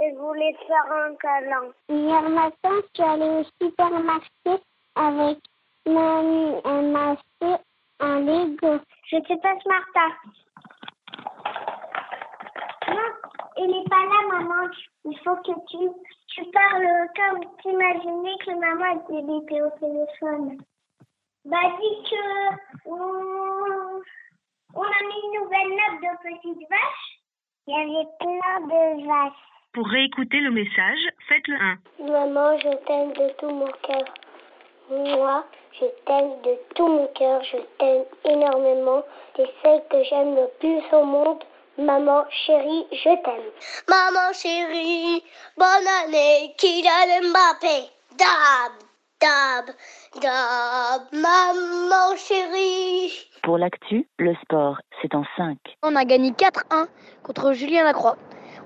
et 0.00 0.12
je 0.12 0.18
voulais 0.18 0.52
te 0.54 0.64
faire 0.66 0.92
un 0.92 1.14
câlin. 1.16 1.72
Hier 1.88 2.22
matin, 2.28 2.70
je 2.70 2.86
suis 2.94 3.02
allée 3.02 3.40
au 3.40 3.44
supermarché 3.60 4.62
avec 4.94 5.38
mon 5.86 6.18
ami 6.18 6.60
et 6.64 6.82
m'a 6.92 7.16
fait 7.38 7.60
un 8.00 8.20
Lego. 8.20 8.78
Je 9.10 9.16
te 9.18 9.40
passe 9.40 9.64
Martha. 9.66 10.06
Non, 12.88 13.10
il 13.56 13.66
n'est 13.68 13.88
pas 13.88 14.04
là, 14.04 14.38
maman. 14.38 14.68
Il 15.04 15.18
faut 15.20 15.36
que 15.36 15.52
tu, 15.70 15.90
tu 16.28 16.50
parles 16.50 17.08
comme 17.16 17.40
t'imaginer 17.62 18.36
que 18.44 18.50
maman 18.52 19.00
elle 19.08 19.42
était 19.42 19.62
au 19.62 19.70
téléphone. 19.78 20.58
Bah, 21.44 21.58
dis 21.80 22.10
que 22.10 22.86
on, 22.86 24.02
on 24.74 24.82
a 24.82 25.02
mis 25.06 25.20
une 25.24 25.40
nouvelle 25.40 25.70
note 25.70 26.02
de 26.02 26.16
petite 26.22 26.68
vache. 26.68 27.15
Il 27.68 27.74
y 27.74 27.78
avait 27.78 28.08
plein 28.20 28.60
de 28.60 29.06
vaches. 29.08 29.32
Pour 29.72 29.88
réécouter 29.88 30.38
le 30.38 30.52
message, 30.52 31.00
faites 31.28 31.48
le 31.48 31.56
1. 31.56 31.78
Maman, 32.12 32.56
je 32.58 32.68
t'aime 32.86 33.12
de 33.12 33.32
tout 33.38 33.50
mon 33.50 33.66
cœur. 33.82 34.04
Moi, 34.88 35.44
je 35.72 35.86
t'aime 36.06 36.40
de 36.42 36.56
tout 36.76 36.86
mon 36.86 37.08
cœur. 37.08 37.42
Je 37.42 37.56
t'aime 37.78 38.04
énormément. 38.24 39.02
T'es 39.34 39.50
celle 39.62 39.82
que 39.90 40.04
j'aime 40.04 40.36
le 40.36 40.48
plus 40.60 40.80
au 40.96 41.04
monde. 41.04 41.42
Maman 41.76 42.24
chérie, 42.30 42.86
je 42.92 43.22
t'aime. 43.24 43.50
Maman 43.88 44.32
chérie, 44.32 45.24
bonne 45.56 45.88
année, 46.04 46.54
Kylian 46.58 47.30
Mbappé? 47.30 47.90
Dab, 48.16 48.72
dab, 49.20 49.74
dab, 50.22 51.02
maman 51.12 52.16
chérie. 52.16 53.25
Pour 53.42 53.58
l'actu, 53.58 54.06
le 54.18 54.34
sport, 54.42 54.78
c'est 55.00 55.14
en 55.14 55.24
5. 55.36 55.56
On 55.82 55.94
a 55.94 56.04
gagné 56.04 56.30
4-1 56.30 56.86
contre 57.22 57.52
Julien 57.52 57.84
Lacroix. 57.84 58.16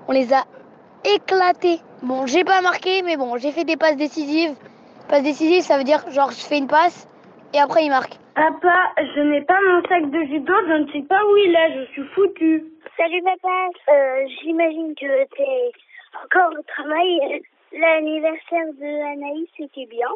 On 0.07 0.11
les 0.11 0.33
a 0.33 0.43
éclaté. 1.05 1.79
Bon, 2.01 2.25
j'ai 2.25 2.43
pas 2.43 2.61
marqué, 2.61 3.01
mais 3.03 3.17
bon, 3.17 3.37
j'ai 3.37 3.51
fait 3.51 3.63
des 3.63 3.77
passes 3.77 3.97
décisives. 3.97 4.55
Passe 5.09 5.23
décisive, 5.23 5.61
ça 5.61 5.77
veut 5.77 5.83
dire 5.83 5.99
genre 6.11 6.31
je 6.31 6.45
fais 6.45 6.57
une 6.57 6.67
passe 6.67 7.07
et 7.53 7.59
après 7.59 7.83
il 7.83 7.89
marque. 7.89 8.17
Papa, 8.33 8.93
je 8.97 9.19
n'ai 9.19 9.41
pas 9.41 9.59
mon 9.67 9.81
sac 9.83 10.09
de 10.09 10.23
judo, 10.23 10.53
je 10.67 10.73
ne 10.83 10.91
sais 10.91 11.05
pas 11.07 11.19
où 11.25 11.37
il 11.37 11.53
est, 11.53 11.79
je 11.79 11.91
suis 11.91 12.07
foutu. 12.15 12.63
Salut 12.95 13.21
papa, 13.23 13.67
euh, 13.89 14.25
j'imagine 14.41 14.95
que 14.95 15.25
t'es 15.35 15.71
encore 16.23 16.57
au 16.57 16.63
travail. 16.63 17.41
L'anniversaire 17.73 18.71
de 18.79 19.13
Anaïs 19.13 19.49
c'était 19.57 19.85
bien. 19.87 20.07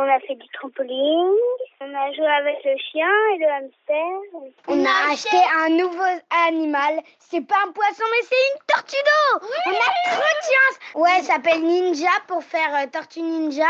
On 0.00 0.08
a 0.08 0.20
fait 0.20 0.36
du 0.36 0.46
trampoline, 0.50 1.34
on 1.80 1.92
a 1.92 2.12
joué 2.12 2.26
avec 2.26 2.62
le 2.64 2.76
chien 2.78 3.10
et 3.34 3.38
le 3.38 3.48
hamster. 3.48 4.52
On 4.68 4.84
a 4.84 5.12
acheté 5.12 5.36
un 5.58 5.70
nouveau 5.70 6.22
animal. 6.46 7.00
C'est 7.18 7.44
pas 7.44 7.56
un 7.66 7.72
poisson, 7.72 8.04
mais 8.12 8.22
c'est 8.22 8.36
une 8.36 8.60
tortue 8.68 9.02
d'eau. 9.04 9.48
On 9.66 9.70
a 9.70 10.14
trop 10.14 10.22
de 10.22 10.44
chance. 10.46 10.94
Ouais, 10.94 11.22
ça 11.22 11.34
s'appelle 11.34 11.64
Ninja 11.64 12.14
pour 12.28 12.44
faire 12.44 12.76
euh, 12.76 12.86
tortue 12.86 13.22
ninja. 13.22 13.64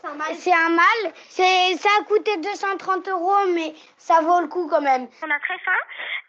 C'est 0.00 0.08
un 0.08 0.14
mâle. 0.14 0.34
C'est 0.34 0.54
un 0.54 0.68
mâle. 0.70 1.12
C'est, 1.28 1.76
ça 1.76 1.90
a 2.00 2.04
coûté 2.04 2.38
230 2.38 3.08
euros, 3.08 3.46
mais 3.54 3.74
ça 3.98 4.22
vaut 4.22 4.40
le 4.40 4.48
coup 4.48 4.66
quand 4.66 4.80
même. 4.80 5.08
On 5.22 5.30
a 5.30 5.40
très 5.40 5.58
faim 5.58 5.80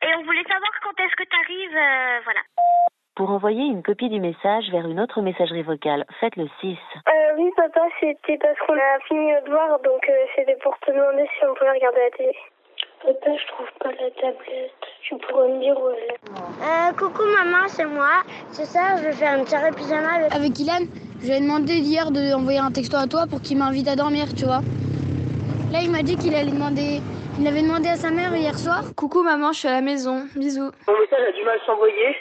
et 0.02 0.16
on 0.16 0.24
voulait 0.24 0.44
savoir 0.44 0.72
quand 0.84 1.04
est-ce 1.04 1.16
que 1.16 1.24
t'arrives, 1.24 1.78
euh, 1.78 2.20
voilà. 2.26 2.42
Pour 3.16 3.30
envoyer 3.30 3.64
une 3.66 3.84
copie 3.84 4.08
du 4.08 4.22
message 4.22 4.70
vers 4.72 4.88
une 4.88 5.00
autre 5.00 5.22
messagerie 5.22 5.64
vocale, 5.64 6.06
faites 6.22 6.38
le 6.38 6.48
6. 6.62 6.70
Euh, 6.70 7.12
oui, 7.38 7.52
papa, 7.58 7.82
c'était 8.00 8.38
parce 8.38 8.58
qu'on 8.60 8.74
a 8.74 9.00
fini 9.06 9.34
notre 9.34 9.48
devoir, 9.48 9.80
donc 9.82 10.08
euh, 10.08 10.14
c'était 10.34 10.56
pour 10.64 10.78
te 10.80 10.92
demander 10.92 11.28
si 11.38 11.46
on 11.46 11.54
pouvait 11.54 11.72
regarder 11.72 12.00
la 12.00 12.18
télé. 12.18 12.36
Papa, 13.04 13.32
je 13.36 13.48
trouve 13.48 13.68
pas 13.80 13.90
la 13.90 14.10
tablette. 14.12 14.72
Tu 15.02 15.18
pourrais 15.18 15.50
me 15.50 15.60
dire 15.60 15.78
où 15.78 15.90
elle 15.90 16.04
est. 16.04 16.20
Euh, 16.64 16.94
coucou 16.98 17.24
maman, 17.24 17.68
c'est 17.68 17.86
moi. 17.86 18.24
Ce 18.54 18.64
soir, 18.64 18.96
je 18.98 19.04
vais 19.04 19.12
faire 19.12 19.38
une 19.38 19.46
soirée 19.46 19.72
pyjama 19.72 20.14
avec... 20.14 20.34
Avec 20.34 20.60
Ilan, 20.60 20.86
je 21.20 21.28
lui 21.28 21.34
ai 21.34 21.42
demandé 21.42 21.74
hier 21.74 22.12
d'envoyer 22.12 22.60
un 22.60 22.72
texto 22.72 22.96
à 22.96 23.08
toi 23.08 23.26
pour 23.30 23.42
qu'il 23.42 23.58
m'invite 23.58 23.90
à 23.90 23.98
dormir, 23.98 24.28
tu 24.38 24.46
vois. 24.46 24.62
Là, 25.74 25.80
il 25.84 25.92
m'a 25.92 26.02
dit 26.02 26.16
qu'il 26.16 26.34
allait 26.34 26.52
demander. 26.52 27.02
Il 27.38 27.46
avait 27.46 27.62
demandé 27.62 27.90
à 27.90 27.98
sa 27.98 28.10
mère 28.10 28.34
hier 28.34 28.58
soir. 28.58 28.84
Coucou 28.96 29.22
maman, 29.22 29.52
je 29.52 29.60
suis 29.60 29.68
à 29.68 29.74
la 29.74 29.82
maison. 29.82 30.28
Bisous. 30.36 30.72
Mon 30.88 31.00
message 31.00 31.28
a 31.28 31.32
du 31.34 31.44
mal 31.44 31.60
à 31.62 31.66
s'envoyer. 31.66 32.16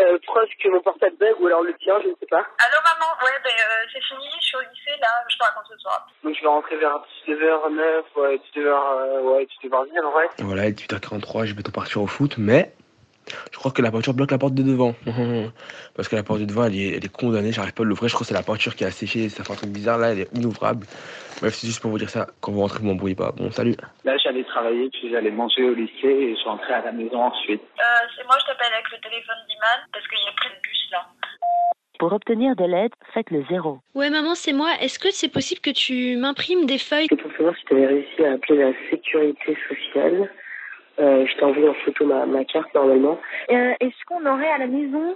Euh, 0.00 0.18
preuve 0.26 0.48
que 0.62 0.68
mon 0.70 0.80
portable 0.80 1.16
bug 1.20 1.36
ou 1.40 1.46
alors 1.46 1.62
le 1.62 1.74
tien, 1.74 2.00
je 2.02 2.08
ne 2.08 2.14
sais 2.18 2.26
pas. 2.26 2.38
Allô 2.58 2.78
maman, 2.82 3.12
ouais, 3.22 3.38
ben 3.44 3.50
euh, 3.50 3.86
c'est 3.92 4.02
fini, 4.02 4.26
je 4.40 4.46
suis 4.46 4.56
au 4.56 4.60
lycée 4.60 4.98
là, 5.00 5.08
je 5.28 5.36
te 5.36 5.44
raconte 5.44 5.64
ce 5.68 5.76
soir. 5.78 6.08
Donc 6.24 6.34
je 6.34 6.40
vais 6.40 6.48
rentrer 6.48 6.76
vers 6.76 6.98
19h09, 7.28 8.02
ouais, 8.16 8.40
19h, 8.56 8.68
euh, 8.68 9.20
ouais, 9.20 9.46
19h10 9.62 10.04
en 10.04 10.10
vrai. 10.10 10.28
Voilà, 10.38 10.70
18h43, 10.70 11.44
je 11.44 11.54
vais 11.54 11.62
partir 11.62 12.02
au 12.02 12.06
foot, 12.06 12.36
mais 12.38 12.72
je 13.52 13.58
crois 13.58 13.70
que 13.70 13.82
la 13.82 13.90
peinture 13.90 14.14
bloque 14.14 14.30
la 14.30 14.38
porte 14.38 14.54
de 14.54 14.62
devant. 14.62 14.94
Parce 15.94 16.08
que 16.08 16.16
la 16.16 16.22
porte 16.22 16.40
de 16.40 16.44
devant, 16.44 16.64
elle 16.64 16.76
est, 16.76 16.96
elle 16.96 17.04
est 17.04 17.12
condamnée, 17.12 17.52
j'arrive 17.52 17.74
pas 17.74 17.82
à 17.82 17.86
l'ouvrir. 17.86 18.08
Je 18.08 18.14
crois 18.14 18.24
que 18.24 18.28
c'est 18.28 18.34
la 18.34 18.42
peinture 18.42 18.74
qui 18.74 18.84
a 18.84 18.90
séché, 18.90 19.28
ça 19.28 19.44
fait 19.44 19.52
un 19.52 19.56
truc 19.56 19.70
bizarre 19.70 19.98
là, 19.98 20.12
elle 20.12 20.20
est 20.20 20.34
inouvrable. 20.34 20.86
Bref, 21.40 21.54
c'est 21.54 21.66
juste 21.66 21.80
pour 21.80 21.90
vous 21.90 21.98
dire 21.98 22.10
ça. 22.10 22.26
Quand 22.40 22.52
vous 22.52 22.60
rentrez, 22.60 22.78
vous 22.78 22.86
m'embrouillez 22.86 23.14
pas. 23.14 23.32
Bon, 23.32 23.50
salut. 23.50 23.74
Là, 24.04 24.16
j'allais 24.18 24.44
travailler, 24.44 24.88
puis 24.90 25.10
j'allais 25.10 25.30
manger 25.30 25.64
au 25.64 25.74
lycée 25.74 26.06
et 26.06 26.36
je 26.36 26.44
rentrais 26.44 26.74
à 26.74 26.84
la 26.84 26.92
maison 26.92 27.20
ensuite. 27.20 27.62
Euh, 27.62 27.82
c'est 28.16 28.24
moi, 28.24 28.36
je 28.40 28.46
t'appelle 28.46 28.72
avec 28.72 28.90
le 28.92 28.98
téléphone 28.98 29.36
d'Iman 29.48 29.86
parce 29.92 30.06
qu'il 30.06 30.18
y 30.18 30.28
a 30.28 30.32
plus 30.36 30.50
de 30.50 30.60
bus 30.62 30.88
là. 30.92 31.06
Pour 31.98 32.12
obtenir 32.12 32.56
de 32.56 32.64
l'aide, 32.64 32.92
faites 33.14 33.30
le 33.30 33.44
0. 33.48 33.78
Ouais, 33.94 34.10
maman, 34.10 34.34
c'est 34.34 34.52
moi. 34.52 34.70
Est-ce 34.80 34.98
que 34.98 35.10
c'est 35.12 35.28
possible 35.28 35.60
que 35.60 35.70
tu 35.70 36.16
m'imprimes 36.16 36.66
des 36.66 36.78
feuilles? 36.78 37.06
C'est 37.08 37.20
pour 37.20 37.30
savoir 37.32 37.54
si 37.56 37.64
tu 37.64 37.74
avais 37.74 37.86
réussi 37.86 38.24
à 38.24 38.32
appeler 38.32 38.58
la 38.58 38.72
sécurité 38.90 39.56
sociale. 39.68 40.28
Euh, 40.98 41.24
je 41.26 41.36
t'ai 41.38 41.44
envoyé 41.44 41.68
en 41.68 41.74
photo 41.84 42.04
ma, 42.04 42.26
ma 42.26 42.44
carte 42.44 42.74
normalement. 42.74 43.18
Euh, 43.50 43.72
Est-ce 43.80 44.04
qu'on 44.06 44.24
aurait 44.26 44.50
à 44.50 44.58
la 44.58 44.66
maison 44.66 45.14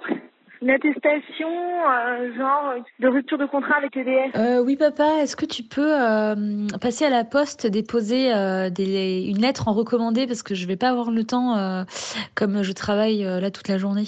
une 0.63 0.71
attestation, 0.71 1.49
euh, 1.51 2.35
genre 2.35 2.75
de 2.99 3.09
rupture 3.09 3.37
de 3.37 3.45
contrat 3.45 3.77
avec 3.77 3.95
EDF? 3.95 4.35
Euh, 4.37 4.65
oui, 4.65 4.77
papa, 4.77 5.05
est-ce 5.21 5.37
que 5.37 5.45
tu 5.45 5.63
peux 5.63 5.93
euh, 5.93 6.35
passer 6.81 7.05
à 7.05 7.11
la 7.11 7.25
poste, 7.25 7.67
déposer 7.67 8.33
euh, 8.35 8.71
des, 8.71 9.27
une 9.29 9.43
lettre 9.43 9.69
en 9.69 9.75
recommandé 9.75 10.27
parce 10.27 10.43
que 10.43 10.55
je 10.55 10.67
vais 10.67 10.77
pas 10.77 10.89
avoir 10.89 11.11
le 11.11 11.25
temps 11.25 11.57
euh, 11.59 11.83
comme 12.35 12.63
je 12.63 12.73
travaille 12.73 13.27
euh, 13.27 13.39
là 13.41 13.51
toute 13.51 13.69
la 13.69 13.77
journée? 13.77 14.07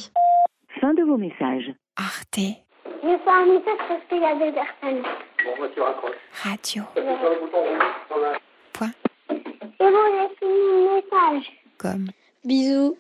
Fin 0.81 0.95
de 0.95 1.03
vos 1.03 1.19
messages. 1.19 1.71
Arte 1.99 2.39
Je 2.39 3.01
fais 3.03 3.31
un 3.31 3.45
message 3.47 3.79
parce 3.87 4.01
qu'il 4.09 4.23
y 4.23 4.25
a 4.25 4.35
des 4.35 4.53
personnes. 4.53 5.03
Bon, 5.45 5.51
moi, 5.59 5.69
tu 5.75 5.81
raccroches. 5.83 6.13
Radio. 6.43 6.83
La... 6.97 8.39
Point. 8.73 8.91
Et 9.31 9.35
bon, 9.81 10.05
j'ai 10.15 10.37
fini 10.39 10.51
le 10.51 10.95
message. 10.97 11.53
Comme. 11.79 12.11
Bisous. 12.45 12.97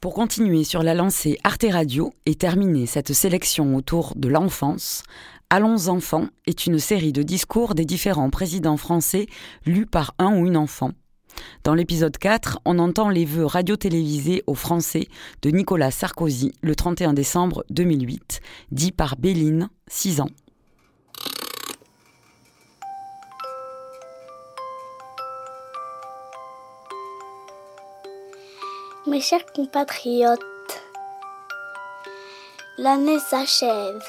Pour 0.00 0.14
continuer 0.14 0.64
sur 0.64 0.82
la 0.82 0.94
lancée 0.94 1.38
Arte 1.44 1.66
Radio 1.70 2.12
et 2.24 2.34
terminer 2.34 2.86
cette 2.86 3.12
sélection 3.12 3.76
autour 3.76 4.14
de 4.16 4.28
l'enfance, 4.28 5.02
Allons 5.52 5.88
enfants 5.88 6.28
est 6.46 6.66
une 6.66 6.78
série 6.78 7.12
de 7.12 7.24
discours 7.24 7.74
des 7.74 7.84
différents 7.84 8.30
présidents 8.30 8.76
français 8.76 9.26
lus 9.66 9.84
par 9.84 10.14
un 10.20 10.38
ou 10.38 10.46
une 10.46 10.56
enfant. 10.56 10.92
Dans 11.64 11.74
l'épisode 11.74 12.16
4, 12.16 12.60
on 12.64 12.78
entend 12.78 13.08
les 13.08 13.24
vœux 13.24 13.46
radio-télévisés 13.46 14.44
aux 14.46 14.54
Français 14.54 15.08
de 15.42 15.50
Nicolas 15.50 15.90
Sarkozy 15.90 16.52
le 16.62 16.76
31 16.76 17.14
décembre 17.14 17.64
2008, 17.70 18.40
dit 18.70 18.92
par 18.92 19.16
Béline, 19.16 19.70
6 19.88 20.20
ans. 20.20 20.30
Mes 29.06 29.22
chers 29.22 29.46
compatriotes, 29.54 30.42
l'année 32.76 33.18
s'achève. 33.18 34.04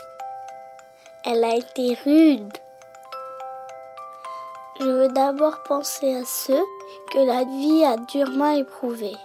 Elle 1.23 1.45
a 1.45 1.55
été 1.55 1.97
rude. 2.03 2.51
Je 4.81 4.85
veux 4.85 5.07
d'abord 5.07 5.63
penser 5.63 6.13
à 6.13 6.25
ceux 6.25 6.65
que 7.09 7.19
la 7.19 7.45
vie 7.45 7.85
a 7.85 7.95
durement 7.95 8.51
éprouvés. 8.51 9.15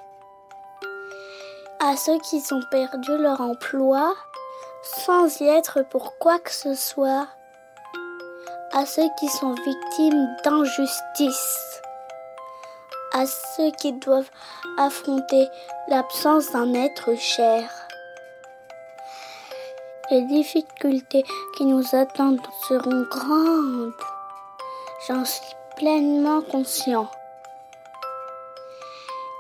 À 1.81 1.97
ceux 1.97 2.21
qui 2.21 2.41
ont 2.53 2.63
perdu 2.71 3.19
leur 3.19 3.41
emploi 3.41 4.15
sans 4.85 5.41
y 5.41 5.49
être 5.49 5.83
pour 5.91 6.17
quoi 6.19 6.39
que 6.39 6.53
ce 6.53 6.77
soit. 6.77 7.27
À 8.73 8.87
ceux 8.87 9.09
qui 9.19 9.27
sont 9.29 9.55
victimes 9.55 10.29
d'injustice. 10.45 11.83
À 13.19 13.25
ceux 13.25 13.71
qui 13.71 13.95
doivent 13.95 14.31
affronter 14.77 15.49
l'absence 15.89 16.53
d'un 16.53 16.75
être 16.75 17.17
cher. 17.19 17.71
Les 20.11 20.21
difficultés 20.21 21.25
qui 21.57 21.65
nous 21.65 21.95
attendent 21.95 22.47
seront 22.69 23.07
grandes. 23.11 23.95
J'en 25.09 25.25
suis 25.25 25.57
pleinement 25.79 26.43
conscient. 26.43 27.09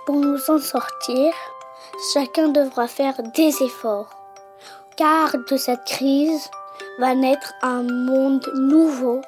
Pour 0.06 0.16
nous 0.16 0.40
en 0.48 0.58
sortir, 0.58 1.34
chacun 2.14 2.48
devra 2.48 2.88
faire 2.88 3.22
des 3.34 3.62
efforts. 3.62 4.08
Car 4.96 5.32
de 5.50 5.56
cette 5.58 5.84
crise 5.84 6.48
va 6.98 7.14
naître 7.14 7.52
un 7.60 7.82
monde 7.82 8.50
nouveau 8.54 9.20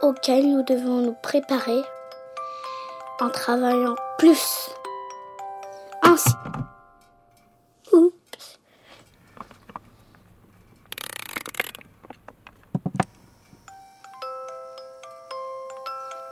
auquel 0.00 0.48
nous 0.48 0.62
devons 0.62 1.02
nous 1.02 1.16
préparer 1.20 1.82
en 3.20 3.30
travaillant 3.30 3.96
plus. 4.18 4.70
Ainsi. 6.02 6.30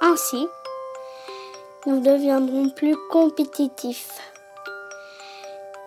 Ainsi, 0.01 0.49
nous 1.87 2.01
deviendrons 2.01 2.71
plus 2.71 2.97
compétitifs, 3.11 4.21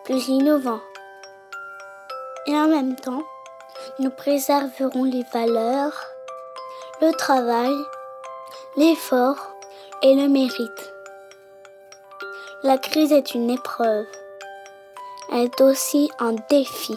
plus 0.04 0.28
innovants. 0.28 0.82
Et 2.46 2.54
en 2.54 2.68
même 2.68 2.96
temps, 2.96 3.24
nous 4.00 4.10
préserverons 4.10 5.04
les 5.04 5.24
valeurs, 5.34 6.06
le 7.02 7.12
travail, 7.14 7.74
l'effort 8.78 9.56
et 10.02 10.16
le 10.16 10.28
mérite. 10.28 10.91
La 12.64 12.78
crise 12.78 13.12
est 13.12 13.34
une 13.34 13.50
épreuve. 13.50 14.06
Elle 15.32 15.46
est 15.46 15.62
aussi 15.62 16.12
un 16.20 16.34
défi. 16.48 16.96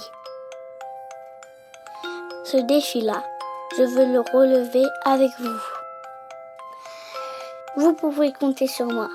Ce 2.45 2.59
défi-là, 2.59 3.25
je 3.79 3.83
veux 3.85 4.05
le 4.05 4.21
relever 4.21 4.85
avec 5.07 5.31
vous. 5.41 5.61
Vous 7.77 7.95
pouvez 7.95 8.35
compter 8.35 8.67
sur 8.67 8.85
moi. 8.85 9.09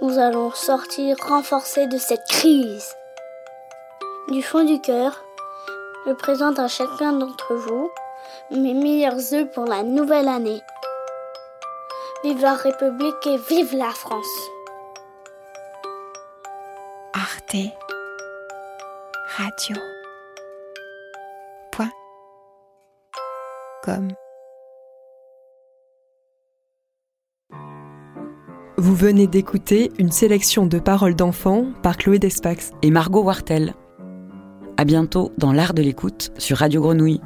Nous 0.00 0.16
allons 0.20 0.52
sortir 0.52 1.16
renforcés 1.20 1.88
de 1.88 1.98
cette 1.98 2.28
crise. 2.28 2.94
Du 4.28 4.44
fond 4.44 4.62
du 4.62 4.80
cœur, 4.80 5.24
je 6.06 6.12
présente 6.12 6.60
à 6.60 6.68
chacun 6.68 7.14
d'entre 7.14 7.52
vous 7.56 7.90
mes 8.52 8.74
meilleurs 8.74 9.34
œufs 9.34 9.50
pour 9.50 9.64
la 9.64 9.82
nouvelle 9.82 10.28
année. 10.28 10.62
Vive 12.22 12.42
la 12.42 12.54
République 12.54 13.26
et 13.26 13.38
vive 13.38 13.74
la 13.74 13.90
France. 13.90 14.53
Radio. 19.36 19.76
Point. 21.70 21.90
Vous 28.76 28.96
venez 28.96 29.28
d'écouter 29.28 29.92
une 29.98 30.10
sélection 30.10 30.66
de 30.66 30.80
paroles 30.80 31.14
d'enfants 31.14 31.66
par 31.82 31.96
Chloé 31.96 32.18
Despax 32.18 32.72
et 32.82 32.90
Margot 32.90 33.22
Wartel. 33.22 33.74
À 34.76 34.84
bientôt 34.84 35.30
dans 35.38 35.52
l'art 35.52 35.74
de 35.74 35.82
l'écoute 35.82 36.32
sur 36.38 36.58
Radio 36.58 36.80
Grenouille. 36.80 37.20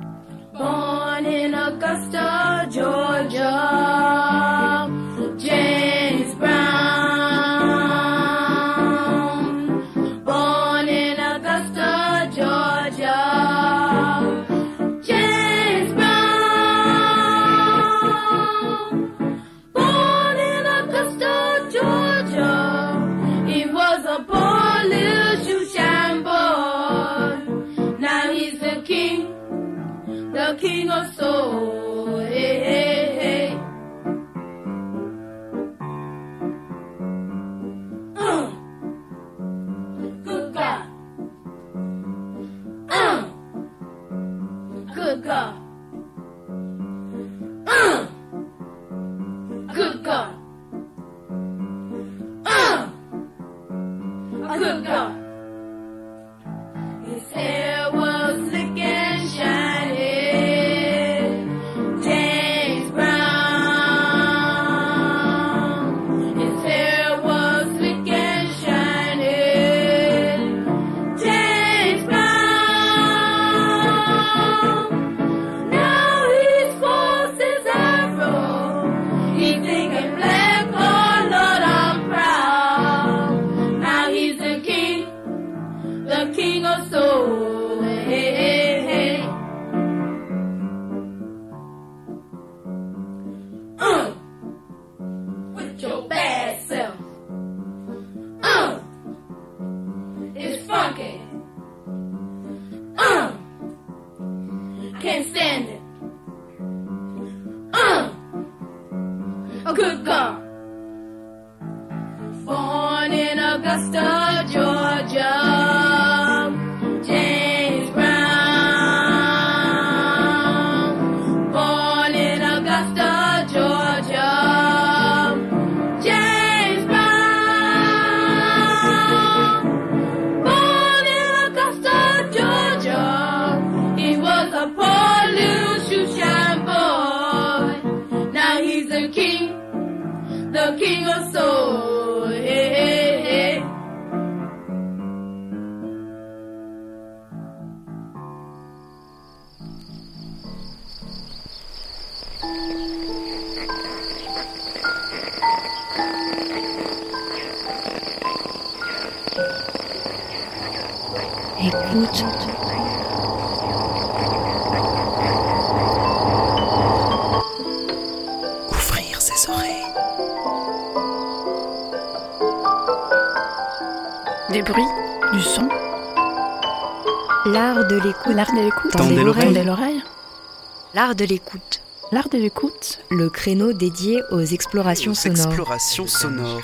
L'art 181.09 181.17
de 181.17 181.25
l'écoute. 181.25 181.81
L'art 182.13 182.29
de 182.29 182.37
l'écoute. 182.37 182.99
Le 183.11 183.31
créneau 183.31 183.73
dédié 183.73 184.21
aux 184.31 184.43
explorations 184.45 185.13
Aux 185.13 185.15
sonores. 185.15 185.47
explorations 185.47 186.07
sonores. 186.07 186.61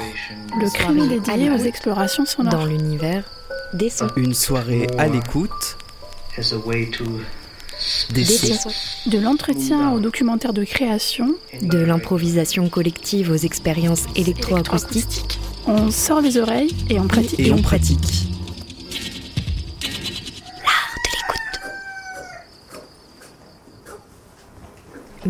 Le 0.60 0.70
créneau 0.70 1.06
dédié 1.06 1.48
aux 1.48 1.64
explorations 1.64 2.26
sonores. 2.26 2.52
Dans 2.52 2.66
l'univers 2.66 3.24
des 3.72 3.88
sons. 3.88 4.08
Une 4.16 4.34
soirée 4.34 4.86
à 4.98 5.06
l'écoute. 5.06 5.78
Des 8.12 8.26
sons. 8.26 8.68
De 9.06 9.18
l'entretien 9.18 9.92
au 9.92 10.00
documentaire 10.00 10.52
de 10.52 10.64
création. 10.64 11.36
De 11.62 11.78
l'improvisation 11.78 12.68
collective 12.68 13.30
aux 13.30 13.36
expériences 13.36 14.04
électroacoustiques. 14.14 15.40
On 15.66 15.90
sort 15.90 16.20
les 16.20 16.36
oreilles 16.36 16.76
et 16.90 17.00
on 17.00 17.08
pratique. 17.08 17.40
Et 17.40 17.50
on 17.50 17.62
pratique. 17.62 18.13